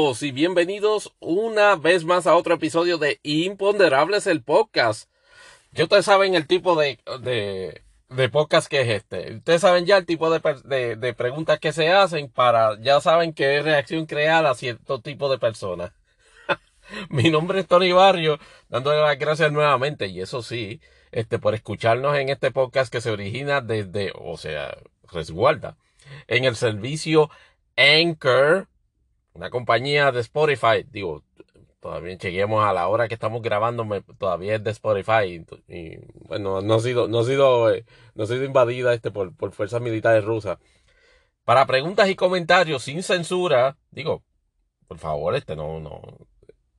Y 0.00 0.32
bienvenidos 0.32 1.14
una 1.20 1.76
vez 1.76 2.04
más 2.04 2.26
a 2.26 2.34
otro 2.34 2.54
episodio 2.54 2.96
de 2.96 3.20
Imponderables 3.22 4.26
el 4.26 4.42
podcast. 4.42 5.10
Ya 5.72 5.84
ustedes 5.84 6.06
saben 6.06 6.34
el 6.34 6.46
tipo 6.46 6.74
de, 6.74 6.98
de, 7.20 7.82
de 8.08 8.28
podcast 8.30 8.66
que 8.66 8.80
es 8.80 8.88
este. 8.88 9.34
Ustedes 9.34 9.60
saben 9.60 9.84
ya 9.84 9.98
el 9.98 10.06
tipo 10.06 10.30
de, 10.30 10.40
de, 10.64 10.96
de, 10.96 11.12
preguntas 11.12 11.60
que 11.60 11.72
se 11.72 11.90
hacen 11.90 12.30
para, 12.30 12.80
ya 12.80 13.02
saben 13.02 13.34
qué 13.34 13.60
reacción 13.60 14.06
crear 14.06 14.46
a 14.46 14.54
cierto 14.54 15.02
tipo 15.02 15.30
de 15.30 15.38
personas. 15.38 15.92
Mi 17.10 17.30
nombre 17.30 17.60
es 17.60 17.66
Tony 17.66 17.92
Barrio, 17.92 18.38
dándole 18.70 19.02
las 19.02 19.18
gracias 19.18 19.52
nuevamente 19.52 20.06
y 20.06 20.22
eso 20.22 20.42
sí, 20.42 20.80
este, 21.12 21.38
por 21.38 21.54
escucharnos 21.54 22.16
en 22.16 22.30
este 22.30 22.50
podcast 22.50 22.90
que 22.90 23.02
se 23.02 23.10
origina 23.10 23.60
desde, 23.60 24.12
o 24.14 24.38
sea, 24.38 24.78
resguarda, 25.12 25.76
en 26.26 26.46
el 26.46 26.56
servicio 26.56 27.30
Anchor 27.76 28.66
una 29.34 29.50
compañía 29.50 30.12
de 30.12 30.20
Spotify, 30.20 30.84
digo, 30.90 31.22
todavía 31.80 32.16
chequeemos 32.18 32.64
a 32.64 32.72
la 32.72 32.88
hora 32.88 33.08
que 33.08 33.14
estamos 33.14 33.42
grabando, 33.42 33.86
todavía 34.18 34.56
es 34.56 34.64
de 34.64 34.70
Spotify. 34.70 35.44
Y, 35.68 35.98
bueno, 36.28 36.60
no 36.60 36.74
ha 36.74 36.80
sido, 36.80 37.08
no 37.08 37.20
ha 37.20 37.24
sido, 37.24 37.72
eh, 37.72 37.84
no 38.14 38.24
ha 38.24 38.26
sido 38.26 38.44
invadida 38.44 38.94
este 38.94 39.10
por, 39.10 39.34
por 39.34 39.52
fuerzas 39.52 39.80
militares 39.80 40.24
rusas. 40.24 40.58
Para 41.44 41.66
preguntas 41.66 42.08
y 42.08 42.14
comentarios 42.16 42.84
sin 42.84 43.02
censura, 43.02 43.76
digo, 43.90 44.22
por 44.86 44.98
favor, 44.98 45.34
este 45.34 45.56
no, 45.56 45.80
no, 45.80 46.00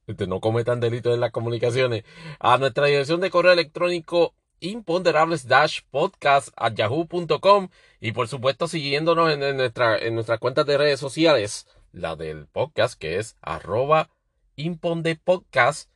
este 0.08 0.28
no 0.28 0.40
cometan 0.40 0.80
delitos 0.80 1.14
en 1.14 1.20
las 1.20 1.32
comunicaciones. 1.32 2.04
A 2.40 2.58
nuestra 2.58 2.86
dirección 2.86 3.22
de 3.22 3.32
correo 3.32 3.54
electrónico 3.54 4.36
imponderables 4.60 5.48
podcast 5.90 6.50
a 6.56 6.70
yahoo.com 6.72 7.70
y 8.00 8.12
por 8.12 8.28
supuesto 8.28 8.68
siguiéndonos 8.68 9.32
en, 9.32 9.58
nuestra, 9.58 9.98
en 9.98 10.14
nuestras 10.14 10.40
cuentas 10.40 10.68
de 10.68 10.78
redes 10.78 11.00
sociales 11.00 11.68
la 11.92 12.16
del 12.16 12.48
podcast 12.48 13.00
que 13.00 13.18
es 13.18 13.38
arroba 13.42 14.10
impondepodcast 14.56 15.90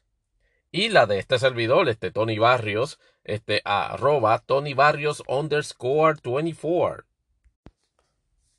y 0.72 0.89
la 0.89 1.06
de 1.06 1.19
este 1.19 1.39
servidor, 1.39 1.88
este 1.88 2.11
Tony 2.11 2.38
Barrios, 2.38 3.00
este 3.23 3.61
arroba 3.63 4.39
Tony 4.39 4.73
Barrios 4.73 5.23
underscore 5.28 6.19
24. 6.23 7.05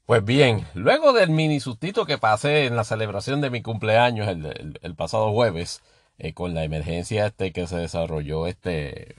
Pues 0.07 0.25
bien, 0.25 0.65
luego 0.75 1.13
del 1.13 1.31
mini 1.31 1.61
sustito 1.61 2.07
que 2.07 2.17
pasé 2.17 2.67
en 2.67 2.77
la 2.77 2.85
celebración 2.85 3.41
de 3.41 3.51
mi 3.51 3.61
cumpleaños 3.61 4.29
el, 4.29 4.95
pasado 4.95 5.33
jueves, 5.33 5.83
eh, 6.19 6.33
con 6.33 6.55
la 6.55 6.65
emergencia 6.65 7.27
este 7.27 7.53
que 7.53 7.67
se 7.67 7.77
desarrolló 7.77 8.47
este 8.47 9.17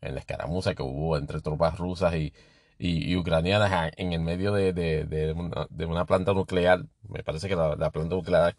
en 0.00 0.14
la 0.14 0.20
escaramuza 0.20 0.74
que 0.74 0.82
hubo 0.82 1.16
entre 1.16 1.40
tropas 1.40 1.76
rusas 1.76 2.14
y, 2.14 2.32
y, 2.78 3.16
ucranianas 3.16 3.92
en 3.96 4.12
el 4.12 4.20
medio 4.20 4.52
de, 4.52 4.72
de, 4.72 5.04
de, 5.04 5.84
una, 5.86 6.04
planta 6.06 6.32
nuclear, 6.32 6.84
me 7.08 7.24
parece 7.24 7.48
que 7.48 7.56
la, 7.56 7.74
la 7.76 7.90
planta 7.90 8.14
nuclear 8.14 8.54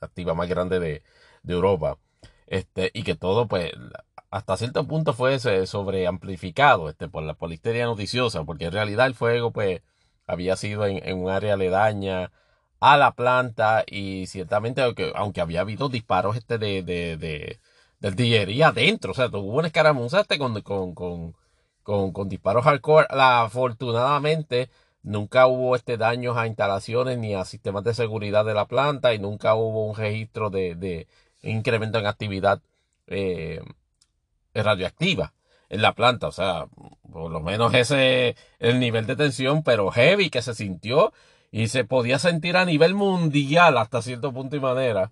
activa, 0.00 0.34
más 0.34 0.48
grande 0.48 0.80
de, 0.80 1.02
Europa, 1.46 1.98
este, 2.46 2.90
y 2.94 3.02
que 3.04 3.14
todo, 3.14 3.46
pues, 3.48 3.72
hasta 4.30 4.56
cierto 4.56 4.86
punto 4.86 5.12
fue 5.12 5.38
sobre 5.66 6.06
amplificado 6.06 6.88
este, 6.88 7.08
por, 7.08 7.22
la, 7.22 7.34
por 7.34 7.52
histeria 7.52 7.86
noticiosa, 7.86 8.44
porque 8.44 8.66
en 8.66 8.72
realidad 8.72 9.06
el 9.06 9.14
fuego, 9.14 9.52
pues, 9.52 9.82
había 10.26 10.56
sido 10.56 10.86
en, 10.86 11.16
un 11.18 11.30
área 11.30 11.54
aledaña 11.54 12.32
a 12.80 12.96
la 12.96 13.12
planta 13.12 13.84
y 13.86 14.26
ciertamente, 14.26 14.82
aunque, 14.82 15.12
aunque 15.14 15.40
había 15.40 15.60
habido 15.60 15.88
disparos 15.88 16.36
este 16.36 16.58
de, 16.58 16.82
de, 16.82 17.16
de, 17.16 17.60
de 18.00 18.08
artillería 18.08 18.68
adentro, 18.68 19.12
o 19.12 19.14
sea, 19.14 19.26
hubo 19.28 19.58
una 19.58 19.68
escaramuza 19.68 20.20
este 20.20 20.38
con, 20.38 20.60
con, 20.62 20.94
con 20.94 21.34
con, 21.84 22.28
disparos 22.28 22.64
hardcore. 22.64 23.06
Afortunadamente, 23.10 24.70
nunca 25.02 25.46
hubo 25.46 25.76
este 25.76 25.96
daños 25.96 26.36
a 26.36 26.48
instalaciones 26.48 27.18
ni 27.18 27.34
a 27.34 27.44
sistemas 27.44 27.84
de 27.84 27.94
seguridad 27.94 28.44
de 28.44 28.54
la 28.54 28.66
planta 28.66 29.14
y 29.14 29.20
nunca 29.20 29.54
hubo 29.54 29.86
un 29.86 29.96
registro 29.96 30.50
de, 30.50 30.74
de 30.74 31.06
incremento 31.42 31.98
en 31.98 32.06
actividad 32.06 32.60
eh, 33.06 33.60
radioactiva 34.54 35.34
en 35.68 35.82
la 35.82 35.94
planta. 35.94 36.26
O 36.28 36.32
sea, 36.32 36.66
por 37.12 37.30
lo 37.30 37.40
menos 37.40 37.74
ese 37.74 38.36
el 38.58 38.80
nivel 38.80 39.06
de 39.06 39.16
tensión, 39.16 39.62
pero 39.62 39.90
heavy 39.90 40.30
que 40.30 40.42
se 40.42 40.54
sintió 40.54 41.12
y 41.52 41.68
se 41.68 41.84
podía 41.84 42.18
sentir 42.18 42.56
a 42.56 42.64
nivel 42.64 42.94
mundial 42.94 43.78
hasta 43.78 44.02
cierto 44.02 44.32
punto 44.32 44.56
y 44.56 44.60
manera. 44.60 45.10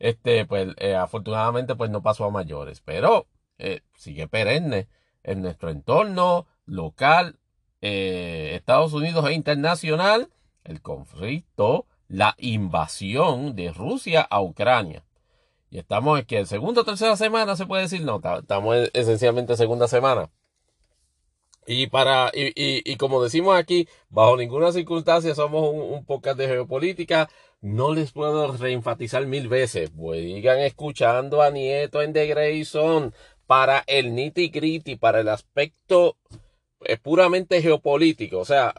Este, 0.00 0.44
pues, 0.46 0.74
eh, 0.78 0.94
afortunadamente, 0.96 1.76
pues 1.76 1.90
no 1.90 2.02
pasó 2.02 2.24
a 2.24 2.30
mayores, 2.30 2.80
pero 2.80 3.26
eh, 3.58 3.80
sigue 3.96 4.26
perenne 4.28 4.88
en 5.24 5.42
nuestro 5.42 5.70
entorno 5.70 6.46
local, 6.66 7.38
eh, 7.80 8.52
Estados 8.54 8.92
Unidos 8.92 9.28
e 9.28 9.32
internacional, 9.32 10.28
el 10.62 10.80
conflicto, 10.80 11.86
la 12.08 12.34
invasión 12.38 13.56
de 13.56 13.72
Rusia 13.72 14.22
a 14.22 14.40
Ucrania. 14.40 15.04
Y 15.70 15.78
estamos 15.78 16.20
en 16.20 16.26
que 16.26 16.46
segunda 16.46 16.82
o 16.82 16.84
tercera 16.84 17.16
semana 17.16 17.56
se 17.56 17.66
puede 17.66 17.82
decir, 17.82 18.02
no, 18.02 18.20
estamos 18.38 18.76
esencialmente 18.92 19.54
en 19.54 19.56
segunda 19.56 19.88
semana. 19.88 20.30
Y 21.66 21.86
para, 21.86 22.30
y, 22.34 22.52
y, 22.54 22.96
como 22.96 23.22
decimos 23.22 23.56
aquí, 23.56 23.88
bajo 24.10 24.36
ninguna 24.36 24.70
circunstancia 24.70 25.34
somos 25.34 25.70
un, 25.70 25.80
un, 25.80 26.04
podcast 26.04 26.38
de 26.38 26.46
geopolítica. 26.46 27.30
No 27.62 27.94
les 27.94 28.12
puedo 28.12 28.52
reenfatizar 28.56 29.26
mil 29.26 29.48
veces. 29.48 29.90
Pues 29.90 30.20
sigan 30.20 30.58
escuchando 30.60 31.40
a 31.40 31.50
Nieto 31.50 32.02
en 32.02 32.12
The 32.12 32.26
Grayson 32.26 33.14
para 33.46 33.84
el 33.86 34.14
nitty 34.14 34.48
gritty, 34.48 34.96
para 34.96 35.20
el 35.20 35.28
aspecto 35.28 36.16
eh, 36.84 36.96
puramente 36.98 37.62
geopolítico. 37.62 38.38
O 38.38 38.44
sea, 38.44 38.74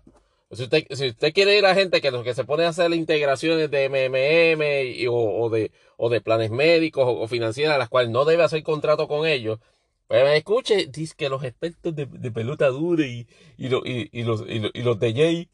si 0.51 0.63
usted, 0.63 0.85
si 0.91 1.09
usted 1.09 1.33
quiere 1.33 1.57
ir 1.57 1.65
a 1.65 1.75
gente 1.75 2.01
que, 2.01 2.12
que 2.23 2.33
se 2.33 2.45
pone 2.45 2.65
a 2.65 2.69
hacer 2.69 2.94
integraciones 2.94 3.69
de 3.71 3.89
MMM 3.89 5.09
o, 5.12 5.50
de, 5.50 5.71
o 5.97 6.09
de 6.09 6.21
planes 6.21 6.51
médicos 6.51 7.06
o, 7.07 7.27
financieras, 7.27 7.77
las 7.77 7.89
cuales 7.89 8.12
no 8.12 8.25
debe 8.25 8.44
hacer 8.44 8.63
contrato 8.63 9.07
con 9.07 9.27
ellos, 9.27 9.59
pues 10.07 10.23
escuche, 10.38 10.88
dice 10.88 11.15
que 11.18 11.29
los 11.29 11.44
expertos 11.44 11.95
de, 11.95 12.07
pelota 12.31 12.68
dura 12.68 13.06
y, 13.06 13.27
y, 13.57 13.69
los, 13.69 13.81
y, 13.85 14.23
los, 14.23 14.44
y, 14.47 14.81
los 14.83 15.00
de 15.00 15.13
Jay, 15.13 15.50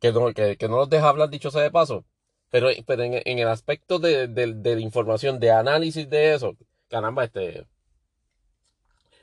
que 0.00 0.12
no, 0.12 0.32
que, 0.34 0.56
no 0.68 0.76
los 0.78 0.90
deja 0.90 1.08
hablar 1.08 1.30
dicho 1.30 1.50
sea 1.50 1.62
de 1.62 1.70
paso, 1.70 2.04
pero, 2.50 2.68
pero 2.86 3.04
en, 3.04 3.38
el 3.38 3.48
aspecto 3.48 3.98
de, 4.00 4.26
de 4.26 4.74
la 4.74 4.80
información, 4.80 5.38
de 5.38 5.52
análisis 5.52 6.10
de 6.10 6.34
eso, 6.34 6.56
caramba, 6.94 7.24
este, 7.24 7.66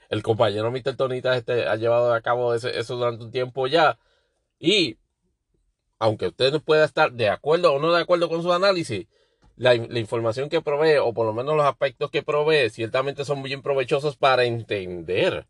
el 0.09 0.23
compañero 0.23 0.69
Mr. 0.71 0.97
Tonita 0.97 1.37
este, 1.37 1.69
ha 1.69 1.77
llevado 1.77 2.13
a 2.13 2.19
cabo 2.19 2.53
eso 2.53 2.95
durante 2.97 3.23
un 3.23 3.31
tiempo 3.31 3.65
ya. 3.65 3.97
Y, 4.59 4.97
aunque 5.97 6.27
usted 6.27 6.51
no 6.51 6.59
pueda 6.59 6.83
estar 6.83 7.13
de 7.13 7.29
acuerdo 7.29 7.71
o 7.73 7.79
no 7.79 7.93
de 7.93 8.01
acuerdo 8.01 8.27
con 8.27 8.43
su 8.43 8.51
análisis, 8.51 9.07
la, 9.55 9.73
información 9.73 10.49
que 10.49 10.61
provee, 10.61 10.97
o 10.97 11.13
por 11.13 11.25
lo 11.25 11.31
menos 11.31 11.55
los 11.55 11.65
aspectos 11.65 12.11
que 12.11 12.23
provee, 12.23 12.69
ciertamente 12.69 13.23
son 13.23 13.41
bien 13.41 13.61
provechosos 13.61 14.17
para 14.17 14.43
entender 14.43 15.47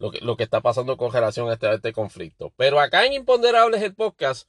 lo 0.00 0.10
que, 0.10 0.18
lo 0.22 0.36
que 0.36 0.42
está 0.42 0.60
pasando 0.60 0.96
con 0.96 1.12
relación 1.12 1.48
a 1.48 1.52
este, 1.52 1.72
este 1.72 1.92
conflicto. 1.92 2.52
Pero 2.56 2.80
acá 2.80 3.06
en 3.06 3.12
Imponderables 3.12 3.80
el 3.80 3.94
podcast, 3.94 4.48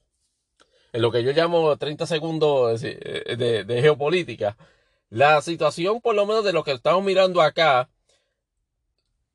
en 0.91 1.03
lo 1.03 1.11
que 1.11 1.23
yo 1.23 1.33
llamo 1.33 1.77
30 1.77 2.07
segundos 2.07 2.81
de, 2.81 3.63
de 3.67 3.81
geopolítica, 3.83 4.57
la 5.09 5.41
situación, 5.41 6.01
por 6.01 6.15
lo 6.15 6.25
menos 6.25 6.43
de 6.43 6.53
lo 6.53 6.63
que 6.63 6.71
estamos 6.71 7.03
mirando 7.03 7.41
acá, 7.41 7.89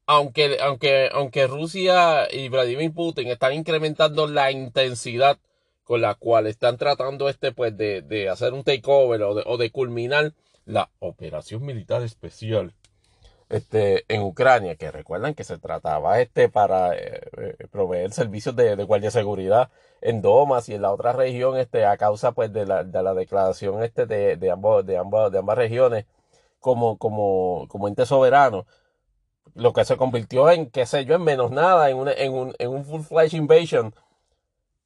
aunque, 0.07 0.59
aunque, 0.61 1.09
aunque 1.13 1.47
Rusia 1.47 2.29
y 2.33 2.49
Vladimir 2.49 2.93
Putin 2.93 3.29
están 3.29 3.55
incrementando 3.55 4.27
la 4.27 4.51
intensidad 4.51 5.39
con 5.85 6.01
la 6.01 6.15
cual 6.15 6.47
están 6.47 6.77
tratando 6.77 7.29
este, 7.29 7.53
pues, 7.53 7.77
de, 7.77 8.03
de 8.03 8.29
hacer 8.29 8.53
un 8.53 8.65
takeover 8.65 9.23
o 9.23 9.35
de, 9.35 9.43
o 9.47 9.57
de 9.57 9.71
culminar 9.71 10.33
la 10.65 10.91
operación 10.99 11.65
militar 11.65 12.03
especial 12.03 12.75
este, 13.51 14.05
en 14.09 14.23
Ucrania, 14.23 14.77
que 14.77 14.91
recuerdan 14.93 15.35
que 15.35 15.45
se 15.45 15.59
trataba 15.59 16.21
este 16.21 16.49
para 16.49 16.95
eh, 16.95 17.21
eh, 17.37 17.67
proveer 17.71 18.13
servicios 18.13 18.55
de, 18.55 18.77
de, 18.77 18.85
guardia 18.85 19.09
de 19.09 19.13
seguridad 19.13 19.71
en 20.01 20.23
Domas 20.23 20.69
y 20.69 20.75
en 20.75 20.83
la 20.83 20.93
otra 20.93 21.13
región, 21.13 21.59
este, 21.59 21.85
a 21.85 21.97
causa 21.97 22.33
pues 22.33 22.53
de 22.53 22.65
la, 22.65 22.85
de 22.85 23.03
la 23.03 23.13
declaración 23.13 23.83
este 23.83 24.07
de, 24.07 24.37
de, 24.37 24.51
ambos, 24.53 24.87
de, 24.87 24.97
ambos, 24.97 25.33
de 25.33 25.39
ambas 25.39 25.59
regiones 25.59 26.07
como, 26.61 26.97
como, 26.97 27.67
como 27.69 27.89
ente 27.89 28.07
soberano, 28.07 28.67
lo 29.55 29.73
que 29.73 29.85
se 29.85 29.97
convirtió 29.97 30.49
en, 30.51 30.71
qué 30.71 30.87
sé 30.87 31.05
yo, 31.05 31.17
en 31.17 31.25
menos 31.25 31.51
nada, 31.51 31.91
en, 31.91 31.97
un, 31.97 32.09
en, 32.09 32.33
un, 32.33 32.55
en 32.59 32.71
un 32.71 32.85
full-fledged 32.85 33.37
invasion, 33.37 33.95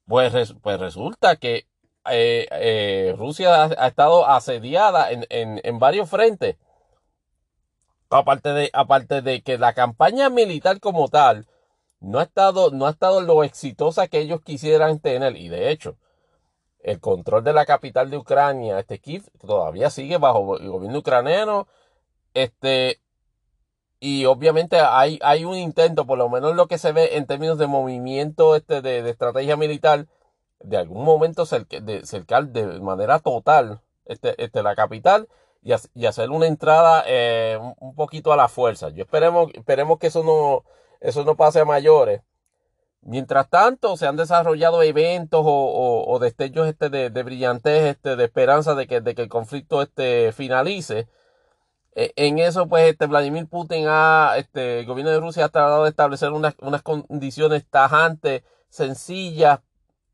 pues, 0.07 0.55
pues 0.63 0.81
resulta 0.81 1.37
que 1.37 1.67
eh, 2.11 3.15
Rusia 3.19 3.65
ha, 3.65 3.89
estado 3.89 4.27
asediada 4.27 5.11
en, 5.11 5.27
en, 5.29 5.61
en 5.65 5.79
varios 5.79 6.09
frentes 6.09 6.57
aparte 8.11 8.51
de, 8.51 8.71
aparte 8.73 9.23
de 9.23 9.43
que 9.43 9.59
la 9.59 9.75
campaña 9.75 10.31
militar 10.31 10.81
como 10.81 11.09
tal 11.09 11.47
no 12.01 12.19
ha 12.19 12.25
estado, 12.25 12.71
no 12.71 12.87
ha 12.87 12.91
estado 12.91 13.21
lo 13.21 13.45
exitosa 13.45 14.09
que 14.09 14.21
ellos 14.21 14.41
quisieran 14.43 15.01
tener. 15.01 15.37
Y 15.37 15.49
de 15.49 15.71
hecho, 15.71 15.97
el 16.81 17.01
control 17.01 17.45
de 17.45 17.53
la 17.53 17.67
capital 17.67 18.11
de 18.11 18.19
Ucrania, 18.19 18.79
este 18.79 19.01
Kiev, 19.01 19.25
todavía 19.41 19.91
sigue 19.91 20.19
bajo 20.19 20.59
el 20.59 20.69
gobierno 20.69 20.99
ucraniano. 20.99 21.67
Este, 22.35 23.01
y 24.01 24.27
obviamente 24.27 24.81
hay, 24.81 25.19
hay 25.23 25.45
un 25.45 25.57
intento, 25.57 26.07
por 26.07 26.19
lo 26.19 26.29
menos 26.29 26.55
lo 26.57 26.69
que 26.69 26.79
se 26.79 26.93
ve 26.93 27.17
en 27.17 27.27
términos 27.27 27.59
de 27.59 27.67
movimiento 27.67 28.57
este, 28.57 28.83
de, 28.83 29.03
de 29.03 29.11
estrategia 29.11 29.57
militar, 29.57 30.07
de 30.61 30.77
algún 30.79 31.05
momento 31.05 31.47
cercar 31.47 32.49
de, 32.49 32.81
manera 32.81 33.19
total 33.19 33.81
este, 34.07 34.43
este, 34.43 34.63
la 34.63 34.75
capital 34.75 35.29
y, 35.65 36.07
hacer 36.07 36.31
una 36.31 36.47
entrada 36.47 37.05
eh, 37.07 37.59
un, 37.81 37.95
poquito 37.95 38.33
a 38.33 38.37
la 38.37 38.49
fuerza. 38.49 38.91
Yo 38.91 39.05
esperemos, 39.05 39.51
esperemos 39.55 39.99
que 39.99 40.09
eso 40.09 40.23
no, 40.23 40.65
eso 41.01 41.25
no 41.25 41.37
pase 41.37 41.61
a 41.61 41.65
mayores. 41.65 42.23
Mientras 43.03 43.49
tanto, 43.51 43.97
se 43.97 44.07
han 44.07 44.17
desarrollado 44.17 44.83
eventos 44.83 45.43
o, 45.45 46.19
destellos 46.21 46.69
este 46.69 46.91
de, 46.91 47.11
de, 47.11 47.23
brillantez, 47.23 47.85
este, 47.85 48.17
de 48.17 48.25
esperanza 48.25 48.75
de 48.75 48.87
que, 48.87 49.01
de 49.01 49.15
que 49.15 49.23
el 49.23 49.29
conflicto 49.29 49.83
este 49.83 50.33
finalice. 50.33 51.09
E, 51.95 52.13
en 52.17 52.39
eso, 52.39 52.69
pues, 52.69 52.91
este 52.91 53.07
Vladimir 53.07 53.47
Putin 53.47 53.87
ha, 53.89 54.35
este, 54.39 54.81
el 54.81 54.87
gobierno 54.87 55.13
de 55.13 55.21
Rusia 55.21 55.47
ha 55.47 55.49
tratado 55.49 55.85
de 55.85 55.91
establecer 55.91 56.33
unas, 56.33 56.55
unas 56.61 56.83
condiciones 56.83 57.67
tajantes, 57.71 58.43
sencillas, 58.69 59.61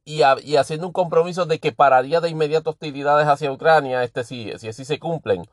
y, 0.04 0.22
haciendo 0.22 0.86
un 0.86 0.92
compromiso 0.92 1.46
de 1.46 1.58
que 1.60 1.72
pararía 1.72 2.20
de 2.20 2.30
inmediato 2.30 2.70
hostilidades 2.70 3.26
hacia 3.28 3.52
Ucrania, 3.52 4.02
este 4.02 4.24
si, 4.24 4.52
si 4.58 4.68
así 4.68 4.84
se 4.84 4.98
cumplen. 4.98 5.44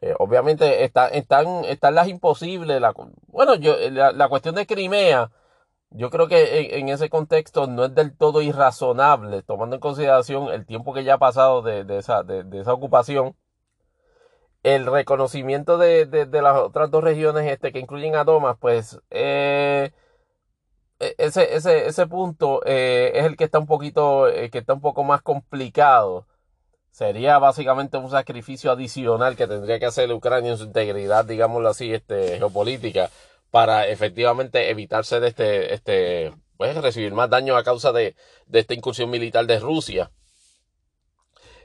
Eh, 0.00 0.14
obviamente 0.18 0.84
está, 0.84 1.08
están, 1.08 1.64
están 1.64 1.94
las 1.94 2.08
imposibles. 2.08 2.80
La, 2.80 2.92
bueno, 3.28 3.54
yo, 3.54 3.76
la, 3.90 4.28
cuestión 4.28 4.54
de 4.54 4.66
Crimea, 4.66 5.30
yo 5.90 6.10
creo 6.10 6.28
que 6.28 6.78
en, 6.78 6.88
ese 6.88 7.08
contexto 7.08 7.66
no 7.66 7.86
es 7.86 7.94
del 7.94 8.16
todo 8.16 8.42
irrazonable, 8.42 9.42
tomando 9.42 9.76
en 9.76 9.80
consideración 9.80 10.48
el 10.52 10.66
tiempo 10.66 10.92
que 10.94 11.04
ya 11.04 11.14
ha 11.14 11.18
pasado 11.18 11.62
de, 11.62 11.84
de, 11.84 11.98
esa, 11.98 12.22
de, 12.22 12.44
esa, 12.60 12.72
ocupación. 12.72 13.36
El 14.62 14.86
reconocimiento 14.86 15.78
de, 15.78 16.28
las 16.32 16.56
otras 16.58 16.90
dos 16.90 17.04
regiones 17.04 17.46
este, 17.50 17.72
que 17.72 17.80
incluyen 17.80 18.16
a 18.16 18.24
Domas, 18.24 18.56
pues 18.58 18.98
eh, 19.10 19.92
ese, 20.98 21.54
ese, 21.54 21.86
ese 21.86 22.06
punto 22.06 22.60
eh, 22.64 23.12
es 23.14 23.24
el 23.24 23.36
que 23.36 23.44
está 23.44 23.58
un 23.58 23.66
poquito, 23.66 24.28
eh, 24.28 24.50
que 24.50 24.58
está 24.58 24.74
un 24.74 24.80
poco 24.80 25.04
más 25.04 25.22
complicado. 25.22 26.26
Sería 26.90 27.38
básicamente 27.38 27.96
un 27.96 28.10
sacrificio 28.10 28.70
adicional 28.70 29.36
que 29.36 29.48
tendría 29.48 29.80
que 29.80 29.86
hacer 29.86 30.12
Ucrania 30.12 30.52
en 30.52 30.58
su 30.58 30.64
integridad, 30.64 31.24
digámoslo 31.24 31.68
así, 31.68 31.92
este, 31.92 32.38
geopolítica, 32.38 33.10
para 33.50 33.88
efectivamente 33.88 34.70
evitarse 34.70 35.18
de 35.18 35.28
este, 35.28 35.74
este, 35.74 36.32
pues 36.56 36.76
recibir 36.76 37.12
más 37.12 37.28
daño 37.28 37.56
a 37.56 37.64
causa 37.64 37.92
de, 37.92 38.14
de 38.46 38.60
esta 38.60 38.74
incursión 38.74 39.10
militar 39.10 39.46
de 39.46 39.58
Rusia. 39.58 40.10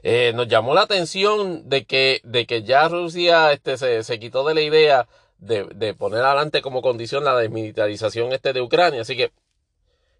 Eh, 0.02 0.32
nos 0.34 0.48
llamó 0.48 0.74
la 0.74 0.82
atención 0.82 1.68
de 1.68 1.84
que, 1.84 2.20
de 2.24 2.46
que 2.46 2.62
ya 2.62 2.88
Rusia 2.88 3.52
este, 3.52 3.76
se, 3.76 4.02
se 4.02 4.18
quitó 4.18 4.44
de 4.44 4.54
la 4.54 4.62
idea 4.62 5.08
de, 5.40 5.94
poner 5.94 6.22
adelante 6.22 6.62
como 6.62 6.82
condición 6.82 7.24
la 7.24 7.36
desmilitarización 7.36 8.32
este 8.32 8.52
de 8.52 8.60
Ucrania. 8.60 9.02
Así 9.02 9.16
que 9.16 9.32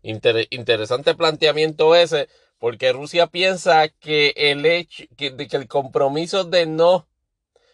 interesante 0.02 1.14
planteamiento 1.14 1.94
ese, 1.94 2.28
porque 2.58 2.92
Rusia 2.92 3.26
piensa 3.26 3.88
que 3.88 4.32
el 4.36 4.64
hecho, 4.64 5.04
que, 5.16 5.36
que, 5.36 5.56
el 5.56 5.68
compromiso 5.68 6.44
de 6.44 6.66
no, 6.66 7.06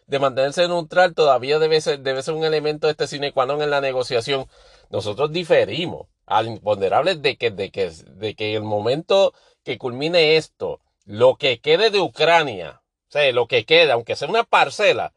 de 0.07 0.19
mantenerse 0.19 0.67
neutral 0.69 1.15
todavía 1.15 1.59
debe 1.59 1.81
ser, 1.81 2.01
debe 2.01 2.23
ser 2.23 2.35
un 2.35 2.45
elemento 2.45 2.87
de 2.87 2.93
este 2.93 3.07
sine 3.07 3.33
qua 3.33 3.47
non 3.47 3.63
en 3.63 3.71
la 3.71 3.81
negociación. 3.81 4.47
Nosotros 4.91 5.33
diferimos 5.33 6.09
al 6.27 6.47
imponderable 6.49 7.15
de 7.15 7.37
que, 7.37 7.51
de 7.51 7.71
que, 7.71 7.91
de 7.91 8.35
que 8.35 8.55
el 8.55 8.63
momento 8.63 9.35
que 9.65 9.79
culmine 9.79 10.37
esto, 10.37 10.81
lo 11.05 11.37
que 11.37 11.61
quede 11.61 11.91
de 11.91 12.01
Ucrania, 12.01 12.83
o 13.09 13.13
sea, 13.13 13.31
lo 13.33 13.47
que 13.47 13.65
quede, 13.65 13.93
aunque 13.93 14.17
sea 14.17 14.29
una 14.29 14.45
parcela, 14.45 15.13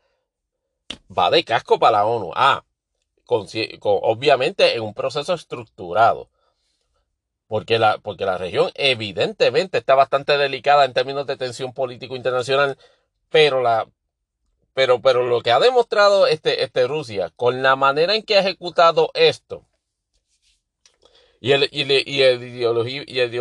va 1.15 1.29
de 1.29 1.43
casco 1.43 1.79
para 1.79 1.99
la 1.99 2.05
ONU. 2.05 2.31
Ah, 2.35 2.63
obviamente 3.25 4.75
en 4.75 4.81
un 4.81 4.93
proceso 4.93 5.33
estructurado. 5.33 6.29
Porque 7.47 7.79
la, 7.79 7.97
porque 7.97 8.25
la 8.25 8.37
región 8.37 8.71
evidentemente 8.75 9.79
está 9.79 9.95
bastante 9.95 10.37
delicada 10.37 10.85
en 10.85 10.93
términos 10.93 11.25
de 11.25 11.35
tensión 11.35 11.73
político 11.73 12.15
internacional, 12.15 12.77
pero 13.29 13.61
la, 13.61 13.87
pero, 14.73 15.01
pero 15.01 15.25
lo 15.25 15.41
que 15.41 15.51
ha 15.51 15.59
demostrado 15.59 16.27
este, 16.27 16.63
este 16.63 16.87
Rusia 16.87 17.31
con 17.35 17.63
la 17.63 17.75
manera 17.75 18.15
en 18.15 18.23
que 18.23 18.37
ha 18.37 18.41
ejecutado 18.41 19.09
esto 19.15 19.68
y 21.39 21.53
el, 21.53 21.69
y, 21.71 21.83
y 21.83 22.21
el, 22.21 22.43
ideología, 22.43 23.03
y 23.07 23.19
el 23.19 23.33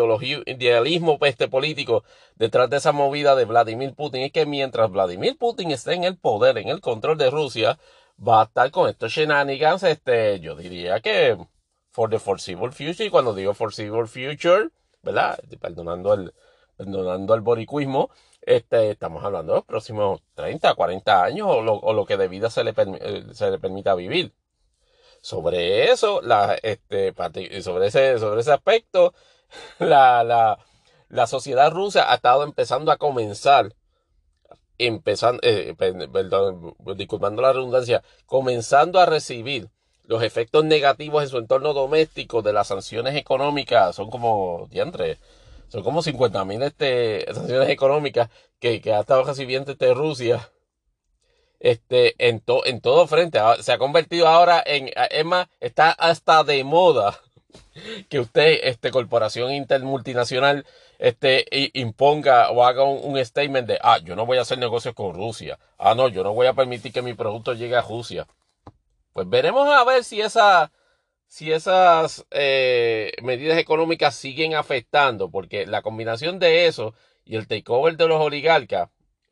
idealismo 0.47 1.19
pues, 1.19 1.31
este, 1.33 1.49
político 1.49 2.05
detrás 2.37 2.71
de 2.71 2.77
esa 2.77 2.93
movida 2.93 3.35
de 3.35 3.45
Vladimir 3.45 3.95
Putin 3.95 4.23
es 4.23 4.33
que 4.33 4.47
mientras 4.47 4.91
Vladimir 4.91 5.37
Putin 5.37 5.71
esté 5.73 5.95
en 5.95 6.05
el 6.05 6.17
poder, 6.17 6.59
en 6.59 6.69
el 6.69 6.81
control 6.81 7.19
de 7.19 7.31
Rusia, 7.31 7.79
va 8.27 8.43
a 8.43 8.45
estar 8.45 8.71
con 8.71 8.89
estos 8.89 9.13
shenanigans, 9.13 9.83
este, 9.83 10.41
yo 10.41 10.55
diría 10.57 11.01
que 11.01 11.37
for 11.91 12.09
the 12.11 12.19
foreseeable 12.19 12.71
future, 12.73 13.05
y 13.07 13.11
cuando 13.11 13.35
digo 13.35 13.55
foreseeable 13.55 14.07
future, 14.07 14.69
¿verdad? 15.03 15.39
Perdonando 15.61 16.15
el, 16.15 16.33
perdonando 16.77 17.35
el 17.35 17.41
boricuismo, 17.41 18.11
este, 18.43 18.93
estamos 18.93 19.25
hablando 19.25 19.53
de 19.53 19.59
los 19.59 19.67
próximos 19.67 20.23
30, 20.35 20.75
40 20.75 21.25
años 21.25 21.49
o 21.51 21.63
lo, 21.63 21.75
o 21.75 21.93
lo 21.93 22.07
que 22.07 22.17
de 22.17 22.29
vida 22.29 22.51
se 22.51 22.65
le, 22.65 22.73
eh, 22.77 23.25
se 23.33 23.51
le 23.51 23.59
permita 23.59 23.95
vivir. 23.95 24.33
Sobre 25.21 25.91
eso, 25.91 26.21
la, 26.23 26.55
este, 26.63 27.15
sobre 27.63 27.89
ese, 27.89 28.19
sobre 28.19 28.41
ese 28.41 28.53
aspecto, 28.53 29.15
la, 29.79 30.25
la, 30.25 30.59
la 31.09 31.27
sociedad 31.27 31.71
rusa 31.71 32.11
ha 32.11 32.17
estado 32.17 32.45
empezando 32.45 32.93
a 32.93 32.97
comenzar, 32.97 33.75
empezando, 34.79 35.41
eh, 35.43 35.75
perdón, 35.77 36.75
disculpando 36.97 37.43
la 37.43 37.53
redundancia, 37.53 38.03
comenzando 38.27 39.01
a 39.01 39.07
recibir 39.07 39.71
los 40.05 40.23
efectos 40.23 40.65
negativos 40.65 41.23
en 41.23 41.29
su 41.29 41.39
entorno 41.39 41.75
doméstico 41.75 42.43
de 42.43 42.53
las 42.53 42.69
sanciones 42.69 43.15
económicas. 43.17 43.95
Son 43.97 44.11
como, 44.11 44.67
diantre, 44.71 45.19
son 45.69 45.83
como 45.83 46.03
50 46.03 46.45
mil 46.45 46.63
este, 46.63 47.27
sanciones 47.35 47.69
económicas 47.69 48.31
que, 48.59 48.81
que 48.81 48.93
ha 48.93 49.01
estado 49.01 49.25
recibiendo 49.25 49.73
este 49.73 49.93
Rusia 49.95 50.51
este, 51.61 52.15
en, 52.19 52.43
en 52.65 52.81
todo 52.81 53.07
frente. 53.07 53.39
Ah, 53.39 53.57
se 53.61 53.73
ha 53.73 53.79
convertido 53.79 54.29
ahora 54.29 54.63
en, 54.65 54.91
ah, 54.97 55.07
es 55.07 55.25
más, 55.25 55.49
está 55.61 55.91
hasta 55.91 56.45
de 56.45 56.65
moda 56.65 57.19
que 58.09 58.21
usted, 58.21 58.61
este, 58.63 58.91
corporación 58.91 59.53
intermultinacional, 59.53 60.67
este, 60.99 61.47
imponga 61.75 62.51
o 62.51 62.65
haga 62.65 62.85
un, 62.85 63.25
statement 63.25 63.69
de, 63.69 63.79
ah, 63.83 63.99
yo 64.03 64.17
no 64.17 64.27
voy 64.27 64.39
a 64.39 64.43
hacer 64.43 64.59
negocios 64.59 64.95
con 64.95 65.15
Rusia. 65.15 65.59
Ah, 65.79 65.95
no, 65.95 66.09
yo 66.09 66.23
no 66.23 66.33
voy 66.35 66.47
a 66.47 66.55
permitir 66.55 66.93
que 66.93 67.03
mi 67.03 67.15
producto 67.15 67.55
llegue 67.55 67.77
a 67.77 67.83
Rusia. 67.83 68.27
Pues 69.13 69.29
veremos 69.29 69.69
a 69.69 69.85
ver 69.85 70.05
si 70.05 70.21
esa, 70.21 70.71
si 71.27 71.53
esas 71.53 72.27
eh, 72.31 73.13
medidas 73.23 73.59
económicas 73.59 74.15
siguen 74.15 74.55
afectando, 74.55 75.31
porque 75.31 75.67
la 75.67 75.83
combinación 75.83 76.39
de 76.39 76.67
eso 76.67 76.95
y 77.25 77.37
el 77.37 77.47
takeover 77.47 77.97
de 77.97 78.09
los 78.09 78.21
oligarcas, 78.21 78.91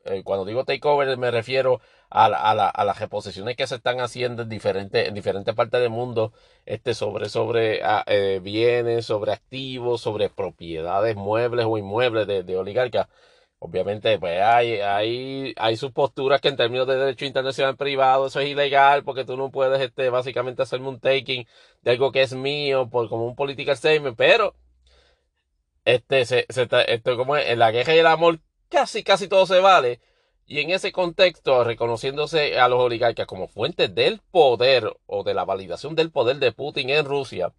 eh, 0.09 0.23
cuando 0.23 0.45
digo 0.45 0.65
takeover 0.65 1.17
me 1.17 1.31
refiero 1.31 1.81
a, 2.09 2.25
a, 2.25 2.51
a, 2.69 2.85
las 2.85 2.99
reposiciones 2.99 3.55
que 3.55 3.67
se 3.67 3.75
están 3.75 3.99
haciendo 3.99 4.43
en 4.43 4.49
diferentes, 4.49 5.07
en 5.07 5.13
diferentes 5.13 5.53
partes 5.55 5.81
del 5.81 5.89
mundo, 5.89 6.33
este, 6.65 6.93
sobre, 6.93 7.29
sobre 7.29 7.81
eh, 8.07 8.39
bienes, 8.41 9.05
sobre 9.05 9.33
activos, 9.33 10.01
sobre 10.01 10.29
propiedades 10.29 11.15
muebles 11.15 11.65
o 11.67 11.77
inmuebles 11.77 12.27
de, 12.27 12.57
oligarcas. 12.57 13.07
Obviamente, 13.59 14.19
pues 14.19 14.39
hay, 14.41 14.79
hay, 14.81 15.53
hay 15.57 15.77
sus 15.77 15.91
posturas 15.91 16.41
que 16.41 16.49
en 16.49 16.57
términos 16.57 16.87
de 16.87 16.95
derecho 16.95 17.25
internacional 17.25 17.75
privado 17.75 18.27
eso 18.27 18.39
es 18.39 18.49
ilegal 18.49 19.03
porque 19.03 19.25
tú 19.25 19.35
no 19.35 19.49
puedes, 19.51 19.81
este, 19.81 20.09
básicamente 20.09 20.61
hacerme 20.61 20.89
un 20.89 20.99
taking 20.99 21.47
de 21.81 21.91
algo 21.91 22.11
que 22.11 22.21
es 22.21 22.33
mío 22.33 22.89
por 22.89 23.09
como 23.09 23.25
un 23.25 23.35
political 23.35 23.75
statement, 23.77 24.15
pero, 24.17 24.55
este, 25.85 26.25
se, 26.25 26.45
se, 26.49 26.67
esto 26.87 27.17
como 27.17 27.37
en 27.37 27.59
la 27.59 27.71
guerra 27.71 27.95
y 27.95 27.99
el 27.99 28.07
amor 28.07 28.39
casi, 28.69 29.03
casi 29.03 29.27
todo 29.27 29.45
se 29.45 29.59
vale. 29.59 30.01
Y 30.45 30.61
en 30.61 30.69
ese 30.69 30.91
contexto, 30.93 31.63
reconociéndose 31.63 32.57
a 32.57 32.69
los 32.69 32.79
oligarcas 32.79 33.27
como 33.27 33.47
fuentes 33.47 33.93
del 33.93 34.21
poder 34.31 34.95
o 35.05 35.23
de 35.23 35.33
la 35.33 35.43
validación 35.43 35.95
del 35.95 36.11
poder 36.11 36.37
de 36.37 36.53
Putin 36.53 36.89
en 36.89 37.05
Rusia, 37.05 37.53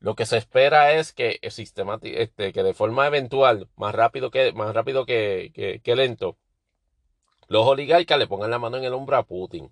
lo 0.00 0.14
que 0.14 0.24
se 0.24 0.38
espera 0.38 0.94
es 0.94 1.12
que, 1.12 1.38
este, 1.42 2.52
que 2.52 2.62
de 2.62 2.74
forma 2.74 3.06
eventual, 3.06 3.68
más 3.76 3.94
rápido 3.94 4.30
que, 4.30 4.52
más 4.52 4.74
rápido 4.74 5.04
que, 5.04 5.80
que, 5.84 5.96
lento, 5.96 6.38
los 7.48 7.66
oligarcas 7.66 8.18
le 8.18 8.26
pongan 8.26 8.50
la 8.50 8.58
mano 8.58 8.78
en 8.78 8.84
el 8.84 8.94
hombro 8.94 9.18
a 9.18 9.24
Putin. 9.24 9.70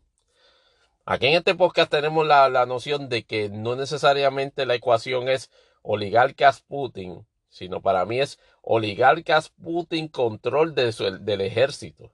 Aquí 1.07 1.29
en 1.29 1.35
este 1.37 1.55
podcast 1.55 1.91
tenemos 1.91 2.27
la, 2.27 2.51
la 2.51 2.67
noción 2.67 3.09
de 3.09 3.25
que 3.25 3.49
no 3.49 3.77
necesariamente 3.77 4.67
la 4.67 4.75
ecuación 4.75 5.31
es 5.31 5.51
oligarcas 5.81 6.61
Putin, 6.61 7.27
sino 7.49 7.81
para 7.81 8.05
mí 8.05 8.21
es 8.21 8.39
oligarcas 8.71 9.49
Putin 9.49 10.09
control 10.09 10.75
de 10.75 10.93
del 11.21 11.41
ejército. 11.41 12.13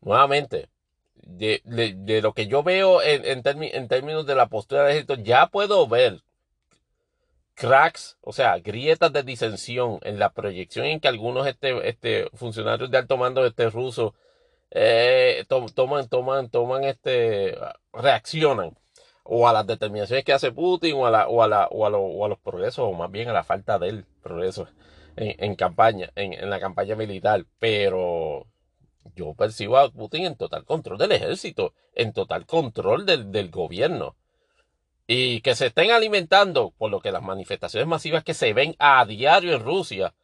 Nuevamente, 0.00 0.68
de, 1.14 1.62
de, 1.64 2.22
lo 2.22 2.32
que 2.32 2.48
yo 2.48 2.64
veo 2.64 3.00
en, 3.02 3.24
en, 3.24 3.88
términos 3.88 4.26
de 4.26 4.34
la 4.34 4.48
postura 4.48 4.82
del 4.82 4.90
ejército, 4.90 5.14
ya 5.14 5.46
puedo 5.46 5.86
ver 5.86 6.22
cracks, 7.54 8.18
o 8.20 8.32
sea, 8.32 8.58
grietas 8.58 9.12
de 9.12 9.22
disensión 9.22 10.00
en 10.02 10.18
la 10.18 10.30
proyección 10.32 10.86
en 10.86 10.98
que 10.98 11.06
algunos 11.06 11.46
este, 11.46 11.88
este 11.88 12.28
funcionarios 12.34 12.90
de 12.90 12.98
alto 12.98 13.16
mando 13.16 13.46
este 13.46 13.70
ruso 13.70 14.14
eh, 14.72 15.44
toman, 15.48 16.08
toman, 16.08 16.50
toman, 16.50 16.82
este, 16.82 17.56
reaccionan 17.92 18.76
o 19.22 19.46
a 19.48 19.52
las 19.52 19.66
determinaciones 19.68 20.24
que 20.24 20.32
hace 20.32 20.50
Putin 20.50 20.96
o 20.96 21.06
a, 21.06 21.12
la, 21.12 21.28
o, 21.28 21.44
a 21.44 21.48
la, 21.48 21.68
o, 21.68 21.86
a, 21.86 21.90
o 21.90 22.24
a 22.24 22.28
los 22.28 22.40
progresos, 22.40 22.80
o 22.80 22.92
más 22.92 23.10
bien 23.10 23.28
a 23.28 23.32
la 23.32 23.44
falta 23.44 23.78
del 23.78 24.04
progreso 24.20 24.66
en, 25.16 25.54
campaña, 25.54 26.10
en, 26.14 26.48
la 26.50 26.60
campaña 26.60 26.96
militar, 26.96 27.46
pero 27.58 28.46
yo 29.14 29.34
percibo 29.34 29.78
a 29.78 29.90
Putin 29.90 30.26
en 30.26 30.36
total 30.36 30.64
control 30.64 30.98
del 30.98 31.12
ejército, 31.12 31.74
en 31.94 32.12
total 32.12 32.46
control 32.46 33.06
del, 33.06 33.50
gobierno. 33.50 34.16
Y 35.06 35.40
que 35.42 35.54
se 35.54 35.66
estén 35.66 35.90
alimentando, 35.90 36.72
por 36.78 36.90
lo 36.90 37.00
que 37.00 37.12
las 37.12 37.22
manifestaciones 37.22 37.86
masivas 37.86 38.24
que 38.24 38.34
se 38.34 38.52
ven 38.54 38.74
a 38.78 39.04
diario 39.04 39.54
en 39.54 39.62
Rusia, 39.62 40.14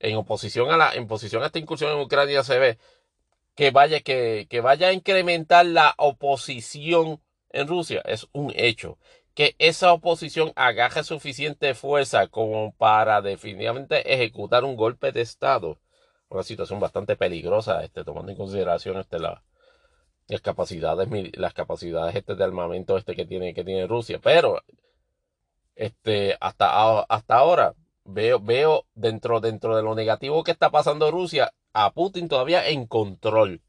en 0.00 0.16
oposición 0.16 0.70
a 0.70 0.76
la, 0.76 0.94
en 0.94 1.06
posición 1.06 1.42
a 1.42 1.46
esta 1.46 1.58
incursión 1.58 1.92
en 1.92 2.00
Ucrania 2.00 2.42
se 2.42 2.58
ve, 2.58 2.78
que 3.54 3.70
vaya, 3.70 4.00
que 4.00 4.60
vaya 4.62 4.88
a 4.88 4.92
incrementar 4.92 5.64
la 5.64 5.94
oposición 5.96 7.20
en 7.50 7.68
Rusia, 7.68 8.02
es 8.04 8.26
un 8.32 8.52
hecho 8.54 8.98
que 9.36 9.54
esa 9.58 9.92
oposición 9.92 10.52
agaje 10.56 11.04
suficiente 11.04 11.74
fuerza 11.74 12.26
como 12.26 12.72
para 12.72 13.20
definitivamente 13.20 14.14
ejecutar 14.14 14.64
un 14.64 14.76
golpe 14.76 15.12
de 15.12 15.20
Estado. 15.20 15.78
Una 16.30 16.42
situación 16.42 16.80
bastante 16.80 17.16
peligrosa, 17.16 17.84
este, 17.84 18.02
tomando 18.02 18.32
en 18.32 18.38
consideración 18.38 18.96
este, 18.96 19.18
la, 19.18 19.44
las 20.26 20.40
capacidades, 20.40 21.06
las 21.36 21.52
capacidades 21.52 22.16
este, 22.16 22.34
de 22.34 22.44
armamento 22.44 22.96
este, 22.96 23.14
que, 23.14 23.26
tiene, 23.26 23.52
que 23.52 23.62
tiene 23.62 23.86
Rusia. 23.86 24.18
Pero 24.22 24.62
este, 25.74 26.38
hasta, 26.40 27.02
hasta 27.02 27.34
ahora 27.36 27.74
veo, 28.04 28.40
veo 28.40 28.86
dentro, 28.94 29.40
dentro 29.40 29.76
de 29.76 29.82
lo 29.82 29.94
negativo 29.94 30.44
que 30.44 30.52
está 30.52 30.70
pasando 30.70 31.10
Rusia 31.10 31.52
a 31.74 31.92
Putin 31.92 32.28
todavía 32.28 32.66
en 32.66 32.86
control 32.86 33.60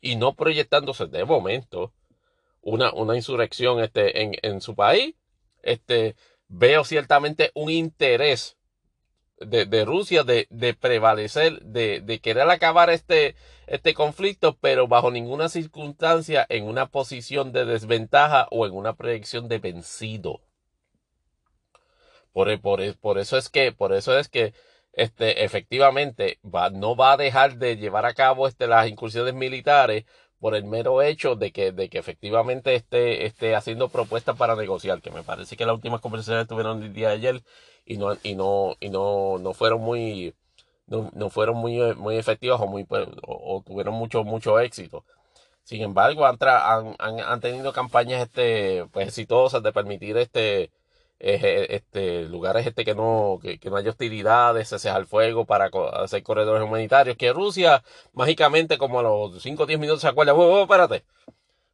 y 0.00 0.16
no 0.16 0.34
proyectándose 0.34 1.06
de 1.06 1.26
momento 1.26 1.92
una, 2.66 2.92
una 2.92 3.14
insurrección 3.14 3.80
este, 3.80 4.22
en, 4.22 4.32
en 4.42 4.60
su 4.60 4.74
país, 4.74 5.14
este, 5.62 6.16
veo 6.48 6.84
ciertamente 6.84 7.52
un 7.54 7.70
interés 7.70 8.56
de, 9.38 9.66
de 9.66 9.84
Rusia 9.84 10.24
de, 10.24 10.48
de, 10.50 10.74
prevalecer, 10.74 11.60
de, 11.60 12.00
de, 12.00 12.18
querer 12.18 12.50
acabar 12.50 12.90
este, 12.90 13.36
este 13.68 13.94
conflicto, 13.94 14.58
pero 14.60 14.88
bajo 14.88 15.12
ninguna 15.12 15.48
circunstancia 15.48 16.44
en 16.48 16.64
una 16.64 16.88
posición 16.88 17.52
de 17.52 17.66
desventaja 17.66 18.48
o 18.50 18.66
en 18.66 18.72
una 18.72 18.96
proyección 18.96 19.46
de 19.48 19.60
vencido. 19.60 20.40
Por, 22.32 22.60
por, 22.60 22.96
por 22.98 23.18
eso 23.18 23.36
es 23.36 23.48
que, 23.48 23.70
por 23.70 23.92
eso 23.92 24.18
es 24.18 24.28
que 24.28 24.54
este, 24.92 25.44
efectivamente 25.44 26.40
va, 26.42 26.70
no 26.70 26.96
va 26.96 27.12
a 27.12 27.16
dejar 27.16 27.58
de 27.58 27.76
llevar 27.76 28.06
a 28.06 28.14
cabo 28.14 28.48
este, 28.48 28.66
las 28.66 28.88
incursiones 28.88 29.34
militares 29.34 30.04
por 30.40 30.54
el 30.54 30.64
mero 30.64 31.02
hecho 31.02 31.34
de 31.36 31.52
que, 31.52 31.72
de 31.72 31.88
que 31.88 31.98
efectivamente 31.98 32.74
esté, 32.74 33.26
esté 33.26 33.54
haciendo 33.54 33.88
propuestas 33.88 34.36
para 34.36 34.56
negociar, 34.56 35.00
que 35.00 35.10
me 35.10 35.22
parece 35.22 35.56
que 35.56 35.66
las 35.66 35.74
últimas 35.74 36.00
conversaciones 36.00 36.46
tuvieron 36.46 36.82
el 36.82 36.92
día 36.92 37.08
de 37.08 37.14
ayer 37.14 37.42
y 37.84 37.96
no, 37.98 38.16
y 38.22 38.34
no, 38.34 38.76
y 38.80 38.90
no, 38.90 39.38
no 39.38 39.54
fueron 39.54 39.80
muy, 39.80 40.34
no, 40.86 41.10
no 41.14 41.30
fueron 41.30 41.56
muy, 41.56 41.94
muy 41.94 42.16
efectivas 42.16 42.60
o 42.60 42.66
muy, 42.66 42.84
pues, 42.84 43.08
o, 43.22 43.62
tuvieron 43.66 43.94
mucho, 43.94 44.24
mucho 44.24 44.58
éxito. 44.60 45.04
Sin 45.64 45.82
embargo, 45.82 46.26
han, 46.26 46.38
han, 46.40 47.20
han, 47.20 47.40
tenido 47.40 47.72
campañas 47.72 48.22
este, 48.22 48.86
pues, 48.92 49.08
exitosas 49.08 49.62
de 49.62 49.72
permitir 49.72 50.16
este, 50.16 50.70
este, 51.18 52.24
lugares 52.24 52.66
este 52.66 52.84
que 52.84 52.94
no, 52.94 53.38
que, 53.42 53.58
no 53.70 53.76
haya 53.76 53.90
hostilidades, 53.90 54.68
cese 54.68 54.90
al 54.90 55.06
fuego 55.06 55.46
para 55.46 55.70
hacer 55.94 56.22
corredores 56.22 56.62
humanitarios, 56.62 57.16
que 57.16 57.32
Rusia 57.32 57.82
mágicamente 58.12 58.78
como 58.78 59.00
a 59.00 59.02
los 59.02 59.42
5 59.42 59.62
o 59.62 59.66
10 59.66 59.80
minutos 59.80 60.02
se 60.02 60.08
acuerda, 60.08 60.34
oh, 60.34 60.62
espérate, 60.62 61.04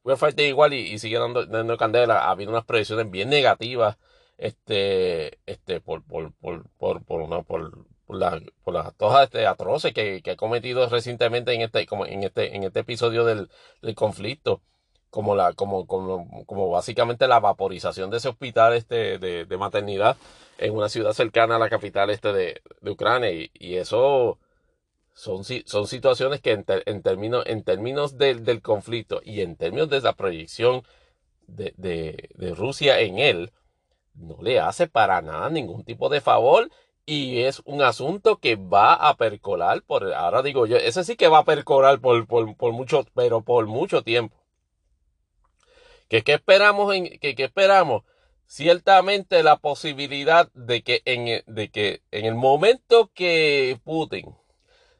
voy 0.02 0.14
a 0.14 0.16
fighting 0.16 0.46
igual 0.46 0.72
y, 0.74 0.98
sigue 0.98 1.18
dando, 1.18 1.46
dando 1.46 1.76
candela, 1.76 2.20
ha 2.26 2.30
habido 2.30 2.50
unas 2.50 2.64
predicciones 2.64 3.10
bien 3.10 3.30
negativas, 3.30 3.98
este, 4.38 5.38
este, 5.46 5.80
por, 5.80 6.02
por, 6.04 6.32
por, 6.34 6.68
por, 6.78 7.04
por 7.04 7.20
una, 7.22 7.42
por, 7.42 7.86
por, 8.06 8.18
por 8.64 8.74
las 8.74 8.96
todas 8.96 9.24
este, 9.24 9.46
atroces 9.46 9.92
que, 9.92 10.22
que 10.22 10.32
ha 10.32 10.36
cometido 10.36 10.88
recientemente 10.88 11.52
en 11.54 11.62
este, 11.62 11.86
como 11.86 12.06
en 12.06 12.24
este, 12.24 12.56
en 12.56 12.64
este 12.64 12.80
episodio 12.80 13.24
del, 13.24 13.50
del 13.82 13.94
conflicto 13.94 14.62
como 15.12 15.36
la, 15.36 15.52
como, 15.52 15.86
como, 15.86 16.46
como 16.46 16.70
básicamente 16.70 17.28
la 17.28 17.38
vaporización 17.38 18.08
de 18.10 18.16
ese 18.16 18.30
hospital 18.30 18.72
este 18.72 19.18
de, 19.18 19.44
de 19.44 19.56
maternidad 19.58 20.16
en 20.56 20.74
una 20.74 20.88
ciudad 20.88 21.12
cercana 21.12 21.56
a 21.56 21.58
la 21.58 21.68
capital 21.68 22.08
este 22.08 22.32
de, 22.32 22.62
de 22.80 22.90
Ucrania 22.90 23.30
y, 23.30 23.76
eso 23.76 24.38
son, 25.12 25.44
son 25.44 25.86
situaciones 25.86 26.40
que 26.40 26.52
en, 26.52 26.64
en 26.86 27.02
términos, 27.02 27.44
en 27.46 27.62
términos 27.62 28.16
del, 28.16 28.42
del 28.42 28.62
conflicto 28.62 29.20
y 29.22 29.42
en 29.42 29.56
términos 29.56 29.90
de 29.90 30.00
la 30.00 30.14
proyección 30.14 30.82
de, 31.46 31.74
de, 31.76 32.30
de 32.34 32.54
Rusia 32.54 32.98
en 33.00 33.18
él, 33.18 33.52
no 34.14 34.38
le 34.40 34.60
hace 34.60 34.86
para 34.88 35.20
nada 35.20 35.50
ningún 35.50 35.84
tipo 35.84 36.08
de 36.08 36.22
favor 36.22 36.70
y 37.04 37.40
es 37.40 37.60
un 37.66 37.82
asunto 37.82 38.38
que 38.38 38.56
va 38.56 38.94
a 38.94 39.14
percolar 39.18 39.82
por, 39.82 40.10
ahora 40.14 40.40
digo 40.42 40.66
yo, 40.66 40.78
ese 40.78 41.04
sí 41.04 41.16
que 41.16 41.28
va 41.28 41.40
a 41.40 41.44
percolar 41.44 42.00
por, 42.00 42.26
por, 42.26 42.56
por 42.56 42.72
mucho, 42.72 43.04
pero 43.14 43.42
por 43.42 43.66
mucho 43.66 44.02
tiempo. 44.02 44.41
¿Qué, 46.20 46.34
esperamos? 46.34 46.94
En, 46.94 47.18
qué, 47.18 47.34
esperamos? 47.38 48.02
Ciertamente 48.46 49.42
la 49.42 49.56
posibilidad 49.56 50.52
de 50.52 50.82
que, 50.82 51.00
en, 51.06 51.42
de 51.46 51.70
que 51.70 52.02
en 52.10 52.26
el 52.26 52.34
momento 52.34 53.10
que 53.14 53.80
Putin 53.82 54.34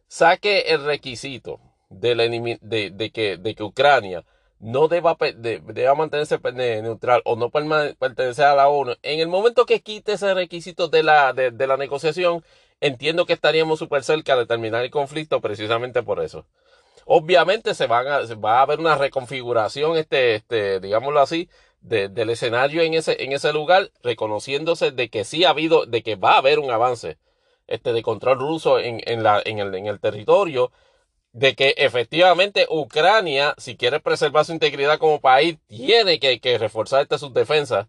saque 0.09 0.61
el 0.69 0.83
requisito 0.85 1.61
de, 1.91 2.15
de, 2.63 3.11
que, 3.13 3.37
de 3.37 3.55
que 3.55 3.63
Ucrania 3.63 4.25
no 4.59 4.89
deba, 4.89 5.19
deba 5.37 5.95
mantenerse 5.95 6.39
neutral 6.55 7.21
o 7.27 7.37
no 7.37 7.51
pertenecer 7.51 8.47
a 8.47 8.55
la 8.55 8.69
ONU, 8.69 8.95
en 9.03 9.21
el 9.21 9.29
momento 9.29 9.67
que 9.67 9.83
quite 9.83 10.13
ese 10.13 10.33
requisito 10.33 10.89
de 10.89 11.03
la, 11.03 11.35
de, 11.35 11.51
de 11.51 11.67
la 11.67 11.77
negociación, 11.77 12.43
entiendo 12.81 13.27
que 13.27 13.35
estaríamos 13.35 13.79
súper 13.79 14.03
cerca 14.03 14.35
de 14.35 14.47
terminar 14.47 14.83
el 14.83 14.91
conflicto 14.91 15.43
precisamente 15.43 16.03
por 16.03 16.23
eso. 16.23 16.47
Obviamente 17.07 17.75
se, 17.75 17.87
van 17.87 18.07
a, 18.07 18.21
va 18.35 18.59
a 18.59 18.63
haber 18.63 18.81
una 18.81 18.97
reconfiguración, 18.97 19.97
este, 19.97 20.37
este, 20.37 20.81
digámoslo 20.81 21.21
así, 21.21 21.49
del 21.81 22.31
escenario 22.31 22.83
en 22.83 22.95
ese, 22.95 23.25
en 23.25 23.33
ese 23.33 23.53
lugar, 23.53 23.91
reconociéndose 24.03 24.93
de 24.93 25.09
que 25.09 25.25
sí 25.25 25.45
ha 25.45 25.51
habido, 25.51 25.85
de 25.87 26.03
que 26.03 26.15
va 26.17 26.35
a 26.35 26.39
haber 26.39 26.61
un 26.61 26.71
avance 26.71 27.19
este, 27.67 27.93
de 27.93 28.03
control 28.03 28.39
ruso 28.39 28.79
en, 28.79 29.01
en, 29.05 29.23
la, 29.23 29.43
en, 29.45 29.59
el, 29.59 29.75
en 29.75 29.87
el 29.87 30.01
territorio, 30.01 30.71
de 31.33 31.55
que 31.55 31.75
efectivamente 31.79 32.67
Ucrania, 32.71 33.55
si 33.59 33.77
quiere 33.77 34.01
preservar 34.01 34.45
su 34.45 34.53
integridad 34.53 34.99
como 34.99 35.21
país, 35.21 35.59
tiene 35.67 36.21
que, 36.21 36.41
que 36.41 36.59
reforzar 36.59 37.03
esta 37.03 37.19
sus 37.19 37.33
defensas, 37.35 37.89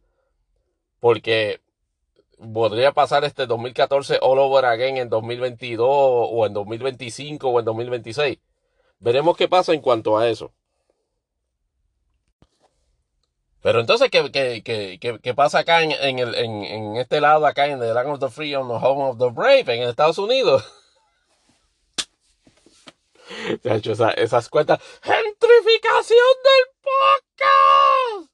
porque 1.00 1.62
podría 2.53 2.93
pasar 2.93 3.24
este 3.25 3.46
2014 3.46 4.20
all 4.22 4.39
over 4.39 4.65
again 4.65 4.98
en 4.98 5.10
2022 5.10 5.88
o 5.88 6.46
en 6.46 6.53
2025 6.53 7.50
o 7.50 7.60
en 7.60 7.65
2026. 7.65 8.39
Veremos 9.03 9.36
qué 9.36 9.50
pasa 9.50 9.74
en 9.74 9.81
cuanto 9.81 10.17
a 10.17 10.29
eso. 10.29 10.53
Pero 13.62 13.81
entonces, 13.81 14.10
¿qué, 14.10 14.31
qué, 14.31 14.63
qué, 14.63 15.19
qué 15.22 15.33
pasa 15.33 15.60
acá 15.60 15.83
en, 15.83 15.91
en, 15.91 16.19
el, 16.19 16.33
en, 16.36 16.63
en, 16.63 16.95
este 16.95 17.19
lado, 17.19 17.45
acá 17.45 17.67
en 17.67 17.81
the 17.81 17.93
Land 17.93 18.12
of 18.12 18.22
the 18.22 18.29
Free, 18.29 18.55
on 18.55 18.69
the 18.69 18.75
Home 18.75 19.03
of 19.03 19.17
the 19.17 19.29
Brave, 19.29 19.65
en 19.67 19.89
Estados 19.89 20.17
Unidos? 20.17 20.63
Se 23.62 23.69
ha 23.69 23.75
hecho 23.75 23.91
esa, 23.91 24.12
esas 24.12 24.48
cuentas. 24.48 24.79
¡Gentrificación 25.01 26.38
del 26.43 26.65
podcast! 26.81 28.33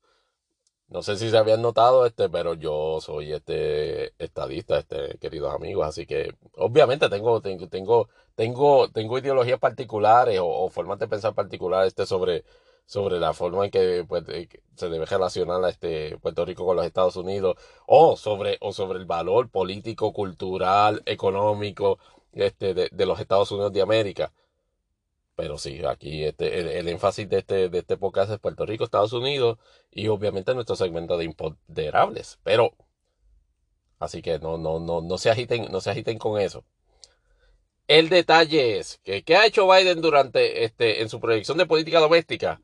No 0.90 1.04
sé 1.04 1.18
si 1.18 1.30
se 1.30 1.38
habían 1.38 1.62
notado, 1.62 2.06
este, 2.08 2.30
pero 2.30 2.56
yo 2.56 3.00
soy 3.00 3.32
este 3.32 4.14
estadista, 4.18 4.80
este, 4.80 5.20
queridos 5.20 5.54
amigos, 5.54 5.86
así 5.88 6.08
que 6.08 6.34
obviamente 6.56 7.10
tengo, 7.10 7.42
tengo, 7.42 7.68
tengo, 7.70 8.10
tengo, 8.36 8.90
tengo 8.90 9.20
ideologías 9.20 9.60
particulares 9.60 10.40
o, 10.42 10.68
formas 10.70 10.98
de 10.98 11.08
pensar 11.08 11.36
particulares 11.36 11.90
este, 11.90 12.08
sobre, 12.08 12.44
sobre 12.88 13.20
la 13.20 13.34
forma 13.34 13.66
en 13.66 13.72
que 13.72 14.04
pues, 14.08 14.24
se 14.76 14.90
debe 14.90 15.06
relacionar 15.06 15.64
a 15.64 15.70
este 15.70 16.18
Puerto 16.18 16.44
Rico 16.44 16.66
con 16.66 16.76
los 16.76 16.86
Estados 16.86 17.16
Unidos, 17.18 17.58
o 17.86 18.18
sobre, 18.18 18.58
o 18.62 18.74
sobre 18.74 18.98
el 19.00 19.06
valor 19.06 19.50
político, 19.50 20.12
cultural, 20.12 21.04
económico 21.06 22.00
este, 22.34 22.74
de, 22.74 22.90
de 22.92 23.06
los 23.06 23.20
Estados 23.20 23.52
Unidos 23.52 23.74
de 23.74 23.82
América. 23.84 24.32
Pero 25.40 25.58
sí, 25.58 25.82
aquí 25.86 26.26
este, 26.26 26.80
el, 26.80 26.90
énfasis 26.90 27.30
de 27.30 27.38
este, 27.38 27.70
de 27.70 27.80
este 27.80 27.96
podcast 27.96 28.30
es 28.30 28.40
Puerto 28.40 28.66
Rico, 28.66 28.84
Estados 28.84 29.14
Unidos 29.14 29.58
y 29.90 30.10
obviamente 30.10 30.54
nuestro 30.54 30.76
segmento 30.76 31.18
de 31.18 31.24
imponderables. 31.24 32.40
Pero, 32.44 32.74
así 34.00 34.22
que 34.22 34.38
no, 34.40 34.58
no, 34.58 34.82
no, 34.82 35.00
no 35.00 35.18
se 35.18 35.30
agiten, 35.30 35.72
no 35.72 35.80
se 35.80 35.92
agiten 35.92 36.18
con 36.18 36.42
eso. 36.42 36.66
El 37.88 38.10
detalle 38.10 38.80
es 38.80 39.00
que, 39.02 39.24
¿qué 39.24 39.38
ha 39.38 39.46
hecho 39.46 39.66
Biden 39.66 40.02
durante 40.02 40.66
este, 40.66 41.02
en 41.02 41.08
su 41.08 41.22
proyección 41.22 41.58
de 41.58 41.68
política 41.68 42.02
doméstica? 42.02 42.60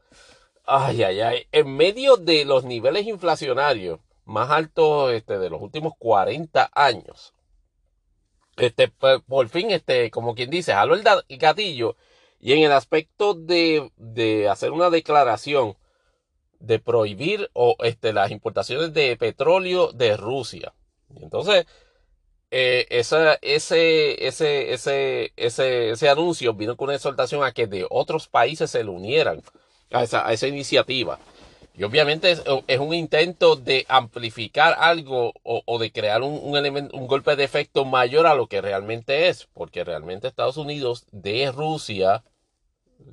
Ay, 0.66 1.02
ay, 1.04 1.22
ay. 1.22 1.48
En 1.54 1.74
medio 1.78 2.18
de 2.18 2.44
los 2.44 2.66
niveles 2.66 3.08
inflacionarios 3.08 4.02
más 4.26 4.52
altos 4.52 5.14
este, 5.14 5.40
de 5.40 5.50
los 5.50 5.62
últimos 5.62 5.94
40 5.98 6.72
años. 6.74 7.34
Este, 8.58 8.90
por, 8.90 9.48
fin, 9.48 9.72
este, 9.72 10.12
como 10.12 10.36
quien 10.36 10.50
dice, 10.50 10.74
jaló 10.74 10.94
el 10.94 11.04
gatillo 11.38 11.96
y 12.46 12.54
en 12.54 12.62
el 12.62 12.74
aspecto 12.74 13.34
de, 13.34 13.90
de 13.98 14.48
hacer 14.50 14.72
una 14.72 14.92
declaración 14.92 15.76
de 16.60 16.78
prohibir 16.78 17.50
o, 17.54 17.76
este, 17.80 18.14
las 18.14 18.30
importaciones 18.30 18.94
de 18.94 19.18
petróleo 19.18 19.92
de 19.94 20.16
Rusia. 20.16 20.76
Entonces, 21.20 21.66
eh, 22.52 22.86
ese, 22.92 23.40
ese, 23.42 24.28
ese, 24.28 24.74
ese, 24.74 25.34
ese, 25.36 25.90
ese 25.90 26.08
anuncio 26.10 26.54
vino 26.54 26.78
con 26.78 26.90
una 26.90 26.98
exhortación 26.98 27.44
a 27.44 27.52
que 27.52 27.66
de 27.66 27.88
otros 27.90 28.28
países 28.28 28.70
se 28.70 28.84
le 28.84 28.92
unieran 28.92 29.42
a 29.92 30.04
esa, 30.04 30.28
a 30.28 30.32
esa 30.32 30.46
iniciativa. 30.46 31.18
Y 31.74 31.84
obviamente 31.84 32.30
es, 32.30 32.80
un 32.80 32.94
intento 32.94 33.56
de 33.56 33.88
amplificar 33.90 34.76
algo 34.78 35.34
o, 35.42 35.80
de 35.80 35.92
crear 35.92 36.22
un, 36.22 36.42
un 36.44 37.08
golpe 37.08 37.36
de 37.36 37.44
efecto 37.44 37.86
mayor 37.86 38.28
a 38.28 38.36
lo 38.36 38.46
que 38.46 38.62
realmente 38.62 39.30
es, 39.30 39.48
porque 39.52 39.84
realmente 39.84 40.28
Estados 40.28 40.58
Unidos 40.58 41.08
de 41.12 41.52
Rusia 41.52 42.24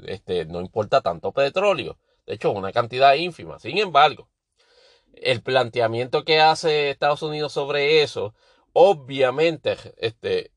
este, 0.07 0.45
no 0.47 0.61
importa 0.61 1.01
tanto 1.01 1.33
petróleo. 1.33 1.99
De 2.27 2.35
hecho, 2.35 2.51
una 2.51 2.73
cantidad 2.73 3.15
ínfima. 3.15 3.59
Sin 3.59 3.79
embargo, 3.79 4.29
el 5.15 5.43
planteamiento 5.43 6.25
que 6.25 6.41
hace 6.41 6.91
Estados 6.91 7.23
Unidos 7.23 7.53
sobre 7.53 8.03
eso, 8.03 8.35
obviamente, 8.73 9.77
este, 9.99 10.53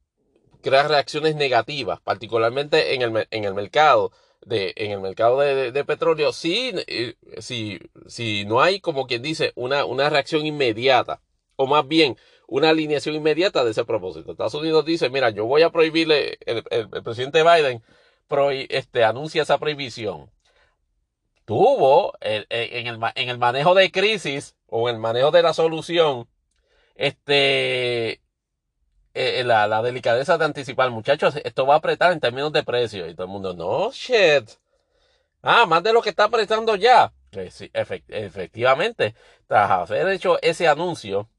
crea 0.61 0.87
reacciones 0.87 1.35
negativas, 1.35 1.99
particularmente 2.01 2.95
en 2.95 3.01
el, 3.01 3.27
en 3.29 3.43
el 3.43 3.53
mercado 3.53 4.11
de, 4.45 4.73
en 4.75 4.91
el 4.91 5.01
mercado 5.01 5.39
de, 5.39 5.85
petróleo, 5.85 6.31
si, 6.31 6.71
si, 7.39 7.79
si 8.07 8.45
no 8.45 8.61
hay, 8.61 8.79
como 8.79 9.07
quien 9.07 9.21
dice, 9.21 9.51
una, 9.55 9.85
una 9.85 10.09
reacción 10.09 10.45
inmediata, 10.45 11.21
o 11.55 11.67
más 11.67 11.87
bien 11.87 12.17
una 12.47 12.69
alineación 12.69 13.15
inmediata 13.15 13.63
de 13.63 13.71
ese 13.71 13.85
propósito. 13.85 14.31
Estados 14.31 14.53
Unidos 14.53 14.85
dice, 14.85 15.09
mira, 15.09 15.31
yo 15.31 15.45
voy 15.45 15.63
a 15.63 15.71
prohibirle, 15.71 16.37
el, 16.45 16.63
el, 16.69 16.89
el 16.93 17.03
presidente 17.03 17.43
Biden 17.43 17.83
este, 18.69 19.03
anuncia 19.03 19.43
esa 19.43 19.57
prohibición. 19.57 20.29
Tuvo 21.45 22.13
el, 22.21 22.47
en, 22.49 22.87
el, 22.87 22.99
en 23.15 23.29
el 23.29 23.37
manejo 23.37 23.75
de 23.75 23.91
crisis 23.91 24.55
o 24.67 24.89
en 24.89 24.95
el 24.95 25.01
manejo 25.01 25.31
de 25.31 25.43
la 25.43 25.53
solución, 25.53 26.27
este, 26.95 28.21
eh, 29.13 29.43
la, 29.45 29.67
la, 29.67 29.81
delicadeza 29.81 30.37
de 30.37 30.45
anticipar, 30.45 30.89
muchachos, 30.91 31.35
esto 31.43 31.65
va 31.65 31.75
a 31.75 31.77
apretar 31.77 32.11
en 32.11 32.19
términos 32.19 32.51
de 32.51 32.63
precio. 32.63 33.07
Y 33.07 33.15
todo 33.15 33.27
el 33.27 33.31
mundo, 33.31 33.53
no, 33.53 33.91
shit. 33.91 34.49
Ah, 35.41 35.65
más 35.67 35.83
de 35.83 35.93
lo 35.93 36.01
que 36.01 36.09
está 36.09 36.25
apretando 36.25 36.75
ya. 36.75 37.13
Pues 37.31 37.61
efect 37.73 38.09
efectivamente, 38.09 39.15
tras 39.47 39.69
haber 39.69 40.07
hecho 40.09 40.39
ese 40.41 40.67
anuncio, 40.67 41.29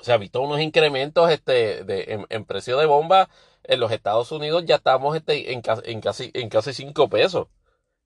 se 0.00 0.16
visto 0.18 0.40
unos 0.40 0.60
incrementos 0.60 1.30
este, 1.30 1.84
de, 1.84 2.04
en, 2.08 2.26
en, 2.28 2.44
precio 2.44 2.76
de 2.78 2.86
bomba 2.86 3.28
en 3.64 3.80
los 3.80 3.92
Estados 3.92 4.30
Unidos. 4.32 4.64
Ya 4.66 4.76
estamos 4.76 5.16
este, 5.16 5.52
en, 5.52 5.62
en, 5.84 6.00
casi, 6.00 6.30
en 6.34 6.48
casi 6.48 6.72
5 6.72 7.08
pesos 7.08 7.48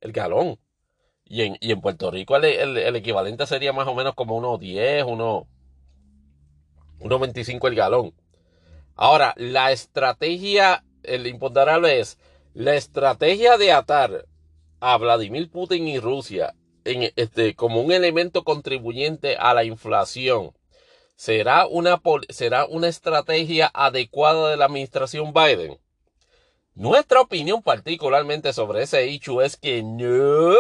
el 0.01 0.13
galón. 0.13 0.59
Y 1.25 1.43
en, 1.43 1.59
y 1.61 1.73
en 1.73 1.81
Puerto 1.83 2.11
Rico 2.11 2.37
el, 2.37 2.45
el, 2.47 2.77
el, 2.79 2.97
equivalente 2.97 3.47
sería 3.47 3.75
más 3.75 3.87
o 3.87 3.95
menos 3.95 4.15
como 4.15 4.35
unos 4.37 4.59
10, 4.59 5.05
unos, 5.05 5.45
unos 7.01 7.21
25 7.21 7.69
el 7.69 7.75
galón. 7.75 8.15
Ahora, 8.95 9.35
la 9.37 9.71
estrategia, 9.71 10.85
el 11.03 11.27
imponderable 11.27 12.01
es 12.01 12.19
la 12.55 12.75
estrategia 12.75 13.59
de 13.59 13.73
atar 13.73 14.27
a 14.81 14.97
Vladimir 14.97 15.51
Putin 15.51 15.87
y 15.87 15.99
Rusia 16.01 16.55
en 16.85 17.13
este, 17.17 17.55
como 17.55 17.81
un 17.81 17.93
elemento 17.93 18.45
contribuyente 18.45 19.37
a 19.37 19.55
la 19.55 19.65
inflación. 19.65 20.53
¿Será 21.19 21.67
una, 21.67 22.01
¿Será 22.29 22.65
una 22.67 22.87
estrategia 22.87 23.69
adecuada 23.75 24.51
de 24.51 24.57
la 24.57 24.67
administración 24.67 25.33
Biden? 25.33 25.77
Nuestra 26.77 27.21
opinión 27.21 27.61
particularmente 27.61 28.53
sobre 28.53 28.85
ese 28.85 29.03
hecho 29.03 29.43
es 29.43 29.57
que 29.57 29.83
no, 29.83 30.55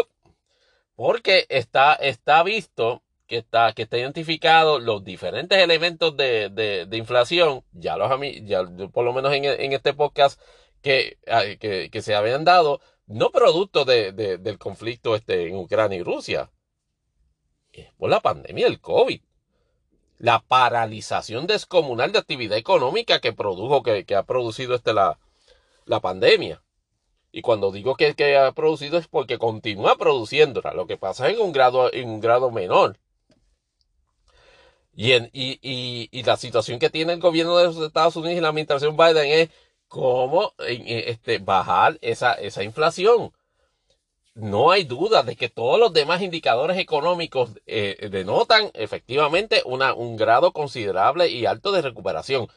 porque 0.96 1.46
está, 1.48 1.94
está 1.94 2.42
visto 2.42 3.04
que 3.28 3.36
está, 3.36 3.72
que 3.72 3.82
está 3.82 3.98
identificado 3.98 4.80
los 4.80 5.04
diferentes 5.04 5.56
elementos 5.58 6.16
de, 6.16 6.48
de, 6.50 6.96
inflación, 6.96 7.62
ya 7.70 7.96
los 7.96 8.10
ya 8.42 8.64
por 8.92 9.04
lo 9.04 9.12
menos 9.12 9.32
en, 9.32 9.44
en 9.44 9.72
este 9.72 9.94
podcast 9.94 10.40
que, 10.82 11.18
ah, 11.28 11.44
que, 11.60 12.02
se 12.02 12.16
habían 12.16 12.44
dado, 12.44 12.80
no 13.06 13.30
producto 13.30 13.84
de, 13.84 14.10
del 14.12 14.58
conflicto 14.58 15.14
este 15.14 15.46
en 15.46 15.54
Ucrania 15.54 15.98
y 15.98 16.02
Rusia, 16.02 16.50
es 17.70 17.92
por 17.92 18.10
la 18.10 18.18
pandemia 18.18 18.64
del 18.64 18.80
COVID. 18.80 19.20
La 20.18 20.40
paralización 20.40 21.46
descomunal 21.46 22.12
de 22.12 22.18
actividad 22.18 22.58
económica 22.58 23.20
que 23.20 23.32
produjo, 23.32 23.82
que, 23.82 24.04
ha 24.14 24.22
producido 24.24 24.74
este 24.74 24.92
la, 24.92 25.18
la 25.86 26.00
pandemia. 26.00 26.62
Y 27.30 27.42
cuando 27.42 27.70
digo 27.70 27.94
que, 27.96 28.36
ha 28.36 28.52
producido 28.52 28.98
es 28.98 29.06
porque 29.06 29.38
continúa 29.38 29.96
produciéndola. 29.96 30.72
Lo 30.74 30.86
que 30.86 30.96
pasa 30.96 31.28
es 31.28 31.34
en 31.34 31.42
un 31.42 31.52
grado, 31.52 31.92
en 31.92 32.08
un 32.08 32.20
grado 32.20 32.50
menor. 32.50 32.98
Y, 34.94 35.12
en, 35.12 35.30
y, 35.32 35.60
y, 36.10 36.22
la 36.24 36.36
situación 36.36 36.80
que 36.80 36.90
tiene 36.90 37.12
el 37.12 37.20
gobierno 37.20 37.56
de 37.56 37.64
los 37.64 37.76
Estados 37.76 38.16
Unidos 38.16 38.36
y 38.36 38.40
la 38.40 38.48
administración 38.48 38.96
Biden 38.96 39.30
es 39.30 39.50
cómo 39.86 40.54
este, 40.58 41.38
bajar 41.38 41.98
esa, 42.00 42.32
esa 42.34 42.64
inflación. 42.64 43.32
No 44.38 44.70
hay 44.70 44.84
duda 44.84 45.22
de 45.24 45.36
que 45.36 45.48
todos 45.48 45.80
los 45.80 45.92
demás 45.92 46.22
indicadores 46.22 46.78
económicos 46.78 47.50
eh, 47.66 48.08
denotan 48.10 48.70
efectivamente 48.74 49.62
un 49.64 50.16
grado 50.16 50.52
considerable 50.52 51.28
y 51.28 51.44
alto 51.44 51.72
de 51.72 51.82
recuperación. 51.82 52.48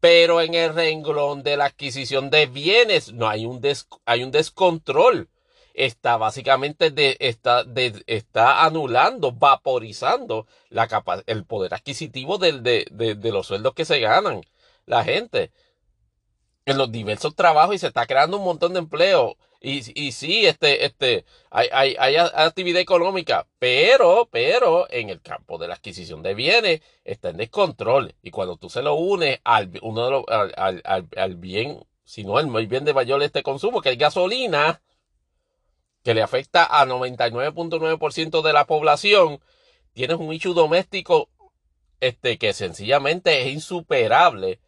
Pero 0.00 0.40
en 0.40 0.54
el 0.54 0.74
renglón 0.74 1.42
de 1.42 1.56
la 1.56 1.66
adquisición 1.66 2.30
de 2.30 2.46
bienes 2.46 3.12
no 3.12 3.28
hay 3.28 3.46
un, 3.46 3.60
des, 3.60 3.88
hay 4.04 4.22
un 4.22 4.30
descontrol 4.30 5.28
está 5.78 6.16
básicamente 6.16 6.92
está, 7.28 7.64
está 8.06 8.64
anulando, 8.64 9.32
vaporizando 9.32 10.46
la 10.70 10.88
el 11.26 11.44
poder 11.44 11.74
adquisitivo 11.74 12.38
de, 12.38 12.84
de, 12.90 13.30
los 13.32 13.46
sueldos 13.46 13.74
que 13.74 13.84
se 13.84 14.00
ganan 14.00 14.42
la 14.86 15.04
gente 15.04 15.52
en 16.66 16.78
los 16.78 16.90
diversos 16.90 17.34
trabajos 17.34 17.76
y 17.76 17.78
se 17.78 17.88
está 17.88 18.06
creando 18.06 18.38
un 18.38 18.44
montón 18.44 18.72
de 18.72 18.80
empleo. 18.80 19.36
Y, 19.60 19.82
y 20.00 20.12
sí, 20.12 20.46
este, 20.46 20.84
este, 20.84 21.24
hay, 21.50 21.68
hay, 21.72 21.96
hay 21.98 22.16
actividad 22.16 22.80
económica, 22.80 23.48
pero, 23.58 24.28
pero 24.30 24.86
en 24.90 25.10
el 25.10 25.20
campo 25.20 25.58
de 25.58 25.66
la 25.66 25.74
adquisición 25.74 26.22
de 26.22 26.34
bienes 26.34 26.80
está 27.04 27.30
en 27.30 27.38
descontrol. 27.38 28.14
Y 28.22 28.30
cuando 28.30 28.56
tú 28.56 28.70
se 28.70 28.82
lo 28.82 28.94
unes 28.94 29.40
al, 29.42 29.72
uno 29.82 30.04
de 30.04 30.10
los, 30.12 30.24
al, 30.28 30.82
al, 30.84 31.08
al 31.16 31.36
bien, 31.36 31.80
si 32.04 32.22
no 32.24 32.38
el 32.38 32.66
bien 32.68 32.84
de 32.84 32.94
mayor 32.94 33.22
este 33.22 33.42
consumo, 33.42 33.82
que 33.82 33.90
es 33.90 33.98
gasolina, 33.98 34.80
que 36.04 36.14
le 36.14 36.22
afecta 36.22 36.64
a 36.64 36.86
99.9% 36.86 38.42
de 38.42 38.52
la 38.52 38.64
población, 38.64 39.40
tienes 39.92 40.18
un 40.18 40.32
issue 40.32 40.54
doméstico 40.54 41.28
este, 42.00 42.38
que 42.38 42.52
sencillamente 42.52 43.42
es 43.42 43.48
insuperable 43.48 44.60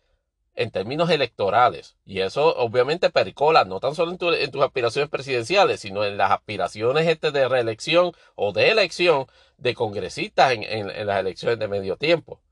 en 0.60 0.70
términos 0.70 1.08
electorales. 1.08 1.96
Y 2.04 2.20
eso 2.20 2.54
obviamente 2.56 3.08
pericola 3.08 3.64
no 3.64 3.80
tan 3.80 3.94
solo 3.94 4.12
en, 4.12 4.18
tu, 4.18 4.30
en 4.30 4.50
tus 4.50 4.62
aspiraciones 4.62 5.08
presidenciales, 5.08 5.80
sino 5.80 6.04
en 6.04 6.18
las 6.18 6.32
aspiraciones 6.32 7.08
este, 7.08 7.30
de 7.30 7.48
reelección 7.48 8.12
o 8.34 8.52
de 8.52 8.68
elección 8.68 9.26
de 9.56 9.74
congresistas 9.74 10.52
en, 10.52 10.62
en, 10.64 11.06
las 11.06 11.18
elecciones 11.20 11.58
de 11.58 11.66
medio 11.66 11.96
tiempo. 11.96 12.42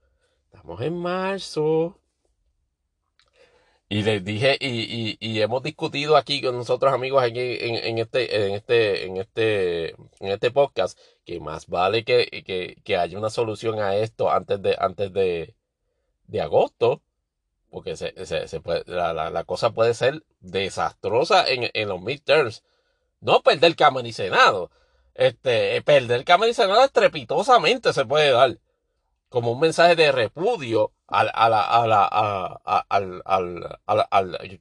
Estamos 0.47 0.81
en 0.81 0.97
marzo. 0.97 1.99
Y 3.90 4.03
les 4.03 4.25
dije, 4.25 4.57
y, 4.59 5.18
y, 5.21 5.40
hemos 5.42 5.62
discutido 5.62 6.16
aquí 6.16 6.40
con 6.40 6.57
nosotros 6.57 6.92
amigos 6.92 7.23
en, 7.25 7.37
en, 7.37 7.99
este, 7.99 8.47
en 8.47 8.55
este, 8.55 9.07
en 9.07 9.16
este, 9.18 9.90
en 9.90 10.29
este 10.29 10.51
podcast, 10.51 10.99
que 11.27 11.40
más 11.40 11.66
vale 11.66 12.05
que, 12.05 12.27
que, 12.47 12.77
que 12.85 12.97
haya 12.97 13.18
una 13.18 13.31
solución 13.31 13.81
a 13.81 13.97
esto 13.97 14.31
antes 14.31 14.61
de, 14.62 14.77
antes 14.79 15.12
de, 15.12 15.55
de 16.27 16.40
agosto, 16.40 17.03
porque 17.70 17.96
se, 17.96 18.26
se, 18.26 18.48
se 18.48 18.61
puede, 18.61 18.83
la, 18.87 19.12
la, 19.12 19.31
la, 19.31 19.44
cosa 19.44 19.70
puede 19.70 19.94
ser 19.94 20.24
desastrosa 20.40 21.46
en, 21.48 21.70
en 21.74 21.88
los 21.88 22.00
midterms. 22.00 22.64
No 23.20 23.42
perder 23.42 23.76
Cámara 23.76 24.07
y 24.07 24.12
Senado. 24.12 24.70
Este, 25.14 25.83
perder 25.83 26.24
Cámara 26.24 26.50
y 26.50 26.54
Senado 26.54 26.85
estrepitosamente 26.85 27.92
se 27.92 28.04
puede 28.07 28.31
dar 28.31 28.59
como 29.28 29.52
un 29.52 29.61
mensaje 29.61 29.96
de 29.96 30.12
repudio 30.12 30.92
al, 31.07 31.31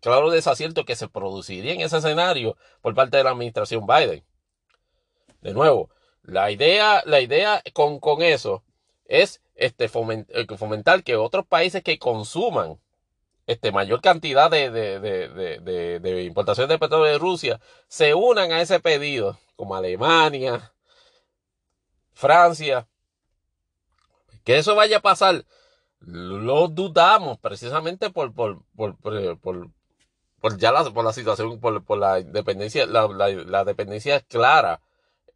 claro 0.02 0.30
desacierto 0.32 0.86
que 0.86 0.96
se 0.96 1.08
produciría 1.08 1.74
en 1.74 1.82
ese 1.82 1.98
escenario 1.98 2.58
por 2.82 2.96
parte 2.96 3.18
de 3.18 3.24
la 3.24 3.32
administración 3.32 3.86
Biden. 3.86 4.24
De 5.42 5.54
nuevo, 5.54 5.90
la 6.24 6.52
idea, 6.52 7.04
la 7.06 7.22
idea 7.22 7.62
con, 7.74 8.00
con 8.00 8.22
eso 8.22 8.64
es 9.06 9.42
este, 9.56 9.88
fomentar, 9.88 10.46
fomentar 10.58 11.04
que 11.04 11.16
otros 11.16 11.46
países 11.46 11.84
que 11.84 12.00
consuman 12.00 12.80
este, 13.48 13.72
mayor 13.72 14.02
cantidad 14.02 14.52
de, 14.52 14.70
de, 14.70 15.00
de, 15.00 16.00
de, 16.00 16.24
importación 16.24 16.68
de 16.68 16.78
petróleo 16.78 17.12
de 17.14 17.18
Rusia 17.18 17.60
se 17.88 18.14
unan 18.14 18.52
a 18.52 18.62
ese 18.62 18.82
pedido, 18.82 19.40
como 19.56 19.76
Alemania, 19.76 20.74
Francia, 22.14 22.88
que 24.44 24.58
eso 24.58 24.76
vaya 24.76 24.98
a 24.98 25.02
pasar, 25.02 25.46
lo 26.02 26.68
dudamos 26.68 27.40
precisamente 27.40 28.10
por, 28.10 28.34
por, 28.34 28.64
por, 28.76 28.98
por, 29.40 30.58
ya 30.58 30.74
la, 30.74 30.84
por 30.92 31.06
la 31.06 31.14
situación, 31.14 31.60
por, 31.62 31.84
por 31.86 31.98
la 31.98 32.22
dependencia, 32.22 32.86
la, 32.86 33.08
la, 33.08 33.30
la, 33.30 33.64
dependencia 33.64 34.20
clara 34.22 34.82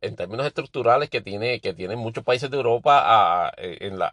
en 0.02 0.18
términos 0.18 0.46
estructurales 0.46 1.10
que 1.10 1.22
tiene 1.22 1.62
que 1.62 1.74
tienen 1.74 2.00
muchos 2.00 2.24
países 2.24 2.52
de 2.52 2.58
Europa 2.58 3.52
en, 3.58 4.00
la, 4.00 4.12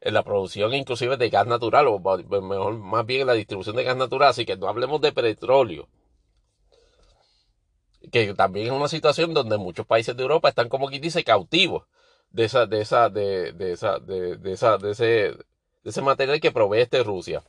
la 0.00 0.22
producción 0.22 0.74
inclusive 0.74 1.16
de 1.16 1.30
gas 1.30 1.46
natural 1.46 1.88
o 1.88 1.98
mejor 1.98 2.74
más 2.78 3.06
bien 3.06 3.22
en 3.22 3.26
la 3.28 3.32
distribución 3.32 3.76
de 3.76 3.84
gas 3.84 3.96
natural 3.96 4.30
así 4.30 4.44
que 4.44 4.56
no 4.56 4.68
hablemos 4.68 5.00
de 5.00 5.12
petróleo. 5.12 5.88
Que 8.12 8.34
también 8.34 8.66
es 8.66 8.72
una 8.72 8.88
situación 8.88 9.34
donde 9.34 9.58
muchos 9.58 9.86
países 9.86 10.16
de 10.16 10.22
Europa 10.22 10.48
están 10.48 10.68
como 10.68 10.88
quien 10.88 11.02
dice 11.02 11.24
cautivos 11.24 11.84
de 12.30 12.44
esa 12.44 12.66
de 12.66 12.80
esa 12.80 13.08
de, 13.08 13.52
de 13.52 13.72
esa 13.72 13.98
de, 13.98 14.36
de 14.36 14.52
esa 14.52 14.78
de 14.78 14.90
ese 14.92 15.04
de 15.04 15.90
ese 15.90 16.02
material 16.02 16.40
que 16.40 16.52
provee 16.52 16.80
este 16.80 17.02
Rusia. 17.02 17.42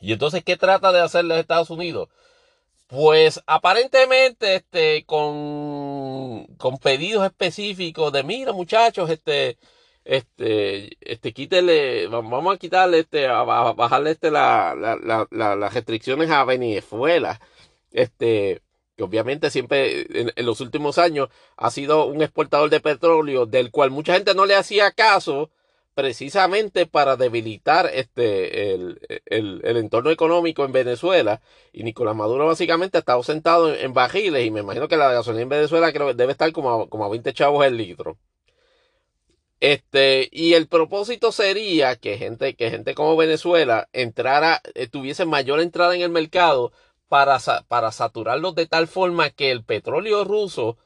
Y 0.00 0.12
entonces 0.12 0.42
qué 0.44 0.56
trata 0.56 0.92
de 0.92 1.00
hacer 1.00 1.24
los 1.24 1.38
Estados 1.38 1.70
Unidos 1.70 2.08
pues 2.92 3.40
aparentemente, 3.46 4.56
este, 4.56 5.06
con, 5.06 6.44
con 6.58 6.76
pedidos 6.76 7.24
específicos 7.24 8.12
de, 8.12 8.22
mira 8.22 8.52
muchachos, 8.52 9.08
este, 9.08 9.56
este, 10.04 10.96
este, 11.00 11.32
quítele, 11.32 12.06
vamos 12.08 12.54
a 12.54 12.58
quitarle, 12.58 13.00
este, 13.00 13.26
a 13.26 13.42
bajarle, 13.42 14.12
este, 14.12 14.30
la, 14.30 14.74
la, 14.74 15.26
la, 15.30 15.56
las 15.56 15.74
restricciones 15.74 16.30
a 16.30 16.44
Venezuela, 16.44 17.40
este, 17.92 18.62
que 18.96 19.04
obviamente 19.04 19.50
siempre 19.50 20.02
en, 20.20 20.32
en, 20.34 20.46
los 20.46 20.60
últimos 20.60 20.98
años 20.98 21.28
ha 21.56 21.70
sido 21.70 22.06
un 22.06 22.22
exportador 22.22 22.70
de 22.70 22.80
petróleo 22.80 23.46
del 23.46 23.70
cual 23.70 23.90
mucha 23.90 24.14
gente 24.14 24.34
no 24.34 24.46
le 24.46 24.54
hacía 24.56 24.92
caso 24.92 25.50
precisamente 25.94 26.86
para 26.86 27.16
debilitar 27.16 27.90
este, 27.92 28.74
el, 28.74 29.00
el, 29.26 29.60
el, 29.64 29.76
entorno 29.76 30.10
económico 30.10 30.64
en 30.64 30.72
Venezuela. 30.72 31.40
Y 31.72 31.84
Nicolás 31.84 32.16
Maduro 32.16 32.46
básicamente 32.46 32.98
ha 32.98 33.00
estado 33.00 33.22
sentado 33.22 33.74
en, 33.74 33.92
bajiles 33.92 34.46
y 34.46 34.50
me 34.50 34.60
imagino 34.60 34.88
que 34.88 34.96
la 34.96 35.12
gasolina 35.12 35.42
en 35.42 35.48
Venezuela 35.50 35.92
debe 36.14 36.32
estar 36.32 36.50
como 36.52 36.82
a, 36.82 36.88
como 36.88 37.04
a 37.04 37.08
20 37.08 37.32
chavos 37.34 37.64
el 37.66 37.76
litro. 37.76 38.18
Este, 39.62 40.28
y 40.32 40.54
el 40.54 40.66
propósito 40.66 41.30
sería 41.30 41.94
que 41.94 42.18
gente, 42.18 42.54
que 42.54 42.68
gente 42.68 42.96
como 42.96 43.16
Venezuela 43.16 43.88
entrara, 43.92 44.60
eh, 44.74 44.88
tuviese 44.88 45.24
mayor 45.24 45.60
entrada 45.60 45.94
en 45.94 46.02
el 46.02 46.10
mercado 46.10 46.72
para, 47.06 47.38
para 47.68 47.92
saturarlos 47.92 48.56
de 48.56 48.66
tal 48.66 48.88
forma 48.88 49.30
que 49.30 49.52
el 49.52 49.62
petróleo 49.62 50.24
ruso 50.24 50.78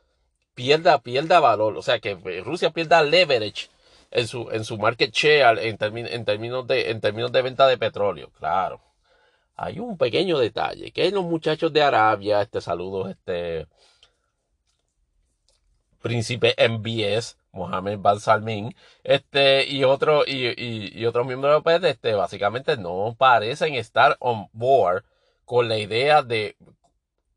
pierda, 0.54 1.00
pierda 1.00 1.40
valor, 1.40 1.78
o 1.78 1.80
sea, 1.80 2.00
que 2.00 2.16
Rusia 2.44 2.68
pierda 2.68 3.02
leverage 3.02 3.70
en 4.10 4.28
su, 4.28 4.50
en 4.50 4.62
su 4.62 4.76
market 4.76 5.10
share 5.10 5.58
en, 5.58 5.78
en, 5.80 6.24
términos 6.26 6.66
de, 6.66 6.90
en 6.90 7.00
términos 7.00 7.32
de 7.32 7.40
venta 7.40 7.66
de 7.66 7.78
petróleo. 7.78 8.30
Claro. 8.38 8.82
Hay 9.56 9.78
un 9.78 9.96
pequeño 9.96 10.38
detalle, 10.38 10.92
que 10.92 11.10
los 11.12 11.24
muchachos 11.24 11.72
de 11.72 11.82
Arabia, 11.82 12.42
este 12.42 12.60
saludo, 12.60 13.08
este 13.08 13.68
príncipe 16.02 16.54
MBS, 16.58 17.38
Mohammed 17.56 17.98
Ban 17.98 18.20
Salmin, 18.20 18.74
este, 19.02 19.66
y 19.66 19.84
otro, 19.84 20.24
y, 20.26 20.54
y, 21.00 21.06
otros 21.06 21.26
miembros 21.26 21.62
de 21.64 21.90
este, 21.90 22.14
básicamente 22.14 22.76
no 22.76 23.16
parecen 23.18 23.74
estar 23.74 24.16
on 24.20 24.48
board 24.52 25.04
con 25.44 25.68
la 25.68 25.78
idea 25.78 26.22
de 26.22 26.56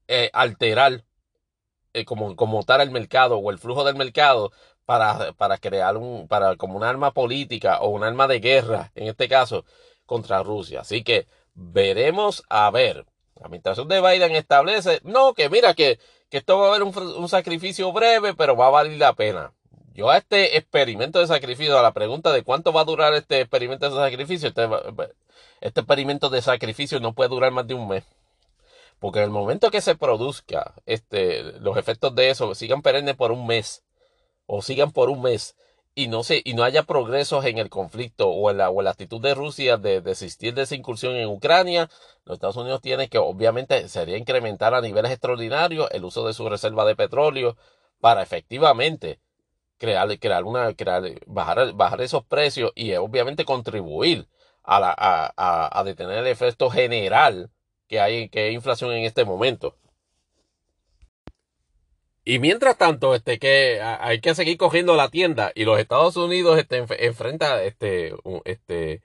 eh, 0.08 0.30
alterar 0.34 1.04
eh, 1.94 2.06
como, 2.06 2.36
como 2.36 2.64
tal 2.64 2.82
el 2.82 2.92
mercado 2.92 3.38
o 3.38 3.52
el 3.52 3.60
flujo 3.60 3.84
del 3.84 3.96
mercado 3.96 4.52
para, 4.86 5.34
para 5.34 5.58
crear 5.58 5.98
un, 5.98 6.28
para 6.28 6.56
como 6.56 6.76
un 6.78 6.84
arma 6.84 7.14
política 7.14 7.80
o 7.82 7.90
un 7.90 8.04
arma 8.04 8.28
de 8.28 8.40
guerra, 8.40 8.92
en 8.96 9.08
este 9.08 9.28
caso, 9.28 9.66
contra 10.06 10.44
Rusia. 10.44 10.82
Así 10.82 11.04
que 11.04 11.28
veremos 11.54 12.44
a 12.50 12.70
ver. 12.72 13.06
La 13.36 13.46
administración 13.46 13.88
de 13.88 14.02
Biden 14.02 14.36
establece, 14.36 15.00
no, 15.04 15.34
que 15.34 15.50
mira, 15.50 15.74
que, 15.74 16.00
que 16.30 16.38
esto 16.38 16.60
va 16.60 16.66
a 16.66 16.70
haber 16.70 16.84
un, 16.84 16.98
un 16.98 17.30
sacrificio 17.30 17.92
breve, 17.94 18.34
pero 18.34 18.56
va 18.56 18.68
a 18.68 18.72
valer 18.72 18.98
la 18.98 19.14
pena. 19.14 19.54
Yo 20.00 20.10
a 20.10 20.16
este 20.16 20.56
experimento 20.56 21.20
de 21.20 21.28
sacrificio, 21.28 21.78
a 21.78 21.82
la 21.82 21.92
pregunta 21.92 22.32
de 22.32 22.44
cuánto 22.44 22.72
va 22.72 22.80
a 22.82 22.86
durar 22.86 23.14
este 23.16 23.42
experimento 23.42 23.90
de 23.90 23.98
sacrificio, 23.98 24.48
este, 24.48 24.70
este 25.60 25.82
experimento 25.82 26.30
de 26.30 26.42
sacrificio 26.42 27.02
no 27.02 27.12
puede 27.12 27.28
durar 27.28 27.52
más 27.52 27.68
de 27.68 27.74
un 27.74 27.86
mes. 27.90 28.06
Porque 29.00 29.20
en 29.20 29.26
el 29.26 29.30
momento 29.30 29.70
que 29.70 29.82
se 29.82 29.96
produzca 29.96 30.74
este, 30.86 31.44
los 31.60 31.76
efectos 31.76 32.16
de 32.16 32.30
eso, 32.30 32.56
sigan 32.56 32.82
perennes 32.82 33.18
por 33.18 33.34
un 33.34 33.46
mes, 33.46 33.84
o 34.46 34.62
sigan 34.62 34.94
por 34.94 35.10
un 35.10 35.22
mes 35.22 35.58
y 35.96 36.08
no, 36.08 36.24
se, 36.24 36.42
y 36.46 36.54
no 36.54 36.64
haya 36.64 36.84
progresos 36.84 37.44
en 37.44 37.58
el 37.58 37.70
conflicto 37.70 38.30
o 38.30 38.52
en 38.52 38.58
la, 38.60 38.70
o 38.70 38.82
la 38.82 38.92
actitud 38.92 39.20
de 39.20 39.36
Rusia 39.36 39.76
de 39.76 40.00
desistir 40.00 40.54
de 40.54 40.62
esa 40.62 40.76
incursión 40.76 41.18
en 41.18 41.28
Ucrania, 41.28 41.90
los 42.24 42.36
Estados 42.36 42.56
Unidos 42.56 42.82
tienen 42.82 43.10
que 43.10 43.18
obviamente 43.18 43.90
sería 43.90 44.16
incrementar 44.18 44.74
a 44.74 44.80
niveles 44.80 45.12
extraordinarios 45.12 45.90
el 45.92 46.06
uso 46.06 46.26
de 46.26 46.32
su 46.32 46.48
reserva 46.48 46.86
de 46.86 46.96
petróleo 46.96 47.58
para 48.00 48.24
efectivamente 48.24 49.20
crear, 49.80 50.20
crear 50.20 50.44
una, 50.44 50.74
crear, 50.76 51.04
bajar, 51.26 51.74
bajar 51.74 52.02
esos 52.02 52.24
precios 52.26 52.72
y 52.76 52.94
obviamente 52.96 53.46
contribuir 53.46 54.28
a, 54.64 54.80
la, 54.80 54.94
a, 55.36 55.84
detener 55.84 56.20
el 56.20 56.28
efecto 56.28 56.70
general 56.70 57.50
que 57.88 58.00
hay, 58.00 58.30
que 58.30 58.52
inflación 58.52 58.92
en 58.92 59.06
este 59.06 59.26
momento. 59.26 59.76
Y 62.24 62.38
mientras 62.38 62.78
tanto, 62.78 63.16
este, 63.16 63.40
que 63.40 63.82
hay 63.82 64.22
que 64.22 64.36
seguir 64.36 64.58
cogiendo 64.58 64.96
la 64.96 65.10
tienda 65.10 65.52
y 65.56 65.66
los 65.66 65.80
Estados 65.80 66.16
Unidos 66.18 66.60
este, 66.60 66.86
enfrenta 67.00 67.64
este, 67.64 68.14
un, 68.24 68.42
este, 68.46 69.02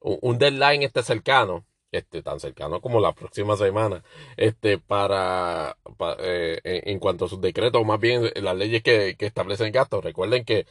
un 0.00 0.38
deadline 0.38 0.82
este 0.82 1.02
cercano, 1.02 1.66
este, 1.92 2.22
tan 2.22 2.40
cercano 2.40 2.80
como 2.80 3.00
la 3.00 3.12
próxima 3.12 3.56
semana, 3.56 4.02
este, 4.36 4.78
para, 4.78 5.76
eh, 6.18 6.60
en, 6.64 6.98
cuanto 6.98 7.26
a 7.26 7.28
sus 7.28 7.40
decretos, 7.40 7.84
más 7.84 8.00
bien 8.00 8.30
las 8.34 8.56
leyes 8.56 8.82
que, 8.82 9.14
que 9.16 9.26
establecen 9.26 9.72
gastos. 9.72 10.02
Recuerden 10.02 10.44
que 10.44 10.66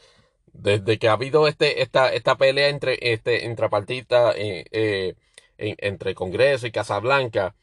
desde 0.52 0.98
que 0.98 1.08
ha 1.08 1.12
habido 1.12 1.48
este, 1.48 1.82
esta, 1.82 2.12
esta 2.12 2.36
pelea 2.36 2.68
entre, 2.68 2.98
este, 3.00 3.44
intrapartita, 3.46 4.32
eh, 4.36 4.64
eh, 4.72 5.14
entre 5.58 6.14
Congreso 6.14 6.66
y 6.66 6.72
Casa 6.72 6.98
Blanca, 6.98 7.54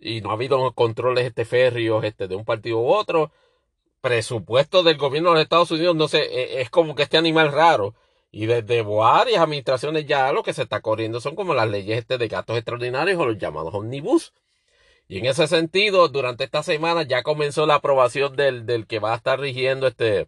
y 0.00 0.20
no 0.20 0.30
ha 0.30 0.34
habido 0.34 0.72
controles 0.72 1.26
este 1.26 1.44
férreos 1.44 2.04
este, 2.04 2.28
de 2.28 2.36
un 2.36 2.44
partido 2.44 2.78
u 2.78 2.92
otro, 2.92 3.32
presupuesto 4.00 4.82
del 4.82 4.98
gobierno 4.98 5.30
de 5.30 5.36
los 5.36 5.42
Estados 5.44 5.70
Unidos, 5.70 5.96
no 5.96 6.08
sé, 6.08 6.22
e, 6.24 6.60
es 6.60 6.70
como 6.70 6.94
que 6.94 7.04
este 7.04 7.16
animal 7.16 7.52
raro. 7.52 7.94
Y 8.36 8.46
desde 8.46 8.82
varias 8.82 9.40
administraciones 9.40 10.06
ya 10.06 10.32
lo 10.32 10.42
que 10.42 10.52
se 10.52 10.62
está 10.62 10.80
corriendo 10.80 11.20
son 11.20 11.36
como 11.36 11.54
las 11.54 11.68
leyes 11.70 11.98
este 11.98 12.18
de 12.18 12.26
gastos 12.26 12.56
extraordinarios 12.56 13.16
o 13.20 13.26
los 13.26 13.38
llamados 13.38 13.72
omnibus. 13.74 14.32
Y 15.06 15.18
en 15.18 15.26
ese 15.26 15.46
sentido, 15.46 16.08
durante 16.08 16.42
esta 16.42 16.64
semana 16.64 17.04
ya 17.04 17.22
comenzó 17.22 17.64
la 17.64 17.76
aprobación 17.76 18.34
del, 18.34 18.66
del 18.66 18.88
que 18.88 18.98
va 18.98 19.12
a 19.12 19.16
estar 19.16 19.38
rigiendo 19.38 19.86
este 19.86 20.26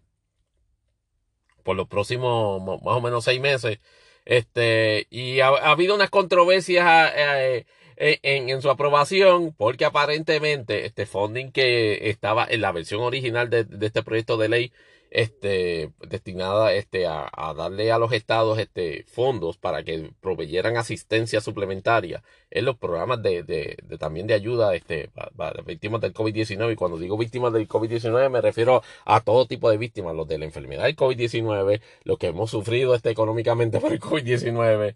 por 1.64 1.74
los 1.76 1.88
próximos 1.88 2.62
más 2.62 2.94
o 2.96 3.00
menos 3.00 3.24
seis 3.24 3.40
meses. 3.40 3.80
Este, 4.24 5.08
y 5.10 5.40
ha, 5.40 5.48
habido 5.48 5.96
unas 5.96 6.10
controversias 6.10 7.12
eh, 7.16 7.66
en, 7.96 8.62
su 8.62 8.70
aprobación 8.70 9.52
porque 9.52 9.84
aparentemente 9.84 10.86
este 10.86 11.06
funding 11.06 11.50
que 11.50 12.08
estaba 12.10 12.46
en 12.48 12.60
la 12.60 12.70
versión 12.70 13.00
original 13.02 13.50
de, 13.50 13.66
este 13.80 14.04
proyecto 14.04 14.36
de 14.36 14.48
ley 14.48 14.72
este, 15.10 15.90
destinada 16.00 16.72
este, 16.72 17.06
a, 17.06 17.54
darle 17.56 17.92
a 17.92 17.98
los 17.98 18.12
estados 18.12 18.58
este, 18.58 19.04
fondos 19.08 19.56
para 19.56 19.82
que 19.82 20.10
proveyeran 20.20 20.76
asistencia 20.76 21.40
suplementaria 21.40 22.22
en 22.50 22.64
los 22.64 22.76
programas 22.76 23.22
de, 23.22 23.42
de, 23.42 23.76
también 23.98 24.26
de 24.26 24.34
ayuda 24.34 24.74
este, 24.74 25.10
para, 25.36 25.62
víctimas 25.62 26.00
del 26.00 26.14
COVID-19. 26.14 26.72
Y 26.72 26.76
cuando 26.76 26.98
digo 26.98 27.16
víctimas 27.16 27.52
del 27.52 27.68
COVID-19 27.68 28.30
me 28.30 28.40
refiero 28.40 28.82
a 29.04 29.20
todo 29.20 29.46
tipo 29.46 29.70
de 29.70 29.78
víctimas, 29.78 30.14
los 30.14 30.28
de 30.28 30.38
la 30.38 30.44
enfermedad 30.44 30.84
del 30.84 30.96
COVID-19, 30.96 31.80
los 32.04 32.18
que 32.18 32.28
hemos 32.28 32.50
sufrido 32.50 32.94
este, 32.94 33.10
económicamente 33.10 33.80
por 33.80 33.92
el 33.92 34.00
COVID-19 34.00 34.94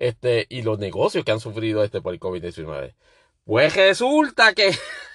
este, 0.00 0.46
y 0.48 0.62
los 0.62 0.78
negocios 0.78 1.24
que 1.24 1.30
han 1.30 1.40
sufrido 1.40 1.84
este 1.84 2.00
por 2.00 2.14
el 2.14 2.20
COVID-19. 2.20 2.94
Pues 3.44 3.76
resulta 3.76 4.54
que, 4.54 4.70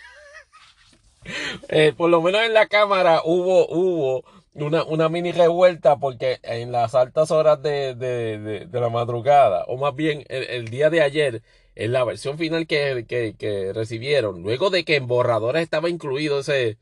eh, 1.70 1.94
por 1.96 2.10
lo 2.10 2.22
menos 2.22 2.42
en 2.42 2.54
la 2.54 2.68
Cámara 2.68 3.22
hubo, 3.24 3.68
hubo 3.68 4.24
una, 4.54 4.84
una 4.84 5.10
mini 5.10 5.32
revuelta 5.32 5.98
porque 5.98 6.40
en 6.44 6.72
las 6.72 6.96
altas 6.96 7.32
horas 7.32 7.62
de, 7.62 7.96
de, 7.96 8.68
la 8.72 8.90
madrugada, 8.90 9.66
o 9.68 9.78
más 9.78 9.96
bien 9.96 10.24
el, 10.30 10.70
día 10.70 10.90
de 10.90 11.02
ayer, 11.02 11.44
en 11.76 11.92
la 11.92 12.04
versión 12.04 12.38
final 12.38 12.68
que, 12.68 13.06
que, 13.08 13.36
que, 13.38 13.74
recibieron, 13.74 14.42
luego 14.44 14.70
de 14.70 14.86
que 14.86 14.96
en 14.96 15.08
borradores 15.08 15.64
estaba 15.64 15.90
incluido 15.90 16.40
ese, 16.40 16.78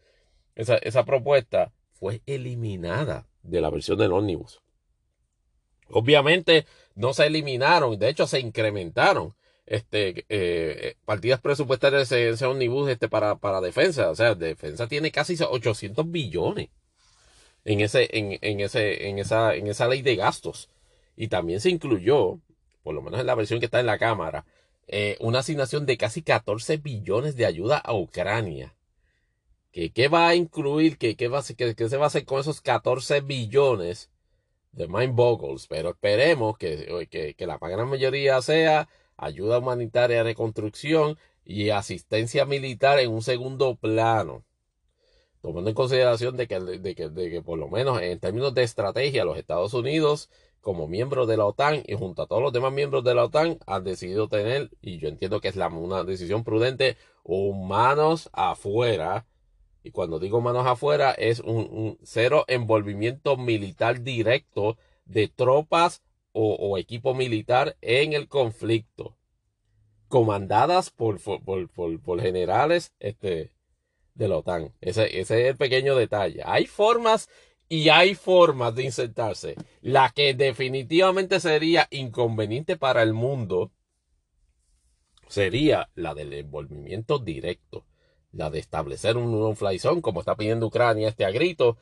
esa, 0.56 0.76
esa 0.78 1.04
propuesta, 1.04 1.72
fue 1.94 2.22
eliminada 2.26 3.28
de 3.42 3.62
la 3.62 3.70
versión 3.70 3.98
del 3.98 4.14
ómnibus. 4.14 4.62
Obviamente 5.90 6.66
no 6.96 7.14
se 7.14 7.26
eliminaron, 7.26 7.98
de 7.98 8.10
hecho 8.10 8.28
se 8.28 8.40
incrementaron 8.40 9.36
este, 9.66 10.26
eh, 10.30 10.96
partidas 11.06 11.40
presupuestarias 11.42 12.12
en 12.12 12.34
ese 12.34 12.46
omnibus 12.46 12.90
este, 12.90 13.10
para, 13.10 13.36
para 13.36 13.62
defensa. 13.62 14.10
O 14.10 14.16
sea, 14.16 14.36
defensa 14.36 14.88
tiene 14.88 15.12
casi 15.12 15.38
800 15.42 16.10
billones 16.12 16.70
en, 17.66 17.80
ese, 17.82 18.10
en, 18.18 18.38
en, 18.42 18.60
ese, 18.60 19.08
en, 19.08 19.20
esa, 19.20 19.56
en 19.56 19.68
esa 19.68 19.88
ley 19.88 20.02
de 20.02 20.16
gastos. 20.16 20.70
Y 21.16 21.28
también 21.28 21.62
se 21.62 21.70
incluyó, 21.70 22.40
por 22.84 22.96
lo 22.96 23.02
menos 23.02 23.20
en 23.20 23.28
la 23.28 23.36
versión 23.36 23.60
que 23.60 23.66
está 23.66 23.80
en 23.80 23.86
la 23.86 24.00
Cámara, 24.00 24.46
eh, 24.88 25.18
una 25.20 25.40
asignación 25.40 25.86
de 25.86 25.98
casi 25.98 26.22
14 26.24 26.78
billones 26.78 27.36
de 27.36 27.46
ayuda 27.46 27.78
a 27.78 27.94
Ucrania. 27.94 28.76
que 29.72 29.92
qué 29.92 30.08
va 30.08 30.28
a 30.28 30.36
incluir, 30.36 30.98
que 30.98 31.16
qué, 31.16 31.28
va, 31.28 31.42
que, 31.44 31.76
que 31.76 31.90
se 31.90 31.98
va 31.98 32.06
a 32.06 32.08
hacer 32.08 32.26
con 32.26 32.40
esos 32.40 32.62
14 32.62 33.22
billones 33.22 34.10
de 34.72 34.88
mind 34.88 35.16
boggles, 35.16 35.68
pero 35.68 35.92
esperemos 35.92 36.58
que, 36.58 37.08
que, 37.10 37.34
que 37.36 37.48
la 37.48 37.58
gran 37.60 37.88
mayoría 37.90 38.42
sea 38.42 38.90
ayuda 39.18 39.60
humanitaria, 39.60 40.24
reconstrucción 40.24 41.18
y 41.46 41.70
asistencia 41.70 42.46
militar 42.46 43.00
en 43.00 43.12
un 43.12 43.22
segundo 43.22 43.76
plano. 43.76 44.44
Tomando 45.42 45.70
en 45.70 45.76
consideración 45.76 46.38
de 46.38 46.48
que, 46.48 46.60
de 46.60 46.96
que, 46.96 47.10
de 47.10 47.30
que 47.30 47.42
por 47.42 47.60
lo 47.60 47.68
menos 47.68 48.02
en 48.02 48.20
términos 48.20 48.54
de 48.54 48.64
estrategia 48.64 49.26
los 49.26 49.38
Estados 49.38 49.74
Unidos 49.74 50.30
como 50.62 50.88
miembros 50.88 51.28
de 51.28 51.36
la 51.36 51.46
OTAN 51.46 51.84
y 51.86 51.96
junto 51.96 52.22
a 52.22 52.28
todos 52.28 52.42
los 52.42 52.54
demás 52.54 52.72
miembros 52.72 53.04
de 53.04 53.14
la 53.14 53.26
OTAN 53.26 53.60
han 53.68 53.84
decidido 53.84 54.30
tener, 54.30 54.70
y 54.82 55.00
yo 55.00 55.10
entiendo 55.10 55.42
que 55.42 55.50
es 55.50 55.58
la, 55.58 55.68
una 55.68 56.06
decisión 56.06 56.46
prudente, 56.46 56.96
manos 57.26 58.30
afuera 58.32 59.26
y 59.84 59.92
cuando 59.92 60.18
digo 60.18 60.40
manos 60.40 60.66
afuera 60.66 61.12
es 61.12 61.42
un, 61.42 61.98
cero 62.04 62.46
envolvimiento 62.48 63.36
militar 63.36 64.02
directo 64.02 64.78
de 65.06 65.28
tropas 65.28 66.02
o, 66.34 66.78
equipo 66.78 67.14
militar 67.14 67.78
en 67.82 68.14
el 68.14 68.28
conflicto, 68.28 69.18
comandadas 70.08 70.90
por, 70.90 71.20
por, 71.22 71.70
por, 71.70 72.22
generales 72.22 72.92
este, 73.00 73.54
de 74.16 74.28
la 74.28 74.38
OTAN. 74.38 74.74
Ese, 74.82 75.20
ese 75.20 75.42
es 75.42 75.50
el 75.52 75.58
pequeño 75.58 75.96
detalle. 75.96 76.42
Hay 76.46 76.66
formas 76.66 77.30
y 77.70 77.90
hay 77.90 78.16
formas 78.16 78.76
de 78.76 78.84
insertarse. 78.84 79.56
La 79.82 80.10
que 80.10 80.34
definitivamente 80.34 81.40
sería 81.40 81.88
inconveniente 81.92 82.78
para 82.78 83.04
el 83.04 83.14
mundo 83.14 83.72
sería 85.28 85.90
la 85.96 86.14
del 86.14 86.34
envolvimiento 86.34 87.20
directo 87.20 87.86
la 88.34 88.50
de 88.50 88.60
establecer 88.60 89.16
un 89.16 89.32
no-fly 89.32 89.80
zone, 89.80 90.02
como 90.02 90.20
está 90.20 90.36
pidiendo 90.36 90.68
Ucrania 90.68 91.08
este 91.08 91.24
a 91.24 91.32
grito. 91.32 91.78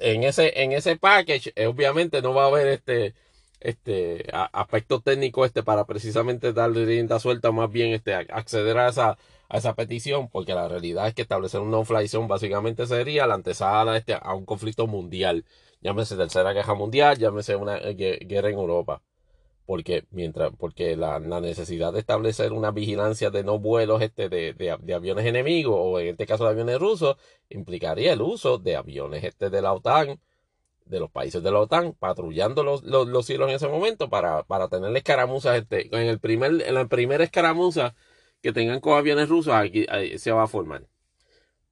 En 0.00 0.24
ese, 0.24 0.62
en 0.62 0.72
ese 0.72 0.96
package, 0.96 1.52
eh, 1.54 1.66
obviamente 1.66 2.22
no 2.22 2.34
va 2.34 2.44
a 2.44 2.48
haber 2.48 2.68
este, 2.68 3.14
este 3.60 4.26
aspecto 4.32 5.00
técnico 5.00 5.44
este 5.44 5.62
para 5.62 5.84
precisamente 5.86 6.52
darle 6.52 6.84
rienda 6.84 7.18
suelta, 7.18 7.52
más 7.52 7.70
bien 7.70 7.92
este, 7.92 8.14
acceder 8.14 8.78
a 8.78 8.88
esa, 8.88 9.18
a 9.48 9.58
esa 9.58 9.74
petición, 9.74 10.28
porque 10.28 10.54
la 10.54 10.68
realidad 10.68 11.08
es 11.08 11.14
que 11.14 11.22
establecer 11.22 11.60
un 11.60 11.70
no-fly 11.70 12.08
zone 12.08 12.28
básicamente 12.28 12.86
sería 12.86 13.26
la 13.26 13.34
antesala 13.34 13.96
este, 13.96 14.14
a 14.14 14.34
un 14.34 14.44
conflicto 14.46 14.86
mundial. 14.86 15.44
Llámese 15.80 16.16
tercera 16.16 16.52
guerra 16.52 16.74
mundial, 16.74 17.18
llámese 17.18 17.56
una 17.56 17.78
eh, 17.78 17.94
guerra 18.26 18.50
en 18.50 18.58
Europa 18.58 19.02
porque 19.66 20.06
mientras 20.10 20.52
porque 20.56 20.96
la, 20.96 21.18
necesidad 21.18 21.92
de 21.92 21.98
establecer 22.00 22.52
una 22.52 22.70
vigilancia 22.70 23.30
de 23.30 23.42
no 23.44 23.58
vuelos 23.58 24.00
este 24.00 24.28
de, 24.28 24.54
de, 24.54 24.94
aviones 24.94 25.26
enemigos 25.26 25.74
o 25.76 25.98
en 26.00 26.08
este 26.08 26.26
caso 26.26 26.44
de 26.44 26.50
aviones 26.50 26.78
rusos 26.78 27.16
implicaría 27.50 28.12
el 28.12 28.22
uso 28.22 28.58
de 28.58 28.76
aviones 28.76 29.24
este 29.24 29.50
de 29.50 29.62
la 29.62 29.72
OTAN 29.72 30.20
de 30.86 31.00
los 31.00 31.10
países 31.10 31.42
de 31.42 31.50
la 31.50 31.60
OTAN 31.60 31.92
patrullando 31.92 32.62
los, 32.62 32.82
los, 32.82 33.26
cielos 33.26 33.48
en 33.48 33.56
ese 33.56 33.68
momento 33.68 34.08
para, 34.08 34.44
para 34.44 34.68
tener 34.68 34.96
escaramuzas 34.96 35.56
este 35.58 35.86
en 35.96 36.08
el 36.08 36.20
primer 36.20 36.62
en 36.62 36.74
la 36.74 36.86
primera 36.86 37.24
escaramuza 37.24 37.94
que 38.42 38.52
tengan 38.52 38.80
con 38.80 38.96
aviones 38.96 39.28
rusos 39.28 39.52
aquí 39.54 39.86
se 40.18 40.32
va 40.32 40.44
a 40.44 40.48
formar. 40.48 40.86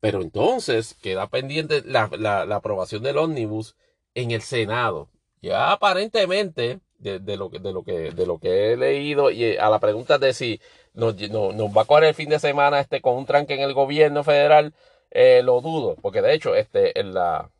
Pero 0.00 0.20
entonces 0.22 0.94
queda 0.94 1.28
pendiente 1.28 1.82
la, 1.86 2.10
la, 2.18 2.44
la 2.44 2.56
aprobación 2.56 3.02
del 3.02 3.18
ómnibus 3.18 3.76
en 4.14 4.32
el 4.32 4.42
Senado. 4.42 5.08
Ya 5.40 5.72
aparentemente 5.72 6.80
de, 6.98 7.36
lo, 7.36 7.48
de, 7.50 7.72
lo 7.72 7.84
que, 7.84 8.12
de 8.12 8.26
lo 8.26 8.38
que 8.38 8.72
he 8.72 8.76
leído 8.76 9.30
y 9.30 9.44
eh, 9.44 9.60
a 9.60 9.68
la 9.68 9.78
pregunta 9.78 10.18
de 10.18 10.32
si 10.32 10.60
nos, 10.94 11.14
va 11.16 11.82
a 11.82 11.84
correr 11.84 12.10
el 12.10 12.14
fin 12.14 12.30
de 12.30 12.38
semana 12.38 12.80
este, 12.80 13.00
con 13.00 13.16
un 13.16 13.26
tranque 13.26 13.54
en 13.54 13.60
el 13.60 13.74
gobierno 13.74 14.24
federal, 14.24 14.74
eh, 15.10 15.42
lo 15.42 15.60
dudo, 15.60 15.96
porque 16.00 16.22
de 16.22 16.34
hecho 16.34 16.54
este, 16.54 16.98
en, 16.98 17.14
la, 17.14 17.50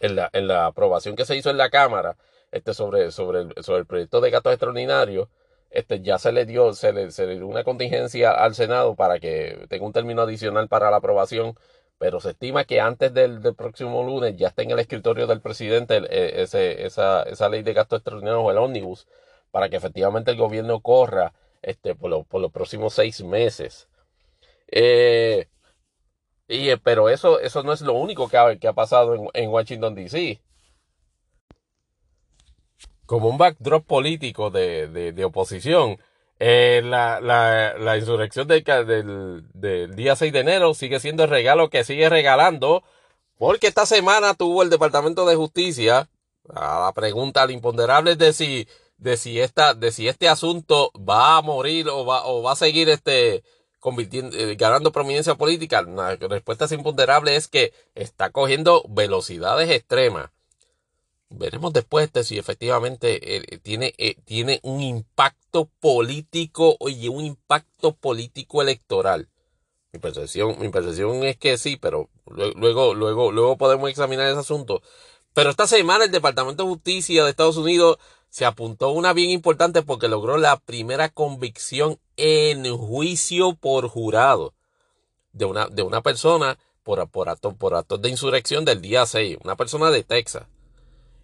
en, 0.00 0.16
la, 0.16 0.30
en 0.32 0.48
la 0.48 0.66
aprobación 0.66 1.16
que 1.16 1.24
se 1.24 1.36
hizo 1.36 1.50
en 1.50 1.58
la 1.58 1.70
Cámara 1.70 2.16
este, 2.50 2.74
sobre, 2.74 3.10
sobre, 3.12 3.42
el, 3.42 3.54
sobre 3.62 3.80
el 3.80 3.86
proyecto 3.86 4.20
de 4.20 4.30
gastos 4.30 4.52
extraordinarios, 4.52 5.28
este, 5.70 6.00
ya 6.02 6.18
se 6.18 6.32
le 6.32 6.46
dio, 6.46 6.72
se 6.72 6.92
le, 6.92 7.10
se 7.12 7.26
le 7.26 7.36
dio 7.36 7.46
una 7.46 7.62
contingencia 7.64 8.32
al 8.32 8.54
Senado 8.54 8.96
para 8.96 9.20
que 9.20 9.66
tenga 9.68 9.86
un 9.86 9.92
término 9.92 10.22
adicional 10.22 10.68
para 10.68 10.90
la 10.90 10.96
aprobación 10.96 11.56
pero 12.00 12.18
se 12.18 12.30
estima 12.30 12.64
que 12.64 12.80
antes 12.80 13.12
del, 13.12 13.42
próximo 13.54 14.02
lunes 14.02 14.34
ya 14.34 14.48
esté 14.48 14.62
en 14.62 14.70
el 14.70 14.78
escritorio 14.78 15.26
del 15.26 15.42
presidente 15.42 15.98
eh, 16.08 16.42
esa, 16.42 17.24
esa, 17.24 17.48
ley 17.50 17.62
de 17.62 17.74
gastos 17.74 17.98
extraordinarios 17.98 18.42
o 18.42 18.50
el 18.50 18.56
ómnibus 18.56 19.06
para 19.50 19.68
que 19.68 19.76
efectivamente 19.76 20.30
el 20.30 20.38
gobierno 20.38 20.80
corra 20.80 21.34
este, 21.60 21.94
por, 21.94 22.24
por 22.24 22.40
los 22.40 22.50
próximos 22.50 22.94
seis 22.94 23.22
meses. 23.22 23.86
Eh, 24.68 25.48
y, 26.50 26.70
eh, 26.70 26.78
pero 26.78 27.08
eso, 27.08 27.38
eso 27.38 27.62
no 27.62 27.72
es 27.72 27.80
lo 27.80 27.94
único 27.94 28.28
que 28.28 28.36
ha, 28.36 28.56
que 28.56 28.66
ha 28.66 28.72
pasado 28.72 29.14
en, 29.14 29.28
en 29.34 29.50
Washington, 29.50 29.94
D.C. 29.94 30.40
Como 33.06 33.28
un 33.28 33.38
backdrop 33.38 33.86
político 33.86 34.50
de, 34.50 34.88
de, 34.88 35.12
de 35.12 35.24
oposición, 35.24 35.98
eh, 36.40 36.82
la, 36.84 37.20
la, 37.20 37.74
la, 37.78 37.96
insurrección 37.96 38.48
del, 38.48 38.64
del, 39.54 39.94
día 39.94 40.16
6 40.16 40.32
de 40.32 40.40
enero 40.40 40.74
sigue 40.74 40.98
siendo 40.98 41.22
el 41.24 41.30
regalo 41.30 41.70
que 41.70 41.84
sigue 41.84 42.08
regalando, 42.08 42.82
porque 43.38 43.68
esta 43.68 43.86
semana 43.86 44.34
tuvo 44.34 44.62
el 44.62 44.70
Departamento 44.70 45.26
de 45.26 45.36
Justicia 45.36 46.08
a 46.52 46.80
la 46.86 46.92
pregunta 46.92 47.42
al 47.42 47.52
imponderable 47.52 48.16
de 48.16 48.32
si, 48.32 48.66
de 48.96 49.16
si 49.16 49.40
esta, 49.40 49.74
de 49.74 49.92
si 49.92 50.08
este 50.08 50.28
asunto 50.28 50.90
va 50.96 51.36
a 51.36 51.42
morir 51.42 51.88
o 51.88 52.04
va, 52.04 52.26
o 52.26 52.42
va 52.42 52.52
a 52.52 52.56
seguir 52.56 52.88
este, 52.88 53.44
convirtiendo, 53.80 54.36
eh, 54.36 54.54
ganando 54.54 54.92
prominencia 54.92 55.34
política. 55.34 55.82
La 55.82 56.16
respuesta 56.16 56.66
es 56.66 56.72
imponderable 56.72 57.34
es 57.34 57.48
que 57.48 57.72
está 57.94 58.30
cogiendo 58.30 58.84
velocidades 58.88 59.70
extremas 59.70 60.30
veremos 61.30 61.72
después 61.72 62.12
de 62.12 62.24
si 62.24 62.38
efectivamente 62.38 63.36
eh, 63.36 63.58
tiene, 63.62 63.94
eh, 63.98 64.16
tiene 64.24 64.60
un 64.62 64.82
impacto 64.82 65.70
político 65.80 66.76
y 66.80 67.08
un 67.08 67.24
impacto 67.24 67.94
político 67.94 68.60
electoral. 68.60 69.28
Mi 69.92 69.98
percepción, 69.98 70.56
mi 70.60 70.68
percepción 70.68 71.24
es 71.24 71.36
que 71.36 71.56
sí, 71.58 71.76
pero 71.76 72.10
luego, 72.26 72.94
luego, 72.94 73.32
luego 73.32 73.56
podemos 73.56 73.90
examinar 73.90 74.28
ese 74.28 74.38
asunto. 74.38 74.82
Pero 75.32 75.50
esta 75.50 75.66
semana 75.66 76.04
el 76.04 76.10
Departamento 76.10 76.64
de 76.64 76.70
Justicia 76.70 77.24
de 77.24 77.30
Estados 77.30 77.56
Unidos 77.56 77.98
se 78.30 78.44
apuntó 78.44 78.90
una 78.90 79.12
bien 79.12 79.30
importante 79.30 79.82
porque 79.82 80.08
logró 80.08 80.38
la 80.38 80.58
primera 80.58 81.08
convicción 81.08 81.98
en 82.16 82.76
juicio 82.76 83.54
por 83.54 83.88
jurado 83.88 84.54
de 85.32 85.44
una, 85.44 85.66
de 85.66 85.82
una 85.82 86.00
persona 86.00 86.58
por, 86.82 87.08
por, 87.10 87.28
actos, 87.28 87.54
por 87.54 87.74
actos 87.74 88.00
de 88.00 88.08
insurrección 88.08 88.64
del 88.64 88.80
día 88.80 89.04
6, 89.04 89.38
una 89.44 89.56
persona 89.56 89.90
de 89.90 90.02
Texas. 90.02 90.44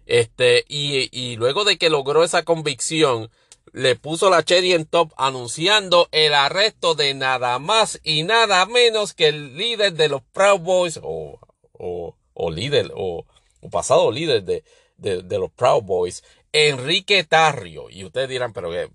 Este, 0.05 0.63
y, 0.67 1.09
y 1.11 1.35
luego 1.35 1.65
de 1.65 1.77
que 1.77 1.89
logró 1.89 2.23
esa 2.23 2.43
convicción, 2.43 3.29
le 3.73 3.95
puso 3.95 4.29
la 4.29 4.43
cherry 4.43 4.73
en 4.73 4.85
top 4.85 5.11
anunciando 5.17 6.07
el 6.11 6.33
arresto 6.33 6.95
de 6.95 7.13
nada 7.13 7.59
más 7.59 7.99
y 8.03 8.23
nada 8.23 8.65
menos 8.65 9.13
que 9.13 9.27
el 9.27 9.57
líder 9.57 9.93
de 9.93 10.09
los 10.09 10.21
Proud 10.33 10.59
Boys 10.59 10.99
o, 11.03 11.39
o, 11.73 12.15
o 12.33 12.51
líder 12.51 12.91
o, 12.95 13.25
o, 13.61 13.69
pasado 13.69 14.11
líder 14.11 14.43
de, 14.43 14.63
de, 14.97 15.21
de, 15.21 15.39
los 15.39 15.51
Proud 15.51 15.83
Boys, 15.83 16.23
Enrique 16.51 17.23
Tarrio. 17.23 17.89
Y 17.89 18.03
ustedes 18.03 18.29
dirán, 18.29 18.53
pero 18.53 18.71
que 18.71 18.89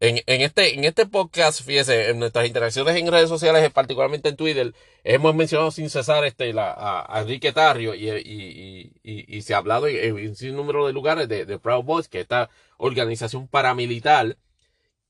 en, 0.00 0.22
este, 0.26 0.74
en 0.74 0.84
este 0.84 1.06
podcast, 1.06 1.62
fíjese, 1.62 2.10
en 2.10 2.18
nuestras 2.18 2.46
interacciones 2.46 2.96
en 2.96 3.10
redes 3.10 3.28
sociales, 3.28 3.70
particularmente 3.72 4.28
en 4.28 4.36
Twitter, 4.36 4.74
hemos 5.02 5.34
mencionado 5.34 5.70
sin 5.70 5.90
cesar 5.90 6.24
este, 6.24 6.52
a, 6.56 7.20
Enrique 7.20 7.52
Tarrio 7.52 7.94
y, 7.94 8.92
y, 9.02 9.42
se 9.42 9.54
ha 9.54 9.58
hablado 9.58 9.86
en, 9.88 10.14
un 10.14 10.36
sinnúmero 10.36 10.86
de 10.86 10.92
lugares 10.92 11.28
de, 11.28 11.58
Proud 11.58 11.84
Boys, 11.84 12.08
que 12.08 12.20
esta 12.20 12.50
organización 12.76 13.48
paramilitar, 13.48 14.36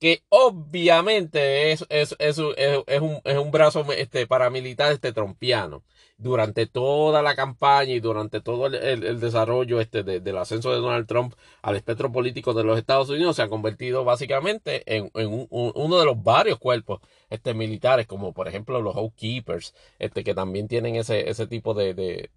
que 0.00 0.22
obviamente 0.28 1.72
es, 1.72 1.84
es, 1.88 2.14
es, 2.18 2.38
es, 2.56 3.00
un, 3.00 3.20
es 3.24 3.36
un 3.36 3.50
brazo 3.50 3.84
este, 3.92 4.26
paramilitar 4.26 4.92
este, 4.92 5.12
trompiano 5.12 5.82
durante 6.16 6.66
toda 6.66 7.22
la 7.22 7.34
campaña 7.34 7.92
y 7.92 8.00
durante 8.00 8.40
todo 8.40 8.66
el, 8.66 9.20
desarrollo 9.20 9.80
este 9.80 10.02
del 10.02 10.38
ascenso 10.38 10.72
de 10.72 10.78
Donald 10.78 11.06
Trump 11.06 11.34
al 11.62 11.76
espectro 11.76 12.12
político 12.12 12.54
de 12.54 12.64
los 12.64 12.78
Estados 12.78 13.10
Unidos 13.10 13.36
se 13.36 13.42
ha 13.42 13.48
convertido 13.48 14.04
básicamente 14.04 14.82
en, 14.86 15.10
uno 15.14 15.98
de 15.98 16.04
los 16.04 16.22
varios 16.22 16.58
cuerpos 16.58 17.00
este, 17.30 17.52
militares, 17.54 18.06
como 18.06 18.32
por 18.32 18.48
ejemplo 18.48 18.80
los 18.80 18.96
Keepers, 19.16 19.74
este, 19.98 20.22
que 20.24 20.34
también 20.34 20.68
tienen 20.68 20.96
ese, 20.96 21.28
ese 21.28 21.46
tipo 21.46 21.74
de, 21.74 21.94
de, 21.94 22.30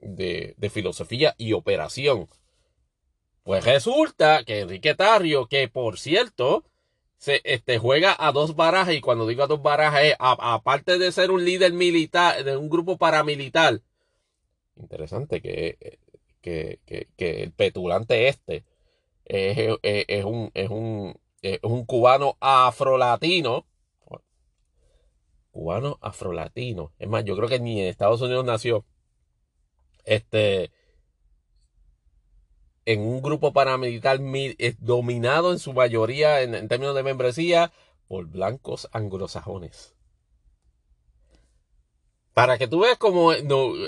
de, 0.00 0.54
de 0.56 0.70
filosofía 0.70 1.34
y 1.36 1.52
operación. 1.52 2.28
Pues 3.42 3.64
resulta 3.64 4.44
que 4.44 4.60
Enrique 4.60 4.94
Tarrio, 4.94 5.46
que 5.46 5.68
por 5.68 5.98
cierto, 5.98 6.64
se 7.20 7.40
este, 7.44 7.78
juega 7.78 8.16
a 8.18 8.32
dos 8.32 8.56
barajas 8.56 8.94
y 8.94 9.00
cuando 9.00 9.28
digo 9.28 9.44
a 9.44 9.46
dos 9.46 9.62
barajas 9.62 10.02
es 10.02 10.16
aparte 10.18 10.98
de 10.98 11.12
ser 11.12 11.30
un 11.30 11.44
líder 11.44 11.72
militar 11.72 12.42
de 12.42 12.56
un 12.56 12.68
grupo 12.68 12.96
paramilitar 12.98 13.80
interesante 14.74 15.40
que, 15.40 15.98
que, 16.40 16.80
que, 17.16 17.42
el 17.42 17.52
petulante 17.52 18.26
este 18.28 18.64
es, 19.24 19.78
es, 19.82 20.24
un, 20.24 20.50
es, 20.54 20.70
un, 20.70 21.14
es 21.42 21.58
un 21.62 21.84
cubano 21.84 22.36
afrolatino 22.40 23.66
cubano 25.50 25.98
afrolatino. 26.00 26.92
Es 26.98 27.08
más, 27.08 27.24
yo 27.24 27.36
creo 27.36 27.48
que 27.48 27.60
ni 27.60 27.80
en 27.80 27.88
Estados 27.88 28.20
Unidos 28.20 28.44
nació. 28.44 28.84
Este. 30.04 30.70
En 32.90 33.02
un 33.02 33.22
grupo 33.22 33.52
paramilitar 33.52 34.18
dominado 34.80 35.52
en 35.52 35.60
su 35.60 35.72
mayoría 35.72 36.40
en, 36.42 36.66
términos 36.66 36.96
de 36.96 37.04
membresía 37.04 37.70
por 38.08 38.26
blancos 38.26 38.88
anglosajones. 38.90 39.94
Para 42.34 42.58
que 42.58 42.66
tú 42.66 42.80
veas 42.80 42.98
como 42.98 43.30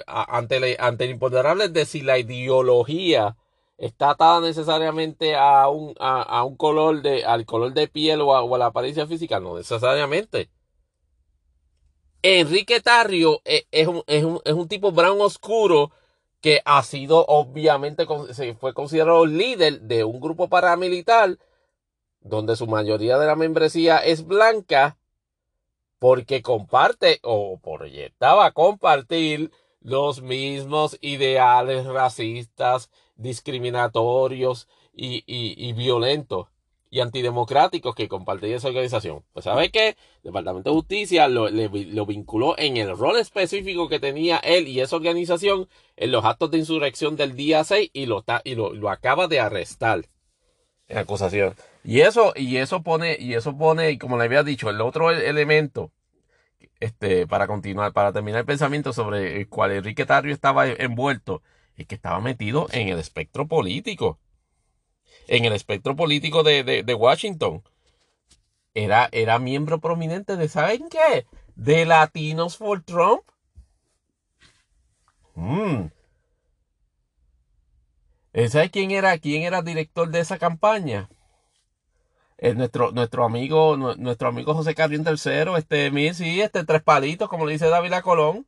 ante, 0.06 0.76
ante 0.78 1.04
el 1.04 1.10
imponderable 1.10 1.68
de 1.68 1.84
si 1.84 2.02
la 2.02 2.16
ideología 2.18 3.36
está 3.76 4.10
atada 4.10 4.40
necesariamente 4.40 5.34
a 5.34 5.68
un, 5.68 5.96
a, 5.98 6.44
un 6.44 6.56
color 6.56 7.02
de, 7.02 7.24
al 7.24 7.44
color 7.44 7.74
de 7.74 7.88
piel 7.88 8.20
o 8.20 8.54
a, 8.54 8.58
la 8.58 8.66
apariencia 8.66 9.08
física, 9.08 9.40
no 9.40 9.56
necesariamente. 9.56 10.48
Enrique 12.22 12.80
Tarrio 12.80 13.40
e, 13.44 13.66
es, 13.72 13.88
un, 13.88 14.04
es, 14.06 14.22
un, 14.22 14.40
es 14.44 14.52
un 14.52 14.68
tipo 14.68 14.92
brown 14.92 15.20
oscuro 15.20 15.90
que 16.42 16.60
ha 16.64 16.82
sido 16.82 17.24
obviamente, 17.28 18.04
se 18.32 18.54
fue 18.54 18.74
considerado 18.74 19.24
líder 19.24 19.80
de 19.82 20.04
un 20.04 20.20
grupo 20.20 20.48
paramilitar 20.48 21.38
donde 22.20 22.56
su 22.56 22.66
mayoría 22.66 23.16
de 23.16 23.26
la 23.26 23.36
membresía 23.36 23.98
es 23.98 24.26
blanca 24.26 24.98
porque 26.00 26.42
comparte 26.42 27.20
o 27.22 27.60
proyectaba 27.60 28.50
compartir 28.50 29.52
los 29.80 30.20
mismos 30.20 30.98
ideales 31.00 31.86
racistas, 31.86 32.90
discriminatorios 33.14 34.68
y, 34.92 35.72
violentos 35.74 36.48
y 36.92 37.00
antidemocráticos 37.00 37.94
que 37.94 38.06
compartía 38.06 38.54
esa 38.54 38.68
organización. 38.68 39.24
Pues 39.32 39.46
¿sabe 39.46 39.70
qué? 39.70 39.88
El 39.88 40.24
Departamento 40.24 40.68
de 40.68 40.76
Justicia 40.76 41.26
lo, 41.26 41.46
vinculó 42.04 42.54
en 42.58 42.76
el 42.76 42.94
rol 42.98 43.18
específico 43.18 43.88
que 43.88 43.98
tenía 43.98 44.36
él 44.36 44.68
y 44.68 44.78
esa 44.80 44.96
organización 44.96 45.70
en 45.96 46.12
los 46.12 46.22
actos 46.26 46.50
de 46.50 46.58
insurrección 46.58 47.16
del 47.16 47.34
día 47.34 47.64
6 47.64 47.88
y 47.94 48.04
lo, 48.04 48.22
y 48.44 48.54
lo, 48.56 48.90
acaba 48.90 49.26
de 49.26 49.40
arrestar 49.40 50.06
en 50.86 50.98
acusación. 50.98 51.54
Y 51.82 52.00
eso, 52.00 52.34
y 52.36 52.58
eso 52.58 52.82
pone, 52.82 53.16
y 53.18 53.32
eso 53.32 53.56
pone, 53.56 53.98
como 53.98 54.18
le 54.18 54.24
había 54.24 54.42
dicho, 54.42 54.68
el 54.68 54.82
otro 54.82 55.10
elemento 55.10 55.92
este, 56.78 57.26
para 57.26 57.46
continuar, 57.46 57.94
para 57.94 58.12
terminar 58.12 58.40
el 58.40 58.46
pensamiento 58.46 58.92
sobre 58.92 59.40
el 59.40 59.48
cual 59.48 59.72
Enrique 59.72 60.04
Tarrio 60.04 60.34
estaba 60.34 60.68
envuelto, 60.68 61.42
es 61.74 61.86
que 61.86 61.94
estaba 61.94 62.20
metido 62.20 62.66
en 62.70 62.88
el 62.88 62.98
espectro 62.98 63.48
político. 63.48 64.18
En 65.28 65.44
el 65.44 65.52
espectro 65.52 65.96
político 65.96 66.42
de, 66.42 66.96
Washington. 66.98 67.62
Era, 68.74 69.08
era 69.12 69.38
miembro 69.38 69.80
prominente 69.80 70.36
de, 70.36 70.48
¿saben 70.48 70.88
qué? 70.88 71.26
De 71.54 71.84
Latinos 71.84 72.56
for 72.56 72.82
Trump. 72.82 73.22
Mm. 75.34 75.86
¿Sabe 78.48 78.70
quién 78.70 78.90
era, 78.90 79.18
quién 79.18 79.42
era 79.42 79.62
director 79.62 80.10
de 80.10 80.20
esa 80.20 80.38
campaña? 80.38 81.08
nuestro, 82.54 82.90
nuestro 82.90 83.24
amigo, 83.24 83.76
nuestro 83.76 84.28
amigo 84.28 84.54
José 84.54 84.74
Carrión 84.74 85.04
III, 85.06 85.54
este, 85.56 86.14
sí, 86.14 86.40
este 86.40 86.64
tres 86.64 86.82
palitos, 86.82 87.28
como 87.28 87.46
le 87.46 87.52
dice 87.52 87.68
David 87.68 87.92
Colón. 88.02 88.46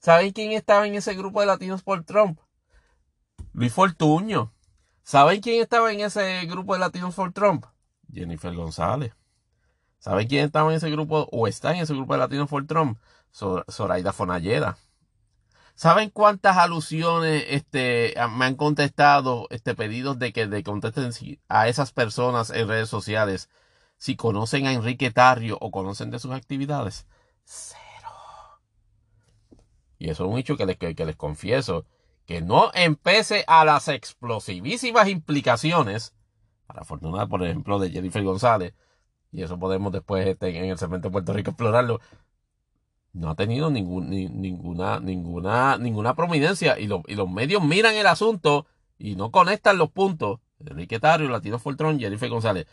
¿Saben 0.00 0.32
quién 0.32 0.52
estaba 0.52 0.86
en 0.86 0.94
ese 0.94 1.14
grupo 1.14 1.40
de 1.40 1.46
latinos 1.46 1.82
por 1.82 2.04
Trump? 2.04 2.38
Luis 3.52 3.72
Fortuño. 3.72 4.52
¿Saben 5.08 5.40
quién 5.40 5.62
estaba 5.62 5.90
en 5.90 6.00
ese 6.00 6.44
grupo 6.44 6.74
de 6.74 6.80
latinos 6.80 7.14
por 7.14 7.32
Trump? 7.32 7.64
Jennifer 8.12 8.54
González. 8.54 9.14
¿Saben 9.98 10.28
quién 10.28 10.44
estaba 10.44 10.70
en 10.70 10.76
ese 10.76 10.90
grupo 10.90 11.26
o 11.32 11.48
está 11.48 11.74
en 11.74 11.80
ese 11.80 11.94
grupo 11.94 12.12
de 12.12 12.18
latinos 12.18 12.50
por 12.50 12.66
Trump? 12.66 12.98
Zoraida 13.32 14.12
Fonalleda. 14.12 14.76
¿Saben 15.74 16.10
cuántas 16.10 16.58
alusiones 16.58 17.42
este, 17.48 18.16
me 18.36 18.44
han 18.44 18.56
contestado 18.56 19.46
este, 19.48 19.74
pedidos 19.74 20.18
de 20.18 20.34
que 20.34 20.46
de 20.46 20.62
contesten 20.62 21.10
a 21.48 21.68
esas 21.68 21.90
personas 21.90 22.50
en 22.50 22.68
redes 22.68 22.90
sociales 22.90 23.48
si 23.96 24.14
conocen 24.14 24.66
a 24.66 24.74
Enrique 24.74 25.10
Tarrio 25.10 25.56
o 25.62 25.70
conocen 25.70 26.10
de 26.10 26.18
sus 26.18 26.32
actividades? 26.32 27.06
Cero. 27.44 28.10
Y 29.98 30.10
eso 30.10 30.26
es 30.26 30.30
un 30.30 30.38
hecho 30.38 30.58
que 30.58 30.66
les, 30.66 30.76
que 30.76 31.06
les 31.06 31.16
confieso 31.16 31.86
que 32.28 32.42
no 32.42 32.70
empece 32.74 33.42
a 33.46 33.64
las 33.64 33.88
explosivísimas 33.88 35.08
implicaciones, 35.08 36.14
para 36.66 36.84
fortuna, 36.84 37.26
por 37.26 37.42
ejemplo, 37.42 37.78
de 37.78 37.90
Jennifer 37.90 38.22
González, 38.22 38.74
y 39.32 39.42
eso 39.42 39.58
podemos 39.58 39.92
después 39.92 40.26
este, 40.26 40.50
en 40.58 40.66
el 40.66 40.76
cemento 40.76 41.08
de 41.08 41.12
Puerto 41.12 41.32
Rico 41.32 41.52
explorarlo, 41.52 42.00
no 43.14 43.30
ha 43.30 43.34
tenido 43.34 43.70
ningún, 43.70 44.10
ninguna, 44.10 45.00
ninguna, 45.00 45.78
ninguna 45.78 46.14
prominencia. 46.14 46.78
Y, 46.78 46.86
los 46.86 47.30
medios 47.30 47.64
miran 47.64 47.94
el 47.94 48.06
asunto 48.06 48.66
y 48.98 49.16
no 49.16 49.30
conectan 49.30 49.78
los 49.78 49.90
puntos. 49.90 50.38
Enrique 50.60 51.00
Tario, 51.00 51.30
Latino 51.30 51.58
Fortrón, 51.58 51.98
Jennifer 51.98 52.28
González. 52.28 52.66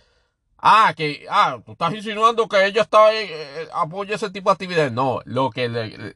Ah, 0.58 0.94
que, 0.98 1.26
ah, 1.30 1.62
tú 1.66 1.72
estás 1.72 1.94
insinuando 1.94 2.50
que 2.50 2.66
ella 2.66 2.82
está 2.82 3.14
eh, 3.14 3.28
eh, 3.30 3.68
apoya 3.74 4.16
ese 4.16 4.30
tipo 4.32 4.50
de 4.50 4.54
actividades. 4.54 4.92
No, 4.92 5.22
lo 5.24 5.50
que, 5.50 5.70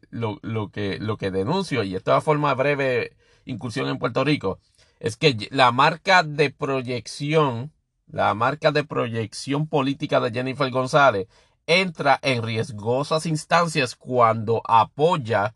lo, 0.10 0.39
lo, 0.41 0.69
que, 0.71 0.99
lo 0.99 1.15
que 1.15 1.32
denuncio, 1.32 1.84
y 1.84 1.95
esta 1.95 2.19
forma 2.19 2.54
breve 2.54 3.13
incursión 3.49 3.88
en 3.88 3.99
Puerto 3.99 4.23
Rico, 4.23 4.59
es 4.99 5.17
que 5.17 5.47
la 5.51 5.71
marca 5.71 6.23
de 6.23 6.50
proyección, 6.52 7.71
la 8.08 8.33
marca 8.33 8.71
de 8.71 8.83
proyección 8.83 9.67
política 9.67 10.19
de 10.19 10.31
Jennifer 10.31 10.69
González 10.71 11.27
entra 11.67 12.19
en 12.21 12.43
riesgosas 12.43 13.25
instancias 13.25 13.95
cuando 13.95 14.62
apoya 14.65 15.56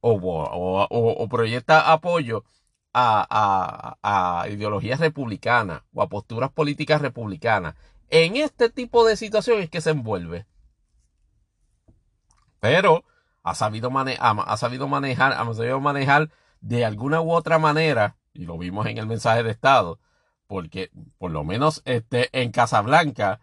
o, 0.00 1.28
proyecta 1.28 1.92
apoyo 1.92 2.44
a, 2.94 4.46
ideologías 4.50 5.00
republicanas 5.00 5.82
o 5.92 6.02
a 6.02 6.08
posturas 6.08 6.50
políticas 6.52 7.00
republicanas. 7.00 7.74
En 8.08 8.36
este 8.36 8.68
tipo 8.68 9.06
de 9.06 9.16
situaciones 9.16 9.70
que 9.70 9.80
se 9.80 9.90
envuelve. 9.90 10.46
Pero 12.60 13.04
ha 13.42 13.54
sabido, 13.54 13.90
ha 13.90 14.56
sabido 14.56 14.86
manejar, 14.86 15.32
ha 15.32 15.54
sabido 15.54 15.80
manejar 15.80 16.30
de 16.62 16.86
alguna 16.86 17.20
u 17.20 17.32
otra 17.32 17.58
manera, 17.58 18.16
y 18.32 18.46
lo 18.46 18.56
vimos 18.56 18.86
en 18.86 18.96
el 18.96 19.06
mensaje 19.06 19.42
de 19.42 19.50
Estado, 19.50 20.00
porque 20.46 20.90
por 21.18 21.30
lo 21.30 21.44
menos 21.44 21.82
este, 21.84 22.30
en 22.32 22.50
Casablanca, 22.52 23.40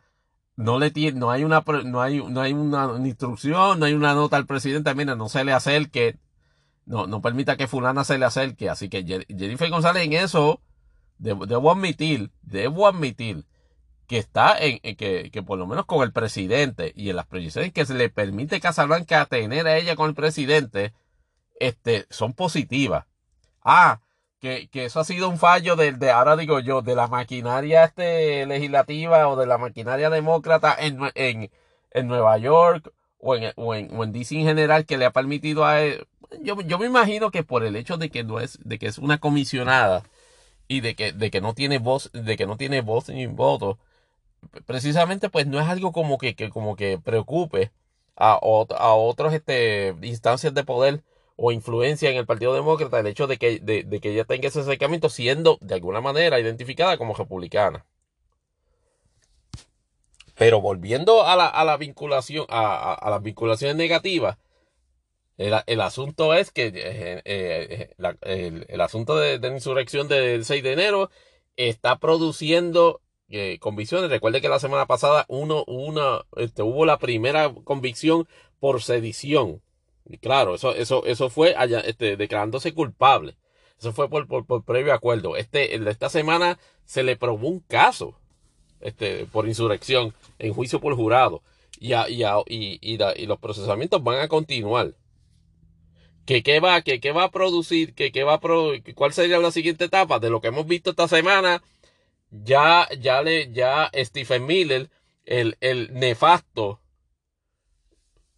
no 0.56 0.78
le 0.78 0.92
tiene, 0.92 1.20
no 1.20 1.32
hay 1.32 1.44
una, 1.44 1.64
no 1.86 2.02
hay, 2.02 2.22
no 2.22 2.42
hay 2.42 2.54
una, 2.54 2.98
instrucción, 3.08 3.80
no 3.80 3.86
hay 3.86 3.94
una 3.94 4.14
nota 4.14 4.36
al 4.36 4.46
presidente, 4.46 4.94
mira, 4.94 5.16
no 5.16 5.30
se 5.30 5.46
le 5.46 5.54
acerque, 5.54 6.18
no, 6.86 7.08
no 7.08 7.22
permita 7.22 7.56
que 7.56 7.68
fulana 7.68 8.04
se 8.04 8.18
le 8.18 8.26
acerque. 8.26 8.70
Así 8.70 8.90
que 8.90 9.04
Jennifer 9.04 9.70
González 9.70 10.04
en 10.04 10.14
eso, 10.14 10.62
debo, 11.18 11.72
admitir, 11.72 12.32
debo 12.42 12.88
admitir 12.88 13.46
que 14.06 14.18
está 14.18 14.58
en, 14.60 14.80
que, 14.98 15.30
que, 15.32 15.44
por 15.44 15.58
lo 15.60 15.66
menos 15.66 15.86
con 15.86 16.04
el 16.04 16.12
presidente 16.12 16.92
y 16.94 17.10
en 17.10 17.16
las 17.16 17.28
proyecciones 17.28 17.72
que 17.72 17.86
se 17.86 17.94
le 17.94 18.10
permite 18.10 18.60
Casablanca 18.60 19.26
tener 19.28 19.66
a 19.68 19.78
ella 19.78 19.96
con 19.96 20.10
el 20.10 20.16
presidente, 20.16 20.94
este, 21.60 22.06
son 22.10 22.34
positivas. 22.34 23.06
Ah, 23.72 24.02
que, 24.40 24.68
que, 24.70 24.86
eso 24.86 25.00
ha 25.00 25.04
sido 25.04 25.30
un 25.30 25.38
fallo 25.38 25.76
de, 25.76 25.92
de, 25.94 26.10
ahora 26.10 26.36
digo 26.36 26.60
yo, 26.60 26.82
de 26.82 26.96
la 26.96 27.08
maquinaria 27.08 27.84
este 27.84 28.46
legislativa 28.48 29.28
o 29.28 29.36
de 29.36 29.46
la 29.46 29.60
maquinaria 29.60 30.10
demócrata 30.10 30.76
en, 30.80 31.00
en, 31.14 31.52
en 31.92 32.08
Nueva 32.08 32.40
York 32.40 32.92
o 33.20 33.36
en, 33.36 33.54
o, 33.58 33.76
en, 33.76 33.96
o 33.96 34.04
en 34.04 34.12
DC 34.12 34.36
en 34.40 34.46
general 34.46 34.86
que 34.88 34.98
le 34.98 35.06
ha 35.06 35.12
permitido 35.12 35.66
a 35.66 35.82
él. 35.82 36.08
Yo, 36.42 36.60
yo 36.62 36.80
me 36.80 36.88
imagino 36.88 37.30
que 37.30 37.44
por 37.44 37.64
el 37.64 37.76
hecho 37.76 37.98
de 37.98 38.10
que 38.10 38.24
no 38.24 38.40
es, 38.40 38.58
de 38.64 38.80
que 38.80 38.88
es 38.88 38.98
una 38.98 39.20
comisionada 39.20 40.04
y 40.68 40.82
de 40.82 40.96
que, 40.96 41.12
de 41.14 41.30
que 41.32 41.42
no 41.42 41.54
tiene 41.54 41.78
voz, 41.78 42.12
de 42.14 42.38
que 42.38 42.48
no 42.48 42.58
tiene 42.58 42.82
voz 42.82 43.10
ni 43.10 43.28
voto, 43.28 43.78
precisamente 44.66 45.30
pues 45.30 45.46
no 45.48 45.60
es 45.60 45.68
algo 45.68 45.92
como 45.92 46.18
que, 46.18 46.36
que 46.36 46.50
como 46.50 46.76
que 46.76 46.98
preocupe 46.98 47.72
a, 48.16 48.34
a 48.34 48.94
otros 48.96 49.34
este, 49.34 49.96
instancias 50.02 50.54
de 50.56 50.64
poder 50.64 51.04
o 51.42 51.52
influencia 51.54 52.10
en 52.10 52.18
el 52.18 52.26
Partido 52.26 52.54
Demócrata 52.54 53.00
el 53.00 53.08
hecho 53.08 53.26
de 53.26 53.38
que, 53.38 53.60
de, 53.60 54.02
que 54.02 54.12
ella 54.12 54.26
tenga 54.26 54.50
ese 54.50 54.60
acercamiento 54.60 55.10
siendo 55.10 55.58
de 55.62 55.76
alguna 55.76 56.02
manera 56.02 56.38
identificada 56.40 56.98
como 56.98 57.16
republicana. 57.16 57.86
Pero 60.36 60.60
volviendo 60.60 61.26
a 61.26 61.38
la, 61.38 61.48
a 61.48 61.64
la 61.64 61.78
vinculación, 61.78 62.46
a, 62.50 62.94
a, 62.94 63.10
las 63.10 63.24
vinculaciones 63.24 63.78
negativas, 63.78 64.38
el, 65.38 65.80
asunto 65.80 66.34
es 66.34 66.52
que 66.52 66.68
eh, 66.68 67.22
eh, 67.24 67.90
eh, 68.24 68.66
el, 68.68 68.82
asunto 68.82 69.16
de, 69.18 69.40
la 69.40 69.48
insurrección 69.48 70.10
del 70.10 70.44
6 70.44 70.62
de 70.62 70.74
enero 70.74 71.10
está 71.56 72.00
produciendo 72.00 73.02
convicciones. 73.62 74.10
Recuerde 74.10 74.42
que 74.42 74.50
la 74.50 74.60
semana 74.60 74.88
pasada 74.88 75.26
uno, 75.30 75.64
una, 75.68 76.26
este, 76.36 76.64
hubo 76.64 76.86
la 76.86 76.98
primera 76.98 77.54
convicción 77.64 78.28
por 78.60 78.82
sedición 78.82 79.62
claro, 80.18 80.56
eso, 80.56 80.74
eso, 80.76 81.06
eso 81.06 81.30
fue 81.30 81.56
este, 81.86 82.18
declarándose 82.18 82.74
culpable. 82.74 83.36
Eso 83.80 83.94
fue 83.94 84.10
por, 84.10 84.28
por, 84.28 84.64
previo 84.64 84.94
acuerdo. 84.94 85.38
Este, 85.38 85.76
esta 85.90 86.10
semana 86.10 86.60
se 86.86 87.04
le 87.04 87.16
probó 87.16 87.48
un 87.48 87.60
caso 87.62 88.20
este, 88.82 89.26
por 89.26 89.48
insurrección 89.48 90.14
en 90.38 90.54
juicio 90.54 90.82
por 90.82 90.96
jurado. 90.96 91.42
y, 91.80 91.94
y, 91.96 93.26
los 93.28 93.40
procesamientos 93.40 94.04
van 94.04 94.20
a 94.20 94.28
continuar. 94.28 94.96
¿Qué, 96.26 96.44
qué 96.44 96.60
va, 96.60 96.82
qué, 96.82 97.00
qué 97.00 97.12
va 97.12 97.24
a 97.24 97.32
producir? 97.32 97.96
¿Qué, 97.96 98.12
qué 98.12 98.24
va 98.24 98.36
a 98.36 98.40
¿Cuál 98.96 99.14
sería 99.14 99.40
la 99.40 99.52
siguiente 99.52 99.86
etapa? 99.86 100.20
De 100.20 100.30
lo 100.30 100.42
que 100.42 100.50
hemos 100.50 100.68
visto 100.68 100.92
esta 100.92 101.08
semana, 101.08 101.64
ya, 102.30 102.88
ya, 103.00 103.22
le, 103.24 103.52
ya 103.52 103.90
Stephen 103.96 104.46
Miller, 104.46 104.90
el, 105.26 105.58
el 105.62 105.94
nefasto 105.94 106.80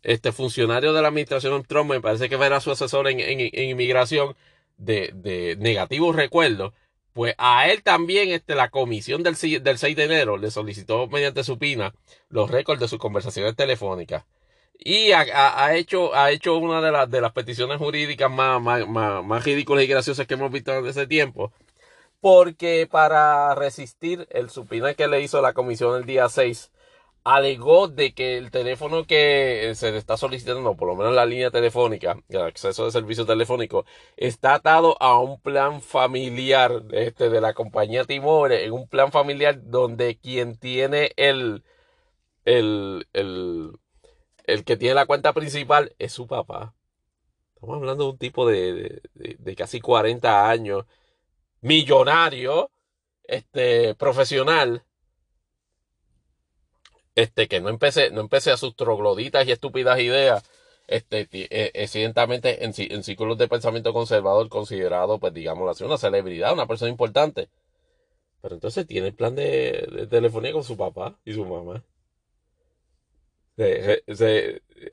este 0.04 0.32
funcionario 0.32 0.94
de 0.94 1.02
la 1.02 1.10
administración 1.10 1.64
Trump, 1.64 1.92
me 1.92 2.02
parece 2.02 2.30
que 2.30 2.36
era 2.36 2.60
su 2.62 2.72
asesor 2.72 3.08
en, 3.08 3.20
en, 3.20 3.70
inmigración, 3.70 4.36
de, 4.78 5.12
de 5.14 5.56
negativos 5.58 6.16
recuerdos, 6.16 6.74
pues 7.14 7.36
a 7.38 7.70
él 7.70 7.84
también 7.84 8.30
este, 8.32 8.56
la 8.56 8.70
comisión 8.70 9.24
del, 9.24 9.36
del 9.64 9.78
6 9.78 9.96
de 9.96 10.04
enero 10.04 10.38
le 10.38 10.52
solicitó 10.52 11.08
mediante 11.08 11.44
supina 11.44 11.94
los 12.30 12.50
récords 12.50 12.80
de 12.80 12.88
sus 12.88 13.00
conversaciones 13.00 13.56
telefónicas. 13.56 14.26
Y 14.84 15.12
ha, 15.12 15.76
hecho, 15.76 16.16
ha 16.16 16.32
hecho 16.32 16.58
una 16.58 16.82
de, 16.82 16.92
las 16.92 17.10
de 17.10 17.22
las 17.22 17.34
peticiones 17.34 17.78
jurídicas 17.78 18.32
más, 18.32 18.60
más, 18.62 18.88
más, 19.24 19.44
ridículas 19.44 19.84
y 19.84 19.88
graciosas 19.88 20.26
que 20.26 20.34
hemos 20.34 20.52
visto 20.52 20.74
en 20.74 20.88
ese 20.88 21.06
tiempo. 21.06 21.54
Porque 22.20 22.88
para 22.90 23.54
resistir 23.56 24.28
el 24.32 24.50
supina 24.50 24.94
que 24.96 25.08
le 25.08 25.22
hizo 25.22 25.42
la 25.42 25.54
comisión 25.54 25.96
el 25.98 26.06
día 26.06 26.30
6, 26.30 26.72
alegó 27.24 27.88
de 27.88 28.14
que 28.14 28.38
el 28.38 28.52
teléfono 28.52 29.06
que 29.06 29.72
se 29.76 29.92
le 29.92 29.98
está 29.98 30.18
solicitando, 30.18 30.76
por 30.76 30.88
lo 30.88 30.96
menos 30.96 31.14
la 31.14 31.26
línea 31.26 31.52
telefónica, 31.52 32.18
el 32.30 32.42
acceso 32.42 32.86
de 32.86 32.92
servicio 32.92 33.26
telefónico, 33.26 33.86
está 34.18 34.56
atado 34.56 34.98
a 35.02 35.20
un 35.20 35.40
plan 35.40 35.82
familiar 35.82 36.84
este, 36.92 37.30
de 37.30 37.42
la 37.42 37.54
compañía 37.54 38.06
Timore, 38.06 38.66
en 38.66 38.74
un 38.74 38.88
plan 38.88 39.12
familiar 39.12 39.60
donde 39.64 40.18
quien 40.18 40.58
tiene 40.58 41.12
el, 41.18 41.64
el, 42.46 43.08
el, 43.14 43.72
el 44.46 44.64
que 44.66 44.78
tiene 44.78 44.96
la 44.96 45.06
cuenta 45.06 45.34
principal 45.34 45.96
es 46.00 46.14
su 46.14 46.28
papá. 46.28 46.76
Estamos 47.56 47.78
hablando 47.78 48.06
de 48.06 48.10
un 48.12 48.18
tipo 48.18 48.48
de, 48.48 49.02
de, 49.14 49.36
de 49.40 49.56
casi 49.56 49.82
40 49.82 50.50
años, 50.50 50.86
millonario, 51.62 52.72
este, 53.24 53.96
profesional, 53.96 54.84
este, 57.16 57.48
que 57.48 57.62
no 57.62 57.70
empecé, 57.70 58.12
no 58.12 58.22
empecé 58.22 58.52
a 58.52 58.58
sus 58.58 58.76
trogloditas 58.76 59.48
y 59.48 59.52
estúpidas 59.52 60.00
ideas, 60.00 60.44
este, 60.88 61.28
eh, 61.32 61.72
evidentemente 61.74 62.64
en, 62.66 62.74
en, 62.78 63.04
círculos 63.04 63.38
de 63.38 63.48
pensamiento 63.48 63.94
conservador 63.94 64.50
considerado, 64.50 65.20
pues 65.20 65.34
digamos 65.34 65.70
así, 65.70 65.84
una 65.84 65.98
celebridad, 65.98 66.54
una 66.54 66.68
persona 66.68 66.92
importante. 66.92 67.50
Pero 68.42 68.56
entonces 68.56 68.88
tiene 68.88 69.08
el 69.08 69.14
plan 69.14 69.36
de, 69.36 70.08
telefonía 70.10 70.54
con 70.54 70.64
su 70.64 70.78
papá 70.78 71.18
y 71.26 71.34
su 71.34 71.46
mamá. 71.46 71.84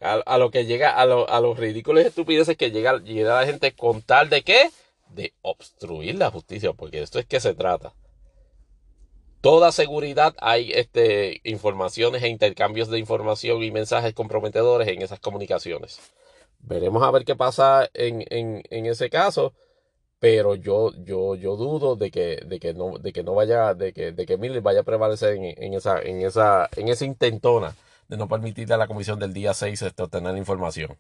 a, 0.00 0.38
lo 0.38 0.50
que 0.50 0.66
llega, 0.66 0.90
a, 0.90 1.06
lo, 1.06 1.28
a 1.28 1.40
los 1.40 1.58
ridículos 1.58 2.04
y 2.04 2.06
estupideces 2.06 2.56
que 2.56 2.70
llega, 2.70 2.98
llega 2.98 3.40
la 3.40 3.46
gente 3.46 3.72
con 3.72 4.02
tal 4.02 4.28
de 4.28 4.42
qué? 4.42 4.70
De 5.08 5.32
obstruir 5.42 6.16
la 6.16 6.30
justicia, 6.30 6.72
porque 6.74 7.02
esto 7.02 7.18
es 7.18 7.26
que 7.26 7.40
se 7.40 7.54
trata 7.54 7.94
toda 9.41 9.72
seguridad 9.72 10.34
hay 10.41 10.72
este, 10.72 11.41
informaciones 11.45 12.22
e 12.22 12.28
intercambios 12.28 12.89
de 12.89 12.99
información 12.99 13.62
y 13.62 13.70
mensajes 13.70 14.14
comprometedores 14.14 14.89
en 14.89 15.03
esas 15.03 15.20
comunicaciones. 15.20 16.01
Veremos 16.61 17.03
a 17.03 17.11
ver 17.11 17.24
qué 17.24 17.36
pasa 17.36 17.89
en, 17.95 18.24
en, 18.28 18.86
ese 18.86 19.11
caso, 19.11 19.55
pero 20.18 20.57
yo, 20.57 20.93
yo, 21.05 21.36
yo 21.36 21.57
dudo 21.57 21.97
de 21.97 22.11
que, 22.11 22.43
de 22.45 22.59
que 22.59 22.74
no, 22.74 22.99
de 22.99 23.12
que 23.12 23.22
no 23.22 23.34
vaya, 23.34 23.74
de 23.74 23.93
que, 23.93 24.12
de 24.12 24.26
que 24.26 24.36
Miller 24.36 24.61
vaya 24.61 24.80
a 24.80 24.84
prevalecer 24.84 25.36
en, 25.36 25.74
esa, 25.74 26.01
en 26.01 26.22
esa, 26.22 26.68
en 26.76 26.89
esa 26.89 27.05
intentona 27.05 27.76
de 28.09 28.16
no 28.16 28.28
permitirle 28.28 28.74
a 28.74 28.78
la 28.78 28.89
comisión 28.89 29.18
del 29.18 29.32
día 29.32 29.55
6 29.55 29.82
este, 29.82 30.03
obtener 30.03 30.36
información. 30.36 30.97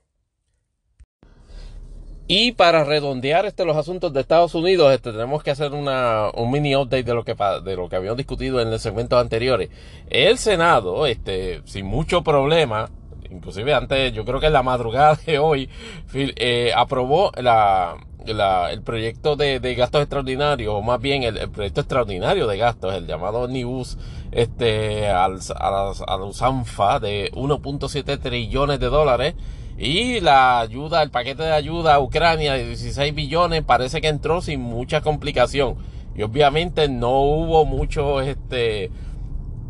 Y 2.30 2.52
para 2.52 2.84
redondear 2.84 3.46
este, 3.46 3.64
los 3.64 3.74
asuntos 3.74 4.12
de 4.12 4.20
Estados 4.20 4.54
Unidos, 4.54 4.92
este, 4.92 5.12
tenemos 5.12 5.42
que 5.42 5.50
hacer 5.50 5.72
una, 5.72 6.28
un 6.34 6.50
mini 6.50 6.76
update 6.76 7.04
de 7.04 7.14
lo, 7.14 7.24
que, 7.24 7.34
de 7.64 7.74
lo 7.74 7.88
que 7.88 7.96
habíamos 7.96 8.18
discutido 8.18 8.60
en 8.60 8.70
los 8.70 8.82
segmentos 8.82 9.18
anteriores. 9.18 9.70
El 10.10 10.36
Senado, 10.36 11.06
este, 11.06 11.62
sin 11.64 11.86
mucho 11.86 12.22
problema, 12.22 12.90
inclusive 13.30 13.72
antes, 13.72 14.12
yo 14.12 14.26
creo 14.26 14.40
que 14.40 14.48
en 14.48 14.52
la 14.52 14.62
madrugada 14.62 15.18
de 15.24 15.38
hoy, 15.38 15.70
eh, 16.12 16.70
aprobó 16.76 17.32
la, 17.34 17.96
la, 18.26 18.72
el 18.72 18.82
proyecto 18.82 19.34
de, 19.34 19.58
de, 19.58 19.74
gastos 19.74 20.02
extraordinarios, 20.02 20.74
o 20.74 20.82
más 20.82 21.00
bien 21.00 21.22
el, 21.22 21.48
proyecto 21.48 21.80
extraordinario 21.80 22.46
de 22.46 22.58
gastos, 22.58 22.94
el 22.94 23.06
llamado 23.06 23.48
NIUS, 23.48 23.96
este, 24.32 25.08
al, 25.08 25.38
a, 25.56 25.92
a 26.06 26.16
la 26.18 26.24
USANFA 26.24 27.00
de 27.00 27.32
1.7 27.32 28.20
trillones 28.20 28.80
de 28.80 28.86
dólares 28.88 29.34
y 29.78 30.20
la 30.20 30.58
ayuda, 30.58 31.02
el 31.04 31.10
paquete 31.10 31.44
de 31.44 31.52
ayuda 31.52 31.94
a 31.94 32.00
Ucrania 32.00 32.54
de 32.54 32.66
16 32.66 33.14
billones 33.14 33.62
parece 33.62 34.00
que 34.00 34.08
entró 34.08 34.40
sin 34.40 34.60
mucha 34.60 35.02
complicación. 35.02 35.76
Y 36.16 36.22
obviamente 36.22 36.88
no 36.88 37.20
hubo 37.20 37.64
mucho 37.64 38.20
este 38.20 38.90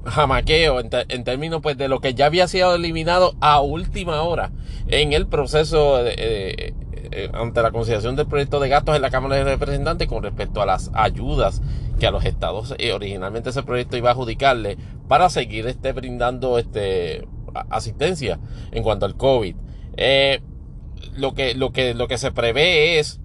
jamaqueo 0.07 0.81
en, 0.81 1.25
términos 1.25 1.61
pues 1.61 1.77
de 1.77 1.89
lo 1.89 2.01
que 2.01 2.15
ya 2.15 2.27
había 2.27 2.49
sido 2.49 2.75
eliminado 2.75 3.35
a 3.41 3.61
última 3.61 4.23
hora 4.23 4.51
en 4.87 5.13
el 5.13 5.27
proceso 5.27 6.03
de, 6.03 6.15
eh, 6.17 7.31
ante 7.35 7.61
la 7.61 7.71
consideración 7.71 8.17
del 8.17 8.27
proyecto 8.27 8.61
de 8.61 8.71
gastos 8.71 8.97
en 8.97 9.03
la 9.03 9.11
Cámara 9.11 9.37
de 9.37 9.45
Representantes 9.45 10.09
con 10.09 10.23
respecto 10.23 10.63
a 10.63 10.67
las 10.67 10.91
ayudas 10.95 11.61
que 12.01 12.07
a 12.07 12.11
los 12.11 12.25
estados 12.25 12.75
eh, 12.79 12.93
originalmente 12.93 13.51
ese 13.51 13.63
proyecto 13.63 13.99
iba 13.99 14.09
a 14.09 14.13
adjudicarle 14.13 14.79
para 15.09 15.29
seguir 15.29 15.67
este, 15.67 15.93
brindando 15.93 16.59
este, 16.59 17.27
asistencia 17.69 18.39
en 18.73 18.83
cuanto 18.83 19.05
al 19.05 19.17
COVID. 19.17 19.57
Eh, 20.01 20.41
lo, 21.17 21.35
que, 21.35 21.55
lo, 21.55 21.73
que, 21.73 21.93
lo 21.93 22.07
que 22.07 22.19
se 22.19 22.31
prevé 22.31 23.01
es, 23.01 23.21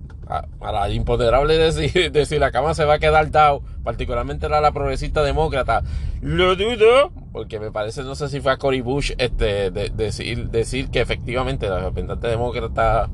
para 0.59 0.89
imponderable 0.89 1.55
decir, 1.55 2.11
de 2.11 2.25
si 2.25 2.39
la 2.39 2.51
cama 2.51 2.73
se 2.73 2.83
va 2.83 2.95
a 2.95 2.99
quedar 2.99 3.29
dado, 3.29 3.61
particularmente 3.83 4.49
la, 4.49 4.59
la 4.59 4.71
progresista 4.71 5.21
demócrata, 5.21 5.83
lo 6.21 6.55
dudo, 6.55 7.11
porque 7.31 7.59
me 7.59 7.71
parece, 7.71 8.01
no 8.03 8.15
sé 8.15 8.27
si 8.27 8.41
fue 8.41 8.53
a 8.53 8.57
Cory 8.57 8.81
Bush 8.81 9.13
este, 9.19 9.69
decir, 9.69 10.49
decir 10.49 10.89
que 10.89 11.01
efectivamente 11.01 11.69
la 11.69 11.79
representante 11.79 12.27
demócrata 12.27 13.07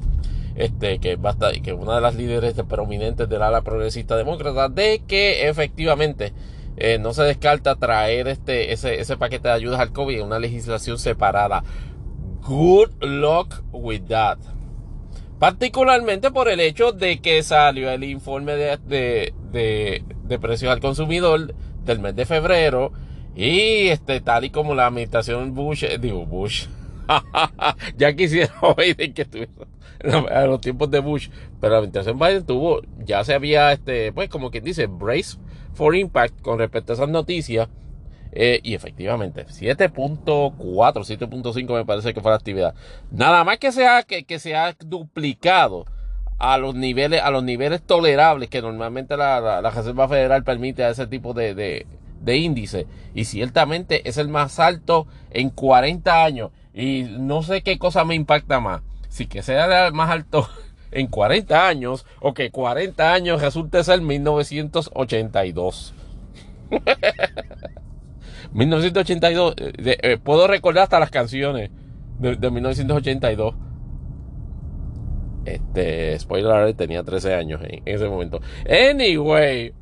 este, 0.56 1.00
que, 1.00 1.18
basta, 1.18 1.52
que 1.52 1.74
una 1.74 1.96
de 1.96 2.02
las 2.02 2.16
líderes 2.16 2.54
prominentes 2.68 3.28
del 3.28 3.42
ala 3.42 3.62
progresista 3.62 4.16
demócrata, 4.16 4.70
de 4.70 5.02
que 5.06 5.50
efectivamente 5.50 6.32
eh, 6.78 6.98
no 6.98 7.14
se 7.14 7.24
descarta 7.24 7.76
traer 7.76 8.30
este, 8.30 8.72
ese, 8.72 9.02
ese 9.02 9.18
paquete 9.18 9.50
de 9.50 9.54
ayudas 9.54 9.82
al 9.82 9.92
COVID 9.92 10.20
en 10.20 10.26
una 10.26 10.40
legislación 10.40 10.98
separada. 10.98 11.62
Good 12.50 13.04
luck 13.04 13.62
with 13.72 14.08
that. 14.08 14.40
Particularmente 15.38 16.32
por 16.32 16.50
el 16.50 16.60
hecho 16.60 16.92
de 16.92 17.20
que 17.20 17.44
salió 17.44 17.92
el 17.92 18.04
informe 18.04 18.54
de, 18.54 19.34
de, 19.52 20.40
precios 20.40 20.72
al 20.72 20.80
consumidor 20.80 21.54
del 21.86 22.00
mes 22.00 22.16
de 22.16 22.26
febrero. 22.26 22.92
Y 23.36 23.90
este, 23.90 24.20
tal 24.22 24.46
y 24.46 24.50
como 24.50 24.74
la 24.74 24.88
administración 24.88 25.54
Bush, 25.54 25.84
eh, 25.84 26.00
digo 26.00 26.26
Bush, 26.26 26.66
ya 27.98 28.16
quisiera 28.16 28.52
Biden 28.78 29.14
que 29.14 29.22
estuviera 29.22 29.52
a 30.32 30.46
los 30.48 30.60
tiempos 30.60 30.90
de 30.90 31.02
Bush, 31.02 31.30
pero 31.62 31.74
la 31.74 31.78
administración 31.78 32.18
Biden 32.18 32.48
tuvo, 32.48 32.82
ya 33.06 33.24
se 33.24 33.36
había, 33.36 33.72
este, 33.74 34.12
pues 34.12 34.28
como 34.28 34.50
quien 34.50 34.64
dice, 34.64 34.88
brace 34.88 35.38
for 35.76 35.96
impact 35.96 36.42
con 36.42 36.58
respecto 36.58 36.94
a 36.94 36.96
esas 36.96 37.10
noticias. 37.10 37.70
Eh, 38.32 38.60
y 38.64 38.76
efectivamente, 38.76 39.46
7.4, 39.48 40.56
7.5 40.58 41.74
me 41.74 41.86
parece 41.86 42.14
que 42.14 42.22
fue 42.22 42.32
la 42.32 42.38
actividad. 42.38 42.76
Nada 43.12 43.44
más 43.44 43.58
que 43.58 43.72
se 43.72 43.88
ha, 43.88 44.04
que, 44.04 44.24
que 44.24 44.40
se 44.40 44.56
ha 44.56 44.76
duplicado 44.80 45.86
a 46.38 46.58
los 46.58 46.76
niveles, 46.76 47.22
a 47.22 47.32
los 47.32 47.44
niveles 47.44 47.82
tolerables 47.82 48.50
que 48.50 48.62
normalmente 48.62 49.18
la, 49.18 49.62
la, 49.62 49.70
Reserva 49.70 50.08
Federal 50.08 50.44
permite 50.44 50.84
a 50.84 50.90
ese 50.90 51.06
tipo 51.08 51.34
de, 51.34 51.54
de, 51.54 51.86
de 52.22 52.38
índice. 52.38 52.88
Y 53.14 53.26
ciertamente 53.26 54.08
es 54.08 54.18
el 54.18 54.30
más 54.30 54.60
alto 54.60 55.08
en 55.32 55.50
40 55.50 56.24
años. 56.24 56.52
Y 56.74 57.04
no 57.20 57.44
sé 57.44 57.62
qué 57.62 57.78
cosa 57.78 58.06
me 58.06 58.16
impacta 58.16 58.60
más. 58.60 58.82
Si 59.10 59.28
que 59.28 59.42
sea 59.42 59.88
el 59.88 59.94
más 59.94 60.10
alto 60.12 60.48
en 60.92 61.08
40 61.08 61.68
años 61.68 62.06
o 62.22 62.34
que 62.34 62.52
40 62.52 63.12
años 63.12 63.42
resulte 63.42 63.84
ser 63.84 64.02
1982. 64.02 65.94
1982, 68.54 69.56
eh, 69.58 69.98
eh, 70.02 70.18
puedo 70.18 70.48
recordar 70.48 70.84
hasta 70.84 71.00
las 71.00 71.12
canciones 71.12 71.72
de, 72.20 72.52
1982. 72.52 73.56
Este, 75.46 76.20
spoiler 76.20 76.74
tenía 76.74 77.04
13 77.04 77.34
años 77.34 77.62
en, 77.64 77.82
ese 77.86 78.08
momento. 78.08 78.40
Anyway, 78.68 79.74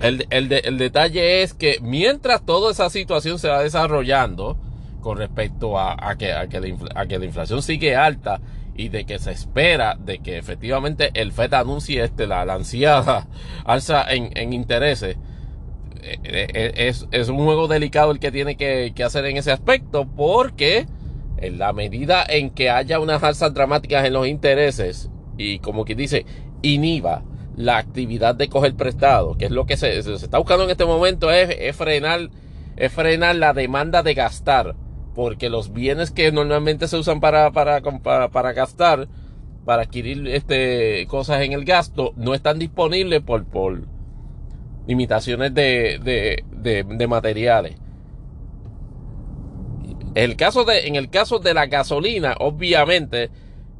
el, 0.00 0.26
el, 0.30 0.78
detalle 0.78 1.42
es 1.42 1.52
que 1.54 1.78
mientras 1.82 2.44
toda 2.44 2.72
esa 2.72 2.88
situación 2.88 3.38
se 3.38 3.48
va 3.48 3.62
desarrollando 3.62 4.58
con 5.00 5.18
respecto 5.18 5.78
a, 5.78 5.96
que, 6.18 6.32
a, 6.32 6.48
que, 6.48 6.60
la, 6.60 7.06
que 7.06 7.18
la 7.18 7.24
inflación 7.24 7.62
sigue 7.62 7.96
alta 7.96 8.40
y 8.74 8.88
de 8.88 9.04
que 9.04 9.18
se 9.18 9.32
espera 9.32 9.96
de 9.98 10.20
que 10.20 10.38
efectivamente 10.38 11.10
el 11.14 11.32
FED 11.32 11.54
anuncie 11.54 12.02
este, 12.02 12.26
la, 12.26 12.42
ansiada 12.42 13.26
alza 13.64 14.10
en, 14.10 14.30
en 14.36 14.52
intereses, 14.52 15.16
es, 16.02 17.06
es, 17.10 17.28
un 17.28 17.44
juego 17.44 17.68
delicado 17.68 18.12
el 18.12 18.18
que 18.18 18.30
tiene 18.30 18.56
que, 18.56 18.92
hacer 19.04 19.24
en 19.26 19.36
ese 19.36 19.52
aspecto 19.52 20.06
porque 20.06 20.86
en 21.38 21.58
la 21.58 21.72
medida 21.72 22.24
en 22.28 22.50
que 22.50 22.70
haya 22.70 23.00
unas 23.00 23.22
alzas 23.22 23.54
dramáticas 23.54 24.04
en 24.04 24.12
los 24.12 24.26
intereses 24.26 25.10
y 25.36 25.58
como 25.58 25.84
que 25.84 25.94
dice 25.94 26.26
inhiba 26.62 27.22
la 27.56 27.78
actividad 27.78 28.34
de 28.34 28.48
coger 28.48 28.74
prestado, 28.74 29.36
que 29.36 29.46
es 29.46 29.50
lo 29.50 29.66
que 29.66 29.76
se, 29.76 30.02
se 30.02 30.12
está 30.14 30.38
buscando 30.38 30.64
en 30.64 30.70
este 30.70 30.84
momento, 30.84 31.30
es, 31.30 31.54
es, 31.58 31.76
frenar, 31.76 32.30
es 32.76 32.92
frenar 32.92 33.36
la 33.36 33.52
demanda 33.52 34.02
de 34.02 34.14
gastar, 34.14 34.76
porque 35.14 35.50
los 35.50 35.72
bienes 35.72 36.10
que 36.10 36.32
normalmente 36.32 36.88
se 36.88 36.96
usan 36.96 37.20
para, 37.20 37.50
para, 37.50 37.80
para, 37.80 38.30
para 38.30 38.52
gastar, 38.52 39.08
para 39.64 39.82
adquirir 39.82 40.26
este, 40.28 41.06
cosas 41.08 41.42
en 41.42 41.52
el 41.52 41.64
gasto, 41.64 42.12
no 42.16 42.34
están 42.34 42.58
disponibles 42.58 43.20
por, 43.20 43.44
por 43.44 43.82
limitaciones 44.86 45.54
de, 45.54 45.98
de, 46.02 46.84
de, 46.84 47.06
materiales. 47.06 47.76
El 50.14 50.36
caso 50.36 50.64
de, 50.64 50.88
en 50.88 50.96
el 50.96 51.10
caso 51.10 51.38
de 51.38 51.54
la 51.54 51.66
gasolina, 51.66 52.34
obviamente, 52.40 53.30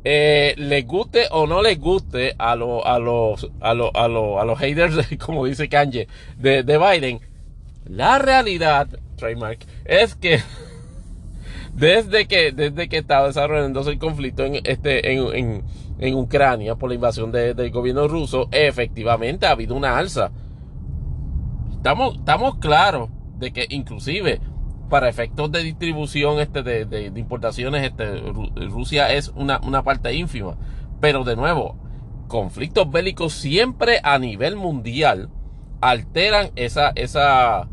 eh, 0.05 0.55
les 0.57 0.87
guste 0.87 1.25
o 1.31 1.47
no 1.47 1.63
les 1.63 1.79
guste 1.79 2.35
a, 2.39 2.55
lo, 2.57 2.87
a, 2.87 2.99
los, 2.99 3.51
a, 3.61 3.75
lo, 3.75 3.95
a, 3.95 4.09
lo, 4.09 4.41
a 4.41 4.45
los 4.45 4.59
haters, 4.59 5.09
como 5.25 5.47
dice 5.47 5.69
Kanye, 5.69 6.09
de, 6.39 6.63
de 6.63 6.79
Biden, 6.79 7.21
la 7.87 8.19
realidad, 8.19 8.89
trademark, 9.17 9.67
es 9.85 10.15
que 10.15 10.41
desde 11.75 12.27
que, 12.27 12.53
desde 12.53 12.89
que 12.89 12.99
estaba 12.99 13.27
desarrollándose 13.27 13.91
el 13.91 13.99
conflicto 13.99 14.45
en, 14.45 14.61
este, 14.65 15.13
en, 15.13 15.35
en, 15.35 15.65
en 15.99 16.15
Ucrania 16.15 16.77
por 16.77 16.89
la 16.89 16.95
invasión 16.95 17.33
de, 17.33 17.55
del 17.55 17.71
gobierno 17.71 18.09
ruso, 18.09 18.49
efectivamente 18.53 19.47
ha 19.47 19.51
habido 19.51 19.75
una 19.75 19.99
alza. 19.99 20.31
Estamos, 21.81 22.17
estamos 22.17 22.57
claros 22.57 23.09
de 23.39 23.55
que 23.55 23.67
inclusive 23.71 24.39
para 24.91 25.09
efectos 25.09 25.51
de 25.51 25.63
distribución 25.63 26.39
este, 26.39 26.63
de, 26.63 26.85
de, 26.85 27.19
importaciones, 27.19 27.83
este, 27.83 28.21
Rusia 28.69 29.11
es 29.15 29.29
una, 29.29 29.61
una 29.61 29.83
parte 29.83 30.13
ínfima. 30.13 30.59
Pero 31.01 31.25
de 31.25 31.37
nuevo, 31.37 31.79
conflictos 32.29 32.91
bélicos 32.91 33.33
siempre 33.33 33.99
a 34.03 34.19
nivel 34.19 34.57
mundial 34.57 35.31
alteran 35.81 36.51
esa, 36.55 36.93
esa, 36.97 37.67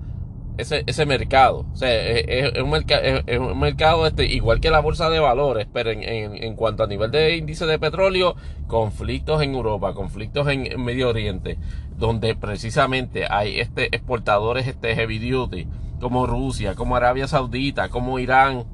ese, 0.58 0.84
ese 0.86 1.06
mercado. 1.06 1.66
O 1.72 1.76
sea, 1.76 1.90
es, 1.92 2.62
un, 2.62 2.70
mercado, 2.70 3.02
es 3.04 3.40
un 3.40 3.60
mercado 3.60 4.08
este, 4.08 4.26
igual 4.26 4.60
que 4.60 4.70
la 4.70 4.80
bolsa 4.80 5.10
de 5.10 5.20
valores, 5.20 5.68
pero 5.72 5.92
en, 5.92 6.04
en, 6.04 6.44
en, 6.44 6.56
cuanto 6.56 6.84
a 6.84 6.88
nivel 6.88 7.12
de 7.12 7.38
índice 7.38 7.66
de 7.66 7.80
petróleo, 7.80 8.36
conflictos 8.68 9.42
en 9.42 9.54
Europa, 9.54 9.94
conflictos 9.94 10.48
en, 10.48 10.84
Medio 10.84 11.10
Oriente, 11.10 11.58
donde 11.98 12.36
precisamente 12.36 13.26
hay 13.30 13.60
este 13.60 13.96
exportadores 13.96 14.68
este 14.68 14.96
heavy 14.96 15.20
duty 15.20 15.68
como 16.00 16.28
Rusia, 16.28 16.76
como 16.76 16.96
Arabia 16.96 17.28
Saudita, 17.28 17.90
como 17.90 18.20
Irán, 18.20 18.66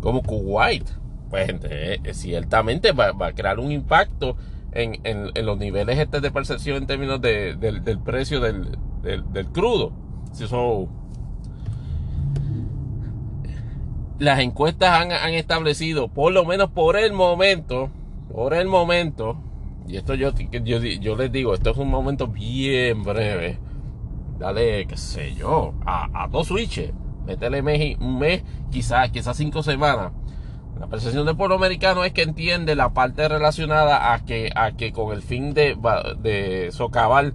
como 0.00 0.22
Kuwait, 0.22 0.88
pues 1.30 1.54
eh, 1.64 2.00
ciertamente 2.12 2.92
va, 2.92 3.12
va, 3.12 3.28
a 3.28 3.32
crear 3.32 3.58
un 3.58 3.72
impacto 3.72 4.36
en, 4.74 5.00
en, 5.04 5.46
los 5.46 5.58
niveles 5.58 5.98
este 5.98 6.20
de 6.20 6.30
percepción 6.30 6.76
en 6.76 6.86
términos 6.86 7.20
de, 7.20 7.54
de, 7.54 7.80
del 7.80 7.98
precio 8.00 8.40
del, 8.40 8.76
del, 9.02 9.46
crudo. 9.46 9.92
Si 10.32 10.44
eso, 10.44 10.88
las 14.18 14.40
encuestas 14.40 15.00
han, 15.00 15.12
han, 15.12 15.34
establecido, 15.34 16.08
por 16.08 16.32
lo 16.32 16.44
menos 16.44 16.70
por 16.70 16.96
el 16.96 17.12
momento, 17.12 17.90
por 18.32 18.54
el 18.54 18.66
momento, 18.66 19.36
y 19.86 19.96
esto 19.96 20.14
yo, 20.14 20.32
yo, 20.34 20.78
yo 20.78 21.16
les 21.16 21.32
digo, 21.32 21.54
esto 21.54 21.70
es 21.70 21.76
un 21.76 21.88
momento 21.88 22.26
bien 22.26 23.02
breve 23.02 23.58
dale, 24.38 24.86
qué 24.86 24.96
sé 24.96 25.34
yo, 25.34 25.74
a, 25.86 26.24
a 26.24 26.28
dos 26.28 26.48
switches, 26.48 26.92
métele 27.26 27.62
mes, 27.62 27.96
un 28.00 28.18
mes, 28.18 28.42
quizás, 28.70 29.10
quizás 29.10 29.36
cinco 29.36 29.62
semanas. 29.62 30.12
La 30.78 30.88
percepción 30.88 31.24
del 31.24 31.36
pueblo 31.36 31.54
americano 31.54 32.04
es 32.04 32.12
que 32.12 32.22
entiende 32.22 32.74
la 32.74 32.92
parte 32.92 33.28
relacionada 33.28 34.12
a 34.12 34.24
que, 34.24 34.50
a 34.54 34.72
que 34.72 34.92
con 34.92 35.12
el 35.14 35.22
fin 35.22 35.54
de, 35.54 36.68
socavar 36.72 37.32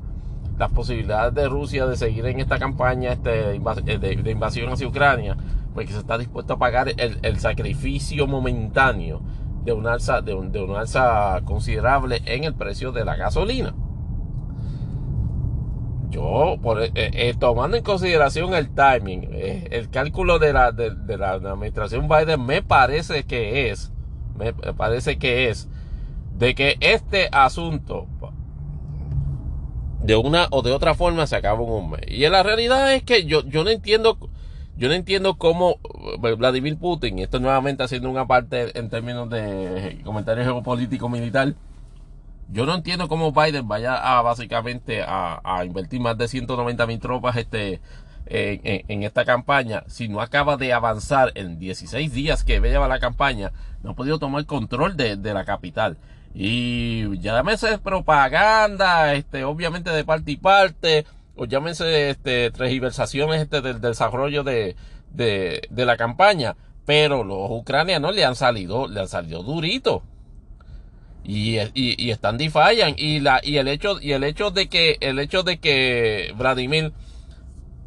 las 0.57 0.71
posibilidades 0.71 1.33
de 1.33 1.47
Rusia 1.47 1.85
de 1.85 1.95
seguir 1.95 2.25
en 2.25 2.41
esta 2.41 2.59
campaña 2.59 3.13
este, 3.13 3.29
de, 3.29 3.99
de, 3.99 4.31
invasión 4.31 4.71
hacia 4.71 4.87
Ucrania, 4.87 5.37
pues 5.73 5.87
que 5.87 5.93
se 5.93 5.99
está 5.99 6.17
dispuesto 6.17 6.53
a 6.53 6.59
pagar 6.59 6.89
el, 6.97 7.39
sacrificio 7.39 8.27
momentáneo 8.27 9.21
de 9.63 9.71
una 9.71 9.93
alza, 9.93 10.21
de, 10.21 10.33
un, 10.33 10.75
alza 10.75 11.41
considerable 11.45 12.21
en 12.25 12.43
el 12.43 12.53
precio 12.53 12.91
de 12.91 13.05
la 13.05 13.15
gasolina 13.15 13.73
yo, 16.09 16.57
por, 16.61 16.81
eh, 16.81 16.91
eh, 16.95 17.35
tomando 17.39 17.77
en 17.77 17.83
consideración 17.83 18.53
el 18.53 18.69
timing, 18.73 19.29
eh, 19.31 19.67
el 19.71 19.89
cálculo 19.89 20.39
de 20.39 20.53
la, 20.53 20.71
de, 20.71 21.17
la 21.17 21.31
administración 21.33 22.07
Biden 22.07 22.45
me 22.45 22.61
parece 22.61 23.23
que 23.23 23.69
es, 23.69 23.91
me 24.37 24.53
parece 24.53 25.17
que 25.17 25.49
es, 25.49 25.67
de 26.37 26.55
que 26.55 26.77
este 26.79 27.29
asunto, 27.31 28.07
de 30.01 30.15
una 30.15 30.47
o 30.51 30.61
de 30.61 30.71
otra 30.71 30.95
forma, 30.95 31.27
se 31.27 31.35
acaba 31.35 31.61
en 31.61 31.69
un 31.69 31.91
mes. 31.91 32.01
Y 32.07 32.27
la 32.29 32.41
realidad 32.41 32.93
es 32.93 33.03
que 33.03 33.25
yo, 33.25 33.43
yo 33.45 33.63
no 33.63 33.69
entiendo, 33.69 34.17
yo 34.77 34.87
no 34.87 34.93
entiendo 34.93 35.37
cómo 35.37 35.75
Vladimir 36.37 36.77
Putin, 36.77 37.19
esto 37.19 37.39
nuevamente 37.39 37.83
haciendo 37.83 38.09
una 38.09 38.25
parte 38.25 38.77
en 38.79 38.89
términos 38.89 39.29
de 39.29 39.99
comentario 40.03 40.43
geopolítico 40.43 41.09
militar, 41.09 41.53
yo 42.51 42.65
no 42.65 42.73
entiendo 42.73 43.07
cómo 43.07 43.31
Biden 43.31 43.67
vaya 43.67 43.95
a 43.95 44.21
básicamente 44.21 45.03
a, 45.05 45.63
invertir 45.65 46.01
más 46.01 46.17
de 46.17 46.27
190 46.27 46.87
mil 46.87 46.99
tropas 46.99 47.37
este, 47.37 47.79
en, 48.25 49.03
esta 49.03 49.23
campaña 49.23 49.83
si 49.87 50.07
no 50.07 50.21
acaba 50.21 50.57
de 50.57 50.73
avanzar 50.73 51.31
en 51.35 51.59
16 51.59 52.11
días 52.11 52.43
que 52.43 52.59
lleva 52.59 52.87
la 52.87 52.99
campaña, 52.99 53.51
no 53.83 53.91
ha 53.91 53.95
podido 53.95 54.19
tomar 54.19 54.45
control 54.45 54.97
de, 54.97 55.17
la 55.17 55.45
capital. 55.45 55.97
Y 56.33 57.17
llámese 57.19 57.77
propaganda, 57.79 59.13
este, 59.13 59.43
obviamente 59.43 59.89
de 59.91 60.03
parte 60.03 60.31
y 60.31 60.37
parte, 60.37 61.05
o 61.35 61.45
llámense 61.45 62.09
este, 62.09 62.51
transversaciones 62.51 63.41
este, 63.41 63.61
del, 63.61 63.81
del 63.81 63.91
desarrollo 63.91 64.43
de, 64.43 64.75
de, 65.11 65.61
de 65.69 65.85
la 65.85 65.97
campaña. 65.97 66.55
Pero 66.85 67.23
los 67.23 67.49
ucranianos 67.51 68.15
le 68.15 68.25
han 68.25 68.35
salido, 68.35 68.87
le 68.87 69.01
han 69.01 69.07
salido 69.07 69.43
durito. 69.43 70.03
Y, 71.23 71.59
y, 71.59 71.69
y, 71.75 72.11
están 72.11 72.39
y 72.39 72.49
y 72.97 73.19
la 73.19 73.39
y 73.43 73.57
el 73.57 73.67
hecho 73.67 74.01
y 74.01 74.13
el 74.13 74.23
hecho 74.23 74.51
de 74.51 74.67
que 74.67 74.97
el 75.01 75.19
hecho 75.19 75.43
de 75.43 75.59
que 75.59 76.33
Vladimir 76.35 76.91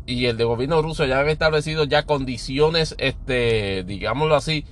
y 0.06 0.26
el 0.26 0.36
de 0.36 0.44
gobierno 0.44 0.80
ruso 0.82 1.06
ya 1.06 1.20
han 1.20 1.28
establecido 1.28 1.84
ya 1.84 2.04
condiciones 2.04 2.94
este 2.98 3.82
digámoslo 3.84 4.36
así 4.36 4.64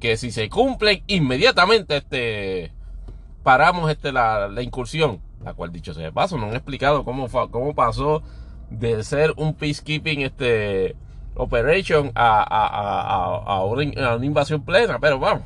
que 0.00 0.16
si 0.16 0.30
se 0.30 0.48
cumplen 0.48 1.02
inmediatamente 1.06 1.98
este 1.98 2.72
paramos 3.42 3.90
este 3.90 4.12
la, 4.12 4.48
la 4.48 4.62
incursión. 4.62 5.20
La 5.44 5.54
cual 5.54 5.72
dicho 5.72 5.94
sea 5.94 6.04
de 6.04 6.12
paso 6.12 6.36
no 6.36 6.46
han 6.46 6.54
explicado 6.54 7.04
cómo 7.04 7.28
cómo 7.50 7.74
pasó 7.74 8.22
de 8.70 9.02
ser 9.04 9.32
un 9.36 9.54
peacekeeping 9.54 10.22
este 10.22 10.96
operation 11.34 12.10
a, 12.14 12.42
a, 12.42 13.56
a 13.56 13.64
una 13.64 14.26
invasión 14.26 14.62
plena. 14.64 14.98
Pero 14.98 15.18
vamos 15.18 15.44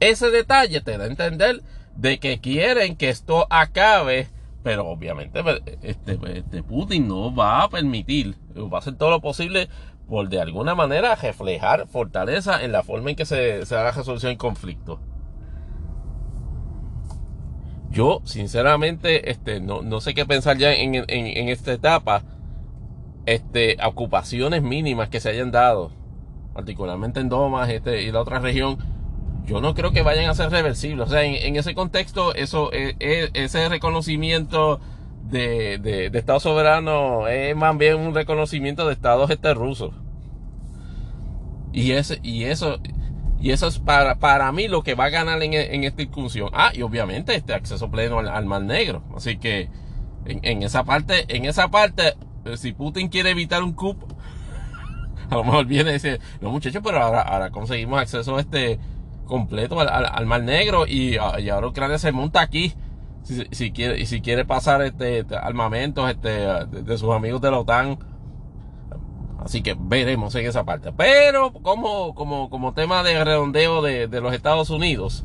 ese 0.00 0.30
detalle 0.30 0.80
te 0.80 0.98
da 0.98 1.04
a 1.04 1.08
entender 1.08 1.62
de 1.96 2.18
que 2.18 2.40
quieren 2.40 2.96
que 2.96 3.08
esto 3.08 3.46
acabe, 3.50 4.28
pero 4.62 4.86
obviamente 4.86 5.42
pues, 5.42 5.62
este, 5.82 6.18
este 6.34 6.62
Putin 6.62 7.08
no 7.08 7.34
va 7.34 7.62
a 7.62 7.70
permitir, 7.70 8.36
va 8.54 8.78
a 8.78 8.80
hacer 8.80 8.96
todo 8.96 9.10
lo 9.10 9.20
posible 9.20 9.68
por 10.08 10.28
de 10.28 10.40
alguna 10.40 10.74
manera 10.74 11.14
reflejar 11.14 11.88
fortaleza 11.88 12.62
en 12.62 12.72
la 12.72 12.82
forma 12.82 13.10
en 13.10 13.16
que 13.16 13.24
se, 13.24 13.64
se 13.66 13.76
haga 13.76 13.92
resolución 13.92 14.30
del 14.30 14.38
conflicto. 14.38 15.00
Yo, 17.90 18.20
sinceramente, 18.24 19.30
este, 19.30 19.60
no, 19.60 19.82
no 19.82 20.00
sé 20.00 20.12
qué 20.12 20.26
pensar 20.26 20.58
ya 20.58 20.74
en, 20.74 20.94
en, 20.96 21.06
en 21.08 21.48
esta 21.48 21.72
etapa. 21.72 22.22
Este, 23.24 23.76
ocupaciones 23.84 24.62
mínimas 24.62 25.08
que 25.08 25.18
se 25.18 25.30
hayan 25.30 25.50
dado, 25.50 25.90
particularmente 26.54 27.20
en 27.20 27.28
Domas 27.28 27.68
este, 27.70 28.02
y 28.02 28.12
la 28.12 28.20
otra 28.20 28.38
región, 28.38 28.78
yo 29.46 29.60
no 29.60 29.74
creo 29.74 29.92
que 29.92 30.02
vayan 30.02 30.28
a 30.28 30.34
ser 30.34 30.50
reversibles. 30.50 31.08
O 31.08 31.10
sea, 31.10 31.22
en, 31.22 31.56
ese 31.56 31.74
contexto, 31.74 32.34
eso, 32.34 32.72
e, 32.72 32.96
e, 32.98 33.30
ese 33.34 33.68
reconocimiento 33.68 34.80
de, 35.22 35.78
de, 35.78 36.10
de, 36.10 36.18
Estado 36.18 36.40
soberano 36.40 37.28
es 37.28 37.54
más 37.56 37.76
bien 37.78 37.96
un 37.98 38.14
reconocimiento 38.14 38.86
de 38.86 38.92
Estados 38.92 39.30
este 39.30 39.54
rusos. 39.54 39.94
Y, 41.72 41.92
ese, 41.92 42.18
y 42.22 42.44
eso, 42.44 42.78
y 43.40 43.50
eso 43.50 43.68
es 43.68 43.78
para, 43.78 44.16
para 44.16 44.50
mí 44.50 44.66
lo 44.66 44.82
que 44.82 44.94
va 44.94 45.04
a 45.04 45.10
ganar 45.10 45.42
en, 45.42 45.54
en 45.54 45.84
esta 45.84 45.98
discusión. 45.98 46.50
Ah, 46.52 46.72
y 46.74 46.82
obviamente 46.82 47.34
este 47.34 47.54
acceso 47.54 47.90
pleno 47.90 48.18
al, 48.18 48.28
al 48.28 48.46
Mar 48.46 48.62
Negro. 48.62 49.04
Así 49.14 49.36
que 49.36 49.68
en, 50.24 50.62
esa 50.62 50.84
parte, 50.84 51.24
en 51.28 51.44
esa 51.44 51.68
parte, 51.68 52.14
si 52.56 52.72
Putin 52.72 53.08
quiere 53.08 53.30
evitar 53.30 53.62
un 53.62 53.74
coup, 53.74 53.96
a 55.30 55.36
lo 55.36 55.44
mejor 55.44 55.66
viene 55.66 55.90
y 55.90 55.94
dice, 55.94 56.18
no 56.40 56.50
muchachos, 56.50 56.82
pero 56.84 57.00
ahora, 57.00 57.22
ahora 57.22 57.50
conseguimos 57.50 58.00
acceso 58.00 58.36
a 58.36 58.40
este 58.40 58.80
completo 59.26 59.80
al, 59.80 59.88
al, 59.88 60.26
Mar 60.26 60.42
Negro 60.42 60.86
y, 60.86 61.16
y, 61.16 61.48
ahora 61.48 61.66
Ucrania 61.66 61.98
se 61.98 62.12
monta 62.12 62.40
aquí. 62.40 62.74
si, 63.22 63.72
quiere, 63.72 64.06
si 64.06 64.20
quiere 64.20 64.44
pasar 64.44 64.82
este, 64.82 65.24
armamentos 65.36 66.08
este, 66.08 66.28
de, 66.28 66.98
sus 66.98 67.12
amigos 67.12 67.40
de 67.40 67.50
la 67.50 67.58
OTAN. 67.58 67.98
Así 69.44 69.62
que 69.62 69.76
veremos 69.78 70.34
en 70.34 70.46
esa 70.46 70.64
parte. 70.64 70.92
Pero 70.92 71.52
como, 71.52 72.14
como, 72.14 72.50
como 72.50 72.72
tema 72.74 73.02
de 73.02 73.22
redondeo 73.22 73.82
de, 73.82 74.08
de 74.08 74.20
los 74.20 74.34
Estados 74.34 74.70
Unidos, 74.70 75.24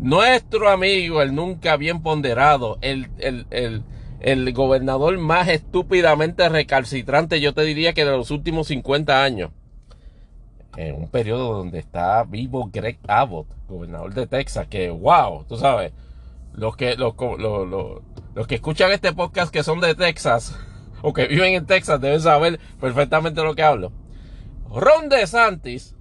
nuestro 0.00 0.68
amigo, 0.68 1.22
el 1.22 1.34
nunca 1.34 1.76
bien 1.76 2.02
ponderado, 2.02 2.78
el, 2.80 3.08
el, 3.18 3.46
el, 3.50 3.82
el 4.20 4.52
gobernador 4.52 5.18
más 5.18 5.48
estúpidamente 5.48 6.48
recalcitrante, 6.48 7.40
yo 7.40 7.54
te 7.54 7.62
diría 7.62 7.92
que 7.92 8.04
de 8.04 8.12
los 8.12 8.30
últimos 8.30 8.68
50 8.68 9.22
años. 9.22 9.50
En 10.76 10.94
un 10.94 11.08
periodo 11.08 11.54
donde 11.54 11.78
está 11.78 12.22
vivo 12.24 12.68
Greg 12.72 12.98
Abbott, 13.08 13.46
gobernador 13.68 14.12
de 14.12 14.26
Texas, 14.26 14.66
que 14.68 14.90
wow, 14.90 15.44
tú 15.48 15.56
sabes, 15.56 15.92
los 16.52 16.76
que, 16.76 16.96
los, 16.96 17.14
que 18.46 18.54
escuchan 18.54 18.90
este 18.92 19.12
podcast 19.12 19.52
que 19.52 19.62
son 19.62 19.80
de 19.80 19.94
Texas 19.94 20.58
o 21.02 21.12
que 21.12 21.26
viven 21.26 21.54
en 21.54 21.66
Texas 21.66 22.00
deben 22.00 22.20
saber 22.20 22.60
perfectamente 22.80 23.42
lo 23.42 23.54
que 23.54 23.62
hablo. 23.62 23.92
Ron 24.70 25.08
DeSantis 25.08 25.96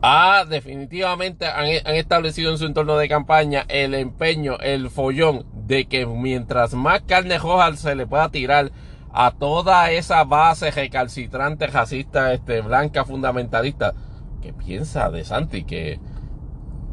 ha 0.00 0.44
definitivamente 0.44 1.46
han, 1.46 1.66
establecido 1.66 2.52
en 2.52 2.58
su 2.58 2.66
entorno 2.66 2.96
de 2.96 3.08
campaña 3.08 3.64
el 3.68 3.94
empeño, 3.94 4.58
el 4.60 4.90
follón 4.90 5.44
de 5.66 5.86
que 5.86 6.06
mientras 6.06 6.74
más 6.74 7.02
carne 7.02 7.38
roja 7.38 7.74
se 7.76 7.94
le 7.94 8.06
pueda 8.06 8.30
tirar 8.30 8.70
a 9.12 9.30
toda 9.32 9.90
esa 9.90 10.24
base 10.24 10.70
recalcitrante, 10.70 11.66
racista, 11.66 12.32
este, 12.32 12.60
blanca, 12.60 13.04
fundamentalista, 13.04 13.94
que 14.42 14.52
piensa 14.52 15.10
de 15.10 15.24
Santi 15.24 15.64
que, 15.64 16.00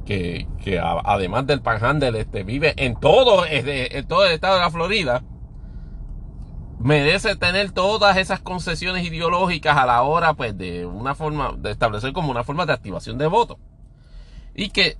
que, 0.06 0.48
además 0.80 1.48
del 1.48 1.62
panhandle, 1.62 2.20
este, 2.20 2.44
vive 2.44 2.74
en 2.78 2.96
todo, 3.00 3.46
en 3.46 4.08
todo 4.08 4.26
el 4.26 4.34
estado 4.34 4.56
de 4.56 4.62
la 4.62 4.72
Florida, 4.72 5.24
merece 6.80 7.36
tener 7.36 7.72
todas 7.72 8.18
esas 8.18 8.40
concesiones 8.40 9.06
ideológicas 9.06 9.78
a 9.78 9.86
la 9.86 10.04
hora, 10.04 10.34
pues, 10.36 10.58
de 10.58 10.86
una 10.86 11.16
forma, 11.16 11.56
de 11.58 11.72
establecer 11.72 12.14
como 12.14 12.32
una 12.32 12.44
forma 12.44 12.66
de 12.66 12.74
activación 12.74 13.18
de 13.18 13.28
voto. 13.28 13.58
Y 14.54 14.70
que 14.70 14.98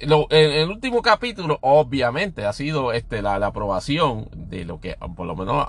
lo, 0.00 0.26
en 0.30 0.50
el 0.52 0.68
último 0.70 1.02
capítulo, 1.02 1.58
obviamente, 1.60 2.44
ha 2.44 2.52
sido 2.52 2.92
este, 2.92 3.22
la, 3.22 3.36
aprobación 3.36 4.28
de 4.34 4.64
lo 4.64 4.80
que, 4.80 4.96
por 5.16 5.26
lo 5.26 5.36
menos, 5.36 5.68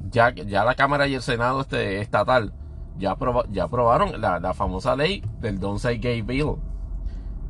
ya, 0.00 0.30
ya 0.30 0.64
la 0.64 0.74
Cámara 0.74 1.06
y 1.06 1.14
el 1.14 1.22
Senado 1.22 1.60
este, 1.60 2.00
estatal 2.00 2.52
ya, 2.98 3.16
ya 3.50 3.64
aprobaron 3.64 4.20
la, 4.20 4.40
la, 4.40 4.54
famosa 4.54 4.96
ley 4.96 5.22
del 5.40 5.60
Don't 5.60 5.78
Say 5.78 5.98
Gay 5.98 6.22
Bill. 6.22 6.56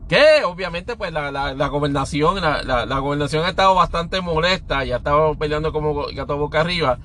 Que 0.09 0.45
obviamente 0.45 0.97
pues 0.97 1.13
la, 1.13 1.31
la, 1.31 1.67
gobernación, 1.69 2.41
la, 2.41 2.99
gobernación 2.99 3.45
ha 3.45 3.51
estado 3.51 3.75
bastante 3.75 4.23
molesta 4.23 4.85
y 4.85 4.93
ha 4.93 4.97
estado 4.97 5.35
peleando 5.35 5.73
como 5.73 6.07
gato 6.15 6.37
boca 6.39 6.61
arriba. 6.61 6.99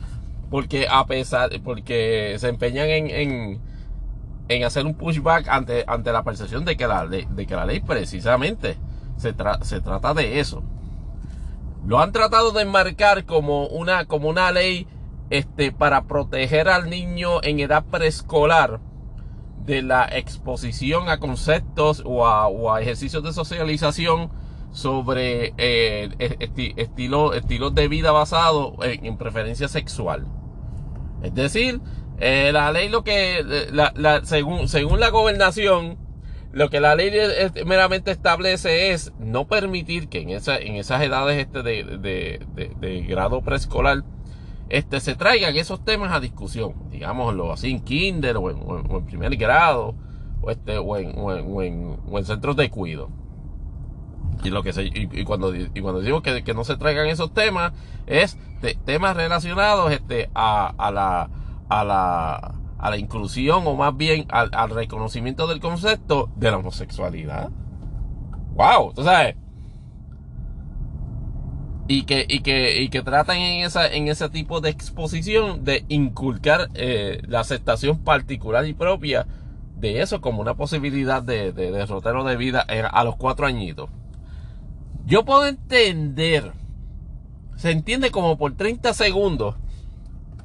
Porque 0.49 0.87
a 0.89 1.05
pesar, 1.05 1.49
porque 1.63 2.35
se 2.39 2.47
empeñan 2.47 2.87
en, 2.87 3.59
en, 4.47 4.63
hacer 4.63 4.85
un 4.85 4.93
pushback 4.93 5.47
ante, 5.49 5.83
ante 5.87 6.11
la 6.11 6.23
percepción 6.23 6.63
de 6.63 6.77
que 6.77 6.87
la, 6.87 7.07
de, 7.07 7.25
que 7.45 7.55
la 7.55 7.65
ley 7.65 7.81
precisamente 7.81 8.77
se, 9.17 9.33
se 9.61 9.81
trata 9.81 10.13
de 10.13 10.39
eso. 10.39 10.63
Lo 11.85 11.99
han 11.99 12.13
tratado 12.13 12.51
de 12.51 12.61
enmarcar 12.61 13.25
como 13.25 13.67
una, 13.67 14.05
como 14.05 14.29
una 14.29 14.51
ley 14.51 14.87
este, 15.29 15.71
para 15.71 16.03
proteger 16.03 16.69
al 16.69 16.89
niño 16.89 17.41
en 17.43 17.59
edad 17.59 17.83
preescolar 17.85 18.79
de 19.65 19.81
la 19.81 20.05
exposición 20.11 21.09
a 21.09 21.19
conceptos 21.19 22.03
o 22.05 22.27
a, 22.27 22.81
ejercicios 22.81 23.23
de 23.23 23.31
socialización 23.33 24.29
sobre 24.71 25.53
eh, 25.57 26.09
estilo, 26.75 27.33
estilos 27.33 27.75
de 27.75 27.87
vida 27.87 28.11
basados 28.11 28.73
en, 28.81 29.17
preferencia 29.17 29.67
sexual. 29.67 30.27
Es 31.21 31.33
decir, 31.33 31.79
eh, 32.19 32.51
la 32.51 32.71
ley 32.71 32.89
lo 32.89 33.03
que, 33.03 33.39
eh, 33.39 34.21
según, 34.23 34.67
según 34.67 34.99
la 34.99 35.09
gobernación, 35.09 35.97
lo 36.51 36.69
que 36.69 36.79
la 36.79 36.95
ley 36.95 37.11
meramente 37.65 38.11
establece 38.11 38.91
es 38.91 39.13
no 39.19 39.47
permitir 39.47 40.09
que 40.09 40.21
en, 40.21 40.31
esa, 40.31 40.57
en 40.57 40.75
esas 40.75 41.01
edades 41.01 41.39
este 41.39 41.63
de, 41.63 41.83
de 42.79 43.01
grado 43.07 43.41
preescolar 43.41 44.03
este, 44.73 44.99
se 45.01 45.13
traigan 45.13 45.55
esos 45.55 45.85
temas 45.85 46.11
a 46.11 46.19
discusión, 46.19 46.73
digámoslo 46.89 47.53
así 47.53 47.69
en 47.69 47.81
kinder 47.81 48.37
o 48.37 48.49
en, 48.49 49.05
primer 49.05 49.35
grado 49.35 49.93
o, 50.41 50.49
este, 50.49 50.79
o, 50.79 50.97
en, 50.97 52.25
centros 52.25 52.55
de 52.55 52.71
cuido. 52.71 53.11
Y, 54.43 54.49
lo 54.49 54.63
que 54.63 54.73
se, 54.73 54.85
y, 54.85 55.23
cuando, 55.25 55.55
y 55.55 55.79
cuando 55.79 56.01
digo 56.01 56.23
que, 56.23 56.53
no 56.55 56.63
se 56.63 56.75
traigan 56.75 57.05
esos 57.05 57.35
temas, 57.35 57.73
es 58.07 58.35
temas 58.83 59.15
relacionados 59.15 59.91
este, 59.91 60.31
a, 60.33 60.73
la, 60.91 61.29
a, 61.69 61.83
la, 61.83 62.55
a 62.79 62.89
la 62.89 62.97
inclusión 62.97 63.67
o 63.67 63.75
más 63.75 63.95
bien 63.95 64.25
al, 64.29 64.49
al 64.53 64.71
reconocimiento 64.71 65.45
del 65.45 65.59
concepto 65.59 66.31
de 66.35 66.49
la 66.49 66.57
homosexualidad. 66.57 67.51
¡Wow! 68.55 68.93
Tú 68.95 69.03
sabes, 69.03 69.35
y 71.87 72.03
que, 72.03 72.25
y 72.27 72.39
que, 72.41 72.81
y 72.81 72.89
que 72.89 73.01
tratan 73.01 73.37
en, 73.37 73.65
esa, 73.65 73.87
en 73.87 74.07
ese 74.07 74.29
tipo 74.29 74.61
de 74.61 74.69
exposición 74.69 75.63
de 75.63 75.85
inculcar 75.89 76.69
eh, 76.75 77.21
la 77.27 77.41
aceptación 77.41 77.99
particular 77.99 78.65
y 78.65 78.73
propia 78.73 79.27
de 79.77 80.01
eso 80.01 80.21
como 80.21 80.41
una 80.41 80.55
posibilidad 80.55 81.21
de, 81.21 81.51
de 81.51 81.71
derrotero 81.71 82.23
de 82.23 82.37
vida 82.37 82.61
a 82.61 83.03
los 83.03 83.17
cuatro 83.17 83.45
añitos. 83.45 83.89
Yo 85.05 85.25
puedo 85.25 85.45
entender, 85.45 86.53
se 87.57 87.71
entiende 87.71 88.09
como 88.11 88.37
por 88.37 88.55
30 88.55 88.93
segundos, 88.93 89.55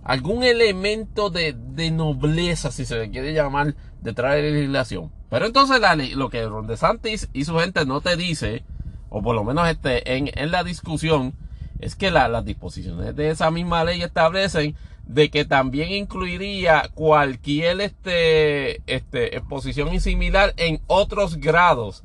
algún 0.02 0.42
elemento 0.42 1.30
de, 1.30 1.52
de 1.52 1.92
nobleza, 1.92 2.72
si 2.72 2.84
se 2.84 2.98
le 2.98 3.10
quiere 3.10 3.32
llamar, 3.32 3.76
detrás 4.00 4.34
de 4.34 4.42
la 4.42 4.48
legislación. 4.48 5.12
Pero 5.30 5.46
entonces 5.46 5.80
la, 5.80 5.94
lo 5.94 6.30
que 6.30 6.44
Ron 6.44 6.66
DeSantis 6.66 7.28
y 7.32 7.44
su 7.44 7.56
gente 7.58 7.84
no 7.84 8.00
te 8.00 8.16
dice 8.16 8.64
o 9.10 9.22
por 9.22 9.34
lo 9.34 9.44
menos 9.44 9.68
este, 9.68 10.16
en, 10.16 10.30
en 10.34 10.50
la 10.50 10.64
discusión, 10.64 11.34
es 11.80 11.94
que 11.94 12.10
las 12.10 12.44
disposiciones 12.44 13.14
de 13.14 13.30
esa 13.30 13.50
misma 13.50 13.84
ley 13.84 14.02
establecen 14.02 14.74
de 15.06 15.30
que 15.30 15.44
también 15.44 15.90
incluiría 15.90 16.90
cualquier 16.94 17.80
este, 17.80 18.82
este, 18.86 19.36
exposición 19.36 19.98
similar 20.00 20.52
en 20.58 20.80
otros 20.86 21.36
grados, 21.36 22.04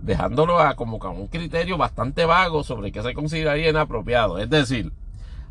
dejándolo 0.00 0.58
a 0.58 0.74
como 0.74 0.96
un 0.96 1.28
criterio 1.28 1.78
bastante 1.78 2.24
vago 2.24 2.64
sobre 2.64 2.90
qué 2.90 3.02
se 3.02 3.14
consideraría 3.14 3.70
inapropiado. 3.70 4.38
Es 4.38 4.50
decir, 4.50 4.92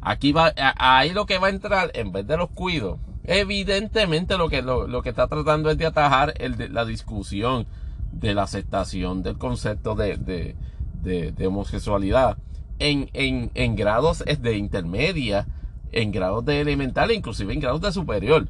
aquí 0.02 0.34
va, 0.34 0.54
ahí 0.78 1.12
lo 1.12 1.26
que 1.26 1.38
va 1.38 1.48
a 1.48 1.52
entrar, 1.52 1.92
en 1.94 2.12
vez 2.12 2.28
de 2.28 2.36
los 2.36 2.50
cuidos, 2.50 3.00
evidentemente 3.24 4.38
lo 4.38 4.50
que, 4.50 4.62
lo, 4.62 4.88
lo 4.88 5.02
que 5.04 5.10
está 5.10 5.28
tratando 5.28 5.70
es 5.70 5.78
de 5.78 5.86
atajar 5.86 6.34
el 6.38 6.74
la 6.74 6.84
discusión 6.84 7.68
de 8.12 8.34
la 8.34 8.44
aceptación 8.44 9.24
del 9.24 9.38
concepto 9.38 9.96
de, 9.96 10.56
homosexualidad 11.46 12.38
en, 12.80 13.10
en, 13.14 13.76
grados 13.76 14.24
de 14.26 14.58
intermedia, 14.58 15.48
en 15.92 16.12
grados 16.12 16.46
de 16.46 16.62
elemental 16.62 17.12
inclusive 17.12 17.54
en 17.54 17.60
grados 17.60 17.82
de 17.82 17.92
superior. 17.92 18.48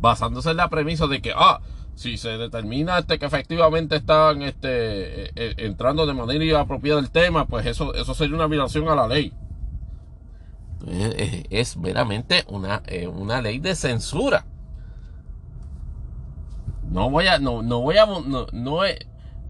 Basándose 0.00 0.50
en 0.50 0.56
la 0.56 0.68
premisa 0.68 1.06
de 1.06 1.20
que, 1.20 1.32
ah, 1.36 1.60
si 1.94 2.16
se 2.16 2.30
determina 2.38 2.98
este, 2.98 3.18
que 3.18 3.26
efectivamente 3.26 3.96
están 3.96 4.40
este, 4.42 5.24
eh, 5.24 5.32
eh, 5.36 5.54
entrando 5.58 6.06
de 6.06 6.14
manera 6.14 6.42
inapropiada 6.42 6.98
el 7.00 7.10
tema, 7.10 7.46
pues 7.46 7.66
eso, 7.66 7.92
eso 7.94 8.14
sería 8.14 8.36
una 8.36 8.46
violación 8.46 8.88
a 8.88 8.94
la 8.94 9.06
ley. 9.06 9.34
Es, 11.50 11.76
meramente 11.76 12.44
una, 12.48 12.82
eh, 12.86 13.06
una 13.06 13.42
ley 13.42 13.58
de 13.58 13.74
censura 13.74 14.46
no 16.90 17.10
voy 17.10 17.26
a, 17.26 17.38
no, 17.38 17.62
no 17.62 17.80
voy 17.80 17.96
a, 17.96 18.06
no, 18.06 18.46
no 18.52 18.80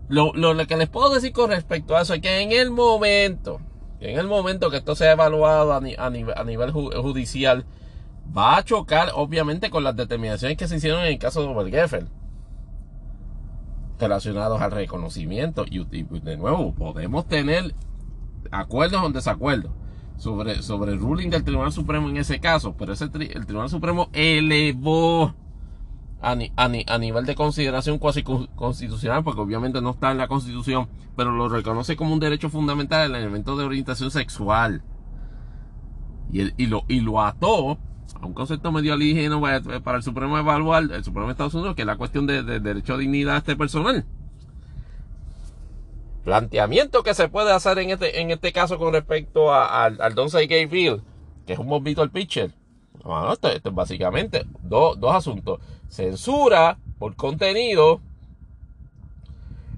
lo, 0.09 0.33
lo, 0.35 0.67
que 0.67 0.77
les 0.77 0.89
puedo 0.89 1.15
decir 1.15 1.33
con 1.33 1.51
respecto 1.51 1.97
a 1.97 2.03
eso 2.03 2.15
es 2.15 2.21
que 2.21 2.41
en 2.41 2.53
el 2.53 2.71
momento, 2.71 3.61
en 4.01 4.19
el 4.19 4.27
momento 4.27 4.71
que 4.71 4.79
esto 4.79 4.95
sea 4.95 5.13
evaluado 5.13 5.73
a, 5.73 5.81
nivel, 5.81 6.35
a 6.37 6.45
nivel 6.45 6.71
judicial, 6.73 7.65
va 8.37 8.57
a 8.57 8.65
chocar 8.65 9.11
obviamente 9.15 9.71
con 9.71 9.85
las 9.85 9.97
determinaciones 9.97 10.57
que 10.57 10.69
se 10.69 10.77
hicieron 10.77 11.01
en 11.01 11.07
el 11.07 11.19
caso 11.19 11.43
de 11.43 11.49
Obergefell 11.49 12.09
relacionados 13.99 14.61
al 14.61 14.71
reconocimiento. 14.71 15.65
Y, 15.71 15.85
de 15.85 16.37
nuevo 16.37 16.75
podemos 16.75 17.27
tener 17.27 17.75
acuerdos 18.51 19.03
o 19.03 19.11
desacuerdos 19.11 19.73
sobre, 20.17 20.63
sobre 20.63 20.93
el 20.93 20.99
ruling 20.99 21.31
del 21.31 21.45
Tribunal 21.45 21.73
Supremo 21.73 22.09
en 22.09 22.17
ese 22.17 22.41
caso, 22.41 22.75
pero 22.77 22.93
ese 22.93 23.05
el 23.05 23.47
Tribunal 23.47 23.71
Supremo 23.71 24.09
elevó 24.13 25.35
a, 26.23 26.37
a, 26.57 26.99
nivel 26.99 27.25
de 27.25 27.35
consideración 27.35 27.99
cuasi 27.99 28.23
constitucional, 28.23 29.25
porque 29.25 29.41
obviamente 29.41 29.81
no 29.81 29.91
está 29.91 30.11
en 30.11 30.19
la 30.19 30.29
constitución, 30.29 30.89
pero 31.17 31.33
lo 31.33 31.49
reconoce 31.49 31.97
como 31.97 32.13
un 32.13 32.21
derecho 32.21 32.51
fundamental 32.51 33.11
el 33.11 33.17
elemento 33.17 33.57
de 33.57 33.65
orientación 33.65 34.11
sexual. 34.11 34.83
Y, 36.33 36.63
y, 36.63 36.67
lo, 36.67 36.85
y 36.89 37.01
lo 37.01 37.21
ató 37.23 37.79
a 38.21 38.27
un 38.27 38.35
concepto 38.35 38.71
medio 38.71 38.93
alígeno 38.93 39.41
para 39.83 39.97
el 39.97 40.03
Supremo 40.03 40.39
evaluar, 40.39 40.85
el 40.93 41.03
Supremo 41.03 41.27
de 41.27 41.33
Estados 41.33 41.55
Unidos, 41.55 41.75
que 41.75 41.83
es 41.83 41.87
la 41.87 41.97
cuestión 41.97 42.27
de, 42.27 42.43
derecho 42.43 42.95
a 42.95 42.99
dignidad 42.99 43.39
este 43.39 43.57
personal. 43.57 44.05
planteamiento 46.25 47.03
que 47.03 47.15
se 47.15 47.29
puede 47.29 47.53
hacer 47.53 47.79
en 47.79 47.91
este, 47.91 48.21
en 48.21 48.31
este 48.31 48.53
caso 48.53 48.79
con 48.79 48.93
respecto 48.93 49.55
al, 49.55 50.01
al 50.01 50.15
Don 50.15 50.29
Gay 50.29 50.69
Field, 50.69 51.03
que 51.47 51.55
es 51.55 51.59
un 51.59 51.69
bombito 51.69 52.03
al 52.03 52.11
pitcher. 52.11 52.55
Bueno, 53.03 53.35
básicamente 53.73 54.45
dos 54.63 55.15
asuntos. 55.15 55.61
Censura 55.91 56.79
por 56.99 57.17
contenido, 57.17 58.01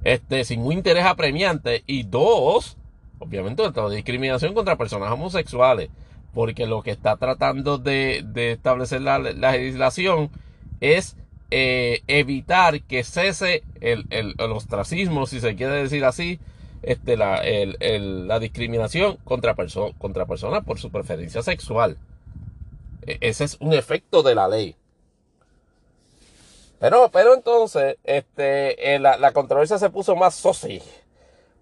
este, 0.05 0.45
sin 0.45 0.61
un 0.61 0.73
interés 0.73 1.05
apremiante. 1.05 1.83
Y 1.87 2.05
dos, 2.05 2.77
obviamente, 3.19 3.63
discriminación 3.91 4.55
contra 4.55 4.77
personas 4.77 5.11
homosexuales. 5.11 5.91
Porque 6.35 6.67
lo 6.67 6.83
que 6.83 6.93
está 6.93 7.17
tratando 7.17 7.79
de, 7.79 8.25
establecer 8.53 9.03
la, 9.03 9.19
legislación 9.19 10.31
es 10.81 11.17
eh, 11.51 12.03
evitar 12.07 12.83
que 12.83 13.05
cese 13.05 13.63
el, 13.81 14.07
el, 14.11 14.35
ostracismo, 14.39 15.27
si 15.27 15.41
se 15.41 15.55
quiere 15.57 15.75
decir 15.75 16.05
así, 16.05 16.41
este, 16.83 17.17
la, 17.17 17.43
la 17.81 18.39
discriminación 18.39 19.19
contra, 19.25 19.55
contra 19.99 20.27
personas 20.27 20.65
por 20.65 20.79
su 20.79 20.91
preferencia 20.91 21.43
sexual. 21.43 21.99
E, 23.07 23.19
ese 23.21 23.45
es 23.45 23.57
un 23.61 23.73
efecto 23.73 24.23
de 24.23 24.35
la 24.35 24.49
ley. 24.49 24.77
Pero, 26.83 27.11
pero 27.13 27.33
entonces, 27.35 27.97
este, 28.03 28.97
eh, 28.97 28.99
la, 28.99 29.33
controversia 29.33 29.79
se 29.79 29.89
puso 29.89 30.17
más 30.17 30.35
sosi. 30.35 30.83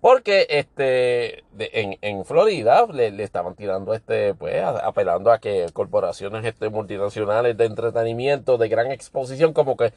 Porque 0.00 0.46
este, 0.48 1.44
en, 1.58 1.98
en, 2.00 2.24
Florida 2.24 2.86
le, 2.90 3.22
estaban 3.22 3.54
tirando, 3.54 3.92
este, 3.92 4.32
pues, 4.32 4.64
apelando 4.64 5.30
a 5.30 5.38
que 5.38 5.66
corporaciones 5.74 6.42
este, 6.46 6.70
multinacionales 6.70 7.54
de 7.54 7.66
entretenimiento, 7.66 8.56
de 8.56 8.70
gran 8.70 8.90
exposición, 8.90 9.52
como 9.52 9.76
que, 9.76 9.92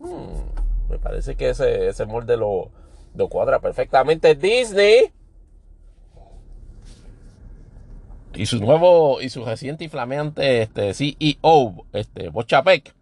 hmm, 0.00 0.90
me 0.90 0.98
parece 0.98 1.36
que 1.36 1.50
ese, 1.50 1.86
ese 1.86 2.04
molde 2.04 2.36
lo, 2.36 2.72
lo 3.14 3.28
cuadra 3.28 3.60
perfectamente 3.60 4.34
Disney. 4.34 5.12
Y 8.34 8.46
su 8.46 8.58
nuevo, 8.58 9.20
y 9.20 9.28
su 9.28 9.44
reciente 9.44 9.84
y 9.84 9.88
flameante 9.88 10.62
este, 10.62 10.94
CEO, 10.94 11.86
este, 11.92 12.30
Bochapek, 12.30 12.97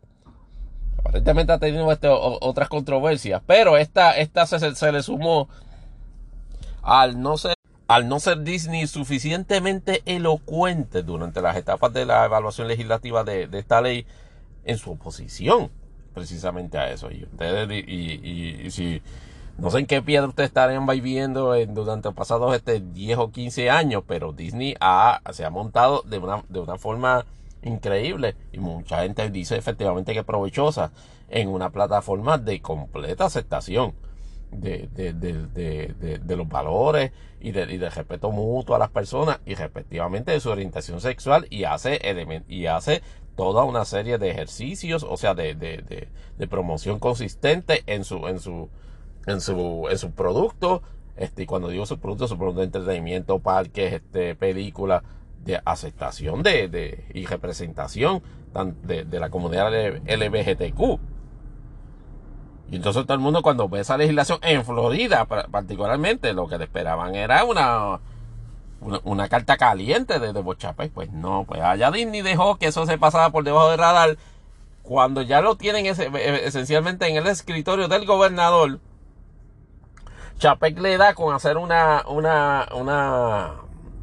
aparentemente 0.99 1.53
ha 1.53 1.59
tenido 1.59 1.91
este, 1.93 2.09
otras 2.11 2.69
controversias, 2.69 3.43
pero 3.47 3.77
esta, 3.77 4.17
esta 4.17 4.47
se, 4.47 4.93
le 4.93 5.03
sumó 5.03 5.49
al 6.83 7.21
no 7.21 7.37
ser 7.37 7.55
al 7.89 8.09
no 8.09 8.19
ser 8.19 8.43
Disney 8.43 8.89
suficientemente 8.89 10.03
elocuente 10.07 11.05
durante 11.05 11.41
las 11.41 11.57
etapas 11.57 11.93
de 11.93 12.05
la 12.05 12.25
evaluación 12.25 12.67
legislativa 12.67 13.23
de, 13.23 13.49
esta 13.53 13.81
ley 13.81 14.05
en 14.65 14.77
su 14.77 14.91
oposición 14.91 15.71
precisamente 16.13 16.79
a 16.79 16.91
eso. 16.91 17.13
Y 17.13 17.23
ustedes, 17.23 17.71
y, 17.87 18.69
si 18.73 19.03
no 19.57 19.71
sé 19.71 19.79
en 19.79 19.87
qué 19.87 20.03
piedra 20.03 20.27
ustedes 20.27 20.49
estarían 20.49 20.85
viviendo 20.85 21.55
durante 21.69 22.09
los 22.09 22.15
pasados 22.15 22.57
este 22.57 22.81
10 22.81 23.19
o 23.19 23.31
15 23.31 23.71
años, 23.71 24.03
pero 24.05 24.33
Disney 24.33 24.75
ha, 24.81 25.21
se 25.33 25.45
ha 25.45 25.51
montado 25.51 26.03
de 26.07 26.19
una, 26.19 26.43
de 26.49 26.59
una 26.59 26.79
forma 26.79 27.25
increíble 27.63 28.37
y 28.53 28.59
mucha 28.59 29.03
gente 29.03 29.29
dice 29.31 29.57
efectivamente 29.57 30.15
que 30.15 30.25
provechosa 30.25 30.93
en 31.29 31.49
una 31.49 31.71
plataforma 31.71 32.39
de 32.39 32.61
completa 32.61 33.25
aceptación 33.25 33.95
de, 34.51 34.89
de, 34.93 35.13
de, 35.13 36.19
de 36.19 36.37
los 36.37 36.49
valores 36.49 37.13
y, 37.41 37.53
de, 37.53 37.91
respeto 37.91 38.31
mutuo 38.31 38.77
a 38.77 38.79
las 38.79 38.91
personas 38.91 39.41
y 39.45 39.55
respectivamente 39.55 40.33
de 40.33 40.41
su 40.41 40.51
orientación 40.51 41.01
sexual 41.01 41.47
y 41.51 41.65
hace, 41.65 42.01
y 42.49 42.67
hace 42.67 43.03
toda 43.37 43.65
una 43.65 43.85
serie 43.85 44.19
de 44.19 44.31
ejercicios, 44.31 45.05
o 45.09 45.17
sea, 45.17 45.35
de, 45.35 46.09
promoción 46.49 46.99
consistente 46.99 47.83
en 47.87 48.05
su, 48.05 48.27
en 48.29 48.41
su, 48.41 48.69
en 49.27 49.41
su, 49.41 49.87
en 49.91 49.99
su 49.99 50.11
producto. 50.13 50.83
Este, 51.17 51.45
y 51.45 51.47
cuando 51.47 51.69
digo 51.69 51.87
su 51.87 51.99
producto, 51.99 52.29
su 52.29 52.37
producto 52.37 52.61
de 52.61 52.67
entretenimiento, 52.67 53.39
parques, 53.39 53.95
este, 53.95 54.35
películas, 54.35 55.03
de 55.47 55.61
aceptación 55.65 56.43
de, 56.43 56.69
de 56.69 57.05
y 57.15 57.25
representación 57.27 58.23
de, 58.83 59.05
de, 59.05 59.21
la 59.21 59.31
comunidad 59.31 59.71
LGBTQ. 59.71 60.99
Y 62.71 62.77
entonces 62.77 63.05
todo 63.05 63.15
el 63.15 63.21
mundo 63.21 63.43
cuando 63.43 63.69
ve 63.69 63.81
esa 63.81 63.97
legislación 63.97 64.41
en 64.43 64.65
Florida 64.65 65.25
particularmente, 65.27 66.33
lo 66.33 66.49
que 66.49 66.57
esperaban 66.57 67.15
era 67.15 67.45
una, 67.45 68.01
una, 69.05 69.29
carta 69.29 69.57
caliente 69.57 70.19
de, 70.19 70.33
de 70.33 70.41
Bochapé. 70.41 70.89
Pues 70.89 71.13
no, 71.13 71.45
pues 71.47 71.61
allá 71.61 71.91
Disney 71.91 72.23
dejó 72.23 72.57
que 72.57 72.67
eso 72.67 72.85
se 72.87 72.99
pasara 72.99 73.31
por 73.31 73.45
debajo 73.45 73.71
del 73.71 73.79
radar. 73.79 74.17
Cuando 74.83 75.23
ya 75.23 75.41
lo 75.41 75.57
tienen 75.57 75.87
ese, 75.87 76.11
esencialmente 76.47 77.09
en 77.09 77.17
el 77.17 77.27
escritorio 77.27 77.89
del 77.89 78.07
gobernador, 78.07 78.81
Chapek 80.39 80.79
le 80.79 80.97
da 80.97 81.15
con 81.15 81.35
hacer 81.35 81.57
una, 81.57 82.05
una, 82.07 82.69
una, 82.75 83.53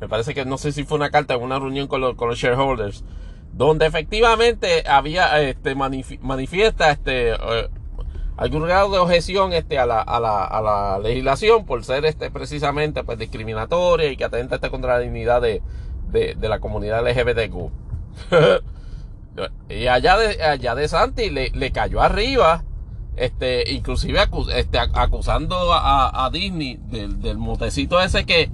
me 0.03 0.09
parece 0.09 0.33
que 0.33 0.43
no 0.43 0.57
sé 0.57 0.73
si 0.73 0.83
fue 0.83 0.97
una 0.97 1.11
carta 1.11 1.33
en 1.35 1.41
una 1.41 1.57
reunión 1.59 1.87
con 1.87 2.01
los, 2.01 2.37
shareholders, 2.37 3.05
donde 3.53 3.85
efectivamente 3.85 4.83
había, 4.85 5.41
este, 5.41 5.75
manifiesta, 5.75 6.91
este, 6.91 7.31
eh, 7.31 7.69
algún 8.35 8.63
grado 8.63 8.91
de 8.91 8.97
objeción 8.97 9.53
este, 9.53 9.79
a, 9.79 9.85
la, 9.85 10.99
legislación 11.01 11.65
por 11.65 11.85
ser 11.85 12.03
precisamente 12.33 13.05
pues, 13.05 13.17
discriminatoria 13.17 14.11
y 14.11 14.17
que 14.17 14.25
atenta 14.25 14.59
contra 14.69 14.95
la 14.95 14.99
dignidad 14.99 15.41
de, 15.41 15.61
la 16.41 16.59
comunidad 16.59 17.01
LGBTQ. 17.07 17.71
y 19.69 19.87
allá 19.87 20.17
de, 20.17 20.43
allá 20.43 20.75
de 20.75 20.89
Santi 20.89 21.29
le, 21.29 21.71
cayó 21.71 22.01
arriba 22.01 22.65
inclusive 23.67 24.19
acusando 24.19 25.71
a, 25.71 26.25
a 26.25 26.29
Disney 26.29 26.77
del, 26.89 27.21
del, 27.21 27.37
motecito 27.37 28.01
ese 28.01 28.25
que 28.25 28.51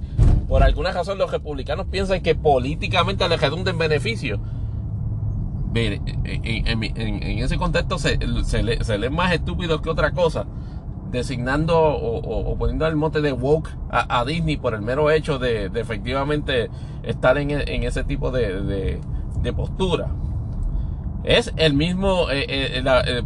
por 0.50 0.64
alguna 0.64 0.90
razón 0.90 1.16
los 1.16 1.30
republicanos 1.30 1.86
piensan 1.86 2.22
que 2.22 2.34
políticamente 2.34 3.26
le 3.28 3.36
redunda 3.36 3.70
en 3.70 3.78
beneficio. 3.78 4.40
En, 5.72 6.02
en, 6.24 7.38
ese 7.38 7.56
contexto 7.56 7.98
se, 7.98 8.16
le, 8.18 8.82
se, 8.82 8.98
lee 8.98 9.10
más 9.10 9.32
estúpido 9.32 9.80
que 9.80 9.88
otra 9.88 10.10
cosa, 10.10 10.46
designando 11.12 11.78
o, 11.78 12.58
poniendo 12.58 12.84
el 12.88 12.96
mote 12.96 13.20
de 13.20 13.30
woke 13.30 13.70
a, 13.90 14.24
Disney 14.24 14.56
por 14.56 14.74
el 14.74 14.82
mero 14.82 15.12
hecho 15.12 15.38
de, 15.38 15.66
efectivamente 15.66 16.68
estar 17.04 17.38
en, 17.38 17.52
ese 17.84 18.02
tipo 18.02 18.32
de, 18.32 18.98
postura. 19.54 20.08
Es 21.22 21.52
el 21.58 21.74
mismo, 21.74 22.28
eh, 22.28 22.44
eh, 22.48 22.82
eh, 22.84 23.22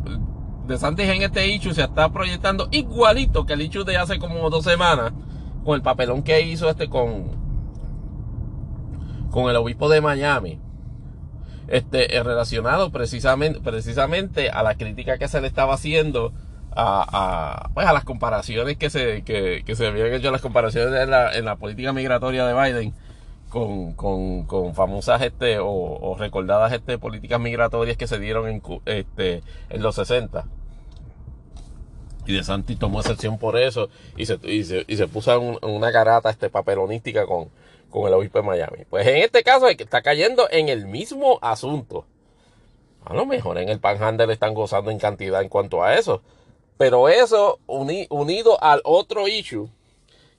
de 0.67 0.77
Santis 0.77 1.09
en 1.09 1.23
este 1.23 1.49
issue 1.49 1.73
se 1.73 1.85
está 1.85 2.11
proyectando 2.11 2.69
igualito 2.71 3.47
que 3.47 3.55
el 3.55 3.63
issue 3.63 3.85
de 3.85 3.97
hace 3.97 4.19
como 4.19 4.51
dos 4.51 4.65
semanas 4.65 5.15
con 5.65 5.75
el 5.75 5.83
papelón 5.83 6.23
que 6.23 6.43
hizo 6.43 6.69
este 6.69 6.89
con, 6.89 7.31
con 9.31 9.51
el 9.51 9.57
obispo 9.57 9.89
de 9.89 10.01
Miami. 10.01 10.61
Este, 11.67 12.07
relacionado 12.23 12.93
precisamente, 12.93 13.61
precisamente 13.61 14.51
a 14.51 14.63
la 14.63 14.75
crítica 14.75 15.17
que 15.17 15.29
se 15.29 15.41
le 15.41 15.47
estaba 15.47 15.75
haciendo 15.75 16.33
a, 16.77 17.71
pues 17.73 17.87
a 17.87 17.93
las 17.93 18.05
comparaciones 18.05 18.77
que 18.77 18.91
se, 18.91 19.23
que, 19.23 19.63
que 19.65 19.75
se 19.75 19.87
habían 19.87 20.13
hecho 20.13 20.31
las 20.31 20.43
comparaciones 20.43 21.01
en 21.01 21.11
la, 21.11 21.35
en 21.35 21.45
la 21.45 21.57
política 21.57 21.93
migratoria 21.93 22.45
de 22.45 22.53
Biden 22.53 22.95
con, 23.49 23.95
con, 23.95 24.45
con 24.45 24.75
famosas 24.75 25.23
este, 25.23 25.59
o, 25.59 25.69
o, 25.69 26.17
recordadas 26.19 26.73
este, 26.73 26.99
políticas 26.99 27.41
migratorias 27.41 27.97
que 27.97 28.09
se 28.09 28.19
dieron 28.19 28.49
en, 28.49 28.63
este, 28.85 29.43
en 29.71 29.83
los 29.83 29.95
60 29.95 30.45
y 32.27 32.35
De 32.35 32.45
Santi 32.45 32.77
tomó 32.77 33.01
excepción 33.01 33.39
por 33.39 33.59
eso 33.59 33.89
y 34.17 34.27
se, 34.27 34.39
y 34.43 34.65
se, 34.65 34.85
y 34.87 34.97
se 34.97 35.09
puso 35.09 35.39
una 35.41 35.93
carata 35.93 36.31
este, 36.31 36.51
papelonística 36.51 37.27
con, 37.27 37.51
con 37.91 38.07
el 38.07 38.15
obispo 38.15 38.39
de 38.39 38.45
Miami. 38.45 38.79
Pues 38.89 39.07
en 39.07 39.19
este 39.19 39.43
caso 39.43 39.69
está 39.69 40.03
cayendo 40.03 40.49
en 40.51 40.69
el 40.69 40.87
mismo 40.87 41.39
asunto. 41.43 42.07
A 43.05 43.15
lo 43.15 43.27
mejor 43.27 43.59
en 43.59 43.69
el 43.69 43.81
Panhandle 43.81 44.33
están 44.33 44.55
gozando 44.55 44.91
en 44.91 44.99
cantidad 44.99 45.43
en 45.43 45.49
cuanto 45.49 45.83
a 45.83 45.95
eso. 45.95 46.23
Pero 46.77 47.09
eso 47.09 47.61
unido 47.67 48.63
al 48.63 48.81
otro 48.85 49.29
issue, 49.29 49.69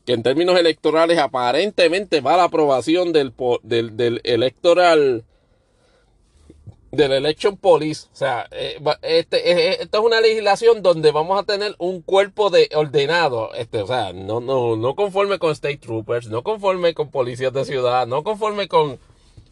que 0.05 0.13
en 0.13 0.23
términos 0.23 0.59
electorales 0.59 1.17
aparentemente 1.17 2.19
va 2.21 2.33
a 2.33 2.37
la 2.37 2.43
aprobación 2.43 3.13
del, 3.13 3.33
del, 3.63 3.95
del 3.95 4.21
electoral 4.23 5.23
del 6.91 7.11
Election 7.11 7.57
Police. 7.57 8.07
O 8.13 8.15
sea, 8.15 8.47
eh, 8.51 8.79
este, 9.01 9.37
eh, 9.37 9.69
eh, 9.69 9.77
esto 9.81 9.99
es 9.99 10.05
una 10.05 10.21
legislación 10.21 10.81
donde 10.81 11.11
vamos 11.11 11.39
a 11.39 11.43
tener 11.43 11.75
un 11.77 12.01
cuerpo 12.01 12.49
de 12.49 12.69
ordenado. 12.75 13.53
Este, 13.53 13.81
o 13.81 13.87
sea, 13.87 14.13
no, 14.13 14.39
no, 14.39 14.75
no 14.75 14.95
conforme 14.95 15.39
con 15.39 15.51
State 15.51 15.77
Troopers, 15.77 16.27
no 16.29 16.43
conforme 16.43 16.93
con 16.93 17.09
policías 17.09 17.53
de 17.53 17.65
ciudad, 17.65 18.07
no 18.07 18.23
conforme 18.23 18.67
con, 18.67 18.99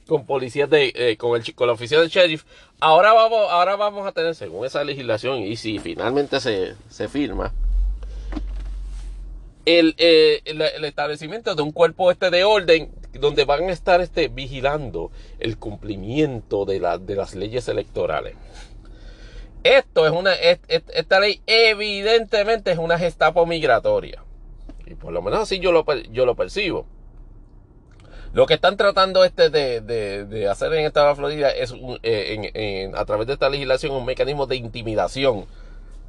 con 0.08 0.26
policías 0.26 0.70
de, 0.70 1.18
con, 1.20 1.40
el, 1.40 1.56
con 1.56 1.68
la 1.68 1.74
oficina 1.74 2.02
del 2.02 2.10
sheriff. 2.10 2.44
Ahora 2.80 3.14
vamos, 3.14 3.40
ahora 3.50 3.76
vamos 3.76 4.08
a 4.08 4.12
tener, 4.12 4.36
según 4.36 4.66
esa 4.66 4.84
legislación, 4.84 5.40
y 5.40 5.56
si 5.56 5.80
finalmente 5.80 6.40
se, 6.40 6.76
se 6.90 7.08
firma, 7.08 7.54
el, 9.66 9.96
el, 9.98 10.62
el, 10.62 10.86
establecimiento 10.86 11.56
de 11.56 11.62
un 11.62 11.72
cuerpo 11.72 12.12
este 12.12 12.30
de 12.30 12.44
orden 12.44 12.92
donde 13.20 13.46
van 13.46 13.70
a 13.70 13.72
estar 13.72 14.02
este, 14.02 14.28
vigilando 14.28 15.12
el 15.40 15.58
cumplimiento 15.58 16.66
de, 16.66 16.80
la, 16.80 16.98
de 16.98 17.16
las 17.16 17.36
leyes 17.36 17.68
electorales. 17.68 18.36
Esto 19.64 20.06
es 20.06 20.12
una, 20.12 20.34
esta 20.34 21.20
ley 21.20 21.42
evidentemente 21.48 22.72
es 22.72 22.78
una 22.78 23.00
gestapo 23.00 23.46
migratoria. 23.46 24.24
Y 24.86 24.96
por 24.96 25.14
lo 25.14 25.22
menos 25.22 25.40
así 25.40 25.60
yo 25.60 25.72
lo, 25.72 25.86
yo 26.12 26.26
lo 26.26 26.36
percibo. 26.36 26.86
Lo 28.34 28.48
que 28.48 28.56
están 28.56 28.78
tratando 28.78 29.24
este 29.24 29.50
de, 29.50 29.80
de, 29.82 30.48
hacer 30.50 30.74
en 30.74 30.92
de 30.92 31.16
Florida 31.16 31.52
es 31.52 31.74
eh, 32.02 32.92
a 32.96 33.06
través 33.06 33.28
de 33.28 33.34
esta 33.34 33.50
legislación 33.50 33.94
un 33.94 34.06
mecanismo 34.06 34.48
de 34.48 34.56
intimidación 34.56 35.46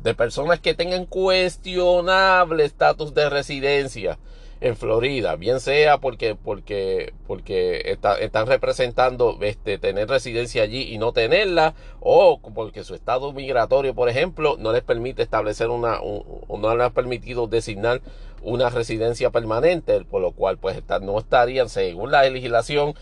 de 0.02 0.14
personas 0.14 0.58
que 0.58 0.74
tengan 0.74 1.04
cuestionable 1.04 2.64
estatus 2.64 3.14
de 3.14 3.28
residencia 3.28 4.18
en 4.64 4.76
Florida, 4.76 5.36
bien 5.36 5.60
sea 5.60 5.98
porque, 5.98 6.34
porque, 6.34 7.12
porque 7.26 7.98
están 8.20 8.46
representando 8.46 9.36
este, 9.42 9.76
tener 9.76 10.08
residencia 10.08 10.62
allí 10.62 10.90
y 10.90 10.96
no 10.96 11.12
tenerla, 11.12 11.74
o 12.00 12.40
porque 12.40 12.82
su 12.82 12.94
estado 12.94 13.34
migratorio, 13.34 13.94
por 13.94 14.08
ejemplo, 14.08 14.56
no 14.58 14.72
les 14.72 14.82
permite 14.82 15.22
establecer 15.22 15.68
una, 15.68 16.00
o 16.00 16.58
no 16.58 16.74
les 16.74 16.86
ha 16.86 16.90
permitido 16.90 17.46
designar 17.46 18.00
una 18.40 18.70
residencia 18.70 19.28
permanente, 19.28 20.02
por 20.06 20.22
lo 20.22 20.32
cual 20.32 20.56
pues 20.56 20.80
no 21.02 21.18
estarían, 21.18 21.68
según 21.68 22.10
la 22.10 22.22
legislación, 22.30 22.94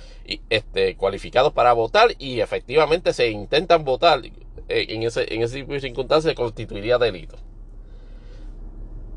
este, 0.51 0.97
cualificados 0.97 1.53
para 1.53 1.73
votar 1.75 2.11
y 2.19 2.41
efectivamente 2.41 3.13
se 3.13 3.31
intentan 3.31 3.85
votar 3.85 4.21
eh, 4.25 4.33
en 4.69 5.05
ese, 5.05 5.33
en 5.33 5.43
ese 5.43 5.59
tipo 5.61 5.75
de 5.75 5.81
circunstancias 5.81 6.35
constituiría 6.35 6.99
delito. 6.99 7.37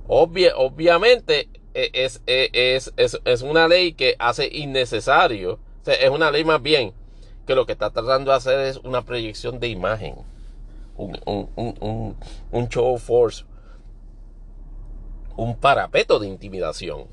obviamente 0.08 1.42
e, 1.42 1.55
es, 1.76 2.22
e, 2.26 2.50
es, 2.54 2.94
es, 2.96 3.20
es, 3.26 3.42
una 3.42 3.68
ley 3.68 3.94
que 3.94 4.16
hace 4.18 4.48
innecesario, 4.52 5.60
es 5.86 6.10
una 6.10 6.32
ley 6.32 6.46
más 6.46 6.62
bien 6.62 6.94
que 7.46 7.54
lo 7.54 7.66
que 7.66 7.74
está 7.74 7.92
tratando 7.92 8.32
de 8.32 8.38
hacer 8.38 8.60
es 8.62 8.78
una 8.78 9.04
proyección 9.04 9.60
de 9.60 9.68
imagen, 9.68 10.16
un, 10.96 11.20
un, 11.26 11.50
un, 11.56 12.16
un 12.52 12.70
show 12.70 12.98
force, 12.98 13.44
un 15.36 15.58
parapeto 15.58 16.18
de 16.18 16.28
intimidación 16.28 17.08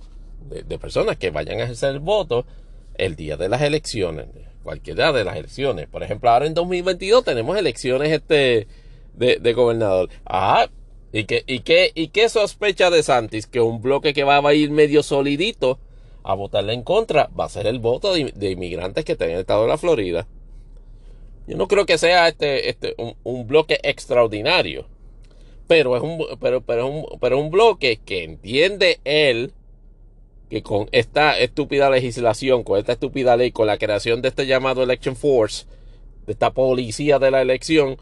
de, 0.49 0.63
de, 0.63 0.79
personas 0.79 1.17
que 1.17 1.31
vayan 1.31 1.61
a 1.61 1.65
ejercer 1.65 1.91
el 1.91 2.01
voto 2.01 2.47
el 2.95 3.17
día 3.17 3.37
de 3.37 3.49
las 3.49 3.63
elecciones, 3.63 4.29
cualquiera 4.63 5.13
de 5.13 5.25
las 5.25 5.37
elecciones. 5.37 5.89
Por 5.89 6.05
ejemplo, 6.05 6.31
ahora 6.31 6.47
en 6.47 6.55
2022 6.55 7.25
tenemos 7.25 7.57
elecciones 7.57 8.13
este 8.13 8.69
de, 9.15 9.39
de 9.39 9.53
gobernador. 9.53 10.09
Ah, 10.25 10.69
¿Y 11.13 11.25
qué, 11.25 11.45
y, 11.47 11.61
qué, 11.61 11.93
¿Y 11.95 12.09
qué 12.09 12.29
sospecha 12.29 12.91
de 12.91 13.03
Santis? 13.03 13.47
Que 13.47 13.61
un 13.61 13.83
bloque 13.83 14.15
que 14.15 14.25
va 14.25 14.39
a 14.39 14.55
ir 14.55 14.71
medio 14.71 15.03
solidito 15.03 15.79
a 16.25 16.35
votarle 16.35 16.73
en 16.73 16.83
contra 16.83 17.29
va 17.39 17.45
a 17.45 17.51
ser 17.51 17.67
el 17.67 17.81
voto 17.81 18.15
de, 18.15 18.51
inmigrantes 18.51 19.05
que 19.05 19.13
están 19.13 19.29
en 19.29 19.35
el 19.35 19.41
estado 19.41 19.63
de 19.63 19.69
la 19.69 19.79
Florida. 19.79 20.27
Yo 21.47 21.57
no 21.57 21.69
creo 21.69 21.85
que 21.85 21.99
sea 21.99 22.29
este, 22.29 22.71
este 22.71 22.95
un, 23.25 23.47
bloque 23.47 23.79
extraordinario. 23.83 24.87
Pero 25.67 25.97
es 25.97 26.03
un, 26.03 26.25
pero, 26.41 26.61
pero, 26.63 26.87
un, 26.87 27.07
pero 27.21 27.39
un 27.39 27.51
bloque 27.51 28.01
que 28.05 28.25
entiende 28.25 29.01
él 29.05 29.53
que 30.49 30.63
con 30.63 30.89
esta 30.93 31.39
estúpida 31.39 31.91
legislación, 31.91 32.63
con 32.63 32.79
esta 32.79 32.93
estúpida 32.93 33.37
ley, 33.37 33.53
con 33.53 33.67
la 33.67 33.79
creación 33.79 34.23
de 34.23 34.29
este 34.29 34.47
llamado 34.47 34.83
Election 34.83 35.17
Force, 35.17 35.67
de 36.27 36.33
esta 36.33 36.51
policía 36.51 37.19
de 37.19 37.31
la 37.31 37.43
elección, 37.43 37.97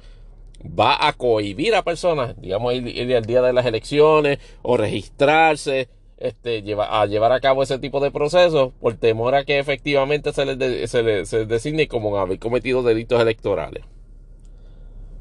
va 0.64 1.06
a 1.06 1.12
cohibir 1.14 1.74
a 1.74 1.82
personas, 1.82 2.40
digamos, 2.40 2.74
ir, 2.74 3.16
al 3.16 3.24
día 3.24 3.42
de 3.42 3.52
las 3.52 3.66
elecciones 3.66 4.38
o 4.62 4.76
registrarse, 4.76 5.88
este, 6.18 6.62
lleva, 6.62 7.00
a 7.00 7.06
llevar 7.06 7.32
a 7.32 7.40
cabo 7.40 7.62
ese 7.62 7.78
tipo 7.78 8.00
de 8.00 8.10
procesos 8.10 8.72
por 8.80 8.94
temor 8.94 9.34
a 9.34 9.44
que 9.44 9.58
efectivamente 9.58 10.32
se 10.32 10.44
les, 10.44 10.90
se 10.90 11.02
les, 11.02 11.30
designe 11.48 11.88
como 11.88 12.16
haber 12.18 12.38
cometido 12.38 12.82
delitos 12.82 13.20
electorales. 13.20 13.84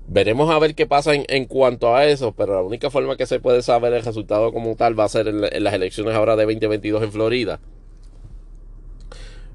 Veremos 0.07 0.49
a 0.49 0.57
ver 0.57 0.73
qué 0.73 0.87
pasa 0.87 1.13
en, 1.13 1.45
cuanto 1.45 1.95
a 1.95 2.05
eso, 2.05 2.33
pero 2.35 2.55
la 2.55 2.63
única 2.63 2.89
forma 2.89 3.15
que 3.15 3.27
se 3.27 3.39
puede 3.39 3.61
saber 3.61 3.93
el 3.93 4.03
resultado 4.03 4.51
como 4.51 4.75
tal 4.75 4.99
va 4.99 5.03
a 5.03 5.09
ser 5.09 5.27
en, 5.27 5.63
las 5.63 5.73
elecciones 5.73 6.15
ahora 6.15 6.35
de 6.35 6.45
2022 6.45 7.03
en 7.03 7.11
Florida. 7.11 7.59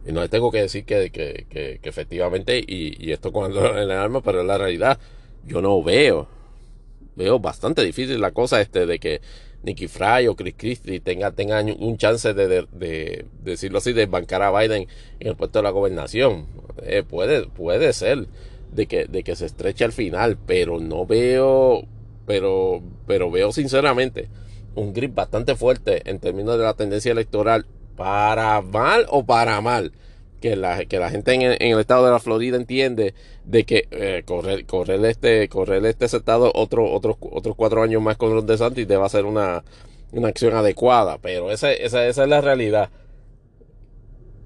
Y 0.06 0.12
no 0.12 0.20
les 0.20 0.30
tengo 0.30 0.52
que 0.52 0.60
decir 0.62 0.84
que, 0.84 1.10
que, 1.10 1.46
que, 1.50 1.80
efectivamente, 1.82 2.58
y, 2.58 3.04
y 3.04 3.10
esto 3.10 3.32
cuando 3.32 3.66
en 3.66 3.78
el 3.78 3.90
alma, 3.90 4.20
pero 4.22 4.42
es 4.42 4.46
la 4.46 4.58
realidad 4.58 4.98
yo 5.46 5.60
no 5.62 5.82
veo. 5.82 6.28
Veo 7.16 7.38
bastante 7.38 7.84
difícil 7.84 8.20
la 8.20 8.32
cosa 8.32 8.60
este 8.60 8.86
de 8.86 8.98
que 8.98 9.20
Nicky 9.62 9.88
Fry 9.88 10.26
o 10.28 10.34
Chris 10.34 10.54
Christie 10.56 11.00
tengan 11.00 11.34
tenga 11.34 11.62
un 11.62 11.96
chance 11.96 12.34
de, 12.34 12.66
de, 12.70 13.26
decirlo 13.42 13.78
así, 13.78 13.92
de 13.92 14.06
bancar 14.06 14.42
a 14.42 14.50
Biden 14.50 14.88
en 15.20 15.28
el 15.28 15.36
puesto 15.36 15.60
de 15.60 15.62
la 15.62 15.70
gobernación. 15.70 16.46
Eh, 16.82 17.02
puede, 17.02 17.46
puede 17.46 17.92
ser 17.92 18.26
de 18.72 18.86
que, 18.86 19.06
de 19.06 19.22
que 19.22 19.36
se 19.36 19.46
estreche 19.46 19.84
al 19.84 19.92
final, 19.92 20.36
pero 20.44 20.80
no 20.80 21.06
veo, 21.06 21.84
pero, 22.26 22.82
pero 23.06 23.30
veo 23.30 23.52
sinceramente 23.52 24.28
un 24.74 24.92
grip 24.92 25.14
bastante 25.14 25.54
fuerte 25.54 26.02
en 26.10 26.18
términos 26.18 26.58
de 26.58 26.64
la 26.64 26.74
tendencia 26.74 27.12
electoral 27.12 27.64
para 27.96 28.60
mal 28.60 29.06
o 29.08 29.24
para 29.24 29.60
mal 29.60 29.92
que 30.40 30.56
la, 30.56 30.84
que 30.84 30.98
la 30.98 31.10
gente 31.10 31.32
en 31.32 31.42
el, 31.42 31.80
estado 31.80 32.04
de 32.04 32.10
la 32.10 32.18
Florida 32.18 32.56
entiende 32.56 33.14
de 33.44 33.64
que 33.64 33.88
eh, 33.90 34.22
correr, 34.24 34.64
correr 34.66 35.04
este, 35.04 35.48
correr 35.48 35.84
este 35.86 36.06
estado 36.06 36.50
otro, 36.54 36.90
otros, 36.90 37.16
otros 37.20 37.54
cuatro 37.56 37.82
años 37.82 38.02
más 38.02 38.16
con 38.16 38.34
los 38.34 38.46
de 38.46 38.56
Santis 38.56 38.88
debe 38.88 39.08
ser 39.08 39.24
una, 39.24 39.62
una 40.12 40.28
acción 40.28 40.54
adecuada. 40.54 41.18
Pero 41.18 41.50
esa, 41.50 41.72
esa, 41.72 42.06
esa 42.06 42.22
es 42.22 42.28
la 42.28 42.40
realidad. 42.40 42.90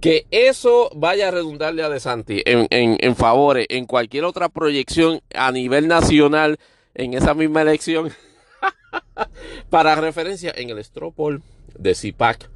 Que 0.01 0.27
eso 0.31 0.91
vaya 0.95 1.29
a 1.29 1.31
redundarle 1.33 1.83
a 1.83 1.89
De 1.89 1.99
Santi 1.99 2.43
en, 2.47 2.69
en, 2.71 2.97
en 3.01 3.17
favores 3.17 3.67
en 3.69 3.87
cualquier 3.87 4.25
otra 4.25 4.49
proyección 4.49 5.21
a 5.35 5.51
nivel 5.51 5.89
nacional 5.89 6.59
en 6.95 7.15
esa 7.15 7.35
misma 7.35 7.63
elección. 7.63 8.13
Para 9.71 9.97
referencia, 9.97 10.53
en 10.57 10.71
el 10.71 10.83
Stropol 10.85 11.43
de 11.77 11.95
CIPAC 11.95 12.49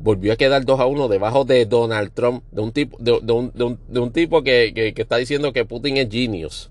volvió 0.00 0.32
a 0.32 0.36
quedar 0.36 0.64
2 0.64 0.80
a 0.80 0.86
1 0.86 1.08
debajo 1.08 1.44
de 1.44 1.66
Donald 1.66 2.12
Trump, 2.12 2.42
de 2.50 2.62
un 2.62 2.72
tipo, 2.72 2.96
de, 2.98 3.12
un, 3.12 3.52
de 3.54 4.00
un, 4.00 4.12
tipo 4.12 4.42
que, 4.42 4.72
que, 4.74 5.02
está 5.02 5.16
diciendo 5.16 5.52
que 5.52 5.64
Putin 5.64 5.98
es 5.98 6.08
genius. 6.10 6.70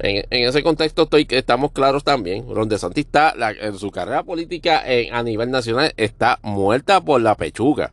En, 0.00 0.24
en 0.30 0.48
ese 0.48 0.62
contexto 0.62 1.02
estoy, 1.02 1.26
estamos 1.30 1.72
claros 1.72 2.04
también. 2.04 2.46
Ron 2.48 2.68
DeSantis 2.68 3.04
está, 3.04 3.34
en 3.60 3.78
su 3.78 3.90
carrera 3.90 4.22
política 4.22 4.84
a 5.12 5.22
nivel 5.22 5.50
nacional 5.50 5.92
está 5.96 6.38
muerta 6.42 7.00
por 7.00 7.20
la 7.20 7.36
pechuga. 7.36 7.92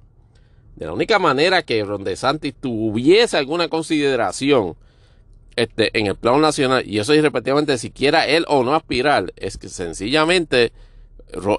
De 0.75 0.85
la 0.85 0.93
única 0.93 1.19
manera 1.19 1.63
que 1.63 1.83
Ron 1.83 2.03
DeSantis 2.03 2.53
tuviese 2.55 3.37
alguna 3.37 3.67
consideración 3.67 4.75
este, 5.55 5.97
en 5.97 6.07
el 6.07 6.15
plano 6.15 6.39
nacional, 6.39 6.83
y 6.85 6.99
eso 6.99 7.13
es 7.13 7.21
repetidamente, 7.21 7.77
siquiera 7.77 8.27
él 8.27 8.45
o 8.47 8.63
no 8.63 8.75
aspirar, 8.75 9.33
es 9.37 9.57
que 9.57 9.69
sencillamente 9.69 10.73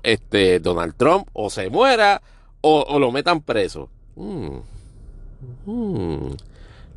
este, 0.02 0.60
Donald 0.60 0.94
Trump 0.96 1.28
o 1.32 1.48
se 1.50 1.70
muera 1.70 2.22
o, 2.60 2.98
lo 2.98 3.12
metan 3.12 3.40
preso. 3.40 3.88
Mm. 4.16 4.58
Mm. 5.66 6.36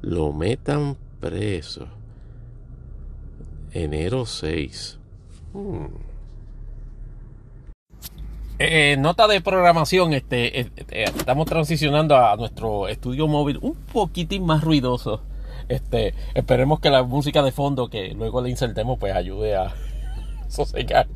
Lo 0.01 0.33
metan 0.33 0.97
preso. 1.19 1.87
Enero 3.71 4.25
6. 4.25 4.99
Mm. 5.53 5.85
Eh, 8.61 8.97
nota 8.99 9.27
de 9.27 9.39
programación, 9.39 10.11
este, 10.13 10.59
eh, 10.59 10.71
eh, 10.89 11.05
estamos 11.15 11.45
transicionando 11.45 12.17
a 12.17 12.35
nuestro 12.35 12.89
estudio 12.89 13.25
móvil 13.27 13.57
un 13.61 13.75
poquitín 13.75 14.45
más 14.45 14.63
ruidoso. 14.63 15.21
Este, 15.69 16.13
esperemos 16.33 16.79
que 16.79 16.89
la 16.89 17.03
música 17.03 17.41
de 17.41 17.51
fondo 17.51 17.89
que 17.89 18.13
luego 18.15 18.41
le 18.41 18.49
insertemos 18.49 18.99
pues 18.99 19.15
ayude 19.15 19.55
a 19.55 19.73
sosegar 20.49 21.07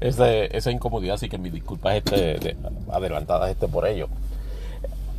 esa 0.00 0.70
incomodidad, 0.70 1.14
así 1.14 1.28
que 1.28 1.38
mis 1.38 1.52
disculpas 1.52 1.96
este, 1.96 2.56
adelantadas 2.90 3.50
este 3.50 3.68
por 3.68 3.86
ello. 3.86 4.08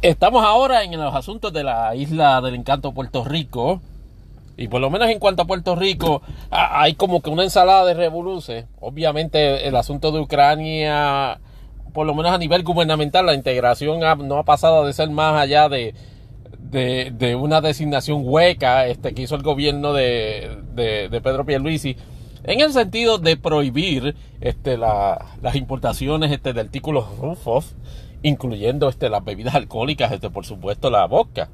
Estamos 0.01 0.43
ahora 0.43 0.83
en 0.83 0.99
los 0.99 1.13
asuntos 1.13 1.53
de 1.53 1.63
la 1.63 1.95
isla 1.95 2.41
del 2.41 2.55
encanto 2.55 2.91
Puerto 2.91 3.23
Rico. 3.23 3.81
Y 4.57 4.67
por 4.67 4.81
lo 4.81 4.89
menos 4.89 5.09
en 5.09 5.19
cuanto 5.19 5.43
a 5.43 5.45
Puerto 5.45 5.75
Rico, 5.75 6.21
hay 6.49 6.95
como 6.95 7.21
que 7.21 7.29
una 7.29 7.43
ensalada 7.43 7.85
de 7.85 7.93
revoluciones. 7.93 8.65
Obviamente 8.79 9.67
el 9.67 9.75
asunto 9.75 10.11
de 10.11 10.19
Ucrania, 10.19 11.39
por 11.93 12.05
lo 12.05 12.15
menos 12.15 12.31
a 12.31 12.37
nivel 12.37 12.63
gubernamental, 12.63 13.25
la 13.25 13.33
integración 13.33 13.99
no 13.99 14.37
ha 14.37 14.43
pasado 14.43 14.85
de 14.85 14.93
ser 14.93 15.09
más 15.09 15.39
allá 15.39 15.69
de, 15.69 15.93
de, 16.71 17.35
una 17.35 17.61
designación 17.61 18.21
hueca 18.23 18.87
este, 18.87 19.13
que 19.13 19.23
hizo 19.23 19.35
el 19.35 19.43
gobierno 19.43 19.93
de, 19.93 20.57
de, 20.73 21.09
de 21.09 21.21
Pedro 21.21 21.45
Pierluisi 21.45 21.95
en 22.43 22.61
el 22.61 22.73
sentido 22.73 23.17
de 23.17 23.37
prohibir 23.37 24.15
este, 24.39 24.77
las 24.77 25.55
importaciones 25.55 26.31
este, 26.31 26.53
de 26.53 26.61
artículos 26.61 27.05
rufos, 27.19 27.75
incluyendo 28.23 28.89
este, 28.89 29.09
las 29.09 29.23
bebidas 29.23 29.55
alcohólicas, 29.55 30.11
este, 30.11 30.29
por 30.29 30.45
supuesto 30.45 30.89
la 30.89 31.05
vodka. 31.05 31.49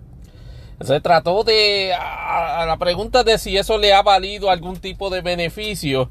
Se 0.81 1.01
trató 1.01 1.43
de, 1.43 1.91
a, 1.93 2.65
la 2.65 2.77
pregunta 2.77 3.23
de 3.23 3.37
si 3.37 3.57
eso 3.57 3.77
le 3.77 3.93
ha 3.93 4.03
valido 4.03 4.49
algún 4.49 4.77
tipo 4.77 5.09
de 5.09 5.21
beneficio, 5.21 6.09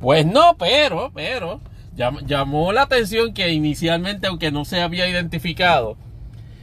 pues 0.00 0.24
no, 0.24 0.56
pero, 0.56 1.10
pero, 1.12 1.60
llamó 1.96 2.72
la 2.72 2.82
atención 2.82 3.34
que 3.34 3.50
inicialmente, 3.50 4.28
aunque 4.28 4.52
no 4.52 4.64
se 4.64 4.80
había 4.80 5.08
identificado, 5.08 5.96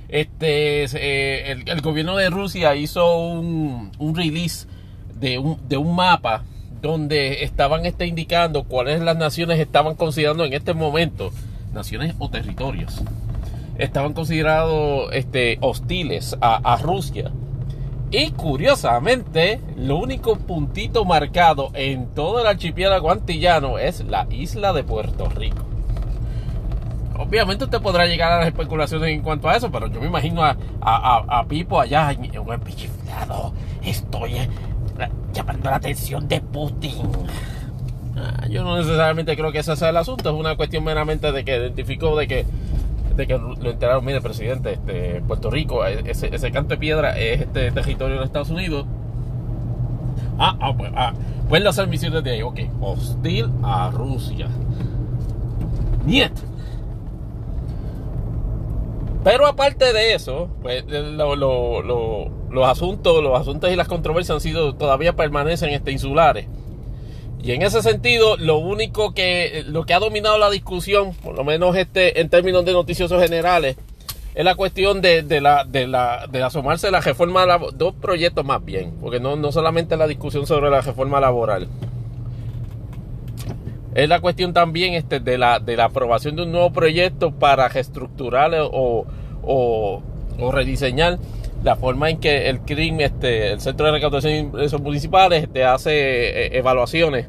este, 0.07 0.85
eh, 0.85 1.63
el, 1.65 1.81
gobierno 1.81 2.15
de 2.15 2.29
Rusia 2.29 2.75
hizo 2.75 3.17
un, 3.17 3.91
un 3.99 4.15
release 4.15 4.67
de 5.13 5.37
un, 5.39 5.67
de 5.67 5.77
un 5.77 5.93
mapa 5.95 6.43
donde 6.81 7.43
estaban 7.43 7.85
este, 7.85 8.05
indicando 8.05 8.63
cuáles 8.63 9.01
las 9.01 9.17
naciones 9.17 9.59
estaban 9.59 9.95
considerando 9.95 10.45
en 10.45 10.53
este 10.53 10.73
momento 10.73 11.31
naciones 11.73 12.15
o 12.19 12.29
territorios 12.29 13.03
estaban 13.77 14.13
considerados 14.13 15.09
este, 15.13 15.57
hostiles 15.61 16.37
a, 16.41 16.77
Rusia. 16.81 17.31
Y 18.11 18.31
curiosamente, 18.31 19.59
lo 19.75 19.97
único 19.97 20.37
puntito 20.37 21.05
marcado 21.05 21.71
en 21.73 22.07
todo 22.13 22.39
el 22.39 22.47
archipiélago 22.47 23.11
antillano 23.11 23.77
es 23.77 24.05
la 24.05 24.27
isla 24.29 24.73
de 24.73 24.83
Puerto 24.83 25.27
Rico. 25.29 25.63
Obviamente 27.17 27.63
usted 27.63 27.81
podrá 27.81 28.05
llegar 28.05 28.31
a 28.31 28.39
las 28.39 28.47
especulaciones 28.47 29.09
en 29.09 29.21
cuanto 29.21 29.49
a 29.49 29.55
eso, 29.55 29.71
pero 29.71 29.87
yo 29.87 30.01
me 30.01 30.07
imagino 30.07 30.43
a, 30.43 30.55
a, 30.81 31.39
a 31.39 31.45
Pipo 31.45 31.79
allá 31.79 32.11
en. 32.11 32.29
Estoy 33.83 34.35
llamando 35.33 35.69
la 35.69 35.75
atención 35.77 36.27
de 36.27 36.41
Putin. 36.41 37.03
Ah, 38.17 38.47
yo 38.49 38.63
no 38.63 38.77
necesariamente 38.77 39.35
creo 39.35 39.51
que 39.51 39.59
ese 39.59 39.75
sea 39.75 39.89
el 39.89 39.97
asunto, 39.97 40.29
es 40.29 40.35
una 40.35 40.55
cuestión 40.55 40.83
meramente 40.83 41.31
de 41.31 41.43
que 41.43 41.57
identificó 41.57 42.15
de 42.15 42.27
que 42.27 42.45
de 43.15 43.27
que 43.27 43.37
lo 43.37 43.71
enteraron, 43.71 44.03
mire, 44.03 44.21
presidente, 44.21 44.73
este, 44.73 45.21
Puerto 45.21 45.49
Rico, 45.49 45.85
e, 45.85 46.09
ese, 46.09 46.35
ese 46.35 46.51
canto 46.51 46.69
de 46.69 46.77
piedra 46.77 47.17
es 47.17 47.41
este 47.41 47.71
territorio 47.71 48.19
de 48.19 48.25
Estados 48.25 48.49
Unidos. 48.49 48.85
Ah, 50.37 50.57
ah, 50.59 50.73
pues, 50.77 50.91
ah, 50.95 51.13
pueden 51.47 51.65
hacer 51.67 51.87
misiones 51.87 52.23
de 52.23 52.31
ahí, 52.31 52.41
ok, 52.41 52.59
hostil 52.81 53.49
a 53.63 53.89
Rusia. 53.89 54.47
Niet. 56.05 56.33
Pero 59.23 59.47
aparte 59.47 59.91
de 59.91 60.13
eso, 60.13 60.49
pues 60.61 60.85
lo, 60.87 61.35
lo, 61.35 61.81
lo, 61.81 62.29
los 62.55 62.67
asuntos, 62.67 63.21
los 63.21 63.39
asuntos 63.39 63.71
y 63.71 63.75
las 63.75 63.87
controversias 63.87 64.35
han 64.35 64.41
sido, 64.41 64.73
todavía 64.73 65.13
permanecen 65.13 65.69
este, 65.69 65.91
insulares. 65.91 66.47
Y 67.43 67.51
en 67.51 67.61
ese 67.61 67.83
sentido, 67.83 68.37
lo 68.37 68.57
único 68.57 69.13
que, 69.13 69.63
lo 69.67 69.85
que 69.85 69.93
ha 69.93 69.99
dominado 69.99 70.39
la 70.39 70.49
discusión, 70.49 71.13
por 71.13 71.35
lo 71.35 71.43
menos 71.43 71.75
este, 71.75 72.19
en 72.19 72.29
términos 72.29 72.65
de 72.65 72.73
noticiosos 72.73 73.21
generales, 73.21 73.77
es 74.33 74.43
la 74.43 74.55
cuestión 74.55 75.01
de, 75.01 75.21
la, 75.41 75.63
de, 75.63 75.85
la, 75.85 76.27
de 76.27 76.41
asomarse 76.41 76.89
la 76.89 77.01
reforma, 77.01 77.45
dos 77.73 77.93
proyectos 77.93 78.43
más 78.43 78.65
bien, 78.65 78.95
porque 78.99 79.19
no, 79.19 79.35
no 79.35 79.51
solamente 79.51 79.95
la 79.95 80.07
discusión 80.07 80.47
sobre 80.47 80.69
la 80.71 80.81
reforma 80.81 81.19
laboral. 81.19 81.67
Es 83.93 84.09
la 84.09 84.19
cuestión 84.19 84.51
también 84.53 84.93
este, 84.93 85.19
de, 85.19 85.37
la, 85.37 85.59
de 85.59 85.77
la 85.77 85.85
aprobación 85.85 86.35
de 86.35 86.43
un 86.43 86.51
nuevo 86.51 86.71
proyecto 86.71 87.31
para 87.31 87.67
reestructurar 87.67 88.51
o, 88.59 89.05
o 89.43 90.51
rediseñar 90.51 91.19
la 91.65 91.75
forma 91.75 92.11
en 92.11 92.19
que 92.19 92.47
el 92.47 92.61
CRIM, 92.61 93.01
este, 93.01 93.51
el 93.51 93.59
Centro 93.59 93.87
de 93.87 93.93
Recaudación 93.93 94.33
de 94.33 94.39
Ingresos 94.39 94.79
Municipales, 94.79 95.43
este, 95.43 95.63
hace 95.63 95.91
eh, 95.91 96.57
evaluaciones 96.59 97.27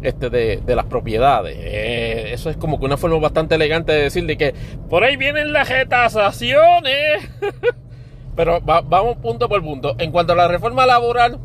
este, 0.00 0.30
de, 0.30 0.74
las 0.74 0.86
propiedades. 0.86 1.54
Eh, 1.60 2.32
eso 2.32 2.48
es 2.48 2.56
como 2.56 2.80
que 2.80 2.86
una 2.86 2.96
forma 2.96 3.18
bastante 3.18 3.56
elegante 3.56 3.92
de 3.92 4.04
decirle 4.04 4.38
que 4.38 4.54
por 4.88 5.04
ahí 5.04 5.16
vienen 5.16 5.52
las 5.52 5.68
retasaciones. 5.68 7.28
Pero 8.34 8.60
vamos 8.62 9.18
punto 9.18 9.48
por 9.50 9.62
punto. 9.62 9.94
En 9.98 10.10
cuanto 10.10 10.32
a 10.32 10.36
la 10.36 10.48
reforma 10.48 10.86
laboral, 10.86 11.38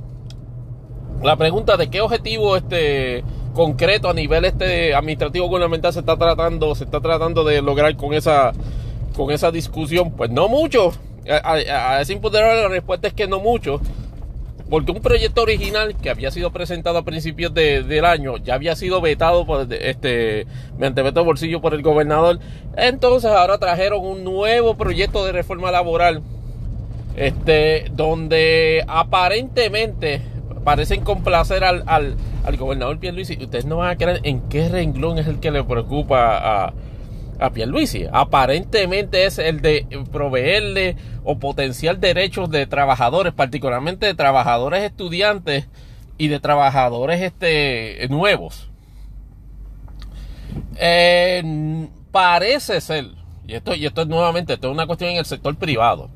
la 1.22 1.36
pregunta 1.36 1.76
de 1.76 1.90
qué 1.90 2.00
objetivo 2.00 2.56
este 2.56 3.24
concreto 3.54 4.10
a 4.10 4.14
nivel 4.14 4.46
este 4.46 4.96
administrativo 4.96 5.48
gubernamental 5.48 5.92
se 5.92 6.00
está 6.00 6.18
tratando, 6.18 6.74
se 6.74 6.86
está 6.86 7.02
tratando 7.02 7.44
de 7.44 7.62
lograr 7.62 7.96
con 7.98 8.14
esa 8.14 8.54
con 9.16 9.30
esa 9.32 9.52
discusión, 9.52 10.12
pues 10.12 10.32
no 10.32 10.48
mucho 10.48 10.94
a, 11.28 12.02
ese 12.02 12.20
la 12.22 12.68
respuesta 12.68 13.08
es 13.08 13.14
que 13.14 13.28
no 13.28 13.40
mucho. 13.40 13.82
Porque 14.70 14.92
un 14.92 15.02
proyecto 15.02 15.42
original 15.42 15.96
que 15.96 16.12
había 16.12 16.30
sido 16.30 16.52
presentado 16.52 17.00
a 17.00 17.04
principios 17.04 17.54
del 17.56 18.06
año 18.06 18.38
ya 18.38 18.54
había 18.54 18.76
sido 18.76 19.02
vetado 19.02 19.46
por 19.48 19.74
este 19.74 20.46
mediante 20.78 21.02
bolsillo 21.02 21.60
por 21.60 21.74
el 21.74 21.82
gobernador. 21.82 22.40
Entonces 22.78 23.32
ahora 23.32 23.58
trajeron 23.58 24.06
un 24.06 24.24
nuevo 24.24 24.76
proyecto 24.76 25.26
de 25.26 25.32
reforma 25.32 25.72
laboral. 25.72 26.22
Este, 27.16 27.88
donde 27.92 28.86
aparentemente 28.88 30.22
parecen 30.64 31.04
complacer 31.04 31.64
al, 31.64 31.84
al, 31.88 32.16
al 32.46 32.58
gobernador 32.58 33.00
Pierluisi. 33.00 33.38
Ustedes 33.42 33.66
no 33.66 33.78
van 33.78 33.90
a 33.90 33.98
creer 33.98 34.20
en 34.24 34.42
qué 34.50 34.70
renglón 34.70 35.18
es 35.18 35.28
el 35.28 35.40
que 35.40 35.52
le 35.52 35.64
preocupa 35.64 36.38
a, 36.38 36.66
a 36.68 36.74
Pierluisi. 37.48 38.06
Aparentemente 38.12 39.26
es 39.26 39.40
el 39.40 39.62
de 39.62 39.88
proveerle 40.12 40.98
o 41.24 41.40
potenciar 41.40 42.00
derechos 42.00 42.50
de 42.50 42.68
trabajadores, 42.68 43.34
particularmente 43.34 44.06
de 44.06 44.14
trabajadores 44.14 44.84
estudiantes 44.84 45.68
y 46.18 46.28
de 46.28 46.40
trabajadores 46.40 47.22
este, 47.22 48.06
nuevos. 48.10 48.70
Eh, 50.76 51.88
parece 52.12 52.82
ser, 52.82 53.06
y 53.48 53.54
esto, 53.54 53.74
y 53.76 53.86
esto 53.86 54.02
es 54.02 54.08
nuevamente, 54.08 54.54
esto 54.54 54.68
es 54.68 54.74
una 54.74 54.86
cuestión 54.88 55.12
en 55.12 55.18
el 55.18 55.26
sector 55.26 55.56
privado. 55.56 56.10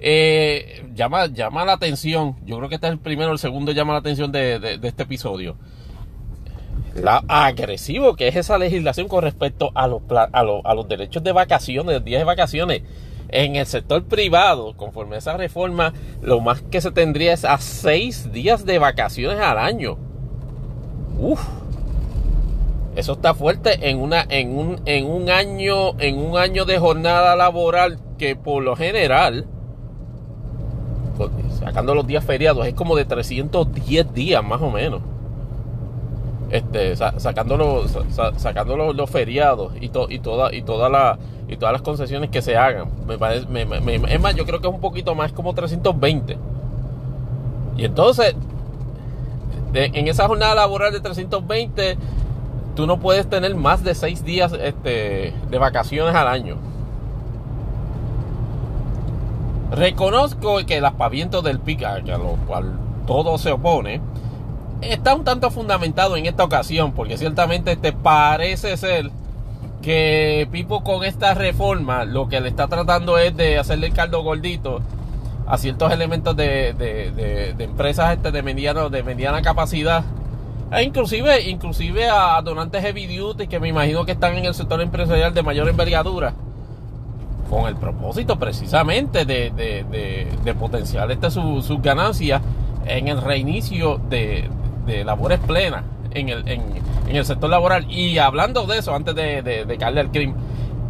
Eh, 0.00 0.84
llama, 0.94 1.26
llama 1.26 1.64
la 1.64 1.74
atención, 1.74 2.36
yo 2.44 2.58
creo 2.58 2.68
que 2.68 2.74
este 2.74 2.88
es 2.88 2.92
el 2.92 2.98
primero, 2.98 3.32
el 3.32 3.38
segundo 3.38 3.72
llama 3.72 3.94
la 3.94 4.00
atención 4.00 4.32
de, 4.32 4.58
de 4.58 4.88
este 4.88 5.04
episodio 5.04 5.56
la 6.94 7.24
agresivo 7.28 8.16
que 8.16 8.28
es 8.28 8.36
esa 8.36 8.58
legislación 8.58 9.08
con 9.08 9.22
respecto 9.22 9.70
a 9.74 9.86
los, 9.86 10.02
a 10.10 10.74
los, 10.74 10.88
derechos 10.88 11.22
de 11.22 11.32
vacaciones, 11.32 12.04
días 12.04 12.20
de 12.20 12.24
vacaciones. 12.24 12.82
En 13.28 13.56
el 13.56 13.64
sector 13.64 14.04
privado, 14.04 14.76
conforme 14.76 15.14
a 15.14 15.18
esa 15.18 15.36
reforma, 15.38 15.94
lo 16.20 16.40
más 16.40 16.60
que 16.60 16.82
se 16.82 16.90
tendría 16.90 17.32
es 17.32 17.46
a 17.46 17.56
seis 17.58 18.30
días 18.30 18.66
de 18.66 18.78
vacaciones 18.78 19.40
al 19.40 19.56
año. 19.56 19.96
Uf. 21.18 21.40
Eso 22.94 23.14
está 23.14 23.32
fuerte 23.32 23.88
en 23.88 24.00
una, 24.00 24.26
en 24.28 24.58
un, 24.58 24.82
en 24.84 25.06
un 25.06 25.30
año, 25.30 25.98
en 25.98 26.18
un 26.18 26.36
año 26.36 26.66
de 26.66 26.78
jornada 26.78 27.34
laboral 27.34 27.98
que 28.18 28.36
por 28.36 28.62
lo 28.62 28.76
general, 28.76 29.46
pues, 31.16 31.30
sacando 31.58 31.94
los 31.94 32.06
días 32.06 32.22
feriados, 32.22 32.66
es 32.66 32.74
como 32.74 32.94
de 32.96 33.06
310 33.06 34.12
días 34.12 34.44
más 34.44 34.60
o 34.60 34.70
menos 34.70 35.00
este, 36.52 36.94
sacando, 36.96 37.56
los, 37.56 37.98
sacando 38.36 38.76
los, 38.92 39.10
feriados 39.10 39.72
y, 39.80 39.86
y, 39.86 39.88
toda, 40.18 40.54
y, 40.54 40.60
toda 40.60 40.90
la, 40.90 41.18
y 41.48 41.56
todas 41.56 41.72
las 41.72 41.80
concesiones 41.80 42.28
que 42.28 42.42
se 42.42 42.58
hagan. 42.58 42.90
Me 43.06 43.16
parece, 43.16 43.46
es 44.08 44.20
más, 44.20 44.34
yo 44.34 44.44
creo 44.44 44.60
que 44.60 44.68
es 44.68 44.74
un 44.74 44.80
poquito 44.80 45.14
más, 45.14 45.32
como 45.32 45.54
320. 45.54 46.36
Y 47.78 47.86
entonces, 47.86 48.36
en 49.72 50.08
esa 50.08 50.28
jornada 50.28 50.54
laboral 50.54 50.92
de 50.92 51.00
320, 51.00 51.96
tú 52.76 52.86
no 52.86 53.00
puedes 53.00 53.26
tener 53.30 53.54
más 53.54 53.82
de 53.82 53.94
6 53.94 54.22
días 54.22 54.52
este, 54.52 55.32
de 55.50 55.58
vacaciones 55.58 56.14
al 56.14 56.28
año. 56.28 56.58
Reconozco 59.70 60.58
que 60.66 60.76
el 60.76 60.84
aspaviento 60.84 61.40
del 61.40 61.60
PIC, 61.60 61.84
a 61.84 61.98
lo 62.00 62.36
cual 62.46 62.78
todo 63.06 63.38
se 63.38 63.52
opone, 63.52 64.02
está 64.82 65.14
un 65.14 65.24
tanto 65.24 65.50
fundamentado 65.50 66.16
en 66.16 66.26
esta 66.26 66.44
ocasión, 66.44 66.92
porque 66.92 67.16
ciertamente 67.16 67.76
te 67.76 67.92
parece 67.92 68.76
ser 68.76 69.10
que 69.80 70.48
Pipo 70.50 70.82
con 70.84 71.04
esta 71.04 71.34
reforma 71.34 72.04
lo 72.04 72.28
que 72.28 72.40
le 72.40 72.48
está 72.48 72.68
tratando 72.68 73.18
es 73.18 73.36
de 73.36 73.58
hacerle 73.58 73.88
el 73.88 73.92
caldo 73.92 74.22
gordito 74.22 74.80
a 75.46 75.58
ciertos 75.58 75.92
elementos 75.92 76.36
de, 76.36 76.72
de, 76.72 77.54
empresas 77.58 78.16
este 78.16 78.30
de, 78.30 78.42
mediano, 78.42 78.90
de 78.90 79.02
mediana 79.02 79.42
capacidad 79.42 80.04
e 80.70 80.84
inclusive, 80.84 81.42
inclusive 81.48 82.08
a 82.08 82.40
donantes 82.42 82.80
heavy 82.80 83.16
duty 83.16 83.48
que 83.48 83.60
me 83.60 83.68
imagino 83.68 84.04
que 84.04 84.12
están 84.12 84.36
en 84.36 84.46
el 84.46 84.54
sector 84.54 84.80
empresarial 84.80 85.34
de 85.34 85.42
mayor 85.42 85.68
envergadura 85.68 86.32
con 87.50 87.66
el 87.66 87.76
propósito 87.76 88.38
precisamente 88.38 89.26
de, 89.26 89.50
de, 89.50 90.54
potenciar 90.54 91.10
este, 91.10 91.30
sus 91.30 91.82
ganancias 91.82 92.40
en 92.86 93.08
el 93.08 93.20
reinicio 93.20 94.00
de, 94.08 94.48
de 94.86 95.04
labores 95.04 95.38
plenas 95.40 95.84
en 96.12 96.28
el, 96.28 96.48
en, 96.48 96.62
el 97.08 97.24
sector 97.24 97.50
laboral. 97.50 97.90
Y 97.90 98.18
hablando 98.18 98.66
de 98.66 98.78
eso, 98.78 98.94
antes 98.94 99.14
de, 99.14 99.42
de, 99.42 99.78
caerle 99.78 100.00
al 100.00 100.10
crimen, 100.10 100.36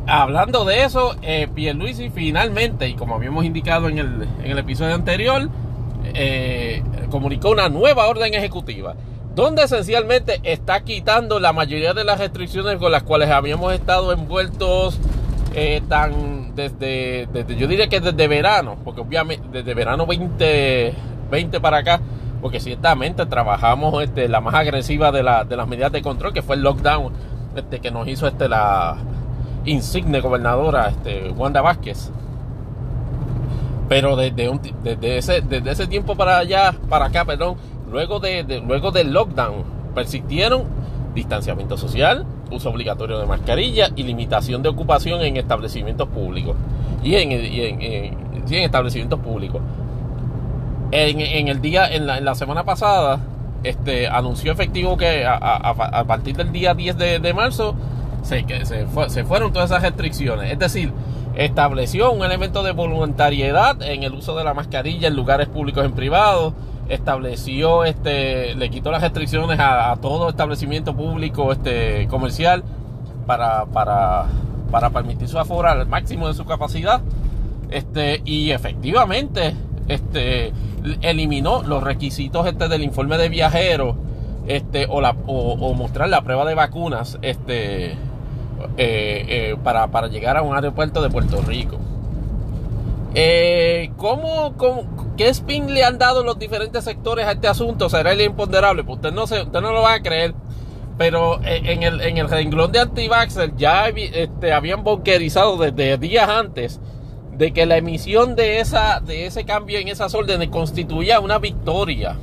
hablando 0.07 0.65
de 0.65 0.85
eso, 0.85 1.17
eh, 1.23 1.49
Pierluisi 1.55 2.11
finalmente, 2.11 2.89
y 2.89 2.95
como 2.95 3.15
habíamos 3.15 3.45
indicado 3.45 3.89
en 3.89 3.99
el, 3.99 4.29
en 4.43 4.51
el 4.51 4.59
episodio 4.59 4.95
anterior, 4.95 5.49
eh, 6.15 6.83
comunicó 7.11 7.51
una 7.51 7.69
nueva 7.69 8.09
orden 8.09 8.35
ejecutiva 8.35 8.95
donde 9.35 9.63
esencialmente 9.63 10.41
está 10.43 10.83
quitando 10.83 11.41
la 11.41 11.53
mayoría 11.53 11.95
de 11.95 12.05
las 12.05 12.19
restricciones 12.19 12.77
con 12.77 12.93
las 12.93 13.03
cuales 13.03 13.31
habíamos 13.31 13.73
estado 13.73 14.13
envueltos 14.13 14.99
eh, 15.55 15.83
tan 15.89 16.55
desde, 16.55 17.29
desde, 17.33 17.57
yo 17.57 17.67
diría 17.67 17.89
que 17.89 18.01
desde 18.01 18.29
verano, 18.29 18.77
porque 18.85 19.01
obviamente 19.01 19.47
desde 19.51 19.75
verano 19.75 20.05
2020 20.07 21.61
para 21.61 21.79
acá, 21.79 22.01
porque 22.43 22.59
ciertamente 22.61 23.25
trabajamos 23.25 24.03
este, 24.03 24.29
la 24.29 24.41
más 24.41 24.55
agresiva 24.55 25.13
de, 25.13 25.23
la, 25.23 25.45
de 25.45 25.57
las 25.57 25.69
medidas 25.69 25.93
de 25.93 26.03
control, 26.03 26.33
que 26.33 26.43
fue 26.43 26.57
el 26.57 26.63
lockdown 26.63 27.13
este, 27.55 27.79
que 27.79 27.93
nos 27.93 28.09
hizo 28.09 28.27
este, 28.27 28.49
la 28.49 28.97
insigne 29.65 30.21
gobernadora 30.21 30.89
este, 30.89 31.31
Wanda 31.31 31.63
Vázquez. 31.63 32.11
Pero 33.89 34.17
desde, 34.17 34.49
un, 34.49 34.61
desde, 34.83 35.19
ese, 35.19 35.41
desde 35.41 35.71
ese 35.71 35.87
tiempo 35.87 36.17
para 36.17 36.39
allá, 36.39 36.75
para 36.89 37.07
acá, 37.07 37.25
perdón, 37.25 37.57
luego, 37.91 38.19
de, 38.19 38.63
luego 38.67 38.91
del 38.91 39.13
lockdown, 39.13 39.65
persistieron 39.95 40.65
distanciamiento 41.15 41.77
social, 41.77 42.27
uso 42.51 42.71
obligatorio 42.71 43.19
de 43.19 43.27
mascarilla 43.27 43.91
y 43.95 44.03
limitación 44.03 44.63
de 44.63 44.71
ocupación 44.71 45.21
en 45.21 45.37
establecimientos 45.37 46.09
públicos 46.09 46.57
y 47.05 47.15
en, 47.17 47.33
establecimientos 48.51 49.21
públicos. 49.21 49.61
En, 50.93 51.49
el 51.49 51.61
día, 51.63 51.89
en 51.91 52.07
la, 52.07 52.35
semana 52.35 52.65
pasada, 52.65 53.19
este, 53.65 54.09
anunció 54.09 54.53
efectivo 54.53 54.97
que 54.97 55.25
a, 55.27 56.05
partir 56.07 56.37
del 56.37 56.53
día 56.53 56.75
10 56.75 56.99
de, 56.99 57.35
marzo 57.35 57.75
se, 58.23 58.45
se, 58.65 58.87
se 59.09 59.25
fueron 59.25 59.53
todas 59.53 59.71
esas 59.71 59.83
restricciones. 59.83 60.53
Es 60.53 60.59
decir, 60.59 60.93
estableció 61.35 62.13
un 62.13 62.25
elemento 62.25 62.63
de 62.63 62.73
voluntariedad 62.73 63.81
en 63.83 64.03
el 64.03 64.13
uso 64.13 64.37
de 64.37 64.45
la 64.45 64.55
mascarilla 64.55 65.09
en 65.09 65.17
lugares 65.17 65.49
públicos 65.49 65.85
en 65.85 65.93
privados, 65.93 66.53
estableció, 66.89 67.85
este, 67.85 68.55
le 68.55 68.71
quitó 68.71 68.91
las 68.91 69.03
restricciones 69.03 69.59
a, 69.61 69.97
todo 70.01 70.29
establecimiento 70.29 70.95
público 70.95 71.53
este, 71.53 72.07
comercial 72.09 72.63
para, 73.27 73.65
para, 73.67 74.27
para 74.71 74.91
permitir 74.91 75.29
su 75.29 75.39
aforo 75.39 75.69
al 75.69 75.87
máximo 75.87 76.29
de 76.29 76.35
su 76.35 76.45
capacidad. 76.45 77.01
Este, 77.71 78.21
y 78.27 78.51
efectivamente 78.51 79.55
este, 79.89 80.53
eliminó 81.03 81.63
los 81.63 81.83
requisitos 81.83 82.47
este, 82.47 82.69
del 82.69 82.83
informe 82.83 83.19
de 83.19 83.29
viajero 83.29 83.97
este, 84.47 84.87
o, 84.89 85.01
la, 85.01 85.17
o, 85.27 85.75
mostrar 85.75 86.09
la 86.09 86.23
prueba 86.23 86.45
de 86.45 86.55
vacunas 86.55 87.19
este, 87.23 87.93
eh, 87.93 87.97
eh, 88.77 89.57
para, 89.63 89.89
para 89.89 90.09
llegar 90.09 90.37
a 90.37 90.43
un 90.43 90.55
aeropuerto 90.55 91.03
de 91.03 91.11
Puerto 91.11 91.41
Rico. 91.43 91.79
Eh, 93.15 93.91
¿cómo, 93.97 94.55
qué 95.17 95.29
spin 95.29 95.73
le 95.73 95.85
han 95.85 95.99
dado 95.99 96.25
los 96.25 96.39
diferentes 96.39 96.85
sectores 96.85 97.27
a 97.27 97.33
este 97.33 97.47
asunto? 97.47 97.89
¿Será 97.89 98.13
el 98.13 98.21
imponderable? 98.21 98.85
Pues 98.85 98.97
usted 98.97 99.13
no, 99.13 99.27
se, 99.27 99.43
usted 99.43 99.61
no 99.61 99.73
lo 99.73 99.83
va 99.83 99.95
a 99.95 100.03
creer. 100.03 100.35
Pero 100.99 101.41
en 101.43 101.83
el, 101.83 102.01
en 102.03 102.19
el 102.19 102.29
renglón 102.29 102.71
de 102.71 102.79
anti-vaxxer 102.79 103.57
ya 103.57 103.89
este, 103.89 104.53
habían 104.53 104.85
bunkerizado 104.85 105.57
desde 105.57 105.97
días 105.97 106.29
antes 106.29 106.81
de 107.37 107.53
que 107.53 107.67
la 107.67 107.77
emisión 107.77 108.37
de, 108.37 108.61
esa, 108.61 109.01
de 109.01 109.27
ese 109.27 109.45
cambio 109.45 109.79
en 109.79 109.89
esas 109.89 110.15
órdenes 110.15 110.49
constituía 110.49 111.21
una 111.21 111.39
victoria 111.39 112.17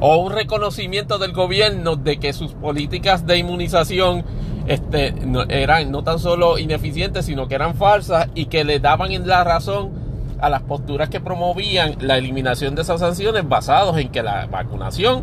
o 0.00 0.16
un 0.16 0.32
reconocimiento 0.32 1.18
del 1.18 1.32
gobierno 1.32 1.96
de 1.96 2.18
que 2.18 2.32
sus 2.32 2.54
políticas 2.54 3.26
de 3.26 3.38
inmunización 3.38 4.24
este, 4.66 5.14
eran 5.48 5.90
no 5.90 6.04
tan 6.04 6.18
solo 6.18 6.58
ineficientes, 6.58 7.26
sino 7.26 7.48
que 7.48 7.56
eran 7.56 7.74
falsas 7.74 8.28
y 8.34 8.46
que 8.46 8.64
le 8.64 8.80
daban 8.80 9.12
en 9.12 9.26
la 9.26 9.44
razón 9.44 9.90
a 10.40 10.48
las 10.48 10.62
posturas 10.62 11.08
que 11.08 11.20
promovían 11.20 11.96
la 12.00 12.18
eliminación 12.18 12.74
de 12.74 12.82
esas 12.82 13.00
sanciones 13.00 13.48
basados 13.48 13.96
en 13.98 14.08
que 14.10 14.22
la 14.22 14.46
vacunación 14.46 15.22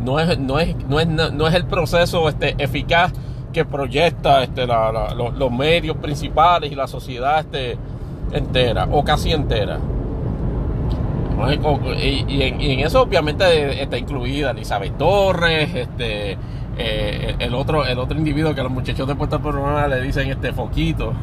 no 0.00 0.20
es, 0.20 0.38
no 0.38 0.60
es, 0.60 0.76
no 0.88 1.00
es, 1.00 1.06
no 1.06 1.46
es 1.46 1.54
el 1.54 1.66
proceso 1.66 2.28
este, 2.28 2.54
eficaz 2.58 3.12
que 3.54 3.64
proyecta 3.64 4.42
este, 4.42 4.66
los, 4.66 5.50
medios 5.50 5.96
principales 5.96 6.70
y 6.70 6.74
la 6.74 6.86
sociedad 6.86 7.40
este, 7.40 7.78
entera 8.32 8.86
o 8.90 9.02
casi 9.02 9.32
entera. 9.32 9.78
Y, 11.98 12.42
en, 12.42 12.80
eso 12.80 13.02
obviamente 13.02 13.82
está 13.82 13.96
incluida 13.96 14.50
Elizabeth 14.50 14.96
Torres, 14.98 15.74
este, 15.74 16.36
eh, 16.76 17.36
el, 17.38 17.54
otro, 17.54 17.86
el 17.86 17.98
otro 17.98 18.18
individuo 18.18 18.54
que 18.54 18.62
los 18.62 18.70
muchachos 18.70 19.06
de 19.08 19.14
Puerto 19.14 19.38
Rico 19.38 19.88
le 19.88 20.00
dicen 20.02 20.30
este 20.30 20.52
foquito. 20.52 21.14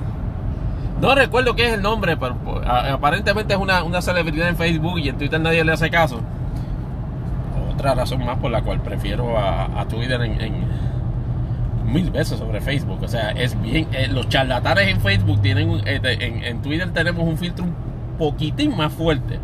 No 1.02 1.16
recuerdo 1.16 1.56
qué 1.56 1.66
es 1.66 1.74
el 1.74 1.82
nombre, 1.82 2.16
pero 2.16 2.36
aparentemente 2.64 3.56
es 3.56 3.60
una, 3.60 4.02
celebridad 4.02 4.50
en 4.50 4.56
Facebook 4.56 5.00
y 5.00 5.10
en 5.10 5.18
Twitter 5.18 5.42
nadie 5.42 5.64
le 5.64 5.72
hace 5.72 5.90
caso. 5.90 6.22
Otra 7.74 7.96
razón 7.96 8.24
más 8.24 8.38
por 8.38 8.52
la 8.52 8.62
cual 8.62 8.82
prefiero 8.82 9.38
a, 9.38 9.86
Twitter 9.90 10.22
en, 10.22 10.66
mil 11.92 12.10
veces 12.12 12.40
sobre 12.40 12.62
Facebook. 12.62 13.00
O 13.02 13.08
sea, 13.08 13.32
es 13.32 13.60
bien. 13.62 13.88
Eh, 13.94 14.08
los 14.08 14.30
charlatanes 14.30 14.88
en 14.88 15.02
Facebook 15.02 15.42
tienen. 15.42 15.82
Eh, 15.86 16.42
en, 16.44 16.62
Twitter 16.62 16.92
tenemos 16.92 17.28
un 17.28 17.38
filtro 17.38 17.66
un 17.66 17.76
poquitín 18.18 18.76
más 18.76 18.94
fuerte 18.94 19.40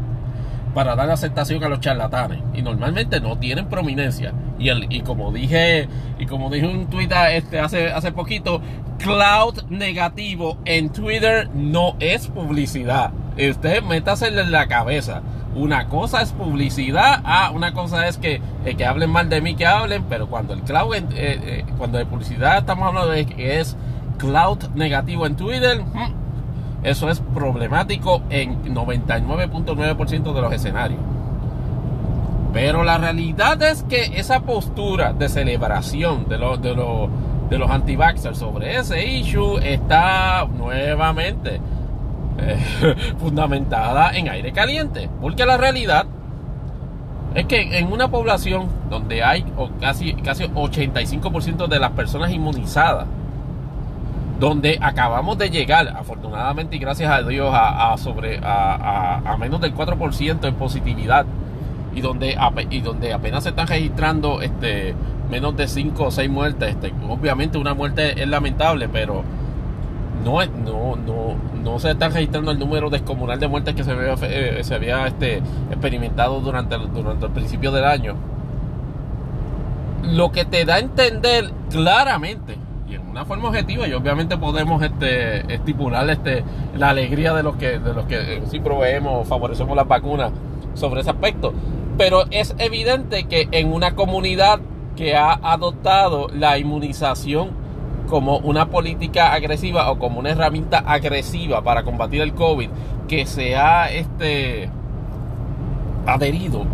para 0.73 0.95
dar 0.95 1.09
aceptación 1.09 1.63
a 1.63 1.69
los 1.69 1.79
charlatanes 1.79 2.39
y 2.53 2.61
normalmente 2.61 3.19
no 3.19 3.39
tienen 3.39 3.67
prominencia 3.67 4.33
y 4.59 4.69
el 4.69 4.85
y 4.91 5.01
como 5.01 5.31
dije 5.31 5.87
y 6.19 6.27
como 6.27 6.51
dije 6.51 6.67
un 6.67 6.87
tweet 6.87 7.09
este 7.31 7.59
hace 7.59 7.89
hace 7.91 8.11
poquito 8.11 8.61
cloud 8.99 9.63
negativo 9.69 10.59
en 10.65 10.89
Twitter 10.91 11.49
no 11.55 11.95
es 11.99 12.27
publicidad 12.27 13.11
usted 13.37 13.83
métase 13.83 14.27
en 14.27 14.51
la 14.51 14.67
cabeza 14.67 15.21
una 15.55 15.87
cosa 15.87 16.21
es 16.21 16.31
publicidad 16.31 17.21
ah 17.23 17.51
una 17.53 17.73
cosa 17.73 18.07
es 18.07 18.17
que, 18.17 18.41
eh, 18.65 18.75
que 18.75 18.85
hablen 18.85 19.09
mal 19.09 19.29
de 19.29 19.41
mí 19.41 19.55
que 19.55 19.65
hablen 19.65 20.03
pero 20.09 20.27
cuando 20.27 20.53
el 20.53 20.61
cloud 20.61 20.95
eh, 20.95 21.05
eh, 21.13 21.65
cuando 21.77 21.97
de 21.97 22.05
publicidad 22.05 22.59
estamos 22.59 22.87
hablando 22.87 23.11
de 23.11 23.25
que 23.25 23.59
es 23.59 23.75
cloud 24.17 24.59
negativo 24.75 25.25
en 25.25 25.35
Twitter 25.35 25.81
hmm, 25.81 26.27
eso 26.83 27.09
es 27.09 27.19
problemático 27.19 28.21
en 28.29 28.73
99.9% 28.73 30.33
de 30.33 30.41
los 30.41 30.53
escenarios. 30.53 31.01
Pero 32.53 32.83
la 32.83 32.97
realidad 32.97 33.61
es 33.61 33.83
que 33.83 34.19
esa 34.19 34.41
postura 34.41 35.13
de 35.13 35.27
celebración 35.27 36.29
de 36.29 36.37
los, 36.37 36.61
de 36.61 36.73
los, 36.73 37.09
de 37.49 37.57
los 37.57 37.69
sobre 38.37 38.77
ese 38.77 39.05
issue 39.05 39.57
está 39.61 40.45
nuevamente 40.45 41.59
fundamentada 43.19 44.15
en 44.15 44.29
aire 44.29 44.51
caliente. 44.51 45.09
Porque 45.21 45.45
la 45.45 45.57
realidad 45.57 46.05
es 47.35 47.45
que 47.45 47.77
en 47.77 47.91
una 47.91 48.09
población 48.09 48.67
donde 48.89 49.23
hay 49.23 49.45
casi, 49.79 50.13
casi 50.13 50.45
85% 50.45 51.67
de 51.67 51.79
las 51.79 51.91
personas 51.91 52.31
inmunizadas, 52.31 53.05
donde 54.39 54.77
acabamos 54.81 55.37
de 55.37 55.49
llegar, 55.49 55.87
afortunadamente 55.89 56.75
y 56.75 56.79
gracias 56.79 57.11
a 57.11 57.21
Dios, 57.23 57.49
a, 57.53 57.95
sobre, 57.97 58.39
a, 58.43 59.35
menos 59.39 59.61
del 59.61 59.75
4% 59.75 60.47
en 60.47 60.55
positividad 60.55 61.25
y 61.95 62.01
donde, 62.01 62.37
y 62.69 62.81
donde 62.81 63.13
apenas 63.13 63.43
se 63.43 63.49
están 63.49 63.67
registrando 63.67 64.41
este, 64.41 64.93
menos 65.29 65.57
de 65.57 65.67
5 65.67 66.03
o 66.03 66.11
6 66.11 66.29
muertes. 66.29 66.69
Este, 66.69 66.93
obviamente 67.09 67.57
una 67.57 67.73
muerte 67.73 68.21
es 68.21 68.27
lamentable, 68.27 68.87
pero 68.89 69.23
no, 70.23 70.45
no, 70.45 70.95
no, 70.95 71.35
no 71.63 71.79
se 71.79 71.91
están 71.91 72.13
registrando 72.13 72.51
el 72.51 72.59
número 72.59 72.89
descomunal 72.89 73.39
de 73.39 73.47
muertes 73.47 73.75
que 73.75 73.83
se 73.83 73.91
había, 73.91 74.13
eh, 74.23 74.63
se 74.63 74.75
había 74.75 75.07
este, 75.07 75.37
experimentado 75.69 76.39
durante, 76.39 76.75
el 76.75 77.31
principio 77.31 77.71
del 77.71 77.85
año. 77.85 78.15
Lo 80.03 80.31
que 80.31 80.45
te 80.45 80.65
da 80.65 80.75
a 80.75 80.79
entender 80.79 81.51
claramente 81.69 82.57
y 82.89 82.95
en 82.95 83.09
una 83.09 83.25
forma 83.25 83.49
objetiva 83.49 83.87
y 83.87 83.93
obviamente 83.93 84.37
podemos 84.37 84.81
este, 84.81 85.53
estipular 85.53 86.09
este, 86.09 86.43
la 86.77 86.89
alegría 86.89 87.33
de 87.33 87.43
los 87.43 87.57
que, 87.57 87.79
de 87.79 87.93
los 87.93 88.05
que 88.05 88.41
sí 88.49 88.59
proveemos, 88.59 89.27
favorecemos 89.27 89.75
las 89.75 89.87
vacunas 89.87 90.31
sobre 90.73 91.01
ese 91.01 91.09
aspecto. 91.09 91.53
Pero 91.97 92.25
es 92.31 92.55
evidente 92.59 93.25
que 93.25 93.49
en 93.51 93.73
una 93.73 93.95
comunidad 93.95 94.59
que 94.95 95.15
ha 95.15 95.33
adoptado 95.33 96.27
la 96.33 96.57
inmunización 96.57 97.66
como 98.07 98.37
una 98.39 98.69
política 98.69 99.33
agresiva 99.33 99.91
o 99.91 99.99
como 99.99 100.19
una 100.19 100.31
herramienta 100.31 100.79
agresiva 100.79 101.61
para 101.61 101.83
combatir 101.83 102.21
el 102.21 102.33
COVID, 102.33 102.69
que 103.07 103.25
se 103.25 103.55
ha 103.55 103.91
este, 103.91 104.69
adherido 106.05 106.65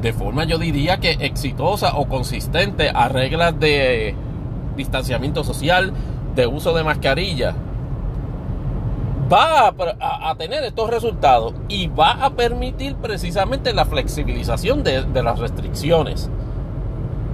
de 0.00 0.12
forma 0.12 0.44
yo 0.44 0.58
diría 0.58 0.98
que 0.98 1.10
exitosa 1.20 1.96
o 1.96 2.08
consistente 2.08 2.88
a 2.88 3.08
reglas 3.08 3.58
de 3.58 4.14
distanciamiento 4.76 5.42
social, 5.42 5.92
de 6.36 6.46
uso 6.46 6.72
de 6.72 6.84
mascarilla, 6.84 7.54
va 9.30 9.68
a, 9.68 10.34
tener 10.36 10.64
estos 10.64 10.88
resultados 10.88 11.54
y 11.68 11.88
va 11.88 12.12
a 12.24 12.30
permitir 12.30 12.94
precisamente 12.96 13.74
la 13.74 13.84
flexibilización 13.84 14.82
de, 14.84 15.22
las 15.22 15.38
restricciones. 15.38 16.30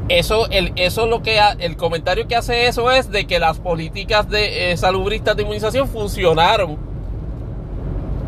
Eso, 0.09 0.51
el, 0.51 0.72
eso 0.76 1.06
lo 1.06 1.22
que 1.22 1.39
el 1.60 1.76
comentario 1.76 2.28
que 2.28 2.36
hace 2.36 2.66
eso 2.66 2.90
es 2.90 3.10
de 3.10 3.26
que 3.26 3.39
las 3.39 3.59
políticas 3.59 4.28
de 4.28 4.72
eh, 4.72 4.76
salubristas 4.76 5.36
de 5.36 5.43
inmunización 5.43 5.89
funcionaron. 5.89 6.76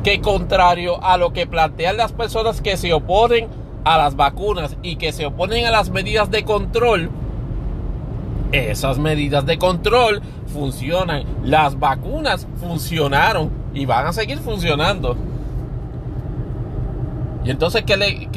Que 0.03 0.21
contrario 0.21 1.03
a 1.03 1.19
lo 1.19 1.33
que 1.33 1.47
plantean 1.47 1.97
las 1.97 2.13
personas 2.13 2.61
que 2.61 2.77
se 2.77 2.93
oponen 2.93 3.49
a 3.85 3.99
las 3.99 4.17
vacunas 4.17 4.77
y 4.83 4.97
que 4.97 5.13
se 5.13 5.27
oponen 5.27 5.67
a 5.67 5.71
las 5.71 5.91
medidas 5.91 6.31
de 6.31 6.45
control, 6.45 7.11
esas 8.53 8.99
medidas 8.99 9.45
de 9.45 9.59
control 9.59 10.23
funcionan. 10.47 11.25
Las 11.45 11.79
vacunas 11.79 12.47
funcionaron 12.59 13.51
y 13.75 13.85
van 13.85 14.07
a 14.07 14.13
seguir 14.13 14.39
funcionando. 14.39 15.17
Y 17.45 17.51
entonces, 17.51 17.85
¿qué, 17.85 17.97
le, 17.97 18.29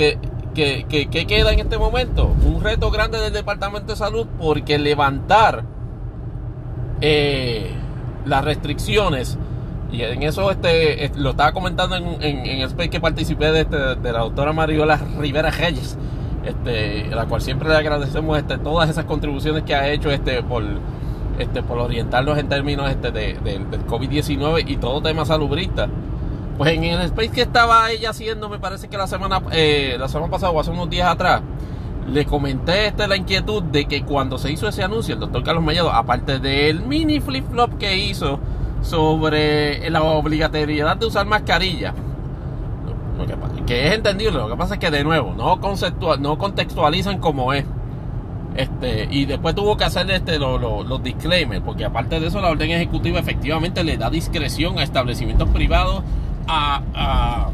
queda 0.54 1.52
en 1.54 1.60
este 1.60 1.78
momento? 1.78 2.34
Un 2.46 2.64
reto 2.64 2.92
grande 2.92 3.20
del 3.20 3.34
Departamento 3.34 3.94
de 3.94 3.96
Salud 3.96 4.28
porque 4.40 4.78
levantar 4.78 5.64
eh, 7.02 7.72
las 8.26 8.44
restricciones, 8.44 9.38
y 9.92 10.04
en 10.04 10.22
eso 10.24 10.52
este, 10.52 11.12
lo 11.16 11.32
estaba 11.32 11.52
comentando 11.52 11.96
en, 11.96 12.46
el 12.46 12.62
space 12.64 12.90
que 12.90 13.00
participé 13.00 13.52
de, 13.52 13.62
este, 13.62 13.78
de 13.78 14.12
la 14.12 14.20
doctora 14.20 14.54
Mariola 14.54 14.98
Rivera 15.18 15.50
Reyes, 15.50 15.98
este, 16.46 17.08
la 17.08 17.26
cual 17.26 17.42
siempre 17.42 17.70
le 17.70 17.76
agradecemos 17.76 18.38
este, 18.38 18.58
todas 18.58 18.90
esas 18.90 19.06
contribuciones 19.06 19.64
que 19.64 19.74
ha 19.74 19.90
hecho 19.90 20.12
este, 20.12 20.44
por, 20.44 20.64
este, 21.40 21.64
por 21.64 21.80
orientarnos 21.80 22.38
en 22.38 22.50
términos 22.50 22.90
este, 22.90 23.12
de, 23.12 23.34
del 23.44 23.86
COVID-19 23.88 24.64
y 24.68 24.78
todo 24.78 25.02
tema 25.02 25.26
salubrista. 25.26 25.88
Pues 26.60 26.74
en 26.74 26.84
el 26.84 27.00
space 27.04 27.30
que 27.30 27.42
estaba 27.44 27.90
ella 27.90 28.10
haciendo, 28.10 28.50
me 28.50 28.60
parece 28.60 28.90
que 28.90 28.98
la 28.98 29.08
semana, 29.08 29.42
eh, 29.54 29.96
la 29.98 30.10
semana 30.10 30.30
pasada 30.30 30.52
o 30.52 30.60
hace 30.60 30.72
unos 30.72 30.90
días 30.90 31.08
atrás, 31.08 31.42
le 32.06 32.26
comenté 32.26 32.88
este, 32.88 33.08
la 33.08 33.16
inquietud 33.16 33.64
de 33.64 33.86
que 33.86 34.04
cuando 34.04 34.38
se 34.38 34.52
hizo 34.52 34.68
ese 34.68 34.84
anuncio, 34.84 35.14
el 35.14 35.22
doctor 35.22 35.42
Carlos 35.42 35.64
Mellado, 35.64 35.90
aparte 35.90 36.38
del 36.40 36.82
mini 36.82 37.22
flip-flop 37.22 37.78
que 37.78 37.96
hizo 37.96 38.42
sobre 38.82 39.90
la 39.90 40.04
obligatoriedad 40.04 40.98
de 40.98 41.06
usar 41.06 41.26
mascarilla, 41.26 41.94
que, 43.66 43.88
es 43.88 43.94
entendible, 43.94 44.40
lo 44.40 44.50
que 44.50 44.58
pasa 44.58 44.74
es 44.74 44.82
que 44.82 44.92
de 44.92 45.06
nuevo, 45.06 45.34
no, 45.38 45.62
conceptual, 45.62 46.22
no 46.22 46.38
contextualizan 46.38 47.20
como 47.20 47.54
es. 47.54 47.64
Este, 48.58 49.08
y 49.10 49.24
después 49.24 49.56
tuvo 49.56 49.78
que 49.78 49.86
hacer 49.86 50.12
este, 50.12 50.38
los 50.38 51.04
disclaimers, 51.04 51.62
porque 51.62 51.86
aparte 51.86 52.20
de 52.20 52.28
eso 52.28 52.42
la 52.42 52.50
orden 52.50 52.70
ejecutiva 52.72 53.18
efectivamente 53.18 53.82
le 53.86 53.96
da 53.96 54.10
discreción 54.10 54.78
a 54.78 54.84
establecimientos 54.84 55.48
privados 55.48 56.04
a, 56.50 56.82
a 56.94 57.52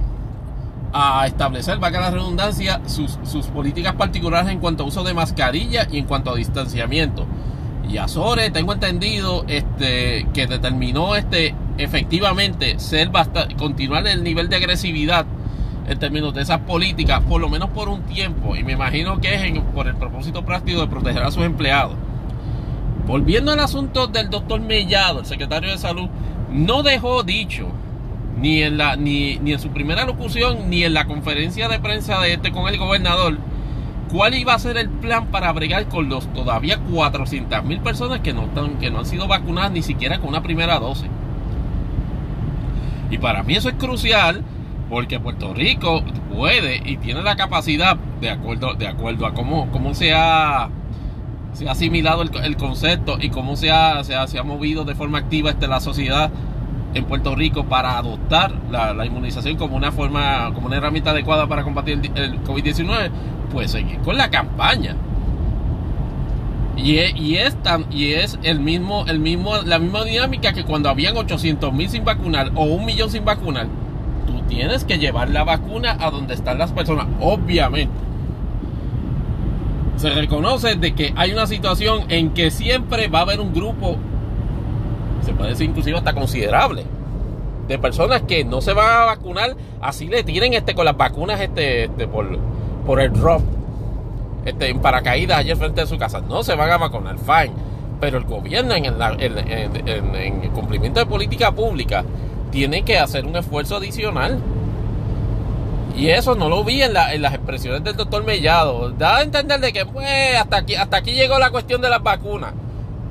a 0.97 1.27
establecer, 1.27 1.77
la 1.77 2.09
redundancia, 2.09 2.79
sus, 2.85 3.47
políticas 3.47 3.95
particulares 3.95 4.49
en 4.49 4.59
cuanto 4.59 4.83
a 4.83 4.85
uso 4.87 5.03
de 5.03 5.13
mascarilla 5.13 5.85
y 5.91 5.97
en 5.97 6.05
cuanto 6.05 6.31
a 6.31 6.35
distanciamiento. 6.35 7.25
Y 7.89 7.97
Azores, 7.97 8.53
tengo 8.53 8.71
entendido, 8.71 9.43
este, 9.49 10.25
que 10.33 10.47
determinó 10.47 11.17
este, 11.17 11.53
efectivamente 11.77 12.79
ser 12.79 13.11
continuar 13.57 14.07
el 14.07 14.23
nivel 14.23 14.47
de 14.47 14.55
agresividad 14.55 15.25
en 15.85 15.99
términos 15.99 16.33
de 16.33 16.43
esas 16.43 16.59
políticas, 16.59 17.19
por 17.27 17.41
lo 17.41 17.49
menos 17.49 17.71
por 17.71 17.89
un 17.89 18.03
tiempo, 18.03 18.55
y 18.55 18.63
me 18.63 18.71
imagino 18.71 19.19
que 19.19 19.35
es 19.35 19.59
por 19.73 19.87
el 19.87 19.95
propósito 19.95 20.45
práctico 20.45 20.79
de 20.79 20.87
proteger 20.87 21.23
a 21.23 21.31
sus 21.31 21.43
empleados. 21.43 21.95
Volviendo 23.05 23.51
al 23.51 23.59
asunto 23.59 24.07
del 24.07 24.29
doctor 24.29 24.61
Mellado, 24.61 25.19
el 25.19 25.25
secretario 25.25 25.71
de 25.71 25.77
Salud, 25.77 26.07
no 26.49 26.83
dejó 26.83 27.21
dicho 27.23 27.67
ni 28.37 28.61
en, 28.61 28.77
la, 28.77 28.95
ni, 28.95 29.37
ni 29.39 29.53
en 29.53 29.59
su 29.59 29.69
primera 29.69 30.05
locución, 30.05 30.69
ni 30.69 30.83
en 30.83 30.93
la 30.93 31.05
conferencia 31.05 31.67
de 31.67 31.79
prensa 31.79 32.21
de 32.21 32.33
este 32.33 32.51
con 32.51 32.67
el 32.67 32.77
gobernador, 32.77 33.37
cuál 34.11 34.35
iba 34.35 34.53
a 34.53 34.59
ser 34.59 34.77
el 34.77 34.89
plan 34.89 35.27
para 35.27 35.51
bregar 35.51 35.87
con 35.87 36.09
los 36.09 36.31
todavía 36.33 36.77
400 36.77 37.63
mil 37.63 37.79
personas 37.79 38.19
que 38.19 38.33
no, 38.33 38.43
están, 38.43 38.77
que 38.77 38.91
no 38.91 38.99
han 38.99 39.05
sido 39.05 39.27
vacunadas 39.27 39.71
ni 39.71 39.81
siquiera 39.81 40.19
con 40.19 40.29
una 40.29 40.43
primera 40.43 40.79
dosis. 40.79 41.09
Y 43.09 43.17
para 43.17 43.43
mí 43.43 43.55
eso 43.55 43.69
es 43.69 43.75
crucial 43.75 44.43
porque 44.89 45.19
Puerto 45.19 45.53
Rico 45.53 46.03
puede 46.33 46.81
y 46.85 46.97
tiene 46.97 47.23
la 47.23 47.35
capacidad, 47.35 47.95
de 48.21 48.29
acuerdo, 48.29 48.73
de 48.73 48.87
acuerdo 48.87 49.25
a 49.25 49.33
cómo, 49.33 49.71
cómo 49.71 49.93
se 49.93 50.13
ha 50.13 50.69
se 51.53 51.69
ha 51.69 51.71
asimilado 51.71 52.21
el, 52.21 52.57
concepto 52.57 53.17
y 53.19 53.29
cómo 53.29 53.55
se 53.55 53.71
ha, 53.71 54.03
se 54.03 54.13
ha, 54.13 54.27
se 54.27 54.37
ha 54.37 54.43
movido 54.43 54.83
de 54.83 54.93
forma 54.93 55.19
activa 55.19 55.51
este, 55.51 55.69
la 55.69 55.79
sociedad 55.79 56.29
en 56.95 57.03
Puerto 57.03 57.35
Rico 57.35 57.65
para 57.65 57.97
adoptar 57.97 58.53
la, 58.71 59.05
inmunización 59.05 59.57
como 59.57 59.75
una 59.75 59.91
forma, 59.91 60.51
como 60.53 60.67
una 60.67 60.77
herramienta 60.77 61.11
adecuada 61.11 61.45
para 61.45 61.63
combatir 61.63 61.99
el, 62.15 62.41
COVID-19, 62.43 63.11
pues 63.51 63.71
seguir 63.71 63.99
con 63.99 64.17
la 64.17 64.29
campaña. 64.29 64.95
Y 66.77 66.97
es, 66.97 67.15
y 67.15 67.35
es, 67.35 67.55
y 67.91 68.13
es 68.13 68.39
el 68.43 68.59
mismo, 68.59 69.05
el 69.07 69.19
mismo, 69.19 69.57
la 69.57 69.77
misma 69.77 70.03
dinámica 70.03 70.53
que 70.53 70.63
cuando 70.63 70.89
habían 70.89 71.15
800 71.15 71.71
mil 71.73 71.89
sin 71.89 72.03
vacunar 72.05 72.51
o 72.55 72.63
un 72.63 72.85
millón 72.85 73.09
sin 73.09 73.25
vacunar, 73.25 73.67
tú 74.25 74.41
tienes 74.47 74.85
que 74.85 74.97
llevar 74.97 75.29
la 75.29 75.43
vacuna 75.43 75.97
a 75.99 76.11
donde 76.11 76.33
están 76.33 76.57
las 76.57 76.71
personas, 76.71 77.07
obviamente. 77.19 77.93
Se 79.97 80.09
reconoce 80.09 80.75
de 80.75 80.93
que 80.93 81.13
hay 81.15 81.31
una 81.31 81.47
situación 81.47 82.05
en 82.09 82.31
que 82.31 82.51
siempre 82.51 83.07
va 83.07 83.19
a 83.19 83.21
haber 83.23 83.39
un 83.39 83.53
grupo 83.53 83.97
se 85.25 85.33
puede 85.33 85.51
decir 85.51 85.69
inclusive 85.69 85.97
hasta 85.97 86.13
considerable, 86.13 86.85
de 87.67 87.79
personas 87.79 88.21
que 88.21 88.45
no 88.45 88.61
se 88.61 88.73
van 88.73 88.89
a 88.89 89.05
vacunar, 89.05 89.55
así 89.81 90.07
le 90.07 90.23
tienen 90.23 90.53
este 90.53 90.75
con 90.75 90.85
las 90.85 90.95
vacunas 90.95 91.41
este, 91.41 91.85
este 91.85 92.07
por, 92.07 92.37
por 92.85 93.01
el 93.01 93.11
drop, 93.11 93.41
este, 94.45 94.69
en 94.69 94.79
paracaídas 94.79 95.39
allí 95.39 95.53
frente 95.55 95.81
de 95.81 95.87
su 95.87 95.97
casa. 95.97 96.21
No 96.21 96.43
se 96.43 96.55
van 96.55 96.69
a 96.69 96.77
vacunar, 96.77 97.17
fine. 97.17 97.51
Pero 97.99 98.17
el 98.19 98.25
gobierno 98.25 98.75
en 98.75 98.85
el, 98.85 100.51
cumplimiento 100.53 100.99
de 100.99 101.05
política 101.05 101.51
pública 101.51 102.03
tiene 102.51 102.83
que 102.83 102.99
hacer 102.99 103.25
un 103.25 103.35
esfuerzo 103.35 103.77
adicional. 103.77 104.39
Y 105.97 106.09
eso 106.09 106.35
no 106.35 106.49
lo 106.49 106.63
vi 106.63 106.81
en, 106.83 106.93
las 106.93 107.33
expresiones 107.33 107.83
del 107.83 107.95
doctor 107.95 108.23
Mellado. 108.23 108.91
Da 108.91 109.17
a 109.17 109.21
entender 109.23 109.59
de 109.61 109.73
que 109.73 109.85
pues, 109.85 110.07
hasta, 110.39 110.57
aquí, 110.57 110.75
hasta 110.75 110.97
aquí 110.97 111.13
llegó 111.13 111.39
la 111.39 111.49
cuestión 111.49 111.81
de 111.81 111.89
las 111.89 112.03
vacunas. 112.03 112.53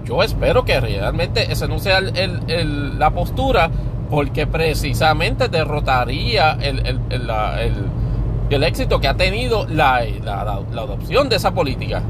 Yo 0.05 0.23
espero 0.23 0.65
que 0.65 0.79
realmente 0.81 1.51
esa 1.51 1.67
no 1.67 1.79
sea 1.79 2.01
la 2.01 3.11
postura, 3.11 3.71
porque 4.11 4.47
precisamente 4.47 5.49
derrotaría 5.49 6.59
el, 6.61 8.63
éxito 8.63 9.01
que 9.01 9.09
ha 9.09 9.15
tenido 9.15 9.67
la, 9.67 9.97
adopción 9.97 11.29
de 11.29 11.37
esa 11.37 11.55
política. 11.55 12.03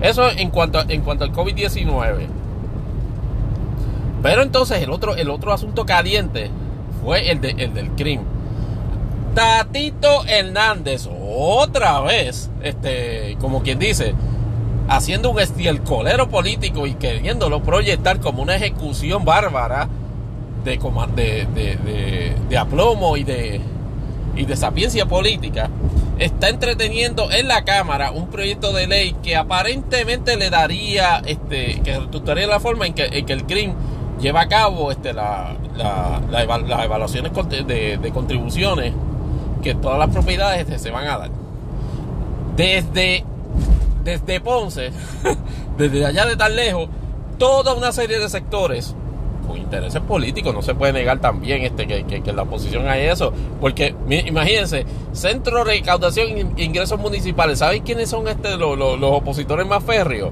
Eso 0.00 0.30
en 0.30 0.50
cuanto, 0.50 0.80
en 0.88 1.02
cuanto 1.02 1.24
al 1.24 1.32
COVID-19. 1.32 2.26
Pero 4.22 4.42
entonces 4.42 4.82
el 4.82 4.90
otro, 4.90 5.16
el 5.16 5.30
otro 5.30 5.52
asunto 5.52 5.84
caliente 5.84 6.50
fue 7.02 7.30
el, 7.30 7.40
de, 7.40 7.50
el 7.58 7.74
del 7.74 7.90
crimen. 7.90 8.26
Tatito 9.34 10.24
Hernández, 10.26 11.08
otra 11.10 12.00
vez, 12.00 12.50
este, 12.62 13.36
como 13.40 13.62
quien 13.62 13.78
dice, 13.78 14.14
haciendo 14.88 15.30
un 15.30 15.38
colero 15.78 16.28
político 16.28 16.86
y 16.86 16.94
queriéndolo 16.94 17.62
proyectar 17.62 18.20
como 18.20 18.42
una 18.42 18.56
ejecución 18.56 19.24
bárbara 19.24 19.88
de, 20.64 21.46
de, 21.54 22.32
de, 22.48 22.58
aplomo 22.58 23.16
y 23.16 23.24
de, 23.24 23.60
y 24.34 24.44
de 24.44 24.56
sapiencia 24.56 25.06
política, 25.06 25.68
está 26.18 26.48
entreteniendo 26.48 27.30
en 27.30 27.48
la 27.48 27.64
Cámara 27.64 28.12
un 28.12 28.28
proyecto 28.28 28.72
de 28.72 28.86
ley 28.86 29.14
que 29.22 29.36
aparentemente 29.36 30.36
le 30.36 30.48
daría, 30.50 31.22
este, 31.26 31.80
que 31.82 31.98
resultaría 31.98 32.46
la 32.46 32.60
forma 32.60 32.86
en 32.86 32.94
que, 32.94 33.04
el 33.04 33.44
CRIM 33.44 33.74
lleva 34.20 34.42
a 34.42 34.48
cabo 34.48 34.90
este, 34.90 35.12
la, 35.12 35.54
las 35.76 36.44
evaluaciones 36.84 37.32
de, 37.66 37.98
de 37.98 38.10
contribuciones 38.10 38.94
que 39.62 39.74
todas 39.74 39.98
las 39.98 40.10
propiedades 40.10 40.80
se 40.80 40.90
van 40.90 41.06
a 41.08 41.18
dar. 41.18 41.30
Desde 42.56 43.24
desde 44.04 44.40
Ponce, 44.40 44.90
desde 45.78 46.06
allá 46.06 46.26
de 46.26 46.36
tan 46.36 46.54
lejos, 46.54 46.88
toda 47.38 47.74
una 47.74 47.92
serie 47.92 48.18
de 48.18 48.28
sectores 48.28 48.94
con 49.46 49.58
intereses 49.58 50.00
políticos, 50.00 50.54
no 50.54 50.62
se 50.62 50.74
puede 50.74 50.92
negar 50.92 51.20
también 51.20 51.62
este, 51.62 51.86
que, 51.86 52.22
que, 52.22 52.32
la 52.32 52.42
oposición 52.42 52.88
hay 52.88 53.06
eso, 53.06 53.32
porque 53.60 53.94
imagínense, 54.08 54.86
Centro 55.12 55.58
de 55.58 55.64
Recaudación 55.64 56.54
e 56.56 56.64
Ingresos 56.64 56.98
Municipales, 56.98 57.58
¿saben 57.58 57.82
quiénes 57.82 58.08
son 58.08 58.26
este, 58.28 58.56
los, 58.56 58.78
opositores 59.02 59.66
más 59.66 59.84
férreos? 59.84 60.30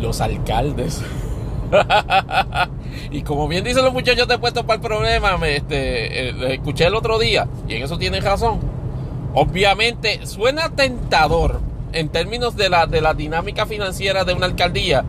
Los 0.00 0.20
alcaldes. 0.20 1.02
y 3.10 3.22
como 3.22 3.48
bien 3.48 3.64
dicen 3.64 3.84
los 3.84 3.92
muchachos 3.92 4.28
de 4.28 4.38
puesto 4.38 4.64
para 4.64 4.76
el 4.76 4.80
problema, 4.80 5.36
me, 5.36 5.56
este, 5.56 6.28
eh, 6.28 6.54
escuché 6.54 6.86
el 6.86 6.94
otro 6.94 7.18
día, 7.18 7.48
y 7.66 7.74
en 7.74 7.82
eso 7.82 7.98
tienen 7.98 8.22
razón. 8.22 8.60
Obviamente 9.34 10.26
suena 10.26 10.68
tentador 10.68 11.71
en 11.92 12.08
términos 12.08 12.56
de 12.56 12.68
la, 12.68 12.86
de 12.86 13.00
la 13.00 13.14
dinámica 13.14 13.66
financiera 13.66 14.24
de 14.24 14.34
una 14.34 14.46
alcaldía, 14.46 15.04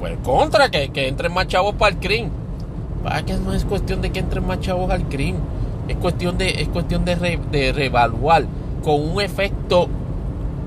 pues 0.00 0.16
contra 0.22 0.70
que, 0.70 0.90
que 0.90 1.08
entren 1.08 1.32
más 1.32 1.46
chavos 1.48 1.74
para 1.74 1.94
el 1.94 2.00
CRIM. 2.00 2.30
Para 3.02 3.24
que 3.24 3.34
no 3.34 3.52
es 3.52 3.64
cuestión 3.64 4.00
de 4.00 4.10
que 4.10 4.20
entren 4.20 4.46
más 4.46 4.60
chavos 4.60 4.90
al 4.90 5.08
CRIM, 5.08 5.36
es 5.88 5.96
cuestión 5.96 6.38
de, 6.38 6.50
es 6.50 6.68
cuestión 6.68 7.04
de, 7.04 7.38
de 7.50 7.72
reevaluar 7.72 8.46
con 8.82 9.00
un 9.00 9.20
efecto 9.20 9.88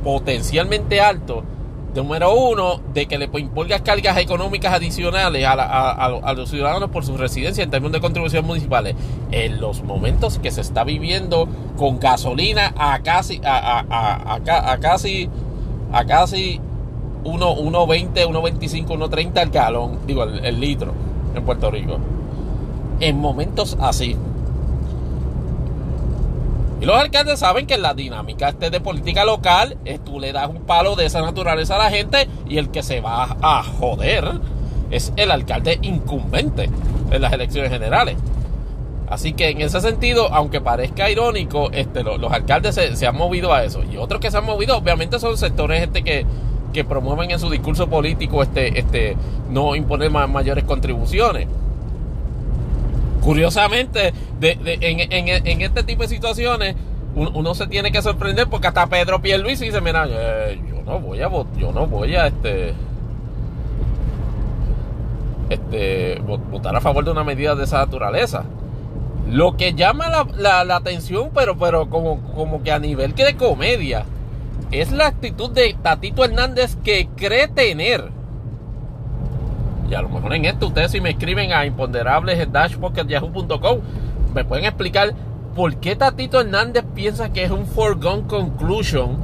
potencialmente 0.03 1.01
alto. 1.01 1.43
Número 1.95 2.31
uno, 2.31 2.79
de 2.93 3.07
que 3.07 3.17
le 3.17 3.27
impongas 3.39 3.81
cargas 3.81 4.17
económicas 4.17 4.71
adicionales 4.71 5.43
a, 5.47 6.33
los 6.35 6.49
ciudadanos 6.49 6.91
por 6.91 7.03
su 7.03 7.17
residencia 7.17 7.63
en 7.63 7.71
términos 7.71 7.93
de 7.93 8.01
contribuciones 8.01 8.45
municipales. 8.45 8.95
En 9.31 9.59
los 9.59 9.81
momentos 9.81 10.37
que 10.37 10.51
se 10.51 10.61
está 10.61 10.83
viviendo 10.83 11.47
con 11.75 11.99
gasolina 11.99 12.71
a 12.77 12.99
casi, 12.99 13.41
a, 13.43 13.83
a 13.89 14.77
casi 14.79 15.27
a 15.91 16.05
casi 16.05 16.59
1.20, 17.23 18.13
1.25, 18.13 18.87
1.30 18.87 19.41
el 19.41 19.49
galón, 19.49 19.99
digo, 20.05 20.23
el, 20.23 20.59
litro 20.59 20.93
en 21.35 21.43
Puerto 21.43 21.69
Rico. 21.71 21.99
En 22.99 23.19
momentos 23.19 23.77
así. 23.79 24.15
Y 26.79 26.85
los 26.85 26.95
alcaldes 26.95 27.39
saben 27.39 27.65
que 27.65 27.77
la 27.77 27.93
dinámica 27.93 28.49
este 28.49 28.69
de 28.69 28.79
política 28.79 29.25
local 29.25 29.77
es 29.83 30.03
tú 30.03 30.19
le 30.19 30.31
das 30.31 30.47
un 30.47 30.61
palo 30.61 30.95
de 30.95 31.05
esa 31.05 31.21
naturaleza 31.21 31.75
a 31.75 31.79
la 31.79 31.89
gente 31.89 32.27
y 32.47 32.57
el 32.57 32.69
que 32.69 32.83
se 32.83 33.01
va 33.01 33.35
a 33.41 33.63
joder 33.63 34.39
es 34.91 35.11
el 35.15 35.31
alcalde 35.31 35.79
incumbente 35.81 36.69
en 37.11 37.21
las 37.21 37.33
elecciones 37.33 37.71
generales. 37.71 38.15
Así 39.07 39.31
que 39.33 39.49
en 39.49 39.61
ese 39.61 39.79
sentido, 39.79 40.33
aunque 40.33 40.59
parezca 40.59 41.09
irónico, 41.09 41.71
este, 41.71 42.03
los 42.03 42.31
alcaldes 42.31 42.75
se, 42.75 43.07
han 43.07 43.15
movido 43.15 43.53
a 43.53 43.63
eso. 43.63 43.81
Y 43.83 43.95
otros 43.95 44.19
que 44.19 44.29
se 44.29 44.37
han 44.37 44.45
movido, 44.45 44.77
obviamente, 44.77 45.17
son 45.19 45.37
sectores 45.37 45.81
este, 45.81 46.03
que, 46.03 46.25
que 46.73 46.83
promueven 46.83 47.31
en 47.31 47.39
su 47.39 47.49
discurso 47.49 47.87
político 47.87 48.43
este, 48.43 48.77
este, 48.77 49.15
no 49.49 49.75
imponer 49.75 50.11
mayores 50.11 50.65
contribuciones. 50.65 51.47
Curiosamente, 53.21 54.13
en, 54.41 55.61
este 55.61 55.83
tipo 55.83 56.01
de 56.01 56.09
situaciones, 56.09 56.75
uno, 57.15 57.55
se 57.55 57.67
tiene 57.67 57.91
que 57.91 58.01
sorprender 58.01 58.47
porque 58.47 58.67
hasta 58.67 58.87
Pedro 58.87 59.21
Pierluisi 59.21 59.65
dice, 59.65 59.79
mira, 59.79 60.05
eh, 60.09 60.61
yo 60.69 60.81
no 60.83 60.99
voy 60.99 61.21
a 61.21 61.29
yo 61.57 61.71
no 61.73 61.87
voy 61.87 62.15
a 62.15 62.27
este 62.27 62.73
este 65.49 66.21
votar 66.21 66.75
a 66.75 66.81
favor 66.81 67.03
de 67.03 67.11
una 67.11 67.23
medida 67.23 67.55
de 67.55 67.63
esa 67.63 67.79
naturaleza. 67.79 68.43
Lo 69.29 69.57
que 69.57 69.73
llama 69.73 70.05
la, 70.37 70.75
atención, 70.75 71.31
pero, 71.33 71.57
pero 71.57 71.89
como, 71.89 72.21
como 72.33 72.63
que 72.63 72.71
a 72.71 72.79
nivel 72.79 73.13
que 73.13 73.25
de 73.25 73.35
comedia, 73.35 74.05
es 74.71 74.91
la 74.91 75.07
actitud 75.07 75.49
de 75.51 75.75
Tatito 75.81 76.23
Hernández 76.23 76.77
que 76.83 77.09
cree 77.15 77.47
tener. 77.47 78.11
Y 79.89 79.93
a 79.93 80.01
lo 80.01 80.09
mejor 80.09 80.33
en 80.33 80.45
esto 80.45 80.67
ustedes 80.67 80.91
si 80.91 81.01
me 81.01 81.11
escriben 81.11 81.53
a 81.53 81.65
imponderables.yahoo.com 81.65 83.79
me 84.33 84.43
pueden 84.43 84.65
explicar 84.65 85.13
por 85.55 85.77
qué 85.77 85.95
Tatito 85.95 86.41
Hernández 86.41 86.83
piensa 86.93 87.31
que 87.31 87.43
es 87.43 87.51
un 87.51 87.65
foregone 87.65 88.27
conclusion 88.27 89.17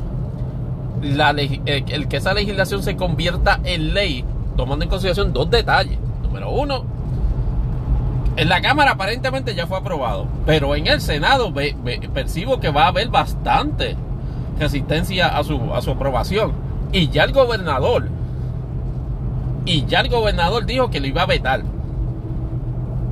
la, 1.01 1.31
eh, 1.31 1.61
el 1.65 2.07
que 2.07 2.17
esa 2.17 2.33
legislación 2.33 2.81
se 2.81 2.95
convierta 2.95 3.59
en 3.63 3.93
ley, 3.93 4.23
tomando 4.55 4.83
en 4.83 4.89
consideración 4.89 5.33
dos 5.33 5.49
detalles. 5.49 5.97
Número 6.23 6.49
uno, 6.49 6.85
en 8.35 8.49
la 8.49 8.61
Cámara 8.61 8.91
aparentemente 8.91 9.53
ya 9.55 9.67
fue 9.67 9.77
aprobado, 9.77 10.27
pero 10.45 10.75
en 10.75 10.87
el 10.87 11.01
Senado 11.01 11.53
percibo 12.13 12.59
que 12.59 12.69
va 12.69 12.85
a 12.85 12.87
haber 12.87 13.09
bastante 13.09 13.95
resistencia 14.59 15.37
a 15.37 15.43
su, 15.43 15.73
a 15.73 15.81
su 15.81 15.91
aprobación. 15.91 16.53
Y 16.91 17.09
ya 17.09 17.23
el 17.23 17.31
gobernador, 17.31 18.09
y 19.65 19.85
ya 19.85 20.01
el 20.01 20.09
gobernador 20.09 20.65
dijo 20.65 20.89
que 20.89 20.99
lo 20.99 21.07
iba 21.07 21.23
a 21.23 21.27
vetar. 21.27 21.63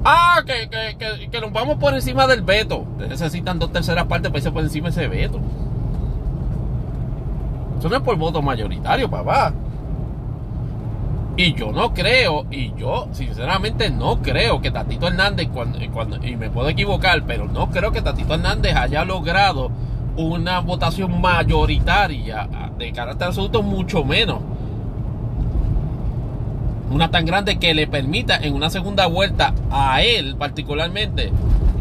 Ah, 0.03 0.41
que, 0.45 0.69
que, 0.97 1.29
que, 1.29 1.41
nos 1.41 1.51
vamos 1.51 1.77
por 1.77 1.93
encima 1.93 2.25
del 2.25 2.41
veto. 2.41 2.85
necesitan 2.97 3.59
dos 3.59 3.71
terceras 3.71 4.05
partes 4.05 4.29
para 4.29 4.39
irse 4.39 4.51
por 4.51 4.63
encima 4.63 4.89
de 4.89 4.91
ese 4.91 5.07
veto. 5.07 5.39
Eso 7.77 7.89
no 7.89 7.95
es 7.95 8.01
por 8.01 8.15
voto 8.15 8.41
mayoritario, 8.41 9.09
papá. 9.09 9.53
Y 11.41 11.55
yo 11.55 11.71
no 11.71 11.91
creo, 11.91 12.45
y 12.51 12.71
yo 12.77 13.07
sinceramente 13.13 13.89
no 13.89 14.21
creo 14.21 14.61
que 14.61 14.69
Tatito 14.69 15.07
Hernández, 15.07 15.49
cuando, 15.51 15.79
cuando, 15.91 16.23
y 16.23 16.35
me 16.35 16.51
puedo 16.51 16.69
equivocar, 16.69 17.23
pero 17.25 17.47
no 17.47 17.71
creo 17.71 17.91
que 17.91 18.03
Tatito 18.03 18.35
Hernández 18.35 18.75
haya 18.75 19.03
logrado 19.05 19.71
una 20.17 20.59
votación 20.59 21.19
mayoritaria 21.19 22.47
de 22.77 22.91
carácter 22.91 23.29
absoluto, 23.29 23.63
mucho 23.63 24.05
menos. 24.05 24.37
Una 26.91 27.09
tan 27.09 27.25
grande 27.25 27.57
que 27.57 27.73
le 27.73 27.87
permita 27.87 28.37
en 28.37 28.53
una 28.53 28.69
segunda 28.69 29.07
vuelta 29.07 29.55
a 29.71 30.03
él 30.03 30.35
particularmente 30.35 31.31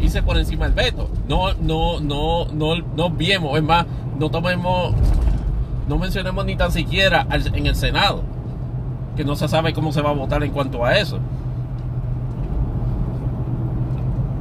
irse 0.01 0.23
por 0.23 0.39
encima 0.39 0.65
del 0.65 0.73
veto. 0.73 1.07
No, 1.27 1.53
no, 1.53 1.99
no, 1.99 2.45
no, 2.45 2.77
no 2.77 3.09
viemos, 3.11 3.55
es 3.55 3.63
más, 3.63 3.85
no 4.17 4.31
tomemos, 4.31 4.95
no 5.87 5.99
mencionemos 5.99 6.45
ni 6.45 6.55
tan 6.55 6.71
siquiera 6.71 7.27
en 7.29 7.67
el 7.67 7.75
Senado 7.75 8.30
que 9.15 9.23
no 9.23 9.35
se 9.35 9.47
sabe 9.47 9.73
cómo 9.73 9.91
se 9.91 10.01
va 10.01 10.11
a 10.11 10.13
votar 10.13 10.43
en 10.43 10.51
cuanto 10.51 10.85
a 10.85 10.97
eso. 10.97 11.19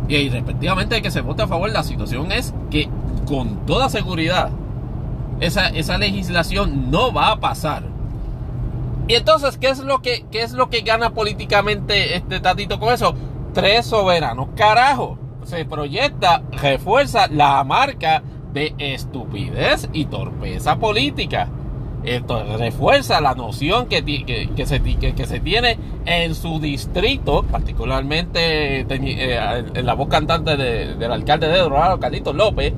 Y 0.09 0.29
respectivamente 0.29 1.01
que 1.03 1.11
se 1.11 1.21
vote 1.21 1.43
a 1.43 1.47
favor, 1.47 1.71
la 1.71 1.85
situación 1.85 2.33
es 2.33 2.53
que 2.71 2.89
con 3.27 3.65
toda 3.67 3.89
seguridad 3.89 4.51
esa, 5.39 5.69
esa 5.69 5.99
legislación 5.99 6.91
no 6.91 7.13
va 7.13 7.31
a 7.31 7.41
pasar. 7.41 7.85
Y 9.07 9.15
entonces, 9.15 9.57
¿qué 9.57 9.69
es 9.69 9.81
lo 9.81 10.03
que, 10.03 10.25
qué 10.31 10.43
es 10.43 10.53
lo 10.53 10.69
que 10.69 10.83
gana 10.83 11.11
políticamente 11.11 12.17
este 12.17 12.41
Tatito 12.41 12.79
con 12.79 12.93
eso? 12.93 13.15
Tres 13.53 13.87
soberanos. 13.87 14.49
Carajo, 14.55 15.19
se 15.45 15.65
proyecta, 15.65 16.43
refuerza 16.53 17.27
la 17.29 17.63
marca 17.65 18.23
de 18.53 18.75
estupidez 18.79 19.89
y 19.93 20.05
torpeza 20.07 20.77
política. 20.79 21.49
Esto 22.05 22.43
refuerza 22.57 23.21
la 23.21 23.35
noción 23.35 23.87
que, 23.87 24.03
que, 24.03 24.67
se, 24.67 24.81
que, 24.81 25.27
se, 25.27 25.41
tiene 25.41 25.77
en 26.07 26.35
su 26.35 26.59
distrito, 26.59 27.43
particularmente 27.43 28.81
eh, 28.81 29.65
en 29.75 29.87
la 29.87 29.95
voz 29.95 30.09
cantante 30.09 30.57
del 30.57 31.13
alcalde 31.13 31.49
de 31.49 31.59
Dorado, 31.59 32.01
Carlitos 32.01 32.35
López, 32.35 32.73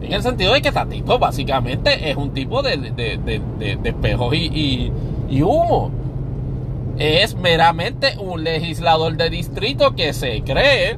en 0.00 0.12
el 0.12 0.22
sentido 0.22 0.54
de 0.54 0.62
que 0.62 0.72
Tatito 0.72 1.18
básicamente 1.18 2.10
es 2.10 2.16
un 2.16 2.32
tipo 2.32 2.62
de, 2.62 2.78
de, 2.78 3.78
espejos 3.84 4.34
y, 4.34 4.90
humo. 5.42 5.90
Es 6.96 7.34
meramente 7.34 8.16
un 8.18 8.42
legislador 8.42 9.18
de 9.18 9.28
distrito 9.28 9.94
que 9.94 10.14
se 10.14 10.40
cree, 10.40 10.96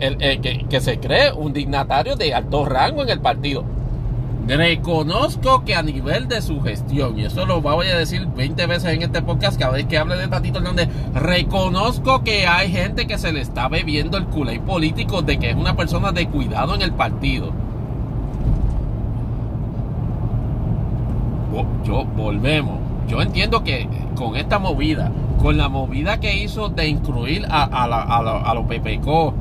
el, 0.00 0.16
que, 0.40 0.64
que 0.70 0.80
se 0.80 0.98
cree 0.98 1.32
un 1.32 1.52
dignatario 1.52 2.16
de 2.16 2.32
alto 2.32 2.64
rango 2.64 3.02
en 3.02 3.10
el 3.10 3.20
partido 3.20 3.62
Reconozco 4.46 5.64
que 5.64 5.74
a 5.76 5.82
nivel 5.82 6.26
de 6.28 6.42
su 6.42 6.60
gestión, 6.60 7.18
y 7.18 7.24
eso 7.24 7.46
lo 7.46 7.60
voy 7.60 7.86
a 7.86 7.96
decir 7.96 8.26
20 8.26 8.66
veces 8.66 8.92
en 8.92 9.02
este 9.02 9.22
podcast 9.22 9.58
cada 9.58 9.72
vez 9.72 9.86
que 9.86 9.98
hable 9.98 10.16
de 10.16 10.26
Tatito 10.26 10.58
Hernández, 10.58 10.88
reconozco 11.14 12.24
que 12.24 12.46
hay 12.46 12.70
gente 12.70 13.06
que 13.06 13.18
se 13.18 13.32
le 13.32 13.40
está 13.40 13.68
bebiendo 13.68 14.18
el 14.18 14.26
culé 14.26 14.58
político 14.58 15.22
de 15.22 15.38
que 15.38 15.50
es 15.50 15.56
una 15.56 15.76
persona 15.76 16.10
de 16.10 16.28
cuidado 16.28 16.74
en 16.74 16.82
el 16.82 16.92
partido. 16.92 17.52
Yo 21.84 22.04
volvemos. 22.04 22.78
Yo 23.08 23.20
entiendo 23.20 23.62
que 23.62 23.88
con 24.14 24.36
esta 24.36 24.58
movida, 24.58 25.10
con 25.40 25.56
la 25.56 25.68
movida 25.68 26.20
que 26.20 26.36
hizo 26.36 26.68
de 26.68 26.88
incluir 26.88 27.46
a, 27.48 27.64
a, 27.64 28.54
los 28.54 28.64
PPCO, 28.66 29.34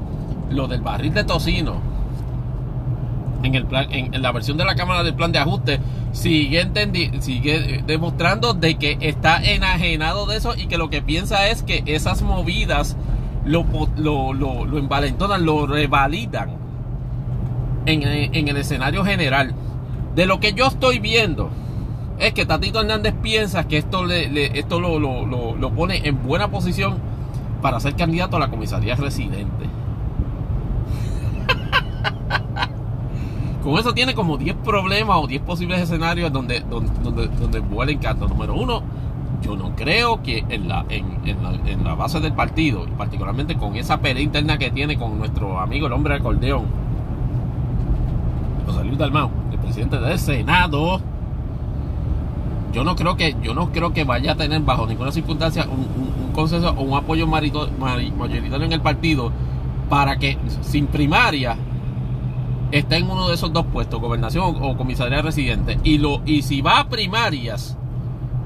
lo 0.50 0.68
del 0.68 0.82
barril 0.82 1.14
de 1.14 1.24
tocino, 1.24 1.76
en, 3.44 3.56
el 3.56 3.66
plan, 3.66 3.88
en, 3.92 4.22
la 4.22 4.32
versión 4.32 4.58
de 4.58 4.66
la 4.66 4.76
Cámara 4.76 5.04
del 5.04 5.16
plan 5.16 5.32
de 5.32 5.40
ajuste, 5.40 5.80
sigue, 6.12 6.68
sigue 7.20 7.84
demostrando 7.86 8.54
de 8.54 8.76
que 8.76 8.98
está 9.02 9.42
enajenado 9.44 10.26
de 10.26 10.38
eso 10.38 10.54
y 10.56 10.68
que 10.68 10.78
lo 10.78 10.90
que 10.90 11.02
piensa 11.02 11.48
es 11.48 11.64
que 11.64 11.84
esas 11.86 12.22
movidas 12.22 12.98
lo, 13.46 13.66
lo, 13.98 14.34
lo, 14.34 14.66
lo 14.66 14.78
envalentonan, 14.78 15.46
lo 15.46 15.66
revalidan 15.68 16.58
en, 17.86 18.04
en, 18.04 18.48
el 18.48 18.58
escenario 18.58 19.04
general. 19.04 19.54
De 20.16 20.26
lo 20.26 20.40
que 20.40 20.54
yo 20.54 20.68
estoy 20.68 21.00
viendo 21.00 21.50
es 22.20 22.34
que 22.34 22.46
Tatito 22.46 22.82
Hernández 22.82 23.16
piensa 23.22 23.68
que 23.68 23.78
esto, 23.78 24.06
le, 24.06 24.60
esto 24.60 24.80
lo, 24.80 25.00
lo 25.00 25.72
pone 25.72 26.08
en 26.08 26.22
buena 26.22 26.50
posición 26.50 26.98
para 27.62 27.80
ser 27.80 27.96
candidato 27.96 28.38
a 28.38 28.40
la 28.40 28.50
comisaría 28.50 28.96
residente. 28.96 29.66
Con 33.64 33.78
eso 33.78 33.94
tiene 33.94 34.16
como 34.16 34.38
10 34.38 34.56
problemas 34.58 35.18
o 35.22 35.28
10 35.28 35.42
posibles 35.44 35.82
escenarios 35.82 36.32
donde, 36.32 36.62
donde, 36.62 37.28
donde, 37.28 37.60
vuelen 37.60 38.00
canto. 38.00 38.28
Número 38.28 38.56
uno, 38.56 38.82
yo 39.42 39.56
no 39.56 39.76
creo 39.76 40.24
que 40.24 40.44
en 40.50 40.68
la, 40.68 40.84
en, 40.90 41.84
la, 41.84 41.94
base 41.94 42.20
del 42.20 42.34
partido, 42.34 42.86
y 42.88 42.92
particularmente 42.92 43.56
con 43.56 43.76
esa 43.76 44.00
pelea 44.00 44.24
interna 44.24 44.58
que 44.58 44.72
tiene 44.72 44.98
con 44.98 45.20
nuestro 45.20 45.60
amigo 45.60 45.86
el 45.88 45.94
hombre 45.94 46.16
de 46.16 46.20
acordeón, 46.22 46.66
José 48.66 48.84
Luis 48.84 48.98
Dalmau, 48.98 49.30
el 49.52 49.60
presidente 49.60 50.00
del 50.00 50.18
Senado, 50.18 51.00
yo 52.74 52.84
no 52.84 52.96
creo 52.96 53.16
que, 53.16 53.36
yo 53.44 53.54
no 53.54 53.72
creo 53.72 53.94
que 53.94 54.06
vaya 54.06 54.32
a 54.32 54.36
tener 54.36 54.62
bajo 54.62 54.88
ninguna 54.88 55.12
circunstancia 55.12 55.68
un, 55.70 56.32
consenso 56.34 56.72
o 56.72 56.82
un 56.82 56.98
apoyo 56.98 57.28
mayoritario 57.28 58.66
en 58.66 58.72
el 58.72 58.82
partido 58.82 59.32
para 59.90 60.16
que 60.18 60.38
sin 60.62 60.88
primaria 60.88 61.58
está 62.72 62.98
en 62.98 63.10
uno 63.10 63.28
de 63.28 63.36
esos 63.36 63.52
dos 63.52 63.66
puestos, 63.66 64.00
gobernación 64.00 64.56
o, 64.62 64.78
comisaría 64.78 65.22
residente, 65.22 65.78
y, 65.84 65.98
lo, 65.98 66.22
y 66.26 66.42
si 66.42 66.62
va 66.62 66.80
a 66.80 66.90
primarias, 66.90 67.78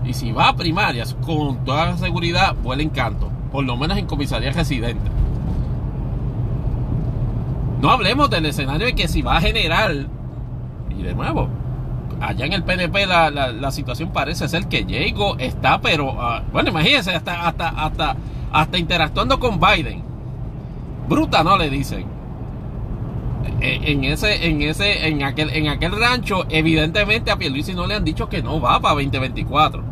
y 0.04 0.14
si 0.14 0.32
va 0.32 0.50
a 0.50 0.56
primarias, 0.56 1.16
con 1.26 1.64
toda 1.64 1.98
seguridad 1.98 2.56
vuela 2.56 2.84
en 2.84 2.90
canto, 2.90 3.30
por 3.52 3.64
lo 3.64 3.78
menos 3.78 3.98
en 3.98 4.06
comisaría 4.06 4.52
residente. 4.52 5.12
No 7.82 7.92
hablemos 7.92 8.30
del 8.30 8.46
escenario 8.48 8.88
de 8.88 8.96
que 8.96 9.08
si 9.08 9.22
va 9.22 9.38
a 9.38 9.42
generar, 9.42 9.92
y 10.90 11.04
de 11.04 11.14
nuevo, 11.14 11.50
allá 12.20 12.46
en 12.46 12.54
el 12.54 12.64
PNP 12.64 13.06
la, 13.06 13.30
la, 13.30 13.72
situación 13.72 14.10
parece 14.12 14.48
ser 14.48 14.68
que 14.68 14.84
Diego 14.84 15.38
está, 15.38 15.82
pero, 15.82 16.20
ah, 16.20 16.42
bueno, 16.52 16.70
imagínense, 16.70 17.14
hasta, 17.14 17.48
hasta, 17.48 17.70
hasta, 17.70 18.16
hasta 18.52 18.78
interactuando 18.78 19.40
con 19.40 19.60
Biden. 19.60 20.04
Bruta, 21.08 21.44
¿no? 21.44 21.58
Le 21.58 21.70
dicen. 21.70 22.15
En 23.62 24.04
ese, 24.04 24.48
en 24.48 24.62
ese, 24.62 25.08
en 25.08 25.24
aquel, 25.24 25.50
en 25.52 25.68
aquel 25.68 25.92
rancho, 26.00 26.46
evidentemente 26.50 27.32
a 27.32 27.38
Pierluisi 27.38 27.74
no 27.74 27.88
le 27.88 27.96
han 27.96 28.04
dicho 28.04 28.30
que 28.30 28.44
no 28.44 28.60
va 28.60 28.80
para 28.80 28.96
2024. 28.96 29.84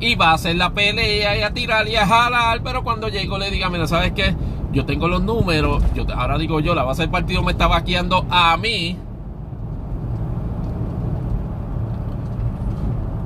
Y 0.00 0.16
va 0.16 0.30
a 0.30 0.34
hacer 0.34 0.56
la 0.56 0.70
pelea 0.70 1.38
y 1.38 1.42
a 1.42 1.54
tirar 1.54 1.88
y 1.88 1.96
a 1.96 2.06
jalar, 2.06 2.62
pero 2.62 2.82
cuando 2.82 3.08
llego 3.08 3.38
le 3.38 3.50
diga, 3.50 3.70
mira, 3.70 3.86
¿sabes 3.86 4.12
qué? 4.12 4.34
Yo 4.72 4.84
tengo 4.84 5.06
los 5.06 5.22
números. 5.22 5.82
Yo, 5.94 6.04
ahora 6.14 6.38
digo 6.38 6.60
yo, 6.60 6.74
la 6.74 6.82
base 6.82 7.02
del 7.02 7.10
partido 7.10 7.42
me 7.42 7.52
está 7.52 7.66
vaqueando 7.66 8.26
a 8.30 8.56
mí. 8.56 8.98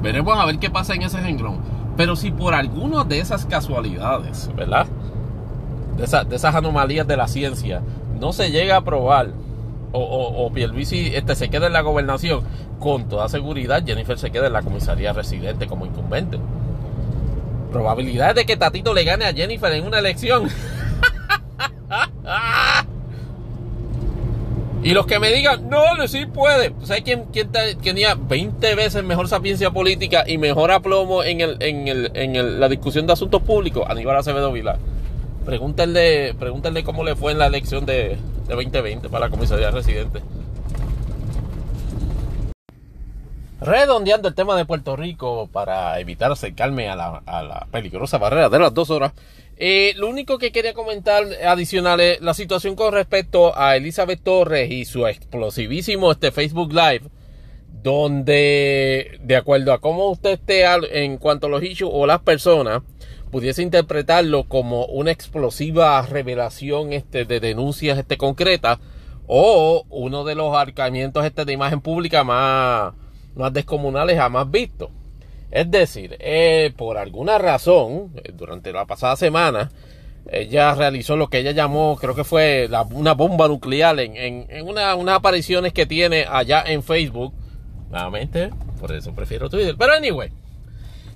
Veremos 0.02 0.38
a 0.38 0.44
ver 0.44 0.58
qué 0.58 0.70
pasa 0.70 0.94
en 0.94 1.02
ese 1.02 1.20
renglón. 1.20 1.60
Pero 1.96 2.14
si 2.14 2.30
por 2.30 2.54
alguna 2.54 3.04
de 3.04 3.20
esas 3.20 3.46
casualidades, 3.46 4.50
¿verdad? 4.54 4.86
De, 5.96 6.24
de, 6.28 6.36
esas 6.36 6.54
anomalías 6.54 7.06
de 7.06 7.16
la 7.16 7.26
ciencia, 7.26 7.82
no 8.20 8.32
se 8.32 8.50
llega 8.50 8.76
a 8.76 8.82
probar, 8.82 9.30
o, 9.92 10.00
o, 10.00 10.46
o 10.46 10.52
Pierluisi 10.52 11.12
este, 11.14 11.34
se 11.34 11.48
queda 11.48 11.66
en 11.66 11.72
la 11.72 11.80
gobernación, 11.80 12.42
con 12.78 13.08
toda 13.08 13.28
seguridad 13.28 13.84
Jennifer 13.84 14.18
se 14.18 14.30
queda 14.30 14.46
en 14.46 14.52
la 14.52 14.62
comisaría 14.62 15.12
residente 15.12 15.66
como 15.66 15.86
incumbente. 15.86 16.38
Probabilidades 17.72 18.36
de 18.36 18.46
que 18.46 18.56
Tatito 18.56 18.94
le 18.94 19.04
gane 19.04 19.24
a 19.26 19.32
Jennifer 19.32 19.72
en 19.72 19.84
una 19.84 19.98
elección. 19.98 20.48
y 24.82 24.92
los 24.92 25.06
que 25.06 25.18
me 25.18 25.32
digan, 25.32 25.68
no, 25.68 25.84
sí 26.06 26.26
puede. 26.26 26.72
¿Sabes 26.84 27.02
quién, 27.02 27.26
tenía 27.82 28.14
20 28.14 28.74
veces 28.74 29.02
mejor 29.04 29.28
sapiencia 29.28 29.70
política 29.70 30.24
y 30.26 30.38
mejor 30.38 30.70
aplomo 30.70 31.22
en, 31.22 31.40
el, 31.40 31.56
en, 31.60 31.88
el, 31.88 32.10
en 32.14 32.36
el, 32.36 32.60
la 32.60 32.68
discusión 32.68 33.06
de 33.06 33.12
asuntos 33.12 33.42
públicos? 33.42 33.84
Aníbal 33.88 34.16
Acevedo 34.16 34.52
Vilar. 34.52 34.78
Pregúntenle, 35.46 36.34
pregúntenle 36.34 36.82
cómo 36.82 37.04
le 37.04 37.14
fue 37.14 37.30
en 37.30 37.38
la 37.38 37.46
elección 37.46 37.86
de, 37.86 38.18
de 38.48 38.54
2020 38.54 39.08
para 39.08 39.26
la 39.26 39.30
comisaría 39.30 39.70
residente. 39.70 40.20
Redondeando 43.60 44.26
el 44.26 44.34
tema 44.34 44.56
de 44.56 44.64
Puerto 44.64 44.96
Rico 44.96 45.48
para 45.52 46.00
evitar 46.00 46.32
acercarme 46.32 46.88
a 46.88 46.96
la, 46.96 47.22
a 47.24 47.42
la 47.44 47.66
peligrosa 47.70 48.18
barrera 48.18 48.48
de 48.48 48.58
las 48.58 48.74
dos 48.74 48.90
horas. 48.90 49.12
Eh, 49.56 49.94
lo 49.96 50.08
único 50.08 50.36
que 50.36 50.50
quería 50.50 50.74
comentar 50.74 51.24
adicional 51.46 52.00
es 52.00 52.20
la 52.20 52.34
situación 52.34 52.74
con 52.74 52.92
respecto 52.92 53.56
a 53.56 53.76
Elizabeth 53.76 54.22
Torres 54.22 54.70
y 54.70 54.84
su 54.84 55.06
explosivísimo 55.06 56.10
este 56.10 56.32
Facebook 56.32 56.72
Live, 56.72 57.02
donde 57.84 59.18
de 59.22 59.36
acuerdo 59.36 59.72
a 59.72 59.80
cómo 59.80 60.10
usted 60.10 60.32
esté 60.32 60.64
en 61.04 61.18
cuanto 61.18 61.46
a 61.46 61.50
los 61.50 61.62
issues 61.62 61.90
o 61.94 62.04
las 62.04 62.20
personas, 62.20 62.82
pudiese 63.30 63.62
interpretarlo 63.62 64.44
como 64.44 64.86
una 64.86 65.10
explosiva 65.10 66.00
revelación 66.02 66.92
este, 66.92 67.24
de 67.24 67.40
denuncias 67.40 67.98
este, 67.98 68.16
concretas 68.16 68.78
o 69.26 69.84
uno 69.90 70.24
de 70.24 70.34
los 70.34 70.56
arcamientos 70.56 71.24
este, 71.24 71.44
de 71.44 71.52
imagen 71.52 71.80
pública 71.80 72.24
más 72.24 72.94
más 73.36 73.52
descomunales 73.52 74.18
jamás 74.18 74.50
vistos. 74.50 74.90
Es 75.50 75.70
decir, 75.70 76.16
eh, 76.18 76.72
por 76.76 76.98
alguna 76.98 77.38
razón, 77.38 78.10
eh, 78.16 78.32
durante 78.34 78.72
la 78.72 78.84
pasada 78.86 79.14
semana, 79.14 79.70
ella 80.30 80.74
realizó 80.74 81.16
lo 81.16 81.28
que 81.28 81.38
ella 81.38 81.52
llamó, 81.52 81.96
creo 82.00 82.14
que 82.14 82.24
fue 82.24 82.68
una 82.90 83.14
bomba 83.14 83.46
nuclear 83.46 84.00
en, 84.00 84.16
en, 84.16 84.66
unas 84.66 85.16
apariciones 85.16 85.72
que 85.72 85.86
tiene 85.86 86.26
allá 86.28 86.64
en 86.66 86.82
Facebook. 86.82 87.32
Nuevamente, 87.90 88.50
por 88.80 88.90
eso 88.90 89.14
prefiero 89.14 89.48
Twitter. 89.48 89.76
Pero 89.78 89.92
anyway, 89.92 90.32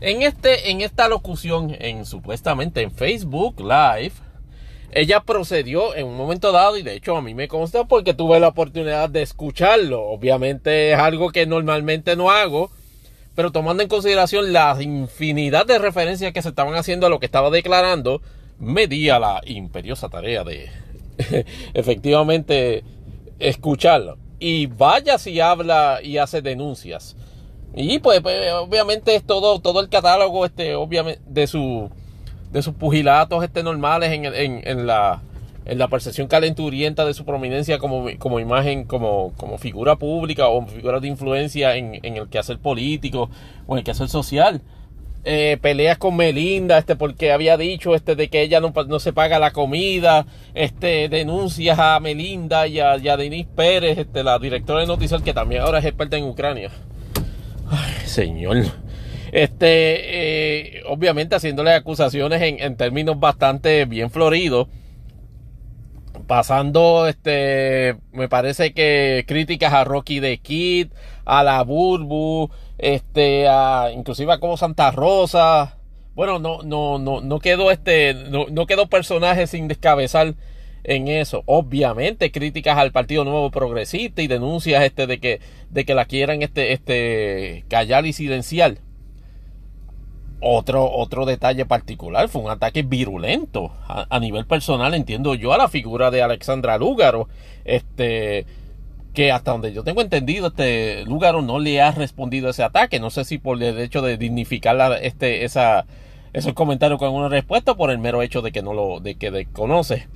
en, 0.00 0.22
este, 0.22 0.70
en 0.70 0.80
esta 0.80 1.08
locución, 1.08 1.76
en 1.78 2.04
supuestamente 2.04 2.82
en 2.82 2.90
Facebook 2.90 3.60
Live, 3.60 4.12
ella 4.92 5.20
procedió 5.20 5.94
en 5.94 6.06
un 6.06 6.16
momento 6.16 6.50
dado 6.50 6.76
y 6.76 6.82
de 6.82 6.94
hecho 6.94 7.16
a 7.16 7.22
mí 7.22 7.34
me 7.34 7.48
consta 7.48 7.84
porque 7.84 8.14
tuve 8.14 8.40
la 8.40 8.48
oportunidad 8.48 9.08
de 9.08 9.22
escucharlo. 9.22 10.02
Obviamente 10.02 10.92
es 10.92 10.98
algo 10.98 11.30
que 11.30 11.46
normalmente 11.46 12.16
no 12.16 12.30
hago, 12.30 12.70
pero 13.36 13.52
tomando 13.52 13.82
en 13.82 13.88
consideración 13.88 14.52
la 14.52 14.76
infinidad 14.80 15.66
de 15.66 15.78
referencias 15.78 16.32
que 16.32 16.42
se 16.42 16.48
estaban 16.48 16.74
haciendo 16.74 17.06
a 17.06 17.10
lo 17.10 17.20
que 17.20 17.26
estaba 17.26 17.50
declarando, 17.50 18.20
me 18.58 18.88
di 18.88 19.10
a 19.10 19.20
la 19.20 19.40
imperiosa 19.46 20.08
tarea 20.08 20.42
de 20.42 20.70
efectivamente 21.74 22.82
escucharlo. 23.38 24.18
Y 24.40 24.66
vaya 24.66 25.18
si 25.18 25.38
habla 25.38 26.00
y 26.02 26.16
hace 26.16 26.42
denuncias. 26.42 27.16
Y 27.74 27.98
pues, 28.00 28.20
pues 28.20 28.52
obviamente 28.52 29.14
es 29.14 29.24
todo, 29.24 29.60
todo 29.60 29.80
el 29.80 29.88
catálogo 29.88 30.44
este, 30.44 30.74
obviamente, 30.74 31.20
de 31.26 31.46
su 31.46 31.90
de 32.52 32.62
sus 32.62 32.74
pugilatos 32.74 33.44
este, 33.44 33.62
normales 33.62 34.10
en, 34.10 34.24
en, 34.24 34.60
en, 34.66 34.86
la, 34.86 35.22
en 35.66 35.78
la 35.78 35.88
percepción 35.88 36.26
calenturienta 36.26 37.04
de 37.04 37.14
su 37.14 37.24
prominencia 37.24 37.78
como, 37.78 38.06
como 38.18 38.40
imagen, 38.40 38.84
como, 38.84 39.32
como 39.36 39.56
figura 39.58 39.96
pública 39.96 40.48
o 40.48 40.66
figura 40.66 41.00
de 41.00 41.08
influencia 41.08 41.76
en, 41.76 42.00
en 42.02 42.16
el 42.16 42.28
quehacer 42.28 42.58
político 42.58 43.30
o 43.66 43.74
en 43.74 43.78
el 43.78 43.84
quehacer 43.84 44.08
social. 44.08 44.62
Eh, 45.22 45.58
peleas 45.60 45.98
con 45.98 46.16
Melinda, 46.16 46.78
este, 46.78 46.96
porque 46.96 47.30
había 47.30 47.58
dicho 47.58 47.94
este, 47.94 48.16
de 48.16 48.28
que 48.28 48.40
ella 48.40 48.58
no, 48.58 48.72
no 48.88 48.98
se 48.98 49.12
paga 49.12 49.38
la 49.38 49.50
comida, 49.50 50.24
este, 50.54 51.10
denuncias 51.10 51.78
a 51.78 52.00
Melinda 52.00 52.66
y 52.66 52.80
a, 52.80 52.96
y 52.96 53.02
Denise 53.02 53.48
Pérez, 53.54 53.98
este, 53.98 54.24
la 54.24 54.38
directora 54.38 54.80
de 54.80 54.86
Noticias, 54.86 55.20
que 55.20 55.34
también 55.34 55.60
ahora 55.60 55.78
es 55.80 55.84
experta 55.84 56.16
en 56.16 56.24
Ucrania. 56.24 56.70
Ay, 57.70 58.06
señor. 58.06 58.56
Este, 59.30 60.78
eh, 60.78 60.82
obviamente 60.88 61.36
haciéndole 61.36 61.72
acusaciones 61.72 62.42
en, 62.42 62.76
términos 62.76 63.18
bastante 63.18 63.84
bien 63.84 64.10
floridos. 64.10 64.66
Pasando, 66.26 67.06
este, 67.06 67.96
me 68.12 68.28
parece 68.28 68.72
que 68.72 69.24
críticas 69.26 69.72
a 69.72 69.84
Rocky 69.84 70.20
de 70.20 70.38
Kid, 70.38 70.88
a 71.24 71.42
la 71.44 71.62
Burbu, 71.62 72.50
este, 72.78 73.48
a, 73.48 73.90
inclusive 73.94 74.32
a 74.32 74.40
como 74.40 74.56
Santa 74.56 74.90
Rosa. 74.90 75.76
Bueno, 76.14 76.40
no, 76.40 76.62
no, 76.62 76.98
no, 76.98 77.20
no 77.20 77.38
quedó 77.38 77.70
este, 77.70 78.14
no, 78.14 78.46
no 78.50 78.66
quedó 78.66 78.88
personaje 78.88 79.46
sin 79.46 79.68
descabezar 79.68 80.34
en 80.84 81.08
eso. 81.08 81.42
Obviamente, 81.46 82.30
críticas 82.30 82.78
al 82.78 82.92
Partido 82.92 83.24
Nuevo 83.24 83.50
Progresista 83.50 84.22
y 84.22 84.26
denuncias 84.26 84.82
este 84.84 85.06
de 85.06 85.18
que, 85.18 85.40
de 85.70 85.84
que 85.84 85.94
la 85.94 86.04
quieran 86.04 86.42
este, 86.42 86.72
este, 86.72 87.64
callar 87.68 88.06
y 88.06 88.12
silenciar. 88.12 88.78
Otro, 90.42 90.90
otro 90.90 91.26
detalle 91.26 91.66
particular 91.66 92.30
fue 92.30 92.40
un 92.40 92.50
ataque 92.50 92.82
virulento 92.82 93.72
a, 93.86 94.18
nivel 94.20 94.46
personal, 94.46 94.94
entiendo 94.94 95.34
yo, 95.34 95.52
a 95.52 95.58
la 95.58 95.68
figura 95.68 96.10
de 96.10 96.22
Alexandra 96.22 96.78
Lúgaro, 96.78 97.28
este, 97.66 98.46
que 99.12 99.32
hasta 99.32 99.50
donde 99.50 99.74
yo 99.74 99.84
tengo 99.84 100.00
entendido, 100.00 100.46
este 100.46 101.04
Lúgaro 101.04 101.42
no 101.42 101.58
le 101.58 101.82
ha 101.82 101.90
respondido 101.90 102.48
a 102.48 102.52
ese 102.52 102.62
ataque. 102.62 103.00
No 103.00 103.10
sé 103.10 103.26
si 103.26 103.36
por 103.36 103.62
el 103.62 103.78
hecho 103.78 104.00
de 104.00 104.16
dignificar 104.16 104.98
este, 105.02 105.44
esa, 105.44 105.84
esos 106.32 106.54
comentarios 106.54 106.98
con 106.98 107.12
una 107.12 107.28
respuesta, 107.28 107.74
por 107.74 107.90
el 107.90 107.98
mero 107.98 108.22
hecho 108.22 108.40
de 108.40 108.50
que 108.50 108.62
no 108.62 108.72
lo, 108.72 109.00
de 109.00 109.16
que 109.16 109.30
desconoce. 109.30 110.08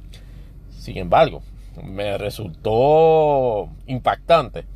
Sin 0.85 0.99
embargo, 0.99 1.41
me 1.83 2.19
resultó 2.19 3.71
impactante. 3.87 4.67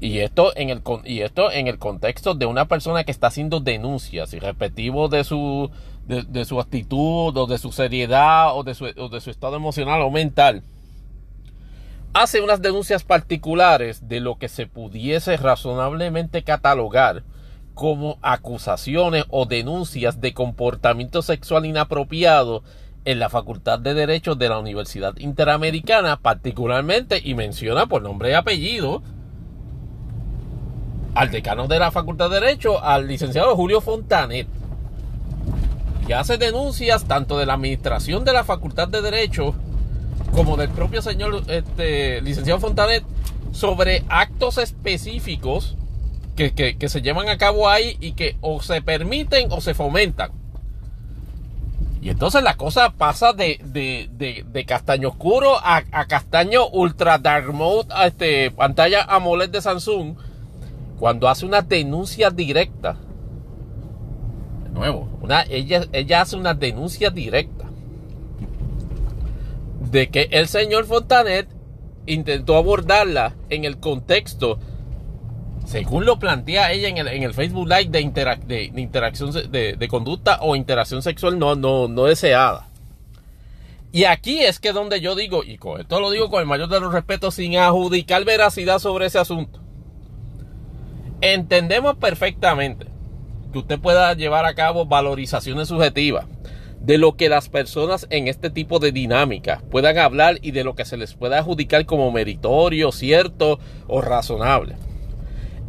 Y 0.00 0.20
esto, 0.20 0.56
en 0.56 0.70
el, 0.70 0.82
y 1.04 1.20
esto 1.20 1.52
en 1.52 1.66
el 1.66 1.78
contexto 1.78 2.32
de 2.32 2.46
una 2.46 2.64
persona 2.66 3.04
que 3.04 3.10
está 3.10 3.26
haciendo 3.26 3.60
denuncias 3.60 4.32
y 4.32 4.38
respectivo 4.38 5.08
de 5.08 5.22
su, 5.24 5.70
de, 6.06 6.44
su 6.46 6.58
actitud 6.58 7.36
o 7.36 7.46
de 7.46 7.58
su 7.58 7.72
seriedad 7.72 8.56
o 8.56 8.64
de 8.64 8.74
su 8.74 9.30
estado 9.30 9.56
emocional 9.56 10.00
o 10.00 10.10
mental, 10.10 10.62
hace 12.14 12.40
unas 12.40 12.62
denuncias 12.62 13.04
particulares 13.04 14.08
de 14.08 14.20
lo 14.20 14.38
que 14.38 14.48
se 14.48 14.66
pudiese 14.66 15.36
razonablemente 15.36 16.42
catalogar 16.42 17.22
como 17.74 18.16
acusaciones 18.22 19.26
o 19.28 19.44
denuncias 19.44 20.22
de 20.22 20.32
comportamiento 20.32 21.20
sexual 21.20 21.66
inapropiado 21.66 22.62
en 23.10 23.18
la 23.18 23.28
Facultad 23.28 23.78
de 23.78 23.94
Derecho 23.94 24.34
de 24.34 24.48
la 24.48 24.58
Universidad 24.58 25.16
Interamericana, 25.18 26.20
particularmente, 26.20 27.20
y 27.22 27.34
menciona 27.34 27.86
por 27.86 28.02
nombre 28.02 28.30
y 28.30 28.34
apellido, 28.34 29.02
al 31.14 31.30
decano 31.30 31.66
de 31.66 31.78
la 31.78 31.90
Facultad 31.90 32.30
de 32.30 32.40
Derecho, 32.40 32.82
al 32.82 33.08
licenciado 33.08 33.56
Julio 33.56 33.80
Fontanet, 33.80 34.46
que 36.06 36.14
hace 36.14 36.38
denuncias 36.38 37.04
tanto 37.04 37.36
de 37.38 37.46
la 37.46 37.54
administración 37.54 38.24
de 38.24 38.32
la 38.32 38.44
Facultad 38.44 38.88
de 38.88 39.02
Derecho 39.02 39.54
como 40.32 40.56
del 40.56 40.68
propio 40.68 41.02
señor 41.02 41.42
este, 41.48 42.20
licenciado 42.20 42.60
Fontanet 42.60 43.04
sobre 43.52 44.04
actos 44.08 44.58
específicos 44.58 45.76
que, 46.36 46.52
que, 46.52 46.88
se 46.88 47.02
llevan 47.02 47.28
a 47.28 47.36
cabo 47.36 47.68
ahí 47.68 47.96
y 48.00 48.12
que 48.12 48.36
o 48.40 48.62
se 48.62 48.80
permiten 48.80 49.48
o 49.50 49.60
se 49.60 49.74
fomentan. 49.74 50.39
Y 52.02 52.08
entonces 52.08 52.42
la 52.42 52.56
cosa 52.56 52.94
pasa 52.94 53.34
de, 53.34 53.60
de, 53.62 54.08
de, 54.12 54.44
de 54.50 54.64
castaño 54.64 55.08
oscuro 55.08 55.56
a, 55.58 55.82
a, 55.92 56.06
castaño 56.06 56.66
ultra 56.68 57.18
dark 57.18 57.52
mode, 57.52 57.88
a 57.90 58.06
este, 58.06 58.50
pantalla 58.50 59.02
AMOLED 59.02 59.50
de 59.50 59.60
Samsung, 59.60 60.16
cuando 60.98 61.28
hace 61.28 61.44
una 61.44 61.60
denuncia 61.60 62.30
directa, 62.30 62.96
de 64.64 64.70
nuevo, 64.70 65.10
una, 65.20 65.42
ella, 65.42 65.86
ella 65.92 66.22
hace 66.22 66.36
una 66.36 66.54
denuncia 66.54 67.10
directa. 67.10 67.66
De 69.90 70.08
que 70.08 70.28
el 70.30 70.46
señor 70.46 70.84
Fontanet 70.86 71.48
intentó 72.06 72.56
abordarla 72.56 73.34
en 73.50 73.64
el 73.64 73.78
contexto, 73.78 74.58
según 75.70 76.04
lo 76.04 76.18
plantea 76.18 76.72
ella 76.72 76.88
en 76.88 76.98
el, 76.98 77.06
en 77.06 77.22
el 77.22 77.32
Facebook 77.32 77.68
Live, 77.68 77.90
de, 77.90 78.00
de, 78.44 78.80
interacción 78.80 79.30
de, 79.30 79.76
de, 79.76 79.88
conducta 79.88 80.38
o 80.40 80.56
interacción 80.56 81.00
sexual 81.00 81.38
no, 81.38 81.54
no, 81.54 81.86
no 81.86 82.04
deseada. 82.06 82.66
Y 83.92 84.02
aquí 84.02 84.40
es 84.40 84.58
que 84.58 84.72
donde 84.72 85.00
yo 85.00 85.14
digo, 85.14 85.44
y 85.44 85.58
con 85.58 85.80
esto 85.80 86.00
lo 86.00 86.10
digo 86.10 86.28
con 86.28 86.40
el 86.40 86.46
mayor 86.46 86.68
de 86.68 86.80
los 86.80 86.92
respetos, 86.92 87.36
sin 87.36 87.56
adjudicar 87.56 88.24
veracidad 88.24 88.80
sobre 88.80 89.06
ese 89.06 89.20
asunto. 89.20 89.60
Entendemos 91.20 91.94
perfectamente 91.98 92.86
que 93.52 93.58
usted 93.58 93.78
pueda 93.78 94.12
llevar 94.14 94.46
a 94.46 94.54
cabo 94.54 94.86
valorizaciones 94.86 95.68
subjetivas 95.68 96.26
de 96.80 96.98
lo 96.98 97.14
que 97.14 97.28
las 97.28 97.48
personas 97.48 98.08
en 98.10 98.26
este 98.26 98.50
tipo 98.50 98.80
de 98.80 98.90
dinámica 98.90 99.62
puedan 99.70 99.98
hablar 99.98 100.38
y 100.42 100.50
de 100.50 100.64
lo 100.64 100.74
que 100.74 100.84
se 100.84 100.96
les 100.96 101.14
pueda 101.14 101.38
adjudicar 101.38 101.86
como 101.86 102.10
meritorio, 102.10 102.90
cierto 102.90 103.60
o 103.86 104.00
razonable. 104.00 104.74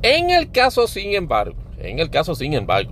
En 0.04 0.32
el 0.32 0.52
caso, 0.52 0.88
sin 0.88 1.14
embargo, 1.14 1.56
en 1.80 2.00
el 2.00 2.10
caso, 2.10 2.34
sin 2.34 2.54
embargo, 2.54 2.92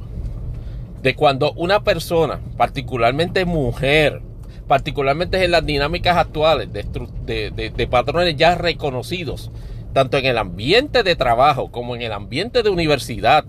de 1.02 1.16
cuando 1.16 1.54
una 1.54 1.84
persona, 1.84 2.40
particularmente 2.58 3.46
mujer, 3.46 4.22
particularmente 4.68 5.44
en 5.44 5.52
las 5.52 5.66
dinámicas 5.66 6.18
actuales 6.18 6.70
de, 6.72 7.88
patrones 7.90 8.36
ya 8.36 8.56
reconocidos, 8.56 9.50
tanto 9.94 10.18
en 10.18 10.28
el 10.28 10.38
ambiente 10.38 11.02
de 11.02 11.16
trabajo 11.16 11.72
como 11.72 11.96
en 11.96 12.04
el 12.04 12.12
ambiente 12.12 12.62
de 12.62 12.70
universidad, 12.70 13.44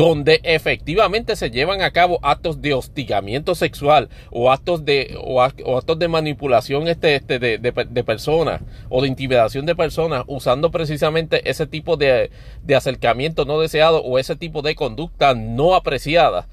donde 0.00 0.40
efectivamente 0.44 1.36
se 1.36 1.50
llevan 1.50 1.82
a 1.82 1.90
cabo 1.90 2.20
actos 2.22 2.62
de 2.62 2.72
hostigamiento 2.72 3.54
sexual 3.54 4.08
o 4.30 4.50
actos 4.50 4.86
de, 4.86 5.14
o, 5.22 5.42
actos 5.42 5.98
de 5.98 6.08
manipulación 6.08 6.88
este, 6.88 7.16
este 7.16 7.38
de, 7.38 7.58
de, 7.58 8.04
personas 8.04 8.62
o 8.88 9.02
de 9.02 9.08
intimidación 9.08 9.66
de 9.66 9.76
personas 9.76 10.24
usando 10.26 10.70
precisamente 10.70 11.50
ese 11.50 11.66
tipo 11.66 11.98
de, 11.98 12.30
de 12.62 12.74
acercamiento 12.74 13.44
no 13.44 13.60
deseado 13.60 14.02
o 14.02 14.18
ese 14.18 14.36
tipo 14.36 14.62
de 14.62 14.74
conducta 14.74 15.34
no 15.34 15.74
apreciada 15.74 16.48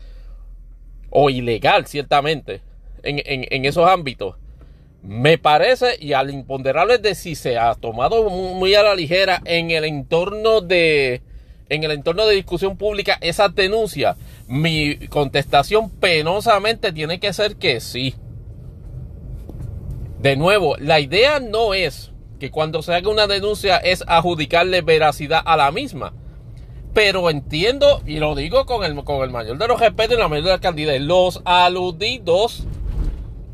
o 1.10 1.30
ilegal 1.30 1.88
ciertamente 1.88 2.60
en, 3.04 3.22
en, 3.26 3.46
en 3.50 3.64
esos 3.64 3.88
ámbitos. 3.88 4.36
Me 5.04 5.38
parece, 5.38 5.96
y 6.02 6.12
al 6.12 6.32
imponderable 6.32 6.98
de 6.98 7.16
si 7.16 7.36
se 7.36 7.58
ha 7.58 7.76
tomado 7.76 8.30
muy 8.30 8.76
a 8.76 8.84
la 8.84 8.94
ligera 8.94 9.42
en 9.46 9.72
el 9.72 9.86
entorno 9.86 10.60
de, 10.60 11.22
en 11.70 11.84
el 11.84 11.92
entorno 11.92 12.26
de 12.26 12.36
discusión 12.36 12.78
pública 12.78 13.18
esa 13.22 13.50
denuncia, 13.50 14.16
mi 14.48 14.98
contestación 15.08 15.90
penosamente 15.90 16.92
tiene 16.92 17.20
que 17.20 17.34
ser 17.34 17.58
que 17.58 17.80
sí. 17.80 18.16
De 20.20 20.36
nuevo, 20.36 20.78
la 20.78 21.00
idea 21.00 21.40
no 21.40 21.74
es 21.74 22.12
que 22.40 22.52
cuando 22.52 22.82
se 22.82 22.94
haga 22.94 23.10
una 23.10 23.28
denuncia 23.28 23.78
es 23.78 24.04
adjudicarle 24.08 24.82
veracidad 24.82 25.42
a 25.46 25.58
la 25.58 25.72
misma. 25.72 26.14
Pero 26.94 27.30
entiendo, 27.30 28.02
y 28.06 28.18
lo 28.18 28.34
digo 28.34 28.66
con 28.66 28.84
el, 28.84 29.04
con 29.04 29.22
el 29.24 29.30
mayor 29.30 29.58
de 29.58 29.68
los 29.68 29.80
respetos 29.80 30.18
y 30.18 30.20
la 30.20 30.28
mayor 30.28 30.46
de 30.46 30.52
la 30.52 30.60
cantidad, 30.60 30.98
los 30.98 31.42
aludidos 31.46 32.66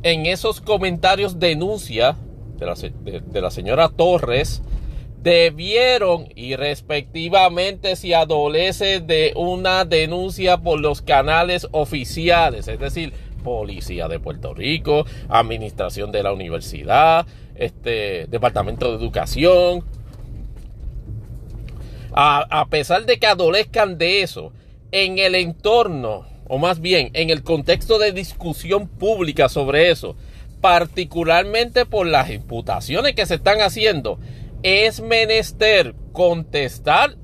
en 0.03 0.25
esos 0.25 0.61
comentarios 0.61 1.39
denuncia 1.39 2.15
de 2.57 2.65
la, 2.65 2.75
de 2.75 3.41
la 3.41 3.51
señora 3.51 3.89
Torres 3.89 4.61
debieron 5.23 6.27
y 6.35 6.57
respectivamente 6.57 7.95
si 7.95 8.13
adolece 8.13 8.99
de 8.99 9.31
una 9.35 9.85
denuncia 9.85 10.57
por 10.57 10.81
los 10.81 11.01
canales 11.01 11.67
oficiales, 11.71 12.67
es 12.67 12.77
decir, 12.77 13.13
Policía 13.41 14.07
de 14.07 14.19
Puerto 14.19 14.53
Rico, 14.53 15.05
Administración 15.29 16.11
de 16.11 16.23
la 16.23 16.33
Universidad, 16.33 17.25
este 17.55 18.27
Departamento 18.27 18.89
de 18.89 18.97
Educación. 18.97 19.83
A, 22.13 22.45
a 22.61 22.67
pesar 22.67 23.05
de 23.05 23.17
que 23.17 23.25
adolezcan 23.25 23.97
de 23.97 24.21
eso, 24.21 24.51
en 24.91 25.17
el 25.19 25.35
entorno, 25.35 26.25
o 26.47 26.57
más 26.57 26.79
bien 26.79 27.09
en 27.13 27.29
el 27.29 27.43
contexto 27.43 27.97
de 27.97 28.11
discusión 28.11 28.87
pública 28.87 29.49
sobre 29.49 29.89
eso, 29.89 30.15
particularmente 30.61 31.85
por 31.85 32.07
las 32.07 32.29
imputaciones 32.29 33.15
que 33.15 33.25
se 33.25 33.35
están 33.35 33.61
haciendo, 33.61 34.19
es 34.63 35.01
menester 35.01 35.93
contestar 36.13 37.17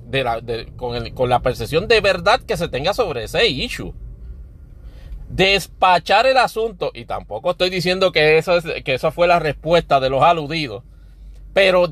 con, 0.75 1.29
la 1.29 1.41
percepción 1.41 1.87
de 1.87 2.01
verdad 2.01 2.41
que 2.41 2.57
se 2.57 2.67
tenga 2.67 2.93
sobre 2.93 3.23
ese 3.23 3.47
issue. 3.47 3.93
Despachar 5.29 6.25
el 6.25 6.37
asunto, 6.37 6.91
y 6.93 7.05
tampoco 7.05 7.51
estoy 7.51 7.69
diciendo 7.69 8.11
que 8.11 8.37
eso, 8.37 8.57
esa 8.57 9.11
fue 9.11 9.27
la 9.27 9.39
respuesta 9.39 9.99
de 9.99 10.09
los 10.09 10.23
aludidos, 10.23 10.83
pero, 11.53 11.87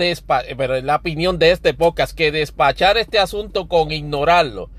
pero 0.57 0.81
la 0.81 0.95
opinión 0.95 1.39
de 1.39 1.51
este 1.51 1.73
podcast, 1.73 2.15
que 2.15 2.31
despachar 2.31 2.97
este 2.97 3.19
asunto 3.19 3.67
con 3.67 3.91
ignorarlo, 3.91 4.69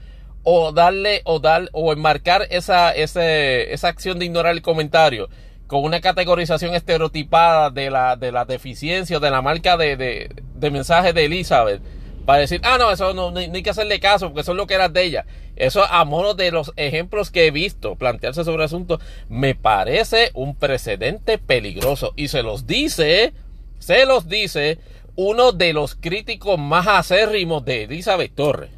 o 0.43 0.73
darle, 0.73 1.23
o 1.25 1.41
dar, 1.41 1.69
o 1.73 1.93
enmarcar 1.93 2.47
esa, 2.51 2.89
acción 2.89 4.19
de 4.19 4.25
ignorar 4.25 4.53
el 4.53 4.63
comentario, 4.63 5.29
con 5.67 5.85
una 5.85 6.01
categorización 6.01 6.75
estereotipada 6.75 7.71
de 7.71 7.91
la, 7.91 8.17
de 8.17 8.33
deficiencia 8.49 9.19
o 9.19 9.21
de 9.21 9.31
la 9.31 9.43
marca 9.43 9.77
de, 9.77 10.31
de 10.59 10.71
mensaje 10.71 11.13
de 11.13 11.25
Elizabeth 11.25 11.81
para 12.25 12.41
decir, 12.41 12.61
ah, 12.65 12.77
no, 12.79 12.91
eso 12.91 13.15
no, 13.15 13.33
hay 13.39 13.63
que 13.63 13.71
hacerle 13.71 14.01
caso 14.01 14.27
porque 14.27 14.43
eso 14.43 14.53
es 14.53 14.57
lo 14.59 14.67
que 14.67 14.75
era 14.75 14.91
de 14.91 15.03
ella. 15.03 15.25
Eso, 15.57 15.83
a 15.85 16.05
modo 16.05 16.35
de 16.35 16.51
los 16.51 16.73
ejemplos 16.77 17.31
que 17.31 17.47
he 17.47 17.51
visto 17.51 17.97
plantearse 17.97 18.45
sobre 18.45 18.59
el 18.59 18.67
asunto, 18.67 19.01
me 19.29 19.55
parece 19.55 20.31
un 20.35 20.55
precedente 20.55 21.39
peligroso. 21.39 22.13
Y 22.17 22.29
se 22.29 22.43
los 22.43 22.67
dice, 22.67 23.33
se 23.79 24.05
los 24.05 24.29
dice 24.29 24.79
uno 25.17 25.53
de 25.53 25.73
los 25.73 25.97
críticos 25.97 26.59
más 26.59 26.87
acérrimos 26.87 27.65
de 27.65 27.85
Elizabeth 27.85 28.35
Torres. 28.35 28.71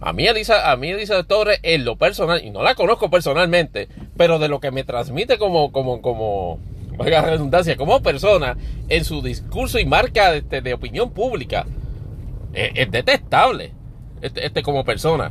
A 0.00 0.12
mí, 0.12 0.26
Elisa, 0.26 0.70
a 0.70 0.76
mí 0.76 0.88
Elizabeth 0.88 1.26
Torres, 1.26 1.60
en 1.62 1.84
lo 1.84 1.96
personal, 1.96 2.44
y 2.44 2.50
no 2.50 2.62
la 2.62 2.74
conozco 2.74 3.08
personalmente, 3.08 3.88
pero 4.16 4.38
de 4.38 4.48
lo 4.48 4.58
que 4.58 4.70
me 4.70 4.84
transmite 4.84 5.38
como, 5.38 5.70
como, 5.70 6.02
como, 6.02 6.58
valga 6.96 7.22
redundancia, 7.22 7.76
como 7.76 8.02
persona, 8.02 8.56
en 8.88 9.04
su 9.04 9.22
discurso 9.22 9.78
y 9.78 9.86
marca 9.86 10.32
de, 10.32 10.38
este, 10.38 10.60
de 10.60 10.74
opinión 10.74 11.10
pública, 11.10 11.66
es, 12.52 12.90
detestable, 12.90 13.72
este, 14.22 14.46
este, 14.46 14.62
como 14.62 14.84
persona. 14.84 15.30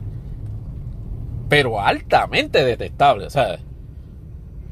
Pero 1.49 1.81
altamente 1.81 2.63
detestable, 2.63 3.29
¿sabes? 3.29 3.59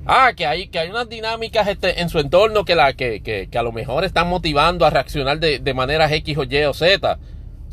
Ah, 0.05 0.33
que 0.35 0.45
hay, 0.45 0.67
que 0.67 0.79
hay 0.79 0.89
unas 0.89 1.07
dinámicas 1.07 1.67
este, 1.67 2.01
en 2.01 2.09
su 2.09 2.19
entorno 2.19 2.65
que, 2.65 2.73
a 2.73 3.63
lo 3.63 3.71
mejor 3.71 4.03
están 4.03 4.27
motivando 4.27 4.85
a 4.85 4.89
reaccionar 4.89 5.39
de, 5.39 5.59
de 5.59 5.73
maneras 5.73 6.11
X 6.11 6.37
o 6.37 6.43
Y 6.43 6.63
o 6.63 6.73
Z. 6.73 7.19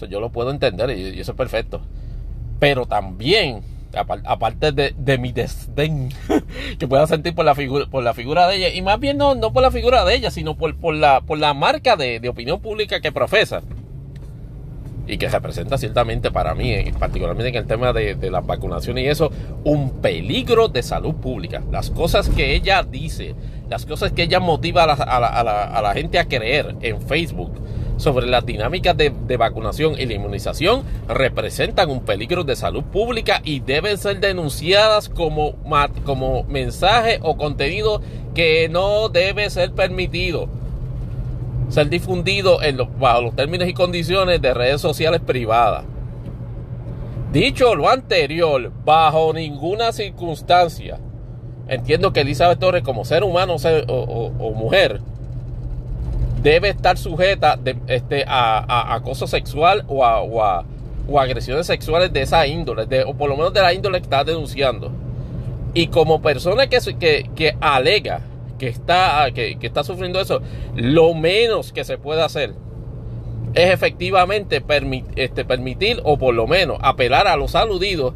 Yo 0.08 0.20
lo 0.20 0.30
puedo 0.30 0.50
entender 0.50 0.90
y 0.96 1.20
eso 1.20 1.32
es 1.32 1.36
perfecto 1.36 1.82
pero 2.60 2.86
también, 2.86 3.62
aparte 3.96 4.72
de, 4.72 5.18
mi 5.18 5.32
desdén 5.32 6.10
que 6.78 6.88
pueda 6.88 7.06
sentir 7.06 7.34
por 7.34 7.44
la, 7.44 7.54
figura, 7.54 7.86
por 7.86 8.04
la 8.04 8.14
figura 8.14 8.46
de 8.48 8.56
ella, 8.56 8.68
y 8.74 8.82
más 8.82 9.00
bien 9.00 9.18
no, 9.18 9.34
no 9.34 9.52
por 9.52 9.62
la 9.62 9.70
figura 9.70 10.04
de 10.04 10.14
ella, 10.14 10.30
sino 10.30 10.56
por, 10.56 10.76
por, 10.76 10.94
la, 10.94 11.20
por 11.20 11.38
la 11.38 11.54
marca 11.54 11.96
de, 11.96 12.20
opinión 12.28 12.60
pública 12.60 13.00
que 13.00 13.10
profesa 13.10 13.62
y 15.06 15.18
que 15.18 15.28
representa 15.28 15.76
ciertamente 15.76 16.30
para 16.30 16.54
mí, 16.54 16.70
eh, 16.70 16.94
particularmente 16.96 17.48
en 17.48 17.56
el 17.56 17.66
tema 17.66 17.92
de, 17.92 18.14
de 18.14 18.30
la 18.30 18.40
vacunación 18.40 18.98
y 18.98 19.06
eso, 19.06 19.32
un 19.64 20.00
peligro 20.00 20.68
de 20.68 20.84
salud 20.84 21.14
pública. 21.16 21.62
Las 21.72 21.90
cosas 21.90 22.28
que 22.28 22.54
ella 22.54 22.84
dice, 22.84 23.34
las 23.68 23.86
cosas 23.86 24.12
que 24.12 24.22
ella 24.22 24.38
motiva 24.38 24.84
a 24.84 24.86
la, 24.86 24.94
a 24.94 25.82
la 25.82 25.92
gente 25.94 26.20
a 26.20 26.28
creer 26.28 26.76
en 26.80 27.02
Facebook, 27.02 27.52
sobre 28.00 28.26
las 28.26 28.44
dinámicas 28.44 28.96
de, 28.96 29.36
vacunación 29.36 29.94
y 29.98 30.06
la 30.06 30.14
inmunización 30.14 30.82
representan 31.08 31.90
un 31.90 32.00
peligro 32.00 32.44
de 32.44 32.56
salud 32.56 32.82
pública 32.84 33.40
y 33.44 33.60
deben 33.60 33.96
ser 33.98 34.20
denunciadas 34.20 35.08
como, 35.08 35.54
como 36.04 36.44
mensaje 36.44 37.18
o 37.22 37.36
contenido 37.36 38.02
que 38.34 38.68
no 38.68 39.08
debe 39.08 39.48
ser 39.50 39.72
permitido 39.72 40.48
ser 41.68 41.88
difundido 41.88 42.62
en 42.62 42.76
los, 42.76 42.88
bajo 42.98 43.22
los 43.22 43.36
términos 43.36 43.68
y 43.68 43.74
condiciones 43.74 44.42
de 44.42 44.52
redes 44.52 44.80
sociales 44.80 45.20
privadas. 45.20 45.84
Dicho 47.32 47.76
lo 47.76 47.88
anterior, 47.88 48.72
bajo 48.84 49.32
ninguna 49.32 49.92
circunstancia, 49.92 50.98
entiendo 51.68 52.12
que 52.12 52.22
Elizabeth 52.22 52.58
Torres 52.58 52.82
como 52.82 53.04
ser 53.04 53.22
humano 53.22 53.54
o 53.54 54.52
mujer 54.52 55.00
debe 56.42 56.70
estar 56.70 56.96
sujeta 56.96 57.58
este, 57.86 58.24
a, 58.26 58.94
acoso 58.94 59.26
sexual 59.26 59.84
o 59.88 60.04
a, 60.04 60.64
agresiones 61.18 61.66
sexuales 61.66 62.12
de 62.12 62.22
esa 62.22 62.46
índole, 62.46 62.86
de, 62.86 63.02
o 63.02 63.14
por 63.14 63.28
lo 63.28 63.36
menos 63.36 63.52
de 63.52 63.60
la 63.60 63.74
índole 63.74 63.98
que 63.98 64.04
está 64.04 64.24
denunciando. 64.24 64.92
Y 65.74 65.88
como 65.88 66.22
persona 66.22 66.68
que, 66.68 67.56
alega 67.60 68.20
que 68.58 68.68
está, 68.68 69.28
que, 69.34 69.56
está 69.60 69.84
sufriendo 69.84 70.20
eso, 70.20 70.40
lo 70.74 71.14
menos 71.14 71.72
que 71.72 71.84
se 71.84 71.98
puede 71.98 72.22
hacer 72.22 72.54
es 73.54 73.72
efectivamente 73.72 74.62
este, 75.16 75.44
permitir 75.44 76.00
o 76.04 76.16
por 76.16 76.34
lo 76.34 76.46
menos 76.46 76.78
apelar 76.80 77.26
a 77.26 77.36
los 77.36 77.56
aludidos 77.56 78.14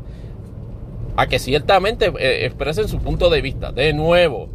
a 1.17 1.27
que 1.27 1.41
ciertamente 1.41 2.13
eh, 2.19 2.47
expresen 2.47 2.89
su 2.89 2.99
punto 2.99 3.31
de 3.31 3.41
vista. 3.41 3.73
De 3.73 3.93
nuevo, 3.93 4.49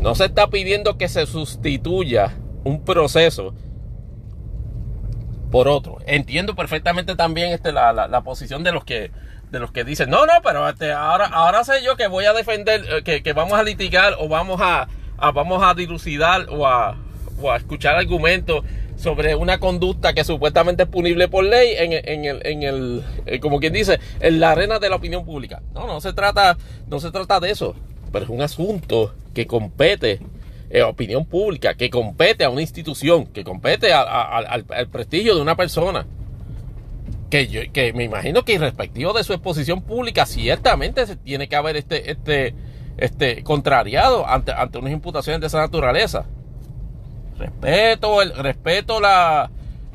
no 0.00 0.14
se 0.14 0.26
está 0.26 0.48
pidiendo 0.48 0.98
que 0.98 1.08
se 1.08 1.24
sustituya 1.26 2.34
un 2.64 2.84
proceso 2.84 3.54
por 5.50 5.68
otro. 5.68 5.98
Entiendo 6.06 6.54
perfectamente 6.54 7.16
también 7.16 7.52
este, 7.52 7.72
la, 7.72 8.22
posición 8.22 8.62
de 8.62 8.72
los 8.72 8.84
que 8.84 9.10
de 9.50 9.58
los 9.58 9.72
que 9.72 9.82
dicen, 9.82 10.08
no, 10.08 10.26
no, 10.26 10.32
pero 10.44 10.68
este, 10.68 10.92
ahora, 10.92 11.26
ahora 11.26 11.64
sé 11.64 11.82
yo 11.84 11.96
que 11.96 12.06
voy 12.06 12.24
a 12.24 12.32
defender, 12.32 12.84
eh, 13.04 13.20
que, 13.20 13.32
vamos 13.32 13.58
a 13.58 13.64
litigar 13.64 14.14
o 14.20 14.28
vamos 14.28 14.60
a, 14.62 14.86
vamos 15.18 15.60
a 15.64 15.74
dilucidar 15.74 16.46
o 16.50 16.68
a, 16.68 16.96
o 17.42 17.50
a 17.50 17.56
escuchar 17.56 17.96
argumentos 17.96 18.64
sobre 18.96 19.34
una 19.34 19.58
conducta 19.58 20.12
que 20.12 20.22
supuestamente 20.22 20.84
es 20.84 20.88
punible 20.88 21.26
por 21.26 21.44
ley 21.44 21.74
en, 21.78 21.92
en, 21.92 22.24
el, 22.24 22.46
en 22.46 22.62
el, 22.62 23.04
eh, 23.26 23.40
como 23.40 23.58
quien 23.58 23.72
dice, 23.72 23.98
en 24.20 24.38
la 24.38 24.52
arena 24.52 24.78
de 24.78 24.88
la 24.88 24.96
opinión 24.96 25.24
pública. 25.24 25.62
No, 25.74 25.88
no 25.88 26.00
se 26.00 26.12
trata, 26.12 26.56
no 26.86 27.00
se 27.00 27.10
trata 27.10 27.40
de 27.40 27.50
eso, 27.50 27.74
pero 28.12 28.26
es 28.26 28.30
un 28.30 28.42
asunto 28.42 29.14
que 29.34 29.48
compete 29.48 30.20
en 30.70 30.84
opinión 30.84 31.26
pública, 31.26 31.74
que 31.74 31.90
compete 31.90 32.44
a 32.44 32.50
una 32.50 32.62
institución, 32.62 33.26
que 33.26 33.42
compete 33.42 33.92
al, 33.92 34.88
prestigio 34.90 35.34
de 35.34 35.42
una 35.42 35.56
persona. 35.56 36.06
Que, 37.28 37.48
yo, 37.48 37.60
que 37.72 37.92
me 37.92 38.04
imagino 38.04 38.44
que 38.44 38.58
respectivo 38.58 39.12
de 39.12 39.22
su 39.24 39.32
exposición 39.32 39.82
pública, 39.82 40.26
ciertamente 40.26 41.06
se 41.06 41.16
tiene 41.16 41.48
que 41.48 41.56
haber 41.56 41.76
este, 41.76 42.10
este, 42.10 42.54
este 42.96 43.42
contrariado 43.44 44.26
ante, 44.28 44.52
ante 44.52 44.78
unas 44.78 44.92
imputaciones 44.92 45.40
de 45.40 45.48
esa 45.48 45.58
naturaleza. 45.58 46.24
Respeto, 47.38 48.22
el, 48.22 48.34
respeto 48.36 49.00
la, 49.00 49.50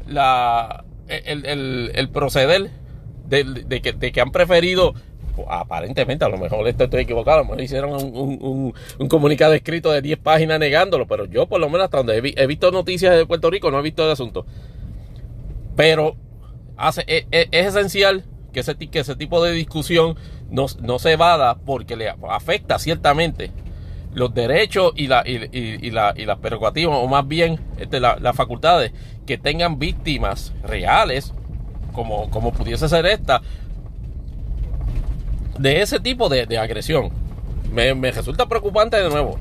la, 0.07 0.83
el, 1.07 2.09
proceder 2.11 2.71
de, 3.27 3.81
que, 3.81 3.93
de, 3.93 4.11
que, 4.11 4.21
han 4.21 4.31
preferido, 4.31 4.93
aparentemente, 5.47 6.25
a 6.25 6.29
lo 6.29 6.37
mejor 6.37 6.67
estoy 6.67 6.87
equivocado, 7.01 7.39
a 7.39 7.41
lo 7.41 7.45
mejor 7.45 7.61
hicieron 7.61 7.93
un, 7.93 8.73
comunicado 9.09 9.53
escrito 9.53 9.91
de 9.91 10.01
10 10.01 10.19
páginas 10.19 10.59
negándolo, 10.59 11.07
pero 11.07 11.25
yo 11.25 11.47
por 11.47 11.59
lo 11.59 11.69
menos 11.69 11.85
hasta 11.85 11.97
donde 11.97 12.33
he, 12.35 12.47
visto 12.47 12.71
noticias 12.71 13.15
de 13.15 13.25
Puerto 13.25 13.49
Rico 13.49 13.71
no 13.71 13.79
he 13.79 13.83
visto 13.83 14.03
el 14.03 14.11
asunto. 14.11 14.45
Pero 15.75 16.15
hace, 16.77 17.03
es, 17.07 17.25
e, 17.31 17.47
es, 17.51 17.67
esencial 17.67 18.23
que 18.53 18.61
ese, 18.61 19.15
tipo 19.15 19.43
de 19.43 19.51
discusión 19.51 20.15
no, 20.49 20.67
no 20.81 20.99
se 20.99 21.15
vada 21.17 21.55
porque 21.55 21.95
le 21.95 22.13
afecta 22.29 22.79
ciertamente 22.79 23.51
los 24.15 24.33
derechos 24.33 24.93
y, 24.95 25.07
la, 25.07 25.23
y, 25.25 25.91
la, 25.91 26.13
y 26.15 26.25
las 26.25 26.39
prerrogativas, 26.39 26.97
o 26.97 27.07
más 27.07 27.27
bien 27.27 27.59
este, 27.77 27.99
las 27.99 28.35
facultades 28.35 28.93
que 29.25 29.37
tengan 29.37 29.77
víctimas 29.77 30.53
reales, 30.63 31.33
como, 31.91 32.29
como 32.29 32.53
pudiese 32.53 32.87
ser 32.87 33.05
esta, 33.05 33.41
de 35.57 35.81
ese 35.81 35.99
tipo 35.99 36.29
de, 36.29 36.57
agresión. 36.57 37.09
Me, 37.71 37.93
resulta 38.11 38.47
preocupante 38.47 38.97
de 38.97 39.09
nuevo 39.09 39.37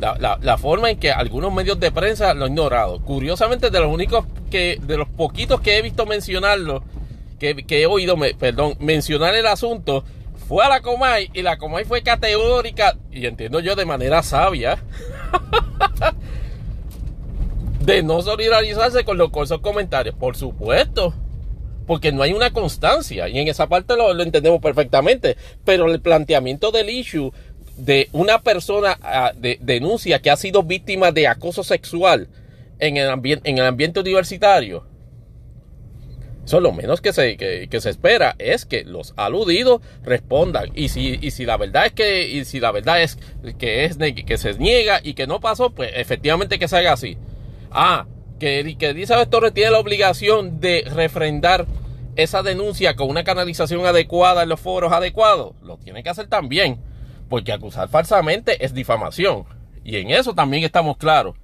la, 0.00 0.58
forma 0.58 0.90
en 0.90 0.98
que 0.98 1.10
algunos 1.10 1.52
medios 1.52 1.80
de 1.80 1.90
prensa 1.90 2.34
lo 2.34 2.46
han 2.46 2.52
ignorado. 2.52 3.00
Curiosamente, 3.00 3.70
de 3.70 3.80
los 3.80 3.92
únicos 3.92 4.24
que, 4.50 4.78
de 4.82 4.96
los 4.96 5.08
poquitos 5.08 5.60
que 5.60 5.78
he 5.78 5.82
visto 5.82 6.06
mencionarlo, 6.06 6.82
que, 7.38 7.64
he 7.68 7.86
oído, 7.86 8.16
perdón, 8.38 8.76
mencionar 8.78 9.34
el 9.34 9.46
asunto, 9.46 10.04
fue 10.48 10.64
a 10.64 10.68
la 10.68 10.80
Comay 10.80 11.30
y 11.32 11.42
la 11.42 11.58
Comay 11.58 11.84
fue 11.84 12.02
categórica, 12.02 12.96
y 13.10 13.26
entiendo 13.26 13.60
yo 13.60 13.74
de 13.74 13.84
manera 13.84 14.22
sabia, 14.22 14.78
de 17.80 18.02
no 18.02 18.22
solidarizarse 18.22 19.04
con 19.04 19.18
los 19.18 19.30
esos 19.42 19.60
comentarios. 19.60 20.14
Por 20.14 20.36
supuesto, 20.36 21.14
porque 21.86 22.12
no 22.12 22.22
hay 22.22 22.32
una 22.32 22.52
constancia, 22.52 23.28
y 23.28 23.38
en 23.38 23.48
esa 23.48 23.68
parte 23.68 23.96
lo, 23.96 24.20
entendemos 24.22 24.60
perfectamente, 24.60 25.36
pero 25.64 25.92
el 25.92 26.00
planteamiento 26.00 26.70
del 26.70 26.90
issue 26.90 27.32
de 27.76 28.08
una 28.12 28.40
persona 28.40 28.98
ah, 29.02 29.32
de, 29.36 29.58
denuncia 29.60 30.20
que 30.20 30.30
ha 30.30 30.36
sido 30.36 30.62
víctima 30.62 31.12
de 31.12 31.28
acoso 31.28 31.62
sexual 31.62 32.28
en 32.78 32.96
el, 32.96 33.08
en 33.44 33.58
el 33.58 33.64
ambiente 33.64 34.00
universitario 34.00 34.84
eso 36.46 36.60
lo 36.60 36.72
menos 36.72 37.00
que 37.00 37.12
se, 37.12 37.36
que, 37.36 37.80
se 37.80 37.90
espera 37.90 38.36
es 38.38 38.64
que 38.66 38.84
los 38.84 39.14
aludidos 39.16 39.82
respondan. 40.04 40.70
Y 40.76 40.90
si, 40.90 41.18
y 41.20 41.32
si 41.32 41.44
la 41.44 41.56
verdad 41.56 41.86
es 41.86 41.92
que, 41.92 42.28
y 42.28 42.44
si 42.44 42.60
la 42.60 42.70
verdad 42.70 43.02
es 43.02 43.18
que 43.58 43.84
es 43.84 43.96
que 43.96 44.38
se 44.38 44.54
niega 44.54 45.00
y 45.02 45.14
que 45.14 45.26
no 45.26 45.40
pasó, 45.40 45.70
pues 45.70 45.90
efectivamente 45.94 46.60
que 46.60 46.68
se 46.68 46.76
haga 46.76 46.92
así. 46.92 47.18
Ah, 47.72 48.06
que, 48.38 48.76
que 48.78 48.90
Elizabeth 48.90 49.30
Torres 49.30 49.54
tiene 49.54 49.70
la 49.70 49.78
obligación 49.78 50.60
de 50.60 50.84
refrendar 50.92 51.66
esa 52.16 52.42
denuncia 52.42 52.96
con 52.96 53.08
una 53.08 53.24
canalización 53.24 53.84
adecuada 53.86 54.42
en 54.42 54.48
los 54.48 54.60
foros 54.60 54.92
adecuados. 54.92 55.54
Lo 55.62 55.76
tiene 55.76 56.02
que 56.02 56.10
hacer 56.10 56.28
también. 56.28 56.78
Porque 57.28 57.52
acusar 57.52 57.88
falsamente 57.88 58.64
es 58.64 58.72
difamación. 58.72 59.44
Y 59.84 59.96
en 59.96 60.10
eso 60.10 60.34
también 60.34 60.64
estamos 60.64 60.96
claros. 60.96 61.36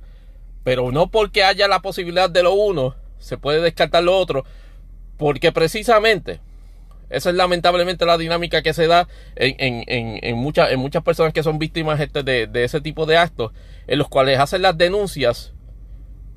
Pero 0.64 0.92
no 0.92 1.10
porque 1.10 1.42
haya 1.42 1.66
la 1.68 1.80
posibilidad 1.80 2.30
de 2.30 2.42
lo 2.42 2.54
uno, 2.54 2.94
se 3.18 3.36
puede 3.36 3.60
descartar 3.60 4.02
lo 4.02 4.16
otro 4.16 4.44
porque 5.22 5.52
precisamente 5.52 6.40
esa 7.08 7.30
es 7.30 7.36
lamentablemente 7.36 8.06
la 8.06 8.18
dinámica 8.18 8.62
que 8.62 8.72
se 8.72 8.88
da 8.88 9.06
en, 9.36 10.36
muchas, 10.36 10.72
en 10.72 10.80
muchas 10.80 11.04
personas 11.04 11.32
que 11.32 11.44
son 11.44 11.60
víctimas 11.60 12.00
este, 12.00 12.24
de, 12.24 12.64
ese 12.64 12.80
tipo 12.80 13.06
de 13.06 13.18
actos, 13.18 13.52
en 13.86 13.98
los 13.98 14.08
cuales 14.08 14.40
hacen 14.40 14.62
las 14.62 14.76
denuncias 14.76 15.51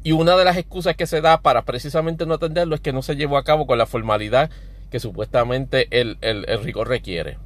y 0.05 0.11
una 0.11 0.37
de 0.37 0.45
las 0.45 0.55
excusas 0.55 0.95
que 0.95 1.07
se 1.07 1.19
da 1.19 1.41
para 1.41 1.65
precisamente 1.65 2.27
no 2.27 2.35
atenderlo 2.35 2.75
es 2.75 2.81
que 2.81 2.93
no 2.93 3.01
se 3.01 3.15
llevó 3.15 3.37
a 3.37 3.43
cabo 3.43 3.65
con 3.65 3.79
la 3.79 3.87
formalidad 3.87 4.51
que 4.91 4.99
supuestamente 4.99 5.87
el, 5.89 6.19
el 6.21 6.45
rigor 6.63 6.87
requiere. 6.87 7.39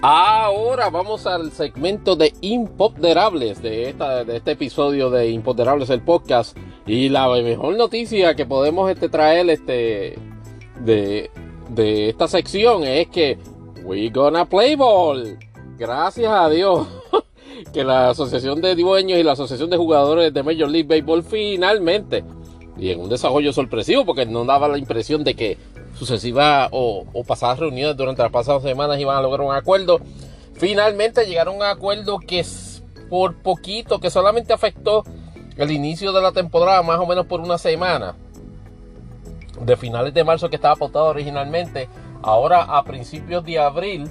Ahora 0.00 0.88
vamos 0.88 1.26
al 1.26 1.52
segmento 1.52 2.16
de 2.16 2.32
Imponderables 2.40 3.60
de, 3.60 3.90
esta, 3.90 4.24
de 4.24 4.38
este 4.38 4.52
episodio 4.52 5.10
de 5.10 5.28
Imponderables 5.28 5.90
el 5.90 6.00
podcast. 6.00 6.56
Y 6.86 7.10
la 7.10 7.28
mejor 7.28 7.76
noticia 7.76 8.34
que 8.34 8.46
podemos 8.46 8.90
este, 8.90 9.10
traer 9.10 9.50
este, 9.50 10.18
de, 10.80 11.30
de 11.68 12.08
esta 12.08 12.28
sección 12.28 12.84
es 12.84 13.08
que 13.08 13.36
we 13.88 14.10
gonna 14.10 14.44
play 14.44 14.76
ball. 14.76 15.38
Gracias 15.78 16.30
a 16.30 16.50
Dios 16.50 16.86
que 17.72 17.84
la 17.84 18.10
Asociación 18.10 18.60
de 18.60 18.74
Dueños 18.74 19.18
y 19.18 19.22
la 19.22 19.32
Asociación 19.32 19.70
de 19.70 19.78
Jugadores 19.78 20.32
de 20.34 20.42
Major 20.42 20.68
League 20.68 20.86
Baseball 20.86 21.24
finalmente, 21.24 22.22
y 22.76 22.90
en 22.90 23.00
un 23.00 23.08
desarrollo 23.08 23.50
sorpresivo 23.52 24.04
porque 24.04 24.26
no 24.26 24.44
daba 24.44 24.68
la 24.68 24.76
impresión 24.76 25.24
de 25.24 25.34
que 25.34 25.56
sucesivas 25.98 26.68
o, 26.70 27.06
pasadas 27.26 27.60
reuniones 27.60 27.96
durante 27.96 28.22
las 28.22 28.30
pasadas 28.30 28.62
semanas 28.62 29.00
iban 29.00 29.16
a 29.16 29.22
lograr 29.22 29.46
un 29.46 29.54
acuerdo. 29.54 30.00
Finalmente 30.52 31.24
llegaron 31.24 31.54
a 31.54 31.56
un 31.56 31.62
acuerdo 31.62 32.18
que 32.18 32.40
es 32.40 32.82
por 33.08 33.36
poquito, 33.36 34.00
que 34.00 34.10
solamente 34.10 34.52
afectó 34.52 35.02
el 35.56 35.70
inicio 35.70 36.12
de 36.12 36.20
la 36.20 36.32
temporada, 36.32 36.82
más 36.82 36.98
o 37.00 37.06
menos 37.06 37.24
por 37.24 37.40
una 37.40 37.56
semana. 37.56 38.14
De 39.62 39.76
finales 39.76 40.12
de 40.12 40.22
marzo 40.24 40.50
que 40.50 40.56
estaba 40.56 40.74
apostado 40.74 41.06
originalmente, 41.06 41.88
ahora 42.22 42.62
a 42.62 42.82
principios 42.84 43.44
de 43.44 43.58
abril. 43.58 44.10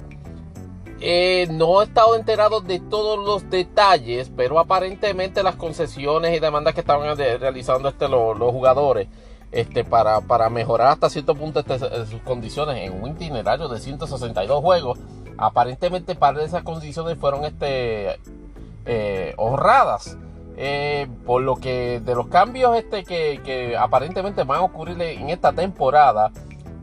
Eh, 1.00 1.46
no 1.50 1.80
he 1.80 1.84
estado 1.84 2.16
enterado 2.16 2.60
de 2.60 2.80
todos 2.80 3.24
los 3.24 3.48
detalles, 3.50 4.32
pero 4.36 4.58
aparentemente 4.58 5.44
las 5.44 5.54
concesiones 5.54 6.36
y 6.36 6.40
demandas 6.40 6.74
que 6.74 6.80
estaban 6.80 7.16
realizando 7.16 7.88
este, 7.88 8.08
los 8.08 8.36
jugadores 8.50 9.06
este, 9.52 9.84
para, 9.84 10.20
para 10.20 10.50
mejorar 10.50 10.88
hasta 10.88 11.08
cierto 11.08 11.34
punto 11.34 11.60
este, 11.60 11.78
sus 12.06 12.20
condiciones 12.22 12.78
en 12.78 13.00
un 13.00 13.10
itinerario 13.10 13.68
de 13.68 13.78
162 13.78 14.60
juegos. 14.60 14.98
Aparentemente 15.36 16.16
para 16.16 16.42
esas 16.42 16.64
condiciones 16.64 17.16
fueron 17.16 17.44
este, 17.44 18.18
eh, 18.86 19.34
honradas. 19.36 20.16
Eh, 20.60 21.06
por 21.24 21.42
lo 21.42 21.54
que 21.54 22.00
de 22.04 22.16
los 22.16 22.26
cambios 22.26 22.76
este, 22.76 23.04
que, 23.04 23.40
que, 23.44 23.76
aparentemente 23.76 24.42
van 24.42 24.58
a 24.58 24.62
ocurrir 24.62 25.00
en 25.00 25.30
esta 25.30 25.52
temporada, 25.52 26.32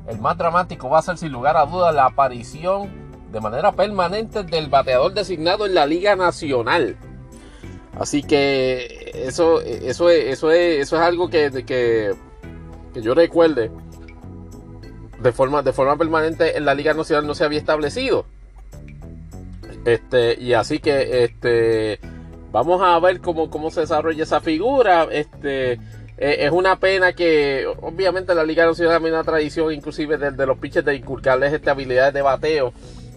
el 0.07 0.19
más 0.19 0.37
dramático 0.37 0.89
va 0.89 0.99
a 0.99 1.01
ser 1.01 1.17
sin 1.17 1.31
lugar 1.31 1.57
a 1.57 1.65
dudas 1.65 1.93
la 1.93 2.05
aparición 2.05 2.89
de 3.31 3.41
manera 3.41 3.71
permanente 3.71 4.43
del 4.43 4.69
bateador 4.69 5.13
designado 5.13 5.65
en 5.65 5.73
la 5.73 5.85
Liga 5.85 6.15
Nacional. 6.15 6.95
Así 7.99 8.23
que 8.23 9.11
eso, 9.13 9.61
eso, 9.61 10.09
eso, 10.09 10.51
es, 10.51 10.81
eso 10.81 10.95
es 10.95 11.01
algo 11.01 11.29
que, 11.29 11.63
que 11.65 12.13
que 12.95 13.01
yo 13.01 13.13
recuerde, 13.13 13.71
de 15.21 15.31
forma, 15.33 15.61
de 15.61 15.73
forma 15.73 15.97
permanente 15.97 16.57
en 16.57 16.63
la 16.63 16.73
Liga 16.73 16.93
Nacional 16.93 17.27
no 17.27 17.35
se 17.35 17.43
había 17.43 17.59
establecido. 17.59 18.25
Este, 19.83 20.41
y 20.41 20.53
así 20.53 20.79
que 20.79 21.25
este, 21.25 21.99
vamos 22.53 22.81
a 22.81 22.97
ver 23.01 23.19
cómo, 23.19 23.49
cómo 23.49 23.69
se 23.69 23.81
desarrolla 23.81 24.23
esa 24.23 24.39
figura. 24.39 25.09
Este, 25.11 25.77
eh, 26.17 26.37
es 26.39 26.51
una 26.51 26.79
pena 26.79 27.13
que, 27.13 27.65
obviamente, 27.81 28.33
la 28.33 28.43
Liga 28.43 28.65
Nacional 28.65 29.01
tiene 29.01 29.15
una 29.15 29.23
tradición, 29.23 29.73
inclusive 29.73 30.17
de, 30.17 30.45
los 30.45 30.57
pitchers, 30.57 30.85
de 30.85 30.95
inculcarles 30.95 31.53
esta 31.53 31.71
habilidad 31.71 32.13
de 32.13 32.21
bateo. 32.21 32.73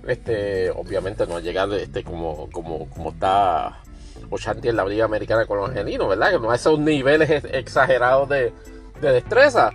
Este, 0.06 0.70
obviamente 0.70 1.26
no 1.26 1.36
ha 1.36 1.40
llegado 1.40 1.76
este, 1.76 2.02
como, 2.02 2.48
como, 2.50 2.88
como 2.88 3.10
está 3.10 3.82
Ochanti 4.30 4.68
en 4.68 4.76
la 4.76 4.84
Liga 4.84 5.04
Americana 5.04 5.46
con 5.46 5.58
los 5.58 5.68
angelinos, 5.68 6.08
¿verdad? 6.08 6.32
Que 6.32 6.38
no 6.38 6.50
a 6.50 6.56
esos 6.56 6.78
niveles 6.78 7.44
exagerados 7.52 8.28
de, 8.28 8.52
de 9.00 9.12
destreza. 9.12 9.70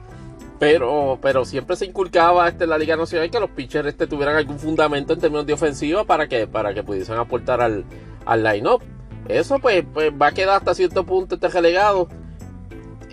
Pero, 0.60 1.20
pero 1.22 1.46
siempre 1.46 1.76
se 1.76 1.86
inculcaba 1.86 2.48
este, 2.48 2.66
en 2.66 2.70
la 2.70 2.78
Liga 2.78 2.96
Nacional 2.96 3.30
que 3.30 3.40
los 3.40 3.50
pitchers 3.50 3.88
este, 3.88 4.08
tuvieran 4.08 4.36
algún 4.36 4.60
fundamento 4.60 5.14
en 5.14 5.20
términos 5.20 5.46
de 5.46 5.54
ofensiva 5.54 6.04
para 6.04 6.28
que, 6.28 6.48
para 6.48 6.74
que 6.74 6.84
pudiesen 6.84 7.18
aportar 7.18 7.62
al, 7.62 7.86
al 8.26 8.44
line-up. 8.44 8.82
Eso 9.28 9.60
pues, 9.60 9.84
pues, 9.94 10.12
va 10.12 10.28
a 10.28 10.32
quedar 10.32 10.58
hasta 10.58 10.74
cierto 10.74 11.06
punto 11.06 11.36
este 11.36 11.48
relegado. 11.48 12.08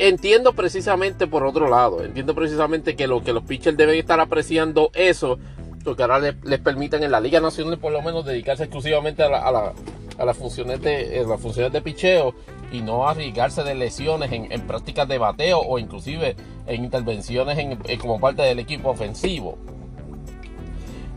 Entiendo 0.00 0.54
precisamente 0.54 1.26
por 1.26 1.44
otro 1.44 1.68
lado, 1.68 2.02
entiendo 2.02 2.34
precisamente 2.34 2.96
que, 2.96 3.06
lo, 3.06 3.22
que 3.22 3.34
los 3.34 3.44
pitchers 3.44 3.76
deben 3.76 3.98
estar 3.98 4.18
apreciando 4.18 4.90
eso, 4.94 5.38
porque 5.84 6.02
ahora 6.02 6.18
les, 6.18 6.60
permiten 6.60 7.02
en 7.02 7.10
la 7.10 7.20
Liga 7.20 7.38
Nacional 7.38 7.78
por 7.78 7.92
lo 7.92 8.00
menos 8.00 8.24
dedicarse 8.24 8.64
exclusivamente 8.64 9.22
a, 9.22 9.74
las 10.24 10.36
funciones 10.36 10.80
de 10.80 11.22
las 11.28 11.38
funciones 11.38 11.70
de 11.72 11.82
picheo 11.82 12.34
y 12.72 12.80
no 12.80 13.06
arriesgarse 13.08 13.62
de 13.62 13.74
lesiones 13.74 14.32
en, 14.32 14.66
prácticas 14.66 15.06
de 15.06 15.18
bateo 15.18 15.60
o 15.60 15.78
inclusive 15.78 16.34
en 16.66 16.84
intervenciones 16.84 17.78
como 17.98 18.18
parte 18.18 18.40
del 18.40 18.58
equipo 18.58 18.88
ofensivo. 18.88 19.58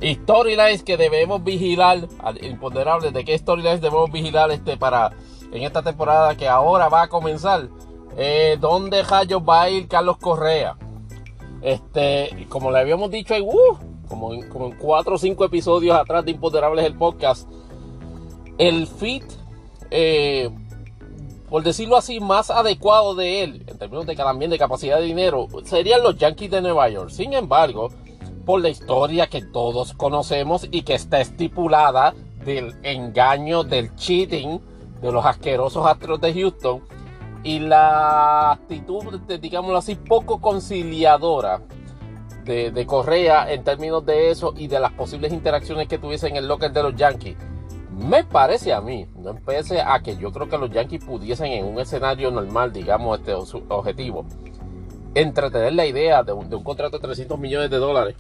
Storylines 0.04 0.84
que 0.84 0.98
debemos 0.98 1.42
vigilar, 1.42 2.10
imponderables 2.42 3.14
de 3.14 3.24
qué 3.24 3.38
storylines 3.38 3.80
debemos 3.80 4.12
vigilar 4.12 4.52
este 4.52 4.76
para 4.76 5.12
en 5.54 5.64
esta 5.64 5.82
temporada 5.82 6.36
que 6.36 6.50
ahora 6.50 6.90
va 6.90 7.04
a 7.04 7.08
comenzar. 7.08 7.70
Eh, 8.16 8.58
¿Dónde 8.60 9.04
rayos 9.04 9.42
va 9.42 9.64
a 9.64 9.70
ir 9.70 9.88
Carlos 9.88 10.18
Correa? 10.18 10.76
Este, 11.62 12.46
como 12.50 12.72
le 12.72 12.80
habíamos 12.80 13.10
dicho, 13.10 13.34
uh, 13.42 13.78
como, 14.08 14.34
en, 14.34 14.50
como 14.50 14.78
cuatro 14.78 15.16
o 15.16 15.18
cinco 15.18 15.46
episodios 15.46 15.98
atrás 15.98 16.26
de 16.26 16.32
Imponderables 16.32 16.86
el 16.86 16.96
podcast, 16.96 17.50
el 18.58 18.86
fit, 18.88 19.24
eh, 19.90 20.50
por 21.50 21.64
decirlo 21.64 21.98
así, 21.98 22.20
más 22.20 22.50
adecuado 22.52 23.16
de 23.16 23.44
él, 23.44 23.64
en 23.68 23.78
términos 23.78 24.06
de 24.06 24.16
también 24.16 24.52
de 24.52 24.58
capacidad 24.58 25.00
de 25.00 25.06
dinero, 25.06 25.48
serían 25.64 26.04
los 26.04 26.18
Yankees 26.18 26.52
de 26.52 26.62
Nueva 26.62 26.90
York. 26.90 27.10
Sin 27.10 27.34
embargo, 27.34 27.90
por 28.46 28.62
la 28.62 28.70
historia 28.70 29.28
que 29.28 29.42
todos 29.42 29.94
conocemos 29.94 30.68
y 30.70 30.82
que 30.82 30.96
está 30.96 31.22
estipulada 31.22 32.14
del 32.44 32.76
engaño, 32.84 33.64
del 33.64 33.96
cheating 33.96 34.60
de 35.02 35.12
los 35.12 35.26
asquerosos 35.26 35.86
Astros 35.86 36.20
de 36.20 36.34
Houston 36.34 36.82
y 37.44 37.60
la 37.60 38.54
actitud, 38.54 39.20
digámoslo 39.40 39.78
así, 39.78 39.96
poco 39.96 40.40
conciliadora 40.40 41.62
de, 42.46 42.86
Correa 42.86 43.52
en 43.52 43.64
términos 43.64 44.06
de 44.06 44.32
eso 44.32 44.54
y 44.58 44.68
de 44.68 44.80
las 44.80 44.92
posibles 44.94 45.32
interacciones 45.34 45.88
que 45.88 45.98
tuviese 45.98 46.28
en 46.28 46.38
el 46.38 46.48
locker 46.48 46.72
de 46.72 46.84
los 46.84 46.96
Yankees. 46.96 47.38
Me 47.92 48.24
parece 48.24 48.74
a 48.74 48.82
mí, 48.82 49.08
no 49.16 49.32
empecé 49.32 49.82
a 49.82 50.00
que 50.02 50.18
yo 50.18 50.32
creo 50.32 50.50
que 50.50 50.58
los 50.58 50.72
Yankees 50.72 51.04
pudiesen 51.06 51.52
en 51.52 51.66
un 51.66 51.80
escenario 51.80 52.32
normal, 52.32 52.74
digamos, 52.74 53.20
este 53.20 53.34
objetivo, 53.34 54.26
entretener 55.14 55.74
la 55.74 55.86
idea 55.86 56.24
de 56.24 56.34
un, 56.34 56.50
contrato 56.64 56.98
de 56.98 57.04
300 57.04 57.38
millones 57.38 57.70
de 57.70 57.78
dólares 57.78 58.16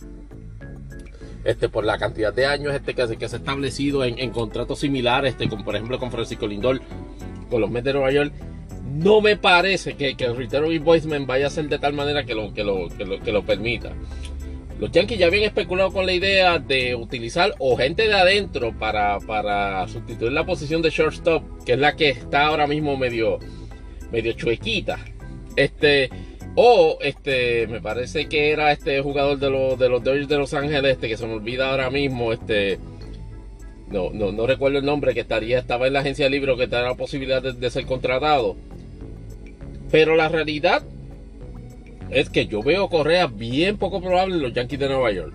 este, 1.44 1.70
por 1.70 1.86
la 1.86 1.98
cantidad 1.98 2.34
de 2.34 2.46
años 2.46 2.74
este, 2.74 2.94
que, 2.94 3.08
se, 3.08 3.18
que 3.18 3.28
se 3.28 3.38
ha 3.38 3.40
establecido 3.40 4.04
en, 4.04 4.30
contratos 4.30 4.80
similares, 4.80 5.32
este, 5.32 5.50
como 5.50 5.66
por 5.66 5.76
ejemplo 5.76 5.98
con 5.98 6.12
Francisco 6.12 6.46
Lindor, 6.46 6.80
con 7.50 7.60
los 7.60 7.72
Mets 7.72 7.86
de 7.86 7.94
Nueva 7.94 8.12
York, 8.12 8.34
no 8.94 9.22
me 9.22 9.38
parece 9.38 9.96
que, 9.96 10.16
el 10.18 10.36
return 10.36 10.72
invoicement 10.72 11.26
vaya 11.26 11.48
a 11.48 11.50
ser 11.50 11.68
de 11.68 11.80
tal 11.80 11.94
manera 11.94 12.26
que 12.26 12.36
lo, 12.36 12.54
que 12.54 12.64
lo, 12.64 12.90
que 12.90 13.32
lo, 13.32 13.44
permita. 13.44 13.92
Los 14.80 14.92
Yankees 14.92 15.18
ya 15.18 15.28
habían 15.28 15.44
especulado 15.44 15.92
con 15.92 16.06
la 16.06 16.14
idea 16.14 16.60
de 16.60 16.94
utilizar 16.96 17.56
o 17.60 17.76
gente 17.76 18.08
de 18.08 18.14
adentro 18.14 18.78
para, 18.78 19.20
para 19.20 19.88
sustituir 19.88 20.32
la 20.32 20.46
posición 20.46 20.82
de 20.82 20.90
shortstop, 20.90 21.64
que 21.64 21.74
es 21.74 21.80
la 21.80 21.96
que 21.96 22.10
está 22.10 22.48
ahora 22.48 22.68
mismo 22.68 22.98
medio, 22.98 23.40
medio 24.12 24.34
chuequita. 24.34 25.00
Este, 25.56 26.10
o 26.56 26.98
este, 27.02 27.68
me 27.68 27.82
parece 27.82 28.28
que 28.28 28.52
era 28.52 28.72
este 28.72 29.02
jugador 29.02 29.40
de 29.40 29.50
los, 29.50 29.80
de 29.80 29.90
los 29.90 30.04
Dodgers 30.04 30.28
de 30.28 30.38
Los 30.38 30.54
Ángeles, 30.54 30.94
este, 30.94 31.08
que 31.08 31.18
se 31.18 31.26
me 31.26 31.34
olvida 31.34 31.72
ahora 31.72 31.90
mismo, 31.90 32.34
este, 32.34 32.80
no, 33.94 34.10
no, 34.12 34.32
no 34.32 34.48
recuerdo 34.48 34.80
el 34.80 34.86
nombre, 34.86 35.14
que 35.14 35.22
estaría, 35.22 35.60
estaba 35.60 35.88
en 35.88 35.94
la 35.94 36.00
agencia 36.00 36.28
libre 36.30 36.52
o 36.52 36.58
que 36.58 36.68
tenía 36.68 36.86
la 36.86 36.96
posibilidad 36.96 37.42
de, 37.42 37.70
ser 37.70 37.86
contratado. 37.86 38.56
Pero 39.94 40.16
la 40.16 40.28
realidad 40.28 40.82
es 42.10 42.28
que 42.28 42.48
yo 42.48 42.64
veo 42.64 42.90
Correa 42.90 43.28
bien 43.28 43.78
poco 43.78 44.02
probable 44.02 44.34
en 44.34 44.42
los 44.42 44.52
Yankees 44.52 44.80
de 44.80 44.88
Nueva 44.88 45.12
York. 45.12 45.32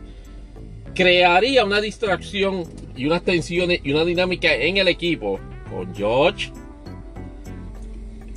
Crearía 0.96 1.64
una 1.64 1.80
distracción 1.80 2.64
y 2.96 3.06
unas 3.06 3.22
tensiones 3.22 3.78
y 3.84 3.92
una 3.92 4.04
dinámica 4.04 4.52
en 4.52 4.78
el 4.78 4.88
equipo 4.88 5.38
con 5.70 5.94
George, 5.94 6.50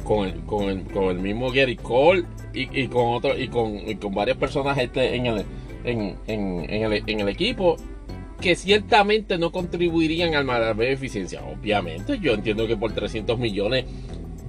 con 0.03 0.27
el, 0.27 0.41
con 0.41 0.69
el, 0.69 0.83
con 0.83 1.05
el 1.05 1.17
mismo 1.17 1.51
Gary 1.51 1.75
Cole 1.75 2.25
y, 2.53 2.87
con 2.87 3.15
otro, 3.15 3.35
y 3.35 3.47
con, 3.47 3.79
con 3.95 4.13
varios 4.13 4.37
personajes 4.37 4.83
este, 4.83 5.15
en, 5.15 5.25
el, 5.25 5.45
en, 5.83 6.17
en, 6.27 7.19
el, 7.19 7.29
equipo 7.29 7.77
que 8.39 8.55
ciertamente 8.55 9.39
no 9.39 9.51
contribuirían 9.51 10.35
al 10.35 10.45
mayor 10.45 10.83
eficiencia. 10.83 11.41
Obviamente, 11.43 12.19
yo 12.19 12.35
entiendo 12.35 12.67
que 12.67 12.77
por 12.77 12.93
300 12.93 13.39
millones 13.39 13.85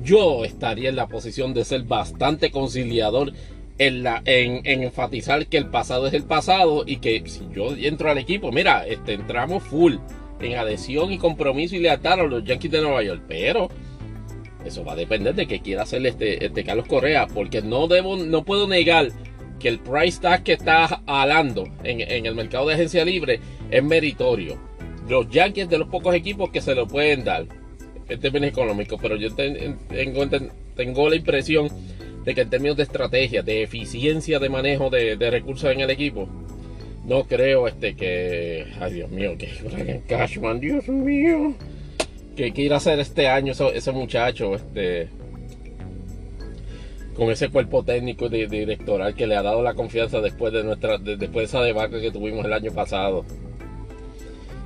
yo 0.02 0.44
estaría 0.44 0.88
en 0.88 0.96
la 0.96 1.06
posición 1.06 1.54
de 1.54 1.64
ser 1.64 1.82
bastante 1.84 2.50
conciliador 2.50 3.32
en, 3.78 4.60
enfatizar 4.64 5.46
que 5.46 5.56
el 5.56 5.66
pasado 5.66 6.06
es 6.06 6.14
el 6.14 6.24
pasado 6.24 6.84
y 6.86 6.96
que 6.96 7.22
si 7.26 7.48
yo 7.54 7.74
entro 7.76 8.10
al 8.10 8.18
equipo, 8.18 8.52
mira, 8.52 8.86
este, 8.86 9.14
entramos 9.14 9.62
full 9.62 9.94
en 10.40 10.54
adhesión 10.56 11.12
y 11.12 11.18
compromiso 11.18 11.76
y 11.76 11.80
lealtad 11.80 12.20
a 12.20 12.24
los 12.24 12.44
Yankees 12.44 12.70
de 12.70 12.80
Nueva 12.80 13.02
York, 13.02 13.22
pero 13.28 13.70
eso 14.64 14.84
va 14.84 14.92
a 14.92 14.96
depender 14.96 15.34
de 15.34 15.46
qué 15.46 15.60
quiera 15.60 15.82
hacer 15.82 16.04
este, 16.06 16.44
este 16.44 16.64
Carlos 16.64 16.86
Correa, 16.86 17.26
porque 17.26 17.62
no, 17.62 17.88
puedo 18.44 18.68
negar 18.68 19.08
que 19.58 19.68
el 19.68 19.78
price 19.78 20.20
tag 20.20 20.42
que 20.42 20.52
está 20.52 21.02
alando 21.06 21.64
en 21.84 22.26
el 22.26 22.34
mercado 22.34 22.68
de 22.68 22.74
agencia 22.74 23.04
libre 23.04 23.40
es 23.70 23.82
meritorio. 23.82 24.58
Los 25.08 25.28
Yankees 25.30 25.68
de 25.68 25.78
los 25.78 25.88
pocos 25.88 26.14
equipos 26.14 26.50
que 26.50 26.60
se 26.60 26.74
lo 26.74 26.86
pueden 26.86 27.24
dar 27.24 27.46
en 28.12 28.20
términos 28.20 28.51
económicos, 28.51 28.98
pero 29.01 29.16
yo 29.16 29.34
tengo, 29.34 31.09
la 31.09 31.16
impresión 31.16 31.68
de 32.24 32.34
que 32.34 32.43
en 32.43 32.51
términos 32.51 32.76
de 32.76 32.84
estrategia, 32.84 33.43
de 33.43 33.62
eficiencia 33.62 34.39
de 34.39 34.48
manejo 34.48 34.90
de, 34.90 35.16
de 35.16 35.30
recursos 35.30 35.70
en 35.70 35.80
el 35.80 35.90
equipo, 35.90 36.28
no 37.05 37.24
creo 37.24 37.66
este 37.66 37.94
que. 37.97 38.66
Ay 38.80 38.94
Dios 38.94 39.10
mío, 39.10 39.36
que 39.36 39.48
Brian 39.64 40.01
Cashman, 40.06 40.60
Dios 40.60 40.86
mío 40.89 41.55
que, 42.34 42.52
que 42.52 42.62
ir 42.62 42.72
a 42.72 42.76
hacer 42.76 42.98
este 42.98 43.28
año 43.28 43.52
ese 43.52 43.93
muchacho, 43.93 44.55
este, 44.55 45.09
con 47.14 47.30
ese 47.30 47.51
cuerpo 47.51 47.84
técnico 47.84 48.26
y 48.26 48.47
directoral 48.47 49.14
que 49.14 49.26
le 49.26 49.36
ha 49.36 49.43
dado 49.43 49.62
la 49.62 49.74
confianza 49.74 50.20
después 50.20 50.52
de 50.52 50.64
nuestra, 50.64 50.98
después 50.98 51.34
de 51.34 51.44
esa 51.44 51.60
debacle 51.60 52.01
que 52.01 52.10
tuvimos 52.10 52.44
el 52.44 52.52
año 52.52 52.72
pasado. 52.72 53.24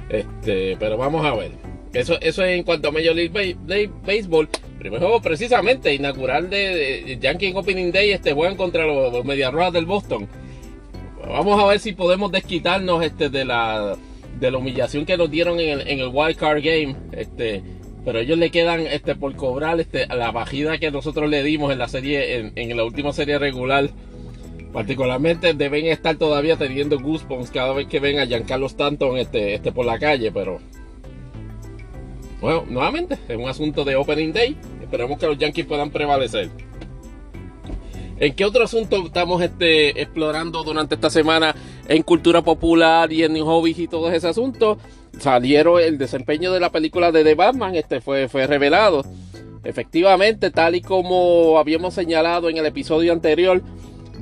Este, 0.08 0.76
pero 0.78 0.96
vamos 0.96 1.24
a 1.24 1.34
ver. 1.34 1.50
Eso, 1.96 2.18
eso 2.20 2.44
es 2.44 2.58
en 2.58 2.62
cuanto 2.62 2.88
a 2.88 2.92
Major 2.92 3.14
League 3.14 3.90
Baseball. 4.04 4.48
Primer 4.78 5.00
juego 5.00 5.22
precisamente 5.22 5.94
inaugural 5.94 6.50
de, 6.50 7.18
Yankee 7.20 7.52
Opening 7.54 7.90
Day, 7.90 8.10
este 8.10 8.32
juegan 8.32 8.56
contra 8.56 8.86
los, 8.86 9.12
los 9.12 9.24
Media 9.24 9.50
del 9.70 9.86
Boston. 9.86 10.28
Vamos 11.26 11.60
a 11.60 11.66
ver 11.66 11.80
si 11.80 11.92
podemos 11.92 12.30
desquitarnos 12.30 13.02
este 13.02 13.30
de 13.30 13.44
la 13.44 13.96
de 14.38 14.50
la 14.50 14.58
humillación 14.58 15.06
que 15.06 15.16
nos 15.16 15.30
dieron 15.30 15.58
en 15.58 15.80
el, 15.80 15.88
en 15.88 16.00
el 16.00 16.10
Wild 16.12 16.36
Card 16.36 16.62
Game. 16.62 16.94
Este, 17.12 17.62
pero 18.04 18.18
ellos 18.18 18.38
le 18.38 18.50
quedan 18.50 18.86
este, 18.86 19.16
por 19.16 19.34
cobrar 19.34 19.80
este, 19.80 20.06
la 20.06 20.30
bajida 20.30 20.78
que 20.78 20.90
nosotros 20.90 21.28
le 21.30 21.42
dimos 21.42 21.72
en 21.72 21.78
la 21.78 21.88
serie, 21.88 22.36
en, 22.36 22.52
en 22.54 22.76
la 22.76 22.84
última 22.84 23.12
serie 23.12 23.38
regular. 23.38 23.88
Particularmente 24.72 25.54
deben 25.54 25.86
estar 25.86 26.16
todavía 26.16 26.56
teniendo 26.56 27.00
goosebumps 27.00 27.50
cada 27.50 27.72
vez 27.72 27.86
que 27.86 27.98
ven 27.98 28.18
a 28.18 28.26
Giancarlo 28.26 28.66
Stanton 28.66 29.16
este, 29.16 29.54
este 29.54 29.72
por 29.72 29.86
la 29.86 29.98
calle, 29.98 30.30
pero 30.30 30.60
bueno, 32.40 32.64
nuevamente 32.68 33.18
es 33.28 33.36
un 33.36 33.48
asunto 33.48 33.84
de 33.84 33.96
Opening 33.96 34.32
Day. 34.32 34.56
Esperemos 34.80 35.18
que 35.18 35.26
los 35.26 35.38
Yankees 35.38 35.66
puedan 35.66 35.90
prevalecer. 35.90 36.50
¿En 38.18 38.34
qué 38.34 38.44
otro 38.46 38.64
asunto 38.64 39.04
estamos 39.04 39.42
este, 39.42 40.00
explorando 40.00 40.64
durante 40.64 40.94
esta 40.94 41.10
semana 41.10 41.54
en 41.86 42.02
cultura 42.02 42.40
popular 42.42 43.12
y 43.12 43.22
en 43.22 43.38
hobbies 43.38 43.78
y 43.78 43.88
todo 43.88 44.10
ese 44.10 44.28
asunto? 44.28 44.78
Salieron 45.18 45.80
el 45.80 45.98
desempeño 45.98 46.52
de 46.52 46.60
la 46.60 46.70
película 46.70 47.12
de 47.12 47.24
The 47.24 47.34
Batman, 47.34 47.74
este 47.74 48.00
fue, 48.00 48.28
fue 48.28 48.46
revelado. 48.46 49.04
Efectivamente, 49.64 50.50
tal 50.50 50.76
y 50.76 50.80
como 50.80 51.58
habíamos 51.58 51.92
señalado 51.92 52.48
en 52.48 52.56
el 52.56 52.66
episodio 52.66 53.12
anterior, 53.12 53.62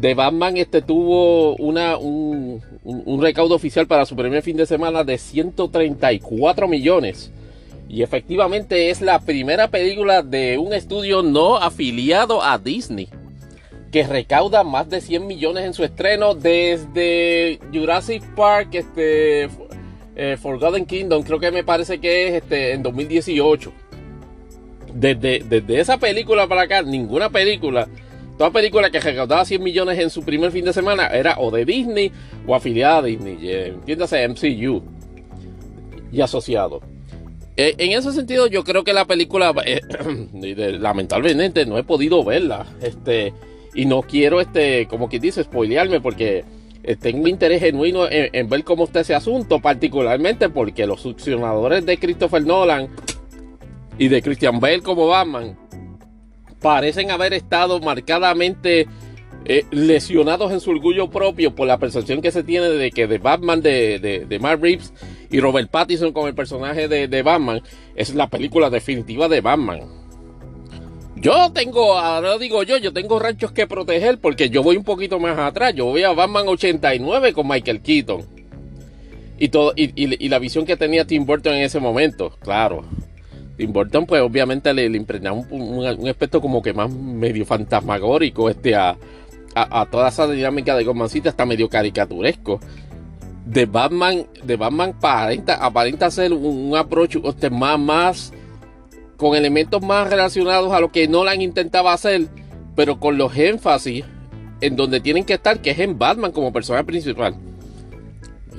The 0.00 0.14
Batman 0.14 0.56
este, 0.56 0.82
tuvo 0.82 1.54
una, 1.56 1.96
un, 1.96 2.62
un 2.82 3.22
recaudo 3.22 3.54
oficial 3.54 3.86
para 3.86 4.06
su 4.06 4.16
primer 4.16 4.42
fin 4.42 4.56
de 4.56 4.66
semana 4.66 5.04
de 5.04 5.18
134 5.18 6.66
millones. 6.66 7.30
Y 7.89 8.02
efectivamente 8.02 8.90
es 8.90 9.01
la 9.01 9.20
primera 9.20 9.69
película 9.69 10.23
de 10.23 10.59
un 10.59 10.73
estudio 10.73 11.23
no 11.23 11.56
afiliado 11.56 12.43
a 12.43 12.59
Disney 12.59 13.09
que 13.94 14.02
recauda 14.02 14.65
más 14.65 14.90
de 14.90 15.01
100 15.01 15.24
millones 15.24 15.65
en 15.65 15.73
su 15.73 15.85
estreno 15.85 16.35
desde 16.35 17.61
Jurassic 17.73 18.24
Park, 18.35 18.70
este, 18.73 19.48
eh, 20.16 20.36
Forgotten 20.36 20.85
Kingdom, 20.85 21.23
creo 21.23 21.39
que 21.39 21.52
me 21.52 21.62
parece 21.62 22.01
que 22.01 22.27
es 22.27 22.35
este, 22.43 22.73
en 22.73 22.82
2018. 22.82 23.73
Desde, 24.93 25.44
desde 25.48 25.78
esa 25.78 25.97
película 25.98 26.48
para 26.48 26.62
acá, 26.62 26.82
ninguna 26.82 27.31
película, 27.31 27.86
toda 28.36 28.51
película 28.51 28.90
que 28.90 28.98
recaudaba 28.98 29.44
100 29.44 29.62
millones 29.62 29.97
en 30.01 30.11
su 30.11 30.24
primer 30.24 30.51
fin 30.51 30.65
de 30.65 30.73
semana 30.73 31.06
era 31.06 31.36
o 31.39 31.52
de 31.52 31.65
Disney 31.65 32.11
o 32.48 32.56
afiliada 32.56 32.98
a 32.98 33.02
Disney, 33.02 33.39
entiéndase 33.48 34.27
MCU 34.27 34.82
y 36.11 36.20
asociado. 36.20 36.81
Eh, 37.56 37.74
en 37.78 37.93
ese 37.93 38.12
sentido, 38.12 38.48
yo 38.48 38.64
creo 38.64 38.82
que 38.82 38.93
la 38.93 39.05
película, 39.05 39.55
eh, 39.64 39.81
lamentablemente, 40.78 41.66
no 41.66 41.78
he 41.78 41.85
podido 41.85 42.24
verla. 42.24 42.66
Este, 42.82 43.32
y 43.74 43.86
no 43.86 44.02
quiero, 44.02 44.40
este, 44.40 44.86
como 44.86 45.09
quien 45.09 45.22
dice, 45.22 45.44
spoilearme 45.44 46.01
porque 46.01 46.44
eh, 46.82 46.97
tengo 46.97 47.28
interés 47.28 47.60
genuino 47.60 48.06
en, 48.10 48.48
ver 48.48 48.64
cómo 48.64 48.85
está 48.85 49.01
ese 49.01 49.14
asunto, 49.14 49.60
particularmente 49.60 50.48
porque 50.48 50.86
los 50.86 51.01
succionadores 51.01 51.86
de 51.86 51.98
Christopher 51.98 52.44
Nolan 52.44 52.89
y 53.98 54.09
de 54.09 54.22
Christian 54.22 54.59
Bale 54.59 54.82
como 54.82 55.06
Batman 55.06 55.56
parecen 56.60 57.10
haber 57.10 57.35
estado 57.35 57.78
marcadamente 57.81 58.89
lesionados 59.70 60.51
en 60.52 60.60
su 60.60 60.70
orgullo 60.70 61.10
propio 61.10 61.55
por 61.55 61.68
la 61.68 61.78
percepción 61.78 62.22
que 62.22 62.31
se 62.31 62.43
tiene 62.43 62.70
de 62.70 62.90
que 62.90 63.06
de 63.06 63.18
Batman 63.18 63.60
de, 63.60 63.98
de, 63.98 64.24
de 64.24 64.39
Mark 64.39 64.62
Reeves 64.62 64.90
y 65.35 65.40
Robert 65.40 65.69
Pattinson 65.69 66.12
con 66.12 66.28
el 66.28 66.35
personaje 66.36 66.86
de, 66.86 67.23
Batman 67.24 67.61
es 67.97 68.15
la 68.15 68.28
película 68.28 68.70
definitiva 68.70 69.27
de 69.27 69.40
Batman. 69.40 69.81
Yo 71.16 71.51
tengo, 71.52 71.98
ahora 71.98 72.39
digo 72.39 72.62
yo, 72.62 72.77
yo 72.78 72.93
tengo 72.93 73.19
ranchos 73.19 73.51
que 73.51 73.66
proteger 73.66 74.20
porque 74.20 74.48
yo 74.48 74.62
voy 74.62 74.77
un 74.77 74.85
poquito 74.85 75.19
más 75.19 75.36
atrás. 75.36 75.74
Yo 75.74 75.86
voy 75.86 76.05
a 76.05 76.12
Batman 76.12 76.47
89 76.47 77.32
con 77.32 77.48
Michael 77.48 77.81
Keaton. 77.81 78.24
Y, 79.36 79.48
todo, 79.48 79.73
y, 79.74 80.28
la 80.28 80.39
visión 80.39 80.65
que 80.65 80.77
tenía 80.77 81.05
Tim 81.05 81.27
Burton 81.27 81.55
en 81.55 81.62
ese 81.62 81.81
momento, 81.81 82.31
claro. 82.39 82.85
Tim 83.56 83.73
Burton, 83.73 84.06
pues 84.06 84.23
obviamente 84.23 84.73
le, 84.73 84.89
le 84.89 84.97
impregnaba 84.97 85.36
un, 85.51 86.06
aspecto 86.06 86.40
como 86.40 86.62
que 86.62 86.73
más 86.73 86.94
medio 86.94 87.44
fantasmagórico 87.44 88.51
este, 88.51 88.77
a, 88.77 88.97
a, 89.56 89.86
toda 89.86 90.11
esa 90.11 90.28
dinámica 90.28 90.77
de 90.77 90.85
Gotham 90.85 91.09
hasta 91.27 91.44
medio 91.44 91.69
caricaturesco 91.69 92.61
de 93.44 93.66
Batman, 93.66 94.26
de 94.42 94.56
Batman 94.56 94.90
aparenta, 94.90 95.54
aparenta 95.54 96.10
ser 96.10 96.32
un, 96.32 96.76
approach 96.76 97.16
este, 97.24 97.50
más, 97.50 97.78
más 97.78 98.32
con 99.16 99.36
elementos 99.36 99.82
más 99.82 100.08
relacionados 100.08 100.72
a 100.72 100.80
lo 100.80 100.90
que 100.90 101.06
Nolan 101.08 101.40
intentaba 101.40 101.92
hacer, 101.92 102.26
pero 102.74 102.98
con 102.98 103.18
los 103.18 103.36
énfasis 103.36 104.04
en 104.60 104.76
donde 104.76 105.00
tienen 105.00 105.24
que 105.24 105.34
estar, 105.34 105.60
que 105.60 105.70
es 105.70 105.78
en 105.78 105.98
Batman 105.98 106.32
como 106.32 106.52
personaje 106.52 106.84
principal. 106.84 107.36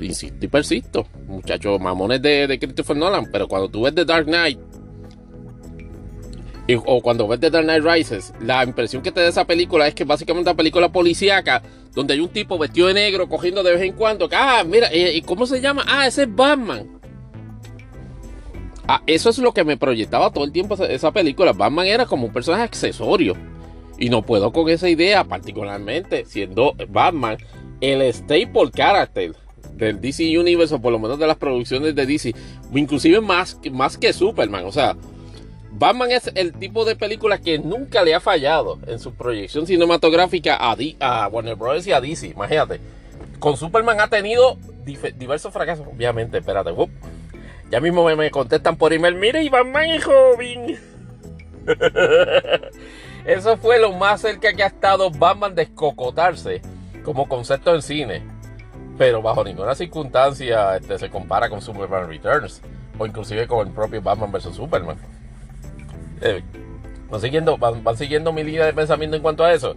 Insisto 0.00 0.44
y 0.44 0.48
persisto, 0.48 1.06
muchachos 1.26 1.80
mamones 1.80 2.22
de, 2.22 2.46
de 2.46 2.58
Christopher 2.58 2.96
Nolan, 2.96 3.26
pero 3.32 3.48
cuando 3.48 3.68
tú 3.68 3.82
ves 3.82 3.94
The 3.94 4.04
Dark 4.04 4.26
Knight, 4.26 4.58
o 6.74 7.00
cuando 7.00 7.28
ves 7.28 7.40
The 7.40 7.50
Dark 7.50 7.64
Knight 7.64 7.84
Rises, 7.84 8.32
la 8.40 8.64
impresión 8.64 9.02
que 9.02 9.12
te 9.12 9.20
da 9.20 9.28
esa 9.28 9.44
película 9.44 9.86
es 9.86 9.94
que 9.94 10.04
básicamente 10.04 10.50
una 10.50 10.56
película 10.56 10.90
policíaca 10.90 11.62
donde 11.94 12.14
hay 12.14 12.20
un 12.20 12.28
tipo 12.28 12.58
vestido 12.58 12.88
de 12.88 12.94
negro 12.94 13.28
cogiendo 13.28 13.62
de 13.62 13.72
vez 13.72 13.82
en 13.82 13.92
cuando. 13.92 14.28
Ah, 14.32 14.64
mira, 14.66 14.88
eh, 14.92 15.14
¿y 15.14 15.22
cómo 15.22 15.46
se 15.46 15.60
llama? 15.60 15.84
Ah, 15.86 16.06
ese 16.06 16.24
es 16.24 16.34
Batman. 16.34 17.00
Ah, 18.88 19.02
eso 19.06 19.30
es 19.30 19.38
lo 19.38 19.52
que 19.52 19.64
me 19.64 19.76
proyectaba 19.76 20.30
todo 20.30 20.44
el 20.44 20.52
tiempo 20.52 20.74
esa 20.74 21.12
película. 21.12 21.52
Batman 21.52 21.86
era 21.86 22.06
como 22.06 22.26
un 22.26 22.32
personaje 22.32 22.64
accesorio. 22.64 23.34
Y 23.98 24.10
no 24.10 24.22
puedo 24.22 24.52
con 24.52 24.68
esa 24.68 24.88
idea, 24.88 25.24
particularmente 25.24 26.24
siendo 26.26 26.74
Batman 26.88 27.38
el 27.80 28.02
staple 28.12 28.70
character 28.74 29.34
del 29.74 30.00
DC 30.00 30.38
Universe, 30.38 30.74
o 30.74 30.80
por 30.80 30.92
lo 30.92 30.98
menos 30.98 31.18
de 31.18 31.26
las 31.26 31.36
producciones 31.36 31.94
de 31.94 32.06
DC, 32.06 32.34
inclusive 32.74 33.20
más, 33.20 33.58
más 33.72 33.96
que 33.96 34.12
Superman. 34.12 34.64
O 34.64 34.72
sea, 34.72 34.96
Batman 35.78 36.10
es 36.10 36.30
el 36.34 36.54
tipo 36.54 36.86
de 36.86 36.96
película 36.96 37.36
que 37.36 37.58
nunca 37.58 38.02
le 38.02 38.14
ha 38.14 38.20
fallado 38.20 38.78
en 38.86 38.98
su 38.98 39.12
proyección 39.12 39.66
cinematográfica 39.66 40.56
a, 40.56 41.28
Warner 41.28 41.54
Bros. 41.54 41.86
y 41.86 41.92
a 41.92 42.00
DC. 42.00 42.28
Imagínate. 42.28 42.80
Con 43.38 43.58
Superman 43.58 44.00
ha 44.00 44.08
tenido 44.08 44.56
diversos 44.84 45.52
fracasos. 45.52 45.86
Obviamente, 45.86 46.38
espérate. 46.38 46.70
Ya 47.70 47.80
mismo 47.80 48.04
me, 48.04 48.30
contestan 48.30 48.76
por 48.76 48.94
email. 48.94 49.16
Mire, 49.16 49.42
y 49.42 49.50
Batman 49.50 49.90
es 49.90 50.04
joven. 50.04 50.78
Eso 53.26 53.58
fue 53.58 53.78
lo 53.78 53.92
más 53.92 54.22
cerca 54.22 54.54
que 54.54 54.62
ha 54.62 54.68
estado 54.68 55.10
Batman 55.10 55.54
de 55.54 55.64
escocotarse 55.64 56.62
como 57.04 57.28
concepto 57.28 57.74
en 57.74 57.82
cine. 57.82 58.22
Pero 58.96 59.20
bajo 59.20 59.44
ninguna 59.44 59.74
circunstancia 59.74 60.76
este, 60.76 60.98
se 60.98 61.10
compara 61.10 61.50
con 61.50 61.60
Superman 61.60 62.08
Returns. 62.08 62.62
O 62.98 63.04
inclusive 63.04 63.46
con 63.46 63.68
el 63.68 63.74
propio 63.74 64.00
Batman 64.00 64.32
vs. 64.32 64.54
Superman. 64.54 64.96
Eh, 66.20 66.42
van, 67.10 67.20
siguiendo, 67.20 67.56
van, 67.58 67.96
siguiendo 67.96 68.32
mi 68.32 68.44
línea 68.44 68.66
de 68.66 68.72
pensamiento 68.72 69.16
en 69.16 69.22
cuanto 69.22 69.44
a 69.44 69.52
eso. 69.52 69.74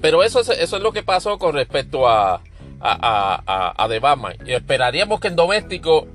Pero 0.00 0.22
eso 0.22 0.40
es, 0.40 0.48
eso 0.48 0.76
es 0.76 0.82
lo 0.82 0.92
que 0.92 1.02
pasó 1.02 1.38
con 1.38 1.54
respecto 1.54 2.08
a, 2.08 2.42
a, 2.80 3.74
a, 3.76 3.88
The 3.88 4.00
Batman. 4.00 4.34
Y 4.44 4.52
esperaríamos 4.52 5.20
que 5.20 5.28
en 5.28 5.36
doméstico, 5.36 6.08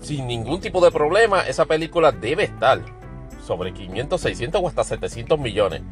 sin 0.00 0.26
ningún 0.26 0.60
tipo 0.60 0.84
de 0.84 0.90
problema, 0.90 1.40
esa 1.42 1.64
película 1.64 2.12
debe 2.12 2.44
estar 2.44 2.80
sobre 3.44 3.72
500, 3.72 4.20
600 4.20 4.60
o 4.62 4.68
hasta 4.68 4.84
700 4.84 5.38
millones. 5.38 5.82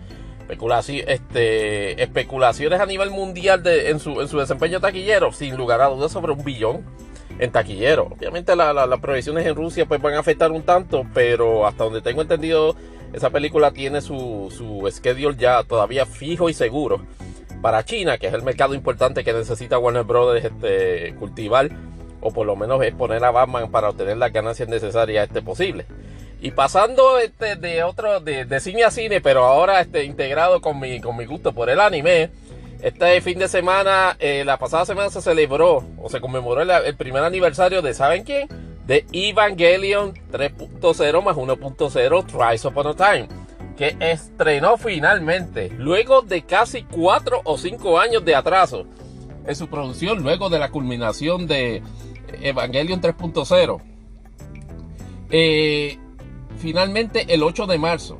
Este, 1.06 2.02
especulaciones 2.02 2.78
a 2.78 2.85
nivel 2.85 3.10
mundial 3.10 3.62
de, 3.62 3.89
en, 3.89 3.98
su, 3.98 4.20
en 4.20 4.28
su 4.28 4.39
desempeño 4.39 4.81
taquillero, 4.81 5.32
sin 5.32 5.56
lugar 5.56 5.81
a 5.81 5.86
dudas, 5.86 6.12
sobre 6.12 6.32
un 6.32 6.44
billón 6.44 6.85
en 7.43 7.51
taquillero. 7.51 8.05
Obviamente 8.05 8.55
las 8.55 9.01
proyecciones 9.01 9.44
en 9.47 9.56
Rusia 9.56 9.85
pues 9.86 10.01
van 10.01 10.14
a 10.14 10.20
afectar 10.20 10.52
un 10.52 10.62
tanto, 10.62 11.05
pero 11.12 11.66
hasta 11.66 11.85
donde 11.85 12.01
tengo 12.01 12.23
entendido, 12.23 12.77
esa 13.12 13.31
película 13.31 13.73
tiene 13.73 14.01
su, 14.01 14.52
su 14.56 14.89
schedule 14.90 15.36
ya 15.36 15.64
todavía 15.64 16.06
fijo 16.06 16.48
y 16.48 16.55
seguro 16.55 17.01
para 17.60 17.85
China, 17.85 18.16
que 18.19 18.28
es 18.28 18.35
el 18.35 18.43
mercado 18.43 18.74
importante 18.74 19.24
que 19.24 19.32
necesita 19.32 19.78
Warner 19.78 20.05
Brothers 20.05 20.44
este, 20.44 21.14
cultivar, 21.19 21.69
o 22.20 22.32
por 22.32 22.47
lo 22.47 22.55
menos 22.55 22.81
exponer 22.82 23.24
a 23.24 23.32
Batman 23.32 23.70
para 23.70 23.89
obtener 23.89 24.16
las 24.19 24.32
ganancias 24.32 24.69
necesarias 24.69 25.27
este 25.27 25.43
posible. 25.43 25.86
Y 26.40 26.52
pasando 26.52 27.19
este, 27.19 27.56
de 27.56 27.82
otro, 27.82 28.20
de, 28.20 28.44
de, 28.44 28.60
cine 28.60 28.85
a 28.85 28.90
cine, 28.90 29.20
pero 29.20 29.44
ahora 29.44 29.81
este, 29.81 30.05
integrado 30.05 30.60
con 30.60 30.78
mi, 30.78 31.01
con 31.01 31.16
mi 31.16 31.24
gusto 31.24 31.52
por 31.52 31.70
el 31.70 31.81
anime, 31.81 32.31
este 32.82 33.20
fin 33.20 33.38
de 33.38 33.46
semana, 33.46 34.16
eh, 34.18 34.42
la 34.44 34.59
pasada 34.59 34.84
semana 34.84 35.09
se 35.09 35.22
celebró 35.22 35.84
o 36.02 36.09
se 36.09 36.20
conmemoró 36.20 36.62
el, 36.62 36.96
primer 36.96 37.22
aniversario 37.22 37.80
de, 37.80 37.94
¿saben 37.94 38.24
quién? 38.24 38.48
De 38.86 39.06
Evangelion 39.12 40.14
3.0 40.32 41.22
más 41.22 41.36
1.0 41.36 42.26
Tries 42.26 42.64
Upon 42.64 42.86
a 42.88 42.94
Time, 42.94 43.28
que 43.76 43.96
estrenó 44.00 44.76
finalmente, 44.78 45.70
luego 45.78 46.22
de 46.22 46.42
casi 46.42 46.82
4 46.82 47.42
o 47.44 47.56
5 47.56 48.00
años 48.00 48.24
de 48.24 48.34
atraso 48.34 48.84
en 49.46 49.54
su 49.54 49.68
producción, 49.68 50.20
luego 50.20 50.50
de 50.50 50.59
la 50.59 50.72
culminación 50.72 51.46
de 51.46 51.84
Evangelion 52.42 53.00
3.0. 53.00 53.80
Eh, 55.30 55.98
finalmente 56.59 57.32
el 57.32 57.44
8 57.44 57.66
de 57.66 57.78
marzo 57.78 58.18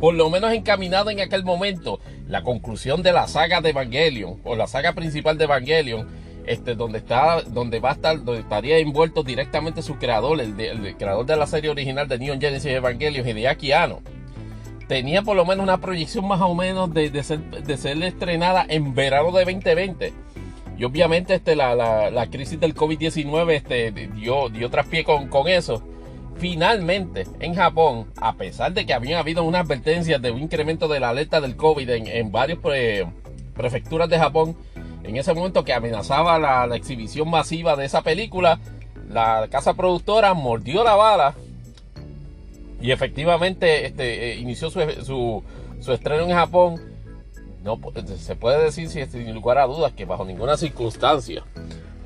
por 0.00 0.14
lo 0.14 0.30
menos 0.30 0.52
encaminado 0.52 1.10
en 1.10 1.20
aquel 1.20 1.44
momento, 1.44 2.00
la 2.28 2.42
conclusión 2.42 3.02
de 3.02 3.12
la 3.12 3.26
saga 3.26 3.60
de 3.60 3.70
Evangelion, 3.70 4.38
o 4.44 4.54
la 4.54 4.66
saga 4.66 4.92
principal 4.92 5.38
de 5.38 5.44
Evangelion, 5.44 6.06
este, 6.46 6.74
donde, 6.74 6.98
está, 6.98 7.42
donde 7.42 7.80
va 7.80 7.90
a 7.90 7.94
estar, 7.94 8.22
donde 8.22 8.40
estaría 8.40 8.78
envuelto 8.78 9.22
directamente 9.22 9.82
su 9.82 9.96
creador, 9.96 10.40
el, 10.40 10.96
creador 10.96 11.26
de 11.26 11.36
la 11.36 11.46
serie 11.46 11.70
original 11.70 12.08
de 12.08 12.18
Neon 12.18 12.40
Genesis 12.40 12.70
Evangelion, 12.70 13.26
Hideaki 13.26 13.72
Anno. 13.72 14.00
Tenía 14.86 15.22
por 15.22 15.36
lo 15.36 15.44
menos 15.44 15.62
una 15.62 15.78
proyección 15.78 16.26
más 16.26 16.40
o 16.40 16.54
menos 16.54 16.92
de, 16.94 17.10
ser, 17.22 17.40
estrenada 18.02 18.64
en 18.68 18.94
verano 18.94 19.32
de 19.32 19.44
2020. 19.44 20.12
Y 20.78 20.84
obviamente 20.84 21.34
este, 21.34 21.56
la, 21.56 22.26
crisis 22.30 22.58
del 22.58 22.74
COVID-19 22.74 23.52
este, 23.52 23.90
dio, 23.90 24.48
dio 24.48 24.70
traspié 24.70 25.04
con, 25.04 25.28
con 25.28 25.48
eso 25.48 25.82
Finalmente, 26.38 27.26
en 27.40 27.54
Japón, 27.54 28.06
a 28.16 28.34
pesar 28.34 28.72
de 28.72 28.86
que 28.86 28.94
había 28.94 29.18
habido 29.18 29.42
una 29.42 29.60
advertencia 29.60 30.20
de 30.20 30.30
un 30.30 30.42
incremento 30.42 30.86
de 30.86 31.00
la 31.00 31.10
alerta 31.10 31.40
del 31.40 31.56
COVID 31.56 31.90
en, 31.90 32.30
varias 32.30 32.58
prefecturas 33.54 34.08
de 34.08 34.18
Japón, 34.18 34.56
en 35.02 35.16
ese 35.16 35.34
momento 35.34 35.64
que 35.64 35.72
amenazaba 35.72 36.38
la, 36.38 36.76
exhibición 36.76 37.28
masiva 37.28 37.74
de 37.74 37.86
esa 37.86 38.02
película, 38.02 38.60
la 39.10 39.48
casa 39.50 39.74
productora 39.74 40.32
mordió 40.34 40.84
la 40.84 40.94
bala 40.94 41.34
y 42.80 42.92
efectivamente 42.92 43.86
este, 43.86 44.32
eh, 44.32 44.36
inició 44.36 44.70
su, 44.70 45.42
estreno 45.88 46.22
en 46.22 46.30
Japón. 46.30 46.80
No, 47.64 47.80
se 48.16 48.36
puede 48.36 48.62
decir 48.62 48.88
sin 48.88 49.34
lugar 49.34 49.58
a 49.58 49.66
dudas 49.66 49.92
que 49.92 50.04
bajo 50.04 50.24
ninguna 50.24 50.56
circunstancia 50.56 51.42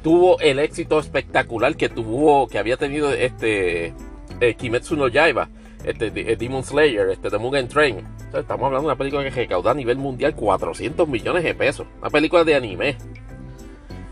tuvo 0.03 0.41
el 0.41 0.59
éxito 0.59 0.99
espectacular 0.99 1.77
que 1.77 1.89
tuvo, 1.89 2.49
que 2.49 2.59
había 2.59 2.77
tenido 2.77 3.13
este 3.13 3.95
Kimetsu 4.57 4.97
no 4.97 5.09
Yaiba, 5.09 5.49
este, 5.85 6.07
eh, 6.15 6.37
Demon 6.37 6.65
Slayer, 6.65 7.11
este, 7.11 7.31
The 7.31 7.39
Mugen 7.39 7.69
Train. 7.69 8.07
estamos 8.35 8.67
hablando 8.67 8.81
de 8.81 8.87
una 8.87 8.97
película 8.97 9.23
que 9.23 9.31
recauda 9.31 9.71
a 9.71 9.75
nivel 9.75 9.99
mundial 9.99 10.35
400 10.35 11.09
millones 11.09 11.45
de 11.45 11.55
pesos. 11.55 11.87
Una 12.01 12.11
película 12.11 12.45
de 12.45 12.55
anime. 12.55 12.97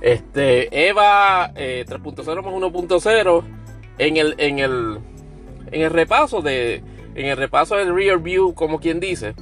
Este, 0.01 0.89
Eva 0.89 1.52
3.0 1.55 1.57
eh, 1.57 1.85
más 1.89 2.55
1.0 2.55 3.44
en 3.98 4.16
el, 4.16 4.35
en 4.39 4.59
el, 4.59 4.98
en 5.70 5.82
el 5.82 5.90
repaso 5.90 6.40
de, 6.40 6.82
en 7.15 7.27
el 7.27 7.36
repaso 7.36 7.77
del 7.77 7.94
rear 7.94 8.19
view, 8.19 8.55
como 8.55 8.81
quien 8.81 8.98
dice, 8.98 9.35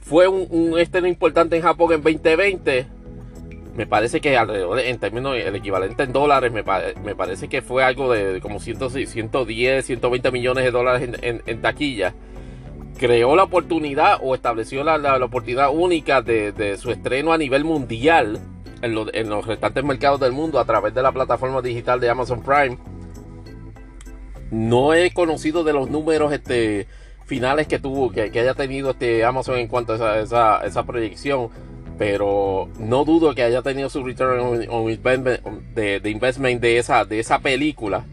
fue 0.00 0.28
un, 0.28 0.46
un 0.50 0.78
estreno 0.78 1.06
importante 1.08 1.56
en 1.56 1.62
Japón 1.62 1.92
en 1.92 2.02
2020 2.02 2.97
me 3.78 3.86
parece 3.86 4.20
que 4.20 4.36
alrededor, 4.36 4.80
en 4.80 4.98
términos, 4.98 5.36
el 5.36 5.54
equivalente 5.54 6.02
en 6.02 6.12
dólares, 6.12 6.50
me, 6.50 6.64
parece 6.64 7.48
que 7.48 7.62
fue 7.62 7.84
algo 7.84 8.12
de, 8.12 8.40
como 8.40 8.58
110, 8.58 9.08
120 9.86 10.30
millones 10.32 10.64
de 10.64 10.70
dólares 10.72 11.10
en, 11.22 11.62
taquilla. 11.62 12.12
Creó 12.98 13.36
la 13.36 13.44
oportunidad 13.44 14.18
o 14.20 14.34
estableció 14.34 14.82
la, 14.82 15.24
oportunidad 15.24 15.70
única 15.72 16.22
de, 16.22 16.76
su 16.76 16.90
estreno 16.90 17.32
a 17.32 17.38
nivel 17.38 17.62
mundial 17.62 18.40
en, 18.82 18.94
los 18.94 19.46
restantes 19.46 19.84
mercados 19.84 20.18
del 20.18 20.32
mundo 20.32 20.58
a 20.58 20.64
través 20.64 20.92
de 20.92 21.00
la 21.00 21.12
plataforma 21.12 21.62
digital 21.62 22.00
de 22.00 22.10
Amazon 22.10 22.42
Prime. 22.42 22.78
No 24.50 24.92
he 24.92 25.12
conocido 25.12 25.62
de 25.62 25.72
los 25.72 25.88
números 25.88 26.32
este, 26.32 26.88
finales 27.26 27.68
que 27.68 27.78
tuvo, 27.78 28.10
que, 28.10 28.22
haya 28.22 28.54
tenido 28.54 28.90
este 28.90 29.24
Amazon 29.24 29.56
en 29.58 29.68
cuanto 29.68 29.92
a 29.92 30.18
esa, 30.18 30.66
esa 30.66 30.82
proyección 30.84 31.50
pero 31.98 32.68
no 32.78 33.04
dudo 33.04 33.34
que 33.34 33.42
haya 33.42 33.60
tenido 33.60 33.90
su 33.90 34.04
return 34.04 34.68
on, 34.70 34.90
investment, 34.90 35.42
de, 35.74 36.00
de 36.00 36.78
esa, 36.78 37.04
de 37.04 37.18
esa 37.18 37.40
película, 37.40 38.04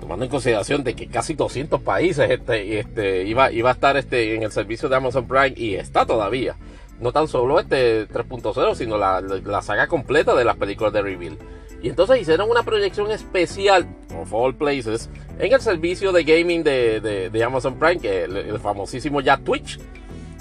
tomando 0.00 0.24
en 0.24 0.30
consideración 0.30 0.82
de 0.82 0.94
que 0.94 1.06
casi 1.06 1.34
200 1.34 1.80
países 1.82 2.28
este, 2.28 2.80
este, 2.80 3.22
iba, 3.22 3.52
iba 3.52 3.70
a 3.70 3.74
estar 3.74 3.96
este, 3.96 4.34
en 4.34 4.42
el 4.42 4.50
servicio 4.50 4.88
de 4.88 4.96
Amazon 4.96 5.28
Prime 5.28 5.54
y 5.56 5.76
está 5.76 6.04
todavía. 6.04 6.56
No 6.98 7.12
tan 7.12 7.28
solo 7.28 7.60
este 7.60 8.08
3.0, 8.08 8.74
sino 8.74 8.98
la, 8.98 9.20
la, 9.20 9.62
saga 9.62 9.86
completa 9.86 10.34
de 10.34 10.44
las 10.44 10.56
películas 10.56 10.92
de 10.92 11.02
Reveal. 11.02 11.38
Y 11.80 11.88
entonces 11.88 12.20
hicieron 12.20 12.50
una 12.50 12.62
proyección 12.62 13.10
especial, 13.10 13.86
of 14.20 14.32
all 14.32 14.54
places, 14.54 15.08
en 15.38 15.52
el 15.52 15.60
servicio 15.60 16.12
de 16.12 16.22
gaming 16.22 16.62
de, 16.62 17.00
de, 17.00 17.44
Amazon 17.44 17.76
Prime, 17.76 17.98
que 17.98 18.24
el, 18.24 18.36
el 18.36 18.58
famosísimo 18.60 19.20
ya 19.20 19.36
Twitch 19.36 19.80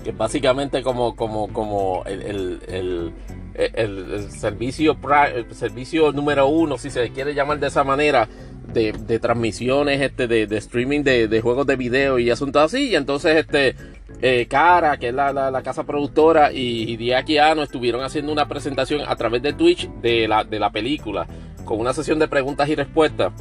que 0.03 0.11
básicamente 0.11 0.82
como, 0.82 1.15
como, 1.15 1.48
como 1.53 2.03
el, 2.06 2.61
el, 2.68 3.14
el, 3.56 4.32
servicio, 4.32 4.98
el 5.34 5.53
servicio 5.56 6.11
número 6.11 6.48
uno, 6.48 6.78
si 6.78 6.90
se 6.90 7.10
quiere 7.11 7.34
llamar 7.34 7.60
de 7.60 7.68
esa 7.68 7.84
manera, 7.84 8.28
de, 8.73 8.94
de 8.94 9.19
transmisiones 9.19 10.02
este, 10.02 10.28
de, 10.28 10.48
de 10.48 10.57
streaming 10.57 11.03
de, 11.03 11.28
de, 11.28 11.41
juegos 11.41 11.68
de 11.68 11.76
video 11.76 12.19
y 12.19 12.30
asuntos 12.30 12.61
así. 12.61 12.90
Y 12.90 12.95
entonces, 12.95 13.38
este, 13.38 13.76
eh, 14.22 14.48
Cara, 14.48 14.98
que 14.98 15.10
es 15.10 15.14
la, 15.14 15.32
la, 15.34 15.61
casa 15.64 15.84
productora, 15.84 16.52
y, 16.52 16.95
y 16.99 17.11
estuvieron 17.11 18.03
haciendo 18.03 18.32
una 18.32 18.48
presentación 18.48 19.02
a 19.07 19.15
través 19.15 19.41
de 19.41 19.53
Twitch 19.53 19.90
de 20.02 20.28
la, 20.28 20.44
de 20.44 20.60
la 20.60 20.72
película, 20.72 21.28
con 21.65 21.80
una 21.80 21.94
sesión 21.94 22.19
de 22.19 22.28
preguntas 22.28 22.69
y 22.69 22.76
respuestas. 22.76 23.34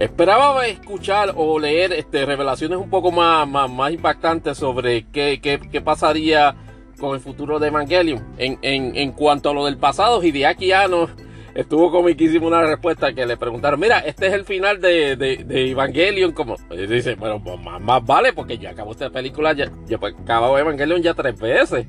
Esperaba 0.00 0.66
escuchar 0.66 1.34
o 1.36 1.58
leer 1.58 1.92
este, 1.92 2.24
revelaciones 2.24 2.78
un 2.78 2.88
poco 2.88 3.12
más, 3.12 3.46
más, 3.46 3.92
impactantes 3.92 4.56
sobre 4.56 5.04
qué, 5.12 5.40
qué, 5.42 5.80
pasaría 5.82 6.56
con 6.98 7.14
el 7.14 7.20
futuro 7.20 7.58
de 7.58 7.68
Evangelion. 7.68 8.34
En, 8.38 8.58
en, 8.62 8.96
en 8.96 9.12
cuanto 9.12 9.50
a 9.50 9.52
lo 9.52 9.66
del 9.66 9.76
pasado, 9.76 10.22
Hideaki 10.22 10.72
Anno 10.72 11.10
estuvo 11.54 11.90
comiquísimo 11.90 12.46
una 12.46 12.62
respuesta 12.62 13.12
que 13.12 13.26
le 13.26 13.36
preguntaron, 13.36 13.78
mira, 13.78 13.98
este 13.98 14.28
es 14.28 14.32
el 14.32 14.46
final 14.46 14.80
de, 14.80 15.16
de, 15.16 15.70
Evangelion, 15.70 16.32
como 16.32 16.56
dice, 16.88 17.16
bueno, 17.16 17.42
pues 17.44 17.60
más, 17.60 18.02
vale 18.02 18.32
porque 18.32 18.56
yo 18.56 18.70
acabo 18.70 18.92
esta 18.92 19.10
película, 19.10 19.52
ya, 19.52 19.70
yo 19.86 19.98
acabo 20.02 20.58
Evangelion 20.58 21.02
ya 21.02 21.12
tres 21.12 21.38
veces. 21.38 21.86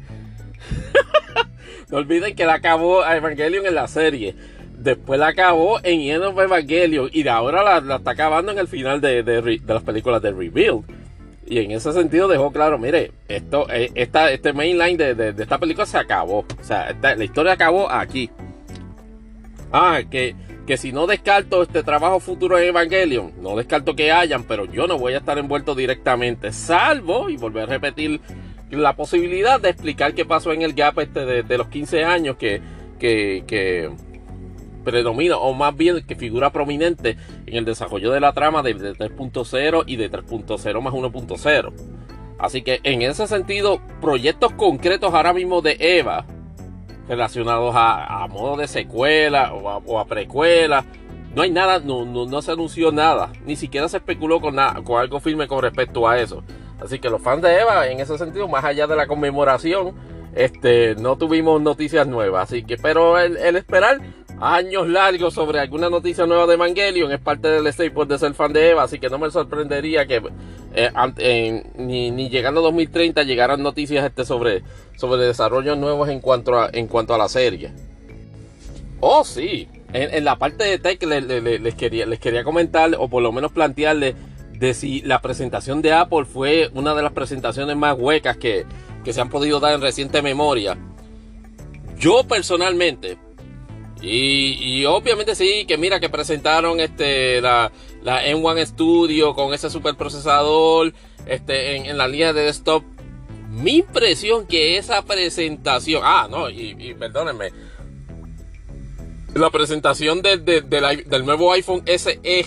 no 1.89 1.97
olviden 1.97 2.35
que 2.35 2.45
la 2.45 2.55
acabó 2.55 3.05
Evangelion 3.05 3.65
en 3.65 3.75
la 3.75 3.87
serie 3.87 4.35
después 4.81 5.19
la 5.19 5.27
acabó 5.27 5.79
en 5.83 6.01
End 6.01 6.23
of 6.23 6.39
Evangelion 6.39 7.09
y 7.11 7.23
de 7.23 7.29
ahora 7.29 7.79
la, 7.81 7.95
está 7.95 8.11
acabando 8.11 8.51
en 8.51 8.57
el 8.57 8.67
final 8.67 9.01
de, 9.01 9.59
las 9.65 9.83
películas 9.83 10.21
de 10.21 10.31
Rebuild. 10.31 10.83
Y 11.47 11.59
en 11.59 11.71
ese 11.71 11.91
sentido 11.91 12.27
dejó 12.27 12.51
claro, 12.51 12.77
mire, 12.77 13.11
esto, 13.27 13.67
eh, 13.69 13.91
esta, 13.95 14.31
este 14.31 14.53
mainline 14.53 14.97
de, 14.97 15.15
de, 15.15 15.43
esta 15.43 15.57
película 15.57 15.85
se 15.85 15.97
acabó. 15.97 16.39
O 16.39 16.63
sea, 16.63 16.95
la 17.01 17.23
historia 17.23 17.53
acabó 17.53 17.91
aquí. 17.91 18.29
Ah, 19.73 20.01
que, 20.09 20.35
que 20.65 20.77
si 20.77 20.91
no 20.91 21.07
descarto 21.07 21.63
este 21.63 21.83
trabajo 21.83 22.19
futuro 22.19 22.57
en 22.57 22.65
Evangelion, 22.65 23.33
no 23.41 23.55
descarto 23.55 23.95
que 23.95 24.11
hayan, 24.11 24.43
pero 24.43 24.65
yo 24.65 24.87
no 24.87 24.97
voy 24.97 25.13
a 25.13 25.17
estar 25.17 25.37
envuelto 25.37 25.75
directamente, 25.75 26.51
salvo, 26.51 27.29
y 27.29 27.37
volver 27.37 27.63
a 27.63 27.67
repetir, 27.67 28.21
la 28.69 28.95
posibilidad 28.95 29.59
de 29.59 29.69
explicar 29.69 30.13
qué 30.13 30.25
pasó 30.25 30.53
en 30.53 30.61
el 30.61 30.73
gap 30.73 30.99
este 30.99 31.25
de, 31.25 31.43
de 31.43 31.57
los 31.57 31.67
15 31.67 32.05
años 32.05 32.37
que, 32.37 32.61
que, 32.99 33.43
que 33.45 33.89
predomina, 34.83 35.37
o 35.37 35.53
más 35.53 35.75
bien 35.75 36.05
que 36.05 36.15
figura 36.15 36.51
prominente 36.51 37.17
en 37.45 37.55
el 37.55 37.65
desarrollo 37.65 38.11
de 38.11 38.19
la 38.19 38.33
trama 38.33 38.61
de, 38.63 38.75
3.0 38.75 39.83
y 39.87 39.95
de 39.95 40.11
3.0 40.11 40.81
más 40.81 40.93
1.0. 40.93 41.73
Así 42.39 42.63
que 42.63 42.79
en 42.83 43.03
ese 43.03 43.27
sentido, 43.27 43.81
proyectos 44.01 44.53
concretos 44.53 45.13
ahora 45.13 45.31
mismo 45.31 45.61
de 45.61 45.77
Eva, 45.79 46.25
relacionados 47.07 47.73
a, 47.75 48.27
modo 48.29 48.57
de 48.57 48.67
secuela 48.67 49.53
o 49.53 49.99
a, 49.99 50.05
precuela, 50.05 50.85
no 51.35 51.43
hay 51.43 51.51
nada, 51.51 51.79
no, 51.79 52.05
no, 52.05 52.41
se 52.41 52.51
anunció 52.51 52.91
nada, 52.91 53.31
ni 53.45 53.55
siquiera 53.55 53.87
se 53.87 53.97
especuló 53.97 54.41
con, 54.41 54.55
nada, 54.55 54.81
con 54.83 54.99
algo 54.99 55.19
firme 55.19 55.47
con 55.47 55.61
respecto 55.61 56.07
a 56.07 56.19
eso. 56.19 56.43
Así 56.83 56.99
que 56.99 57.09
los 57.09 57.21
fans 57.21 57.43
de 57.43 57.59
Eva, 57.59 57.87
en 57.87 57.99
ese 57.99 58.17
sentido, 58.17 58.47
más 58.47 58.65
allá 58.65 58.87
de 58.87 58.95
la 58.95 59.05
conmemoración, 59.05 59.93
este, 60.33 60.95
no 60.95 61.17
tuvimos 61.17 61.61
noticias 61.61 62.07
nuevas. 62.07 62.49
Así 62.49 62.63
que, 62.63 62.77
pero 62.77 63.19
el 63.19 63.55
esperar 63.55 63.99
años 64.41 64.87
largos 64.87 65.35
sobre 65.35 65.59
alguna 65.59 65.89
noticia 65.89 66.25
nueva 66.25 66.47
de 66.47 66.55
Evangelion 66.55 67.11
es 67.11 67.19
parte 67.19 67.47
del 67.47 67.67
staple 67.67 68.05
de 68.07 68.17
ser 68.17 68.33
fan 68.33 68.51
de 68.51 68.71
Eva, 68.71 68.83
así 68.83 68.99
que 68.99 69.09
no 69.09 69.19
me 69.19 69.29
sorprendería 69.29 70.07
que 70.07 70.21
eh, 70.73 71.63
ni, 71.77 72.29
llegando 72.29 72.59
a 72.61 72.63
2030 72.63 73.23
llegaran 73.23 73.61
noticias 73.61 74.03
este 74.03 74.25
sobre, 74.25 74.63
sobre 74.97 75.25
desarrollos 75.25 75.77
nuevos 75.77 76.09
en 76.09 76.19
cuanto 76.19 76.59
a, 76.59 76.69
en 76.73 76.87
cuanto 76.87 77.13
a 77.13 77.19
la 77.19 77.29
serie. 77.29 77.71
Oh, 78.99 79.23
sí, 79.23 79.67
en, 79.93 80.25
la 80.25 80.37
parte 80.37 80.63
de 80.63 80.79
tech 80.79 81.01
les, 81.03 81.75
quería, 81.75 82.05
les 82.05 82.19
quería 82.19 82.43
comentar, 82.43 82.95
o 82.97 83.07
por 83.09 83.21
lo 83.21 83.31
menos 83.31 83.51
plantearles, 83.51 84.15
de 84.53 84.73
si 84.73 85.01
la 85.01 85.21
presentación 85.21 85.81
de 85.81 85.91
Apple 85.93 86.25
fue 86.25 86.69
una 86.73 86.93
de 86.93 87.01
las 87.01 87.11
presentaciones 87.13 87.75
más 87.75 87.97
huecas 87.97 88.37
que, 88.37 88.65
que 89.03 89.11
se 89.11 89.21
han 89.21 89.29
podido 89.29 89.59
dar 89.59 89.73
en 89.73 89.81
reciente 89.81 90.21
memoria. 90.21 90.77
Yo 91.97 92.23
personalmente, 92.27 93.17
y, 94.01 94.83
obviamente 94.85 95.35
sí, 95.35 95.65
que 95.67 95.77
mira 95.77 95.99
que 95.99 96.09
presentaron 96.09 96.79
este 96.79 97.39
la, 97.39 97.71
la 98.01 98.25
M1 98.25 98.65
Studio 98.65 99.35
con 99.35 99.53
ese 99.53 99.69
superprocesador 99.69 100.93
este, 101.27 101.75
en, 101.75 101.97
la 101.97 102.07
línea 102.07 102.33
de 102.33 102.43
desktop. 102.43 102.83
Mi 103.49 103.77
impresión 103.77 104.47
que 104.47 104.77
esa 104.77 105.03
presentación. 105.03 106.01
Ah, 106.03 106.27
no, 106.29 106.49
y, 106.49 106.95
perdónenme. 106.97 107.51
La 109.35 109.49
presentación 109.49 110.21
del 110.21 111.25
nuevo 111.25 111.51
iPhone 111.53 111.83
SE. 111.85 112.45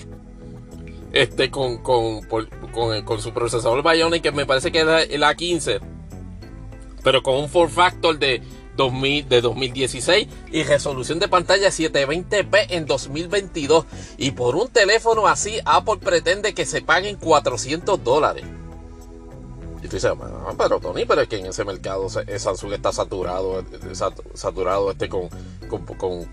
Este 1.13 1.51
con, 1.51 1.79
con, 1.83 2.23
con, 2.23 3.21
su 3.21 3.33
procesador 3.33 3.89
Bionic, 3.89 4.23
que 4.23 4.33
me 4.33 4.47
parece 4.47 4.73
que 4.73 4.81
es 4.81 5.11
el 5.11 5.23
A15. 5.23 5.81
Pero 7.05 7.23
con 7.23 7.37
un 7.37 7.49
form 7.49 7.71
factor 7.71 8.19
de 8.19 8.43
de 8.77 9.41
2016 9.41 10.29
y 10.51 10.63
resolución 10.65 11.19
de 11.19 11.29
pantalla 11.29 11.69
720p 11.69 12.67
en 12.71 12.87
2022. 12.87 13.87
Y 14.19 14.33
por 14.33 14.57
un 14.57 14.69
teléfono 14.69 15.27
así, 15.27 15.61
Apple 15.65 15.99
pretende 16.03 16.55
que 16.55 16.67
se 16.67 16.83
paguen 16.83 17.17
400 17.17 18.03
dólares. 18.03 18.45
Y 19.83 19.89
tú 19.89 19.97
dices, 19.97 20.13
pero 20.57 20.81
Tony, 20.81 21.05
pero 21.05 21.21
es 21.21 21.29
que 21.29 21.39
en 21.39 21.47
ese 21.47 21.65
mercado 21.65 22.09
Samsung 22.09 22.73
está 22.73 22.91
saturado, 22.91 23.61
eh, 23.61 23.65
saturado 24.35 24.91
este 24.91 25.09
con, 25.09 25.29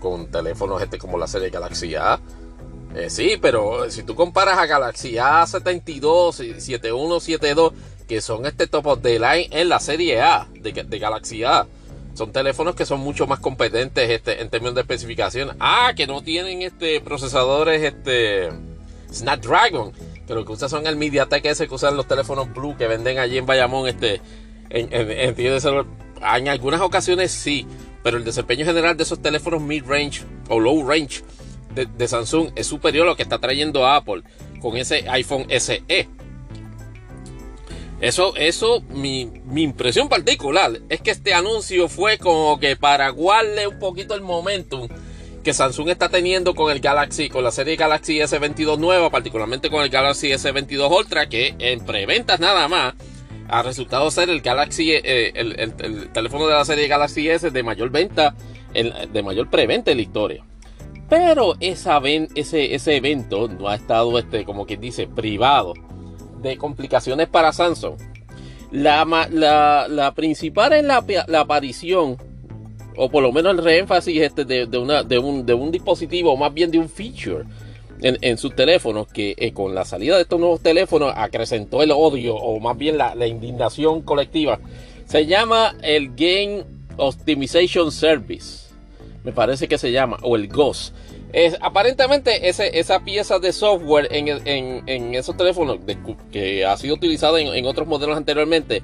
con, 0.00 0.30
teléfonos 0.30 0.82
este 0.82 0.98
como 0.98 1.18
la 1.18 1.26
serie 1.26 1.50
Galaxy 1.50 1.94
A. 1.94 2.18
Eh, 2.94 3.08
sí, 3.08 3.38
pero 3.40 3.90
si 3.90 4.02
tú 4.02 4.14
comparas 4.14 4.58
a 4.58 4.66
Galaxy 4.66 5.14
A72 5.14 6.44
y 6.44 6.60
7172, 6.60 7.72
que 8.08 8.20
son 8.20 8.46
este 8.46 8.66
top 8.66 8.86
of 8.86 9.02
the 9.02 9.18
line 9.18 9.48
en 9.50 9.68
la 9.68 9.80
serie 9.80 10.20
A 10.20 10.48
de 10.54 10.98
Galaxy 10.98 11.44
A 11.44 11.66
son 12.14 12.32
teléfonos 12.32 12.74
que 12.74 12.86
son 12.86 13.00
mucho 13.00 13.26
más 13.26 13.40
competentes 13.40 14.10
este, 14.10 14.42
en 14.42 14.50
términos 14.50 14.74
de 14.74 14.82
especificación. 14.82 15.56
Ah, 15.60 15.92
que 15.96 16.06
no 16.06 16.22
tienen 16.22 16.62
este 16.62 17.00
procesadores 17.00 17.82
este 17.82 18.50
Snapdragon, 19.12 19.92
que 20.26 20.34
lo 20.34 20.44
que 20.44 20.52
usan 20.52 20.68
son 20.68 20.86
el 20.86 20.96
MediaTek 20.96 21.44
ese 21.46 21.68
que 21.68 21.74
usan 21.74 21.96
los 21.96 22.06
teléfonos 22.06 22.52
Blue 22.52 22.76
que 22.76 22.86
venden 22.86 23.18
allí 23.18 23.38
en 23.38 23.46
Bayamón 23.46 23.88
este 23.88 24.20
en, 24.70 24.88
en, 24.92 25.34
en 25.38 26.48
algunas 26.48 26.80
ocasiones 26.80 27.30
sí, 27.30 27.66
pero 28.02 28.16
el 28.16 28.24
desempeño 28.24 28.64
general 28.64 28.96
de 28.96 29.02
esos 29.02 29.20
teléfonos 29.20 29.60
mid-range 29.60 30.22
o 30.48 30.58
low-range 30.58 31.22
de, 31.74 32.08
Samsung 32.08 32.50
es 32.54 32.66
superior 32.66 33.06
a 33.06 33.10
lo 33.10 33.16
que 33.16 33.22
está 33.22 33.38
trayendo 33.38 33.86
Apple 33.86 34.22
con 34.60 34.76
ese 34.76 35.08
iPhone 35.08 35.46
SE. 35.48 36.08
Eso, 38.02 38.34
eso, 38.34 38.82
mi, 38.90 39.30
impresión 39.54 40.08
particular 40.08 40.72
es 40.88 41.00
que 41.00 41.12
este 41.12 41.34
anuncio 41.34 41.88
fue 41.88 42.18
como 42.18 42.58
que 42.58 42.74
para 42.74 43.08
guardarle 43.10 43.68
un 43.68 43.78
poquito 43.78 44.16
el 44.16 44.22
momentum 44.22 44.88
que 45.44 45.54
Samsung 45.54 45.88
está 45.90 46.08
teniendo 46.08 46.56
con 46.56 46.72
el 46.72 46.80
Galaxy, 46.80 47.28
con 47.28 47.44
la 47.44 47.52
serie 47.52 47.76
Galaxy 47.76 48.18
S22 48.18 48.76
nueva, 48.78 49.08
particularmente 49.10 49.70
con 49.70 49.84
el 49.84 49.88
Galaxy 49.88 50.30
S22 50.30 50.90
Ultra, 50.90 51.28
que 51.28 51.54
en 51.60 51.86
preventas 51.86 52.40
nada 52.40 52.66
más 52.66 52.94
ha 53.48 53.62
resultado 53.62 54.10
ser 54.10 54.30
el 54.30 54.40
Galaxy, 54.40 54.90
eh, 54.94 55.32
el, 55.36 56.10
teléfono 56.12 56.48
de 56.48 56.54
la 56.54 56.64
serie 56.64 56.88
Galaxy 56.88 57.28
S 57.28 57.52
de 57.52 57.62
mayor 57.62 57.90
venta 57.90 58.34
de 58.74 59.22
mayor 59.22 59.48
preventa 59.48 59.92
en 59.92 59.98
la 59.98 60.02
historia. 60.02 60.44
Pero 61.08 61.54
ese, 61.60 62.74
ese 62.74 62.96
evento 62.96 63.46
no 63.46 63.68
ha 63.68 63.76
estado, 63.76 64.18
este, 64.18 64.44
como 64.44 64.66
quien 64.66 64.80
dice, 64.80 65.06
privado 65.06 65.74
de 66.42 66.56
complicaciones 66.56 67.28
para 67.28 67.52
Samsung. 67.52 67.94
La, 68.70 69.04
la, 69.30 70.12
principal 70.14 70.72
es 70.72 70.84
la, 70.84 71.04
la, 71.28 71.40
aparición, 71.40 72.16
o 72.96 73.10
por 73.10 73.22
lo 73.22 73.32
menos 73.32 73.52
el 73.52 73.62
reénfasis 73.62 74.22
este 74.22 74.44
de, 74.44 74.78
una, 74.78 75.02
de, 75.02 75.18
un, 75.18 75.44
de 75.44 75.54
un 75.54 75.70
dispositivo, 75.70 76.32
o 76.32 76.36
más 76.36 76.52
bien 76.54 76.70
de 76.70 76.78
un 76.78 76.88
feature 76.88 77.44
en, 78.00 78.16
en 78.22 78.38
sus 78.38 78.56
teléfonos, 78.56 79.08
que 79.08 79.34
eh, 79.36 79.52
con 79.52 79.74
la 79.74 79.84
salida 79.84 80.16
de 80.16 80.22
estos 80.22 80.40
nuevos 80.40 80.60
teléfonos 80.60 81.12
acrecentó 81.14 81.82
el 81.82 81.90
odio, 81.90 82.34
o 82.34 82.58
más 82.60 82.78
bien 82.78 82.96
la, 82.96 83.14
la 83.14 83.26
indignación 83.26 84.00
colectiva. 84.02 84.58
Se 85.06 85.26
llama 85.26 85.74
el 85.82 86.14
Game 86.14 86.64
Optimization 86.96 87.92
Service 87.92 88.62
me 89.24 89.32
parece 89.32 89.68
que 89.68 89.78
se 89.78 89.92
llama, 89.92 90.18
o 90.22 90.36
el 90.36 90.48
GOS. 90.48 90.92
Es, 91.32 91.56
aparentemente 91.62 92.48
ese, 92.48 92.78
esa 92.78 93.00
pieza 93.00 93.38
de 93.38 93.52
software 93.52 94.08
en, 94.10 94.28
en, 94.86 95.14
esos 95.14 95.34
teléfonos 95.36 95.78
que 96.30 96.66
ha 96.66 96.76
sido 96.76 96.94
utilizada 96.94 97.40
en, 97.40 97.66
otros 97.66 97.88
modelos 97.88 98.18
anteriormente, 98.18 98.82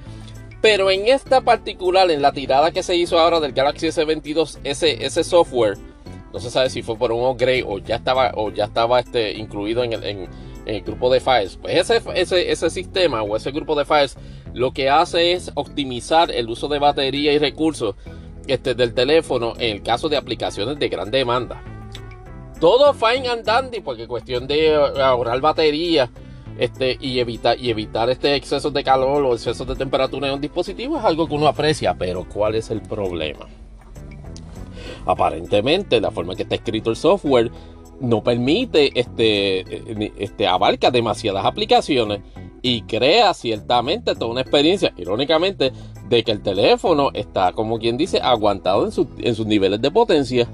pero 0.63 0.91
en 0.91 1.09
esta 1.09 1.43
particular, 1.43 2.11
en 2.11 2.23
la 2.23 2.33
tirada 2.33 2.71
que 2.71 2.83
se 2.83 2.97
hizo 2.97 3.19
ahora 3.19 3.41
del 3.41 3.53
Galaxy 3.53 3.89
S22, 3.89 4.59
ese, 4.65 5.05
ese 5.05 5.25
software, 5.25 5.77
no 6.33 6.41
se 6.41 6.51
sabe 6.51 6.71
si 6.71 6.83
fue 6.83 6.97
por 6.97 7.13
un 7.13 7.23
upgrade 7.25 7.65
o 7.67 7.79
ya 7.79 7.97
estaba, 7.97 8.33
o 8.35 8.51
ya 8.51 8.65
estaba 8.65 9.01
este, 9.01 9.33
incluido 9.33 9.85
en 9.85 9.93
el, 9.93 10.29
el 10.65 10.83
grupo 10.83 11.13
de 11.13 11.21
files. 11.21 11.59
Pues 11.61 11.77
ese, 11.77 12.03
ese, 12.15 12.51
ese 12.51 12.71
sistema 12.71 13.23
o 13.23 13.37
ese 13.37 13.51
grupo 13.51 13.75
de 13.75 13.85
files 13.85 14.17
lo 14.55 14.73
que 14.73 14.89
hace 14.89 15.33
es 15.33 15.51
optimizar 15.55 16.31
el 16.31 16.49
uso 16.49 16.69
de 16.69 16.79
batería 16.79 17.33
y 17.33 17.39
recursos 17.39 17.95
este, 18.47 18.75
del 18.75 18.95
teléfono 18.95 19.53
en 19.59 19.77
el 19.77 19.83
caso 19.83 20.09
de 20.09 20.17
aplicaciones 20.17 20.79
de 20.79 20.89
gran 20.89 21.11
demanda. 21.11 21.63
Todo 22.61 22.93
fine 22.93 23.29
and 23.29 23.45
dandy 23.45 23.81
porque 23.81 24.09
cuestión 24.09 24.47
de 24.47 24.75
ahorrar 24.75 25.41
batería 25.41 26.11
este, 26.59 26.99
y, 27.01 27.21
evitar, 27.21 27.59
y 27.59 27.71
evitar 27.71 28.11
este 28.11 28.35
exceso 28.35 28.71
de 28.71 28.83
calor 28.83 29.23
o 29.25 29.35
excesos 29.35 29.67
de 29.67 29.77
temperatura 29.77 30.27
en 30.27 30.35
un 30.35 30.41
dispositivo 30.41 30.99
es 30.99 31.05
algo 31.05 31.29
que 31.29 31.35
uno 31.35 31.47
aprecia, 31.47 31.95
pero 31.95 32.27
¿cuál 32.29 32.57
es 32.57 32.71
el 32.71 32.83
problema? 32.83 33.47
Aparentemente 35.07 36.01
la 36.01 36.11
forma 36.11 36.35
que 36.35 36.43
está 36.43 36.57
escrito 36.57 36.91
el 36.91 36.97
software 36.97 37.51
no 38.01 38.23
permite, 38.23 38.99
este, 38.99 40.23
este, 40.23 40.47
abarca 40.47 40.91
demasiadas 40.91 41.45
aplicaciones 41.45 42.21
y 42.63 42.83
crea 42.83 43.35
ciertamente 43.35 44.15
toda 44.15 44.33
una 44.33 44.41
experiencia, 44.41 44.93
irónicamente, 44.97 45.73
de 46.09 46.25
que 46.25 46.33
el 46.33 46.43
teléfono 46.43 47.11
está, 47.15 47.53
como 47.53 47.79
quien 47.79 47.97
dice, 47.97 48.21
aguantado 48.21 48.85
en, 48.85 49.35
sus 49.35 49.47
niveles 49.47 49.81
de 49.81 49.91
potencia, 49.91 50.49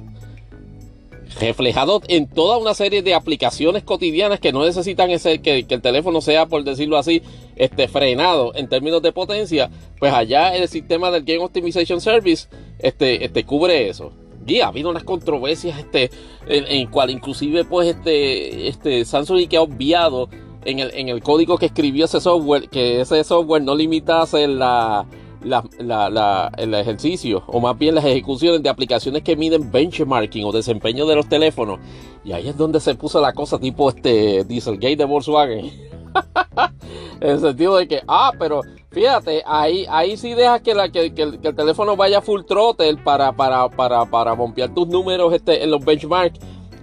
reflejado 1.40 2.02
en 2.08 2.28
toda 2.28 2.58
una 2.58 2.74
serie 2.74 3.02
de 3.02 3.14
aplicaciones 3.14 3.82
cotidianas 3.82 4.40
que 4.40 4.52
no 4.52 4.64
necesitan 4.64 5.10
ese, 5.10 5.40
que, 5.40 5.66
el 5.68 5.82
teléfono 5.82 6.20
sea, 6.20 6.46
por 6.46 6.64
decirlo 6.64 6.96
así, 6.96 7.22
este, 7.56 7.88
frenado 7.88 8.54
en 8.54 8.68
términos 8.68 9.02
de 9.02 9.12
potencia, 9.12 9.70
pues 9.98 10.12
allá 10.12 10.54
el 10.54 10.68
sistema 10.68 11.10
del 11.10 11.24
Game 11.24 11.44
Optimization 11.44 12.00
Service 12.00 12.48
este, 12.78 13.24
este, 13.24 13.44
cubre 13.44 13.88
eso. 13.88 14.12
Y 14.46 14.60
ha 14.60 14.68
habido 14.68 14.90
unas 14.90 15.04
controversias 15.04 15.78
este, 15.78 16.10
en, 16.46 16.66
en 16.66 16.90
cual 16.90 17.10
inclusive 17.10 17.64
pues 17.64 17.88
este, 17.88 18.68
este 18.68 19.04
Samsung 19.04 19.48
que 19.48 19.56
ha 19.56 19.62
obviado 19.62 20.28
en 20.64 20.78
el, 20.80 20.90
en 20.94 21.08
el 21.08 21.22
código 21.22 21.58
que 21.58 21.66
escribió 21.66 22.04
ese 22.04 22.20
software, 22.20 22.68
que 22.68 23.00
ese 23.00 23.24
software 23.24 23.62
no 23.62 23.74
limitase 23.74 24.46
la, 24.46 25.06
el 25.44 26.74
ejercicio, 26.74 27.42
o 27.46 27.60
más 27.60 27.78
bien 27.78 27.94
las 27.94 28.04
ejecuciones 28.04 28.62
de 28.62 28.68
aplicaciones 28.68 29.22
que 29.22 29.36
miden 29.36 29.70
benchmarking 29.70 30.44
o 30.44 30.52
desempeño 30.52 31.06
de 31.06 31.16
los 31.16 31.28
teléfonos. 31.28 31.78
Y 32.24 32.32
ahí 32.32 32.48
es 32.48 32.56
donde 32.56 32.80
se 32.80 32.94
puso 32.94 33.20
la 33.20 33.32
cosa 33.32 33.58
tipo 33.58 33.88
este 33.88 34.44
Dieselgate 34.44 34.96
de 34.96 35.04
Volkswagen. 35.04 35.70
en 37.20 37.30
el 37.30 37.40
sentido 37.40 37.76
de 37.76 37.88
que, 37.88 38.02
ah, 38.06 38.32
pero 38.38 38.62
fíjate, 38.90 39.42
ahí, 39.46 39.84
ahí 39.88 40.16
sí 40.16 40.34
dejas 40.34 40.62
que, 40.62 40.74
la, 40.74 40.90
que, 40.90 41.12
el, 41.16 41.38
teléfono 41.40 41.96
vaya 41.96 42.20
full 42.20 42.42
throttle 42.42 42.96
para, 42.98 43.32
para, 43.32 43.68
para, 43.68 44.04
para 44.06 44.32
bombear 44.32 44.72
tus 44.72 44.88
números 44.88 45.32
este, 45.34 45.62
en 45.62 45.70
los 45.70 45.84
benchmarks 45.84 46.38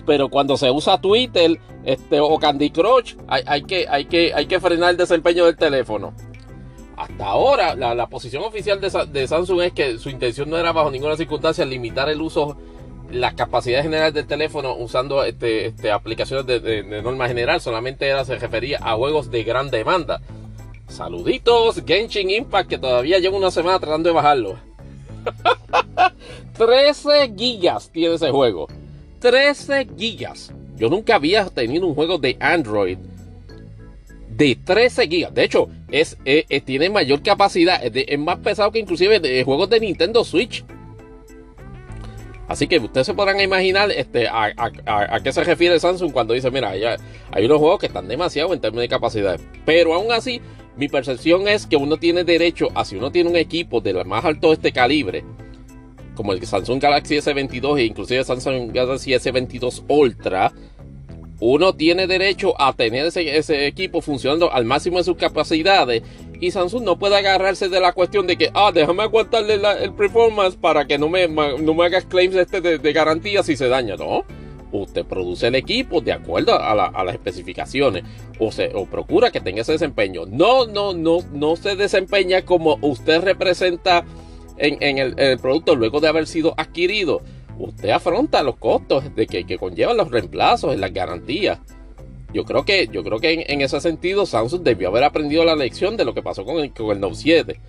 pero 0.05 0.29
cuando 0.29 0.57
se 0.57 0.69
usa 0.71 0.99
Twitter 0.99 1.59
este, 1.83 2.19
o 2.19 2.38
Candy 2.38 2.69
Crush, 2.69 3.15
hay, 3.27 3.63
que, 3.63 3.88
hay, 3.88 4.05
que, 4.05 4.33
hay 4.33 4.45
que 4.45 4.59
frenar 4.59 4.91
el 4.91 4.97
desempeño 4.97 5.45
del 5.45 5.55
teléfono. 5.55 6.13
Hasta 7.02 7.26
ahora, 7.26 7.73
la, 7.73 8.07
posición 8.07 8.44
oficial 8.44 8.80
de, 8.80 9.28
Samsung 9.28 9.61
es 9.61 9.73
que 9.73 9.98
su 9.98 10.11
intención 10.11 10.52
no 10.52 10.57
era 10.57 10.72
bajo 10.72 10.91
ninguna 10.91 11.18
circunstancia 11.18 11.65
limitar 11.65 12.07
el 12.10 12.22
uso, 12.22 12.56
las 13.11 13.34
capacidades 13.34 13.86
generales 13.86 14.14
del 14.14 14.28
teléfono 14.28 14.76
usando 14.76 15.23
este, 15.23 15.65
este 15.65 15.91
aplicaciones 15.91 16.45
de, 16.45 17.02
norma 17.02 17.28
general, 17.28 17.60
solamente 17.60 18.07
era, 18.07 18.23
se 18.23 18.38
refería 18.38 18.78
a 18.84 18.94
juegos 18.94 19.32
de 19.32 19.44
gran 19.44 19.72
demanda. 19.72 20.22
Saluditos, 20.90 21.82
Genshin 21.88 22.30
Impact, 22.30 22.69
que 22.69 22.78
todavía 22.78 23.18
lleva 23.18 23.36
una 23.36 23.49
semana 23.49 23.80
tratando 23.80 24.10
de 24.10 24.14
bajarlo. 24.14 24.57
13 26.60 27.34
gigas 27.36 27.90
tiene 27.90 28.14
ese 28.14 28.30
juego. 28.30 28.68
13 29.22 29.88
gigas. 29.98 30.53
Yo 30.78 30.88
nunca 30.88 31.15
había 31.15 31.45
tenido 31.45 31.88
un 31.88 31.95
juego 31.95 32.19
de 32.19 32.38
Android 32.40 32.99
de 34.41 34.55
13 34.55 35.07
gigas. 35.07 35.34
De 35.35 35.43
hecho, 35.43 35.69
es, 35.91 36.18
eh, 36.26 36.45
eh, 36.49 36.61
tiene 36.61 36.89
mayor 36.89 37.22
capacidad. 37.22 37.80
Es, 37.84 38.19
más 38.19 38.39
pesado 38.39 38.72
que 38.72 38.80
inclusive 38.80 39.19
de 39.19 39.43
juegos 39.43 39.69
de 39.69 39.80
Nintendo 39.80 40.23
Switch. 40.23 40.65
Así 42.47 42.68
que 42.68 42.80
ustedes 42.80 43.05
se 43.05 43.13
podrán 43.13 43.39
imaginar 43.39 43.91
este, 43.91 44.27
a, 44.27 44.51
qué 45.23 45.31
se 45.31 45.43
refiere 45.43 45.80
Samsung 45.80 46.11
cuando 46.11 46.34
dice, 46.34 46.49
mira, 46.49 46.72
hay 46.72 47.45
unos 47.45 47.59
juegos 47.59 47.80
que 47.80 47.85
están 47.85 48.07
demasiado 48.07 48.53
en 48.53 48.59
términos 48.59 48.81
de 48.81 48.89
capacidad. 48.89 49.39
Pero 49.63 49.93
aún 49.93 50.11
así, 50.11 50.41
mi 50.76 50.89
percepción 50.89 51.47
es 51.47 51.68
que 51.68 51.77
uno 51.77 51.97
tiene 51.97 52.23
derecho 52.23 52.68
a 52.73 52.84
si 52.84 52.95
uno 52.95 53.11
tiene 53.11 53.30
un 53.30 53.38
equipo 53.38 53.80
de 53.80 54.03
más 54.03 54.26
alto 54.26 54.51
este 54.51 54.72
calibre, 54.72 55.23
como 56.15 56.34
el 56.34 56.45
Samsung 56.45 56.81
Galaxy 56.81 57.15
S22 57.18 57.77
e 57.77 57.84
inclusive 57.85 58.23
Samsung 58.23 58.73
Galaxy 58.73 59.11
S22 59.11 59.84
Ultra, 59.88 60.51
uno 61.41 61.73
tiene 61.73 62.05
derecho 62.05 62.53
a 62.61 62.72
tener 62.73 63.07
ese, 63.07 63.65
equipo 63.65 63.99
funcionando 63.99 64.53
al 64.53 64.63
máximo 64.63 64.99
de 64.99 65.03
sus 65.03 65.18
capacidades 65.18 66.03
y 66.39 66.51
Samsung 66.51 66.84
no 66.84 66.99
puede 66.99 67.18
agarrarse 67.18 67.68
de 67.68 67.80
la 67.80 67.93
cuestión 67.93 68.27
de 68.27 68.38
que, 68.38 68.51
ah, 68.53 68.72
déjame 68.72 69.03
aguantarle 69.03 69.55
el 69.55 69.93
performance 69.93 70.55
para 70.55 70.85
que 70.85 70.99
no 70.99 71.09
me, 71.09 71.27
no 71.27 71.73
me 71.73 71.85
hagas 71.85 72.05
claims 72.05 72.35
este 72.35 72.61
de, 72.61 72.93
garantía 72.93 73.41
si 73.41 73.57
se 73.57 73.68
daña, 73.68 73.95
¿no? 73.95 74.23
Usted 74.72 75.03
produce 75.03 75.47
el 75.47 75.55
equipo 75.55 75.99
de 75.99 76.13
acuerdo 76.13 76.53
a, 76.53 77.03
las 77.03 77.13
especificaciones 77.15 78.03
o, 78.39 78.51
se, 78.51 78.72
o 78.73 78.85
procura 78.85 79.31
que 79.31 79.41
tenga 79.41 79.61
ese 79.61 79.73
desempeño. 79.73 80.26
No, 80.27 80.68
no, 80.68 80.93
no, 80.93 81.19
no 81.34 81.55
se 81.55 81.76
desempeña 81.76 82.43
como 82.43 82.77
usted 82.81 83.22
representa 83.22 84.05
en, 84.61 84.97
el, 84.97 85.39
producto 85.39 85.76
luego 85.76 85.99
de 85.99 86.07
haber 86.07 86.27
sido 86.27 86.53
adquirido, 86.57 87.22
usted 87.63 87.89
afronta 87.89 88.43
los 88.43 88.57
costos 88.57 89.15
de 89.15 89.27
que, 89.27 89.57
conllevan 89.57 89.97
los 89.97 90.11
reemplazos, 90.11 90.73
en 90.73 90.81
las 90.81 90.93
garantías. 90.93 91.59
Yo 92.33 92.45
creo 92.45 92.63
que, 92.63 92.88
yo 92.88 93.03
creo 93.03 93.19
que 93.19 93.45
en, 93.47 93.61
ese 93.61 93.81
sentido 93.81 94.25
Samsung 94.25 94.63
debió 94.63 94.88
haber 94.88 95.03
aprendido 95.03 95.43
la 95.43 95.55
lección 95.55 95.97
de 95.97 96.05
lo 96.05 96.13
que 96.13 96.21
pasó 96.21 96.45
con 96.45 96.59
el, 96.59 96.73
con 96.73 96.91
el 96.91 96.99
Note 96.99 97.15
7 97.15 97.59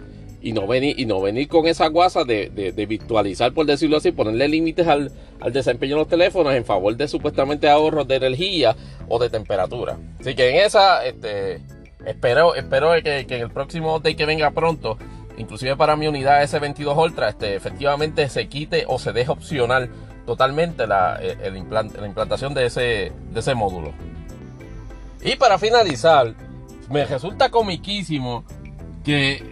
y 0.42 0.52
no 0.52 0.66
venir, 0.66 0.98
y 0.98 1.06
no 1.06 1.20
venir 1.20 1.48
con 1.48 1.66
esa 1.66 1.86
guasa 1.88 2.24
de, 2.24 2.86
virtualizar, 2.88 3.52
por 3.52 3.64
decirlo 3.64 3.96
así, 3.96 4.10
ponerle 4.10 4.48
límites 4.48 4.86
al, 4.88 5.12
desempeño 5.52 5.94
de 5.94 6.00
los 6.00 6.08
teléfonos 6.08 6.54
en 6.54 6.64
favor 6.64 6.96
de 6.96 7.08
supuestamente 7.08 7.68
ahorros 7.68 8.06
de 8.06 8.16
energía 8.16 8.76
o 9.08 9.18
de 9.18 9.30
temperatura. 9.30 9.98
Así 10.20 10.34
que 10.34 10.50
en 10.50 10.64
esa, 10.64 11.04
este, 11.04 11.60
espero, 12.04 12.54
espero 12.54 12.92
que, 13.02 13.26
que 13.26 13.36
en 13.36 13.42
el 13.42 13.50
próximo 13.50 13.96
update 13.96 14.16
que 14.16 14.26
venga 14.26 14.50
pronto 14.50 14.98
inclusive 15.38 15.76
para 15.76 15.96
mi 15.96 16.06
unidad 16.06 16.42
S22 16.42 16.96
Ultra, 16.96 17.28
este, 17.28 17.54
efectivamente 17.54 18.28
se 18.28 18.48
quite 18.48 18.84
o 18.88 18.98
se 18.98 19.12
deje 19.12 19.30
opcional 19.30 19.90
totalmente 20.26 20.86
la, 20.86 21.20
la 21.20 22.06
implantación 22.06 22.54
de 22.54 22.66
ese, 22.66 23.12
de 23.30 23.40
ese 23.40 23.54
módulo. 23.54 23.92
Y 25.24 25.36
para 25.36 25.58
finalizar, 25.58 26.34
me 26.90 27.04
resulta 27.04 27.50
comiquísimo 27.50 28.44
que, 29.04 29.42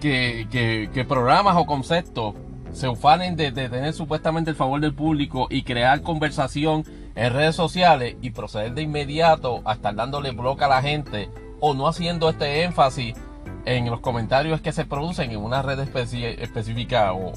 que, 0.00 0.88
que, 0.92 1.04
programas 1.04 1.56
o 1.56 1.66
conceptos 1.66 2.34
se 2.72 2.88
ufanen 2.88 3.36
de, 3.36 3.50
de, 3.50 3.68
tener 3.68 3.92
supuestamente 3.92 4.50
el 4.50 4.56
favor 4.56 4.80
del 4.80 4.94
público 4.94 5.46
y 5.50 5.62
crear 5.62 6.02
conversación 6.02 6.84
en 7.14 7.32
redes 7.32 7.56
sociales 7.56 8.16
y 8.22 8.30
proceder 8.30 8.74
de 8.74 8.82
inmediato 8.82 9.62
a 9.64 9.74
estar 9.74 9.94
dándole 9.94 10.32
bloque 10.32 10.64
a 10.64 10.68
la 10.68 10.82
gente 10.82 11.30
o 11.60 11.74
no 11.74 11.88
haciendo 11.88 12.28
este 12.28 12.62
énfasis 12.62 13.14
en 13.64 13.90
los 13.90 14.00
comentarios 14.00 14.60
que 14.60 14.72
se 14.72 14.84
producen 14.84 15.30
en 15.30 15.38
una 15.38 15.62
red 15.62 15.78
específica 15.80 17.12
o, 17.12 17.32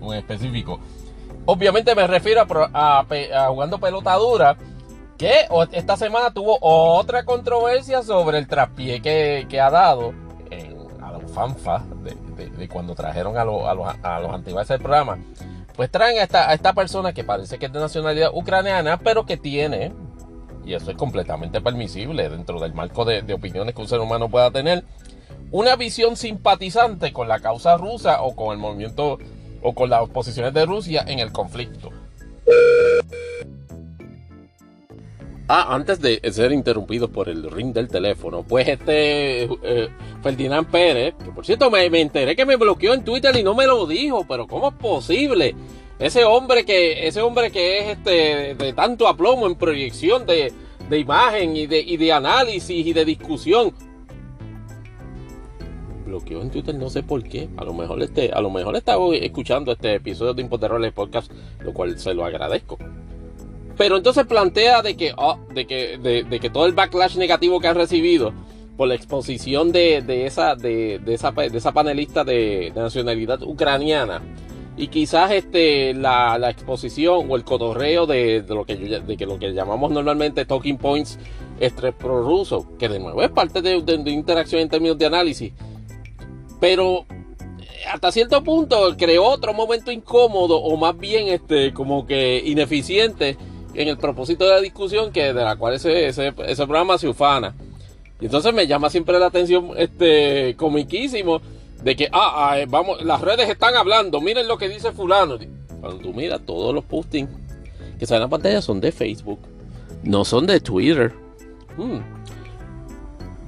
un 0.00 0.14
específico. 0.14 0.80
Obviamente 1.44 1.94
me 1.94 2.06
refiero 2.06 2.46
a, 2.72 3.04
jugando 3.48 3.78
pelota 3.78 4.14
dura, 4.14 4.56
que 5.18 5.46
esta 5.72 5.96
semana 5.96 6.32
tuvo 6.32 6.58
otra 6.60 7.24
controversia 7.24 8.02
sobre 8.02 8.38
el 8.38 8.46
traspié 8.46 9.00
que, 9.00 9.60
ha 9.60 9.70
dado 9.70 10.14
a 11.00 11.12
los 11.12 11.30
fanfa 11.32 11.82
de, 12.02 12.68
cuando 12.68 12.94
trajeron 12.94 13.36
a, 13.36 13.44
los, 13.44 13.62
a 13.64 14.20
los, 14.20 14.68
del 14.68 14.78
programa. 14.80 15.18
pues 15.76 15.90
traen 15.90 16.18
a 16.18 16.22
esta, 16.22 16.48
a 16.48 16.54
esta 16.54 16.72
persona 16.72 17.12
que 17.12 17.24
parece 17.24 17.58
que 17.58 17.66
es 17.66 17.72
de 17.72 17.80
nacionalidad 17.80 18.30
ucraniana, 18.32 18.98
pero 18.98 19.26
que 19.26 19.36
tiene, 19.36 19.92
y 20.64 20.74
eso 20.74 20.90
es 20.92 20.96
completamente 20.96 21.60
permisible 21.60 22.28
dentro 22.28 22.60
del 22.60 22.72
marco 22.72 23.04
de, 23.04 23.22
de 23.22 23.34
opiniones 23.34 23.74
que 23.74 23.80
un 23.80 23.88
ser 23.88 24.00
humano 24.00 24.28
pueda 24.28 24.50
tener, 24.50 24.84
una 25.52 25.76
visión 25.76 26.16
simpatizante 26.16 27.12
con 27.12 27.28
la 27.28 27.38
causa 27.40 27.76
rusa 27.76 28.22
o 28.22 28.34
con 28.34 28.52
el 28.52 28.58
movimiento 28.58 29.18
o 29.62 29.74
con 29.74 29.90
las 29.90 30.08
posiciones 30.08 30.52
de 30.52 30.66
Rusia 30.66 31.04
en 31.06 31.20
el 31.20 31.30
conflicto. 31.30 31.90
Ah, 35.48 35.74
antes 35.74 36.00
de 36.00 36.20
ser 36.32 36.52
interrumpido 36.52 37.08
por 37.08 37.28
el 37.28 37.50
ring 37.50 37.74
del 37.74 37.88
teléfono, 37.88 38.42
pues 38.42 38.66
este 38.66 39.42
eh, 39.44 39.88
Ferdinand 40.22 40.70
Pérez, 40.70 41.14
que 41.22 41.30
por 41.30 41.44
cierto 41.44 41.70
me, 41.70 41.84
enteré 41.84 42.34
que 42.34 42.46
me 42.46 42.56
bloqueó 42.56 42.94
en 42.94 43.04
Twitter 43.04 43.36
y 43.36 43.42
no 43.42 43.54
me 43.54 43.66
lo 43.66 43.86
dijo, 43.86 44.24
pero 44.26 44.46
¿cómo 44.46 44.70
es 44.70 44.74
posible? 44.76 45.54
Ese 45.98 46.24
hombre 46.24 46.64
que, 46.64 47.06
ese 47.06 47.20
hombre 47.20 47.52
que 47.52 47.78
es 47.78 47.98
este 47.98 48.54
de 48.54 48.72
tanto 48.72 49.06
aplomo 49.06 49.46
en 49.46 49.56
proyección 49.56 50.24
de, 50.24 50.52
de 50.88 50.98
imagen 50.98 51.54
y 51.54 51.66
de, 51.66 51.80
y 51.80 51.98
de 51.98 52.12
análisis 52.12 52.86
y 52.86 52.92
de 52.94 53.04
discusión, 53.04 53.74
bloqueó 56.12 56.42
en 56.42 56.50
Twitter, 56.50 56.74
no 56.74 56.90
sé 56.90 57.02
por 57.02 57.22
qué. 57.22 57.48
A 57.56 57.64
lo 57.64 57.72
mejor 57.72 58.02
este, 58.02 58.30
a 58.32 58.40
lo 58.40 58.50
mejor 58.50 58.76
estaba 58.76 59.02
escuchando 59.16 59.72
este 59.72 59.94
episodio 59.94 60.34
de 60.34 60.42
Impoterroles 60.42 60.92
Podcast, 60.92 61.32
lo 61.60 61.72
cual 61.72 61.98
se 61.98 62.12
lo 62.12 62.24
agradezco. 62.24 62.76
Pero 63.78 63.96
entonces 63.96 64.26
plantea 64.26 64.82
de 64.82 64.94
que, 64.94 65.14
oh, 65.16 65.38
de, 65.54 65.66
que, 65.66 65.98
de, 65.98 66.40
que 66.40 66.50
todo 66.50 66.66
el 66.66 66.74
backlash 66.74 67.16
negativo 67.16 67.58
que 67.60 67.68
ha 67.68 67.74
recibido 67.74 68.32
por 68.76 68.88
la 68.88 68.94
exposición 68.94 69.72
de, 69.72 70.02
de 70.02 70.26
esa, 70.26 70.54
de, 70.54 71.00
esa, 71.06 71.32
de 71.32 71.56
esa 71.56 71.72
panelista 71.72 72.24
de, 72.24 72.72
nacionalidad 72.76 73.42
ucraniana 73.42 74.20
y 74.76 74.88
quizás 74.88 75.30
este, 75.30 75.94
la, 75.94 76.38
la 76.38 76.50
exposición 76.50 77.30
o 77.30 77.36
el 77.36 77.44
cotorreo 77.44 78.06
de, 78.06 78.44
lo 78.46 78.64
que, 78.64 78.76
de 78.76 79.16
que 79.16 79.26
lo 79.26 79.38
que 79.38 79.52
llamamos 79.52 79.90
normalmente 79.90 80.44
talking 80.44 80.76
points 80.76 81.18
este, 81.60 81.92
prorruso, 81.92 82.66
que 82.78 82.88
de 82.88 82.98
nuevo 82.98 83.22
es 83.22 83.30
parte 83.30 83.62
de, 83.62 83.80
de 83.80 84.10
interacción 84.10 84.60
en 84.60 84.68
términos 84.68 84.98
de 84.98 85.06
análisis, 85.06 85.52
pero 86.62 87.06
hasta 87.92 88.12
cierto 88.12 88.44
punto 88.44 88.94
creó 88.96 89.24
otro 89.24 89.52
momento 89.52 89.90
incómodo 89.90 90.58
o 90.58 90.76
más 90.76 90.96
bien 90.96 91.26
este 91.26 91.74
como 91.74 92.06
que 92.06 92.40
ineficiente 92.46 93.36
en 93.74 93.88
el 93.88 93.98
propósito 93.98 94.44
de 94.44 94.50
la 94.52 94.60
discusión 94.60 95.10
que 95.10 95.32
de 95.32 95.42
la 95.42 95.56
cual 95.56 95.74
ese, 95.74 96.06
ese, 96.06 96.32
programa 96.32 96.98
se 96.98 97.08
ufana. 97.08 97.52
Y 98.20 98.26
entonces 98.26 98.54
me 98.54 98.68
llama 98.68 98.90
siempre 98.90 99.18
la 99.18 99.26
atención 99.26 99.70
este 99.76 100.54
comiquísimo 100.54 101.42
de 101.82 101.96
que, 101.96 102.08
ah, 102.12 102.50
ah 102.50 102.60
eh, 102.60 102.66
vamos, 102.68 103.02
las 103.02 103.20
redes 103.22 103.48
están 103.50 103.74
hablando, 103.74 104.20
miren 104.20 104.46
lo 104.46 104.56
que 104.56 104.68
dice 104.68 104.92
fulano. 104.92 105.38
Cuando 105.80 105.98
tú 105.98 106.14
miras 106.14 106.42
todos 106.46 106.72
los 106.72 106.84
postings 106.84 107.28
que 107.98 108.06
salen 108.06 108.22
en 108.22 108.26
la 108.26 108.30
pantalla 108.30 108.62
son 108.62 108.80
de 108.80 108.92
Facebook, 108.92 109.40
no 110.04 110.24
son 110.24 110.46
de 110.46 110.60
Twitter. 110.60 111.12
Hmm. 111.76 112.21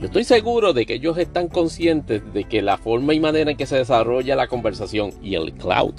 Yo 0.00 0.06
estoy 0.06 0.24
seguro 0.24 0.72
de 0.72 0.86
que 0.86 0.94
ellos 0.94 1.18
están 1.18 1.48
conscientes 1.48 2.22
de 2.32 2.44
que 2.44 2.62
la 2.62 2.78
forma 2.78 3.14
y 3.14 3.20
manera 3.20 3.50
en 3.50 3.56
que 3.56 3.66
se 3.66 3.76
desarrolla 3.76 4.36
la 4.36 4.48
conversación 4.48 5.12
y 5.22 5.34
el 5.34 5.52
cloud 5.52 5.94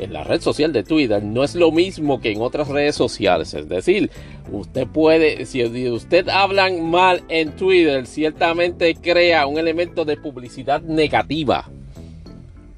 en 0.00 0.12
la 0.12 0.24
red 0.24 0.40
social 0.40 0.72
de 0.72 0.82
Twitter 0.82 1.22
no 1.22 1.44
es 1.44 1.54
lo 1.54 1.72
mismo 1.72 2.20
que 2.20 2.32
en 2.32 2.40
otras 2.40 2.68
redes 2.68 2.94
sociales. 2.94 3.54
Es 3.54 3.68
decir, 3.68 4.10
usted 4.50 4.86
puede, 4.86 5.44
si 5.46 5.64
usted 5.90 6.28
hablan 6.28 6.90
mal 6.90 7.22
en 7.28 7.52
Twitter, 7.52 8.06
ciertamente 8.06 8.94
crea 8.94 9.46
un 9.46 9.58
elemento 9.58 10.04
de 10.04 10.16
publicidad 10.16 10.80
negativa. 10.82 11.68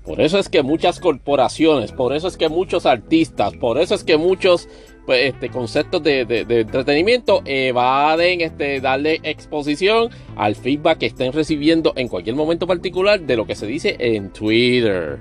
Por 0.04 0.20
eso 0.20 0.38
es 0.38 0.48
que 0.48 0.62
muchas 0.62 0.98
corporaciones, 0.98 1.92
por 1.92 2.14
eso 2.14 2.26
es 2.26 2.36
que 2.36 2.48
muchos 2.48 2.86
artistas, 2.86 3.52
por 3.54 3.78
eso 3.78 3.94
es 3.94 4.02
que 4.02 4.16
muchos 4.16 4.68
pues, 5.10 5.34
este, 5.34 5.48
conceptos 5.48 6.04
de, 6.04 6.20
entretenimiento 6.48 7.42
evaden 7.44 8.42
este, 8.42 8.80
darle 8.80 9.18
exposición 9.24 10.08
al 10.36 10.54
feedback 10.54 10.98
que 10.98 11.06
estén 11.06 11.32
recibiendo 11.32 11.92
en 11.96 12.06
cualquier 12.06 12.36
momento 12.36 12.64
particular 12.64 13.20
de 13.20 13.36
lo 13.36 13.44
que 13.44 13.56
se 13.56 13.66
dice 13.66 13.96
en 13.98 14.30
Twitter. 14.30 15.18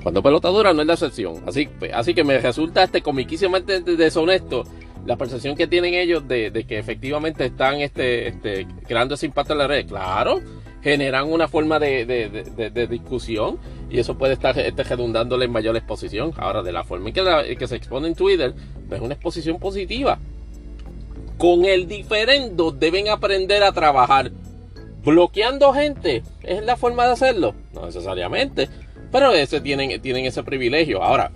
Cuando 0.00 0.22
pelota 0.22 0.48
dura 0.50 0.72
no 0.72 0.82
es 0.82 0.86
la 0.86 0.92
excepción. 0.92 1.42
Así, 1.44 1.68
así 1.92 2.14
que 2.14 2.22
me 2.22 2.38
resulta 2.38 2.84
este 2.84 3.02
comiquísimamente 3.02 3.80
deshonesto 3.80 4.62
la 5.04 5.16
percepción 5.16 5.56
que 5.56 5.66
tienen 5.66 5.94
ellos 5.94 6.28
de, 6.28 6.52
que 6.68 6.78
efectivamente 6.78 7.46
están 7.46 7.80
este, 7.80 8.28
este, 8.28 8.68
creando 8.86 9.16
ese 9.16 9.26
impacto 9.26 9.54
en 9.54 9.58
la 9.58 9.66
red. 9.66 9.88
Claro, 9.88 10.40
generan 10.82 11.30
una 11.30 11.48
forma 11.48 11.78
de, 11.78 12.86
discusión 12.88 13.58
y 13.90 13.98
eso 13.98 14.16
puede 14.16 14.34
estar 14.34 14.58
este, 14.58 14.84
redundándole 14.84 15.46
en 15.46 15.52
mayor 15.52 15.76
exposición. 15.76 16.32
Ahora, 16.36 16.62
de 16.62 16.72
la 16.72 16.84
forma 16.84 17.08
en 17.08 17.14
que, 17.14 17.56
que 17.56 17.66
se 17.66 17.76
expone 17.76 18.08
en 18.08 18.14
Twitter, 18.14 18.54
es 18.90 19.00
una 19.00 19.14
exposición 19.14 19.58
positiva. 19.58 20.18
Con 21.36 21.64
el 21.64 21.86
diferendo 21.86 22.70
deben 22.70 23.08
aprender 23.08 23.62
a 23.62 23.72
trabajar. 23.72 24.30
Bloqueando 25.04 25.72
gente 25.72 26.22
es 26.42 26.64
la 26.64 26.76
forma 26.76 27.06
de 27.06 27.12
hacerlo. 27.12 27.54
No 27.72 27.86
necesariamente. 27.86 28.68
Pero 29.10 29.32
ese 29.32 29.60
tienen, 29.60 30.00
tienen 30.02 30.26
ese 30.26 30.42
privilegio. 30.42 31.02
Ahora, 31.02 31.30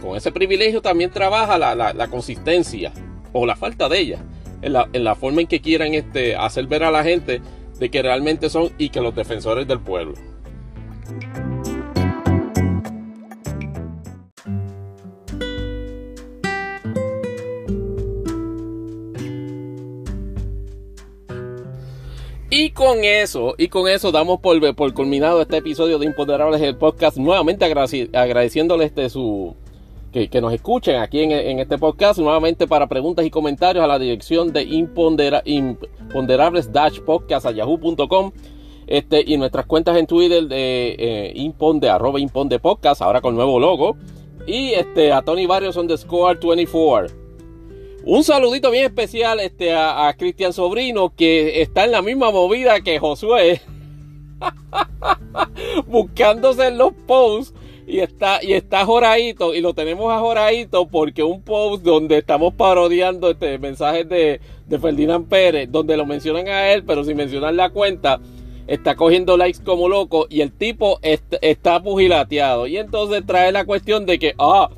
con 0.00 0.16
ese 0.16 0.32
privilegio 0.32 0.82
también 0.82 1.10
trabaja 1.10 1.58
la, 1.58 2.08
consistencia 2.08 2.92
o 3.32 3.46
la 3.46 3.56
falta 3.56 3.88
de 3.88 3.98
ella. 3.98 4.18
En 4.60 4.72
la, 4.72 4.88
en 4.92 5.04
la, 5.04 5.14
forma 5.14 5.40
en 5.40 5.46
que 5.46 5.60
quieran 5.60 5.94
este, 5.94 6.34
hacer 6.34 6.66
ver 6.66 6.82
a 6.82 6.90
la 6.90 7.04
gente 7.04 7.40
de 7.78 7.90
que 7.90 8.02
realmente 8.02 8.50
son 8.50 8.70
y 8.78 8.90
que 8.90 9.00
los 9.00 9.14
defensores 9.14 9.66
del 9.66 9.80
pueblo. 9.80 10.14
Y 22.50 22.70
con 22.70 23.04
eso, 23.04 23.54
y 23.58 23.68
con 23.68 23.88
eso 23.88 24.10
damos 24.10 24.40
por, 24.40 24.74
por 24.74 24.94
culminado 24.94 25.42
este 25.42 25.58
episodio 25.58 25.98
de 25.98 26.06
Imponderables 26.06 26.60
el 26.62 26.76
podcast. 26.76 27.16
Nuevamente 27.16 27.64
agradeciéndoles 27.64 28.86
este 28.86 29.10
su 29.10 29.54
que, 30.12 30.40
nos 30.40 30.52
escuchen 30.52 30.96
aquí 30.96 31.20
en, 31.20 31.58
este 31.58 31.78
podcast. 31.78 32.18
Nuevamente 32.18 32.66
para 32.66 32.86
preguntas 32.86 33.24
y 33.24 33.30
comentarios 33.30 33.84
a 33.84 33.86
la 33.86 33.98
dirección 33.98 34.52
de 34.52 34.62
impondera, 34.62 35.42
imponderables 35.44 36.70
podcast 37.04 37.46
a 37.46 37.52
yahoo.com. 37.52 38.32
Este, 38.86 39.22
y 39.26 39.36
nuestras 39.36 39.66
cuentas 39.66 39.98
en 39.98 40.06
Twitter 40.06 40.44
de 40.44 40.96
eh, 40.98 41.32
imponde, 41.34 41.90
arroba 41.90 42.18
ahora 43.00 43.20
con 43.20 43.34
nuevo 43.34 43.60
logo. 43.60 43.96
Y 44.46 44.70
este, 44.70 45.12
a 45.12 45.20
Tony 45.20 45.46
Barrios 45.46 45.76
on 45.76 45.86
the 45.86 45.96
score 45.98 46.38
24. 46.40 47.14
Un 48.04 48.24
saludito 48.24 48.70
bien 48.70 48.86
especial 48.86 49.40
este, 49.40 49.74
a, 49.74 50.14
Cristian 50.16 50.54
Sobrino, 50.54 51.12
que 51.14 51.60
está 51.60 51.84
en 51.84 51.92
la 51.92 52.00
misma 52.00 52.30
movida 52.30 52.80
que 52.80 52.98
Josué, 52.98 53.60
buscándose 55.86 56.68
en 56.68 56.78
los 56.78 56.94
posts. 57.06 57.52
Y 57.90 58.00
está, 58.00 58.44
y 58.44 58.52
está 58.52 58.84
Joradito, 58.84 59.54
y 59.54 59.62
lo 59.62 59.72
tenemos 59.72 60.12
a 60.12 60.18
Joradito 60.18 60.88
porque 60.88 61.22
un 61.22 61.40
post 61.40 61.82
donde 61.82 62.18
estamos 62.18 62.52
parodiando 62.52 63.30
este 63.30 63.58
mensajes 63.58 64.06
de, 64.06 64.42
de 64.66 64.78
Ferdinand 64.78 65.26
Pérez, 65.26 65.72
donde 65.72 65.96
lo 65.96 66.04
mencionan 66.04 66.48
a 66.48 66.70
él, 66.70 66.84
pero 66.84 67.02
sin 67.02 67.16
mencionar 67.16 67.54
la 67.54 67.70
cuenta, 67.70 68.20
está 68.66 68.94
cogiendo 68.94 69.38
likes 69.38 69.60
como 69.64 69.88
loco 69.88 70.26
y 70.28 70.42
el 70.42 70.52
tipo 70.52 71.00
está 71.00 71.82
pugilateado. 71.82 72.66
Y 72.66 72.76
entonces 72.76 73.24
trae 73.24 73.52
la 73.52 73.64
cuestión 73.64 74.04
de 74.04 74.18
que, 74.18 74.34
ah, 74.38 74.68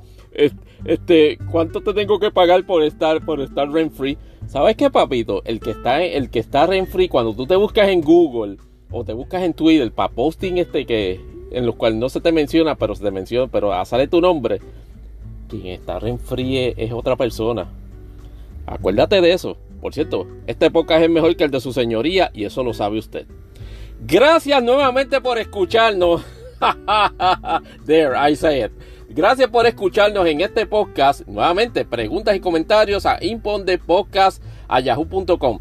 este, 0.84 1.36
¿cuánto 1.50 1.80
te 1.80 1.92
tengo 1.92 2.20
que 2.20 2.30
pagar 2.30 2.64
por 2.64 2.84
estar, 2.84 3.24
por 3.24 3.40
estar 3.40 3.68
rent 3.72 3.92
free? 3.92 4.18
¿Sabes 4.46 4.76
qué, 4.76 4.88
papito? 4.88 5.42
El 5.46 5.58
que 5.58 5.72
está, 5.72 6.00
el 6.00 6.30
que 6.30 6.38
está 6.38 6.64
rent 6.64 6.88
free, 6.88 7.08
cuando 7.08 7.34
tú 7.34 7.44
te 7.44 7.56
buscas 7.56 7.88
en 7.88 8.02
Google 8.02 8.58
o 8.88 9.02
te 9.02 9.14
buscas 9.14 9.42
en 9.42 9.52
Twitter 9.52 9.90
para 9.90 10.12
posting 10.12 10.58
este 10.58 10.86
que, 10.86 11.20
en 11.50 11.66
los 11.66 11.74
cuales 11.76 11.98
no 11.98 12.08
se 12.08 12.20
te 12.20 12.32
menciona, 12.32 12.76
pero 12.76 12.94
se 12.94 13.02
te 13.02 13.10
menciona, 13.10 13.50
pero 13.50 13.84
sale 13.84 14.06
tu 14.08 14.20
nombre, 14.20 14.60
quien 15.48 15.66
está 15.66 15.98
rent 15.98 16.20
free 16.20 16.74
es, 16.76 16.92
otra 16.92 17.16
persona. 17.16 17.66
Acuérdate 18.66 19.20
de 19.20 19.32
eso. 19.32 19.56
Por 19.80 19.92
cierto, 19.94 20.28
este 20.46 20.70
podcast 20.70 21.02
es 21.02 21.10
mejor 21.10 21.34
que 21.36 21.42
el 21.44 21.50
de 21.50 21.60
su 21.60 21.72
señoría 21.72 22.30
y 22.34 22.44
eso 22.44 22.62
lo 22.62 22.74
sabe 22.74 22.98
usted. 22.98 23.26
Gracias 24.06 24.62
nuevamente 24.62 25.20
por 25.20 25.38
escucharnos. 25.38 26.22
There, 27.86 28.14
I 28.16 28.36
say 28.36 28.64
it. 28.64 28.70
Gracias 29.08 29.50
por 29.50 29.66
escucharnos 29.66 30.24
en 30.26 30.42
este 30.42 30.66
podcast. 30.66 31.26
Nuevamente, 31.26 31.84
preguntas 31.84 32.36
y 32.36 32.40
comentarios 32.40 33.06
a 33.06 33.18
impondepodcast.yahoo.com. 33.24 35.58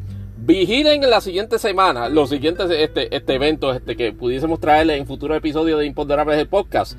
Vigilen 0.50 1.04
en 1.04 1.12
la 1.12 1.22
siguiente 1.22 1.60
semana 1.60 2.10
los 2.10 2.32
siguientes 2.32 2.72
este, 2.72 3.16
este 3.16 3.36
eventos 3.36 3.76
este, 3.76 3.96
que 3.96 4.14
pudiésemos 4.14 4.60
traerles 4.60 5.00
en 5.00 5.06
futuros 5.06 5.38
episodios 5.38 5.78
de 5.78 5.86
Imponderables 5.86 6.38
del 6.38 6.48
podcast. 6.48 6.98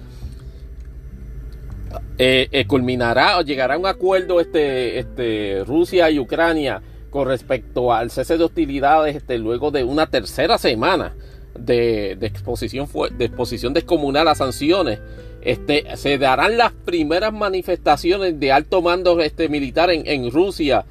Eh, 2.17 2.47
eh, 2.53 2.67
culminará 2.69 3.39
o 3.39 3.43
llegará 3.43 3.75
a 3.75 3.79
un 3.79 3.87
acuerdo 3.87 4.39
este, 4.39 5.01
este, 5.01 5.65
Rusia 5.67 6.09
y 6.13 6.21
Ucrania 6.21 6.81
con 7.11 7.27
respecto 7.27 7.93
al 7.93 8.13
cese 8.13 8.39
de 8.39 8.45
hostilidades 8.45 9.17
este, 9.17 9.37
luego 9.37 9.73
de 9.73 9.83
una 9.83 10.07
tercera 10.07 10.57
semana 10.57 11.17
de, 11.59 12.13
exposición, 12.21 12.89
de 13.19 13.25
exposición 13.25 13.75
descomunal 13.75 14.29
a 14.29 14.37
sanciones 14.37 15.01
Este, 15.43 15.97
se 15.97 16.19
darán 16.19 16.57
las 16.57 16.71
primeras 16.71 17.33
manifestaciones 17.33 18.39
de 18.39 18.53
alto 18.53 18.81
mando 18.81 19.19
este, 19.21 19.49
militar 19.49 19.91
en, 19.91 20.31
Rusia 20.31 20.85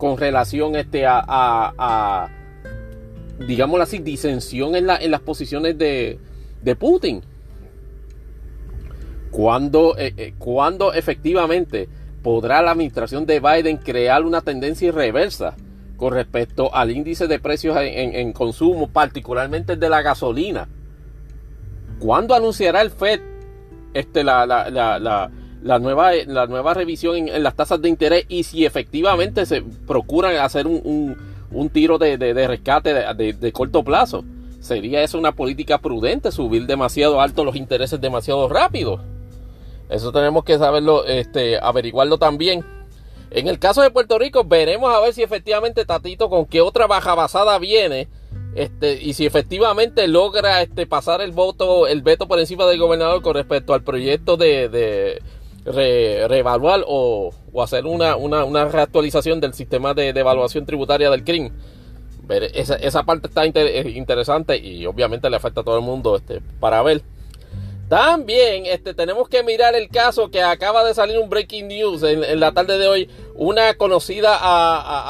con 0.00 0.16
relación 0.16 0.76
este, 0.76 1.04
a, 1.04 1.22
a, 1.28 2.28
así, 3.82 3.98
disensión 3.98 4.74
en, 4.74 4.88
en 4.88 5.10
las 5.10 5.20
posiciones 5.20 5.76
de, 5.76 6.18
de 6.62 6.74
Putin. 6.74 7.22
Eh, 9.32 10.14
eh, 10.16 10.34
cuando 10.38 10.94
efectivamente 10.94 11.86
podrá 12.22 12.62
la 12.62 12.70
administración 12.70 13.26
de 13.26 13.40
Biden 13.40 13.76
crear 13.76 14.24
una 14.24 14.40
tendencia 14.40 14.90
reversa 14.90 15.54
con 15.98 16.14
respecto 16.14 16.74
al 16.74 16.90
índice 16.90 17.26
de 17.28 17.38
precios 17.38 17.76
en, 17.78 18.32
consumo, 18.32 18.88
particularmente 18.88 19.74
el 19.74 19.80
de 19.80 19.90
la 19.90 20.00
gasolina. 20.00 20.66
¿Cuándo 21.98 22.34
anunciará 22.34 22.80
el 22.80 22.90
FED 22.90 23.20
este, 23.92 24.24
la, 24.24 24.46
la, 24.46 25.30
nueva, 25.78 26.12
la 26.26 26.46
nueva 26.46 26.74
revisión 26.74 27.28
en, 27.28 27.42
las 27.42 27.54
tasas 27.54 27.80
de 27.80 27.88
interés 27.88 28.24
y 28.28 28.44
si 28.44 28.64
efectivamente 28.64 29.46
se 29.46 29.62
procuran 29.86 30.36
hacer 30.36 30.66
un, 30.66 31.16
tiro 31.72 31.98
de, 31.98 32.16
rescate 32.46 32.94
de, 32.94 33.52
corto 33.52 33.82
plazo? 33.84 34.24
¿Sería 34.60 35.02
eso 35.02 35.18
una 35.18 35.32
política 35.32 35.78
prudente, 35.78 36.30
subir 36.30 36.66
demasiado 36.66 37.20
alto 37.20 37.44
los 37.44 37.56
intereses 37.56 38.00
demasiado 38.00 38.48
rápido? 38.48 39.00
Eso 39.88 40.12
tenemos 40.12 40.44
que 40.44 40.58
saberlo, 40.58 41.04
este, 41.06 41.58
averiguarlo 41.58 42.18
también. 42.18 42.64
En 43.30 43.48
el 43.48 43.58
caso 43.58 43.82
de 43.82 43.90
Puerto 43.90 44.18
Rico, 44.18 44.44
veremos 44.44 44.94
a 44.94 45.00
ver 45.00 45.14
si 45.14 45.22
efectivamente 45.22 45.84
Tatito 45.84 46.28
con 46.28 46.46
qué 46.46 46.60
otra 46.60 46.86
baja 46.86 47.14
basada 47.14 47.58
viene. 47.58 48.08
Este, 48.54 49.00
y 49.00 49.12
si 49.14 49.26
efectivamente 49.26 50.08
logra 50.08 50.62
este, 50.62 50.86
pasar 50.86 51.20
el 51.20 51.30
voto, 51.30 51.86
el 51.86 52.02
veto 52.02 52.26
por 52.26 52.40
encima 52.40 52.66
del 52.66 52.80
gobernador 52.80 53.22
con 53.22 53.34
respecto 53.34 53.74
al 53.74 53.82
proyecto 53.82 54.36
de, 54.36 55.22
reevaluar 55.72 56.84
o, 56.86 57.32
hacer 57.62 57.86
una, 57.86 58.16
una, 58.16 58.64
reactualización 58.66 59.40
del 59.40 59.54
sistema 59.54 59.94
de, 59.94 60.08
evaluación 60.08 60.66
tributaria 60.66 61.10
del 61.10 61.24
CRIM. 61.24 61.50
esa, 62.54 62.76
esa, 62.76 63.04
parte 63.04 63.28
está 63.28 63.46
interesante 63.46 64.56
y 64.56 64.86
obviamente 64.86 65.28
le 65.30 65.36
afecta 65.36 65.62
a 65.62 65.64
todo 65.64 65.76
el 65.76 65.84
mundo 65.84 66.16
este, 66.16 66.40
para 66.60 66.82
ver. 66.82 67.02
También 67.90 68.66
este, 68.66 68.94
tenemos 68.94 69.28
que 69.28 69.42
mirar 69.42 69.74
el 69.74 69.88
caso 69.88 70.30
que 70.30 70.40
acaba 70.40 70.84
de 70.84 70.94
salir 70.94 71.18
un 71.18 71.28
breaking 71.28 71.66
news 71.66 72.04
en, 72.04 72.38
la 72.38 72.52
tarde 72.52 72.78
de 72.78 72.86
hoy. 72.86 73.10
Una 73.34 73.74
conocida 73.74 74.36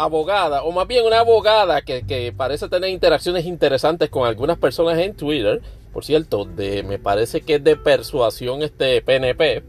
abogada, 0.03 0.63
o 0.63 0.73
más 0.73 0.89
bien 0.89 1.05
una 1.05 1.19
abogada 1.19 1.83
que, 1.83 2.33
parece 2.35 2.71
tener 2.71 2.89
interacciones 2.89 3.45
interesantes 3.45 4.09
con 4.09 4.27
algunas 4.27 4.57
personas 4.57 4.99
en 4.99 5.15
Twitter. 5.15 5.61
Por 5.93 6.07
cierto, 6.07 6.47
de, 6.47 6.83
me 6.83 6.99
parece 6.99 7.43
que 7.43 7.57
es 7.57 7.65
de 7.65 7.77
persuasión 7.77 8.63
este 8.63 9.03
PNP. 9.03 9.63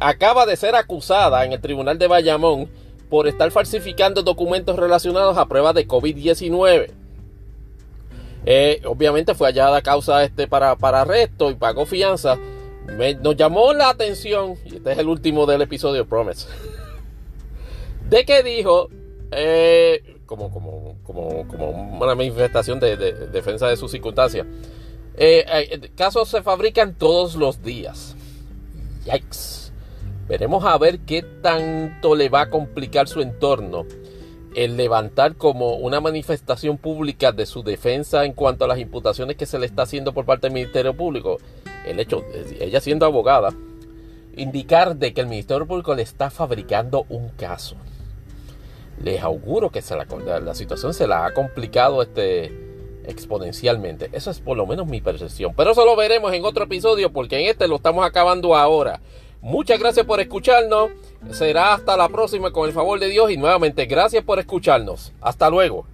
Acaba 0.00 0.46
de 0.46 0.56
ser 0.56 0.74
acusada 0.74 1.44
en 1.44 1.52
el 1.52 1.60
tribunal 1.60 1.98
de 1.98 2.06
Bayamón 2.06 2.68
por 3.10 3.28
estar 3.28 3.50
falsificando 3.50 4.22
documentos 4.22 4.76
relacionados 4.76 5.36
a 5.36 5.46
pruebas 5.46 5.74
de 5.74 5.86
COVID-19. 5.86 6.90
Eh, 8.46 8.80
obviamente 8.86 9.34
fue 9.34 9.48
hallada 9.48 9.82
causa 9.82 10.24
este 10.24 10.48
para, 10.48 10.76
para 10.76 11.02
arresto 11.02 11.50
y 11.50 11.54
pagó 11.54 11.84
fianza. 11.84 12.38
nos 13.20 13.36
llamó 13.36 13.74
la 13.74 13.90
atención, 13.90 14.54
y 14.64 14.76
este 14.76 14.92
es 14.92 14.98
el 14.98 15.08
último 15.08 15.44
del 15.44 15.60
episodio 15.60 16.06
Promise, 16.06 16.48
de 18.08 18.24
que 18.24 18.42
dijo, 18.42 18.88
eh, 19.32 20.16
como, 20.24 20.50
como, 20.50 20.96
como, 21.02 21.46
como, 21.46 21.70
una 22.00 22.14
manifestación 22.14 22.80
de, 22.80 22.96
defensa 22.96 23.68
de 23.68 23.76
sus 23.76 23.90
circunstancias, 23.90 24.46
eh, 25.18 25.90
casos 25.94 26.28
se 26.28 26.42
fabrican 26.42 26.94
todos 26.94 27.34
los 27.34 27.62
días. 27.62 28.16
Yikes. 29.04 29.59
Veremos 30.30 30.64
a 30.64 30.78
ver 30.78 31.00
qué 31.00 31.22
tanto 31.22 32.14
le 32.14 32.28
va 32.28 32.42
a 32.42 32.50
complicar 32.50 33.08
su 33.08 33.20
entorno 33.20 33.84
el 34.54 34.76
levantar 34.76 35.34
como 35.34 35.74
una 35.74 36.00
manifestación 36.00 36.78
pública 36.78 37.32
de 37.32 37.46
su 37.46 37.64
defensa 37.64 38.24
en 38.24 38.32
cuanto 38.32 38.64
a 38.64 38.68
las 38.68 38.78
imputaciones 38.78 39.34
que 39.34 39.44
se 39.44 39.58
le 39.58 39.66
está 39.66 39.82
haciendo 39.82 40.14
por 40.14 40.26
parte 40.26 40.46
del 40.46 40.54
Ministerio 40.54 40.96
Público, 40.96 41.38
el 41.84 41.98
hecho, 41.98 42.24
ella 42.60 42.80
siendo 42.80 43.06
abogada, 43.06 43.52
indicar 44.36 44.94
de 44.94 45.12
que 45.12 45.20
el 45.20 45.26
Ministerio 45.26 45.66
Público 45.66 45.96
le 45.96 46.02
está 46.02 46.30
fabricando 46.30 47.06
un 47.08 47.30
caso. 47.30 47.74
Les 49.02 49.20
auguro 49.20 49.70
que 49.70 49.82
se 49.82 49.96
la, 49.96 50.06
la 50.38 50.54
situación 50.54 50.94
se 50.94 51.08
la 51.08 51.26
ha 51.26 51.34
complicado 51.34 52.02
este, 52.02 52.52
exponencialmente. 53.04 54.10
Eso 54.12 54.30
es 54.30 54.38
por 54.38 54.56
lo 54.56 54.64
menos 54.64 54.86
mi 54.86 55.00
percepción. 55.00 55.54
Pero 55.56 55.72
eso 55.72 55.84
lo 55.84 55.96
veremos 55.96 56.32
en 56.32 56.44
otro 56.44 56.66
episodio 56.66 57.12
porque 57.12 57.40
en 57.40 57.48
este 57.48 57.66
lo 57.66 57.76
estamos 57.76 58.06
acabando 58.06 58.54
ahora. 58.54 59.00
Muchas 59.42 59.78
gracias 59.78 60.04
por 60.04 60.20
escucharnos. 60.20 60.90
Será 61.30 61.74
hasta 61.74 61.96
la 61.96 62.08
próxima 62.08 62.50
con 62.50 62.68
el 62.68 62.74
favor 62.74 62.98
de 63.00 63.08
Dios 63.08 63.30
y 63.30 63.36
nuevamente 63.36 63.86
gracias 63.86 64.22
por 64.22 64.38
escucharnos. 64.38 65.12
Hasta 65.20 65.48
luego. 65.48 65.86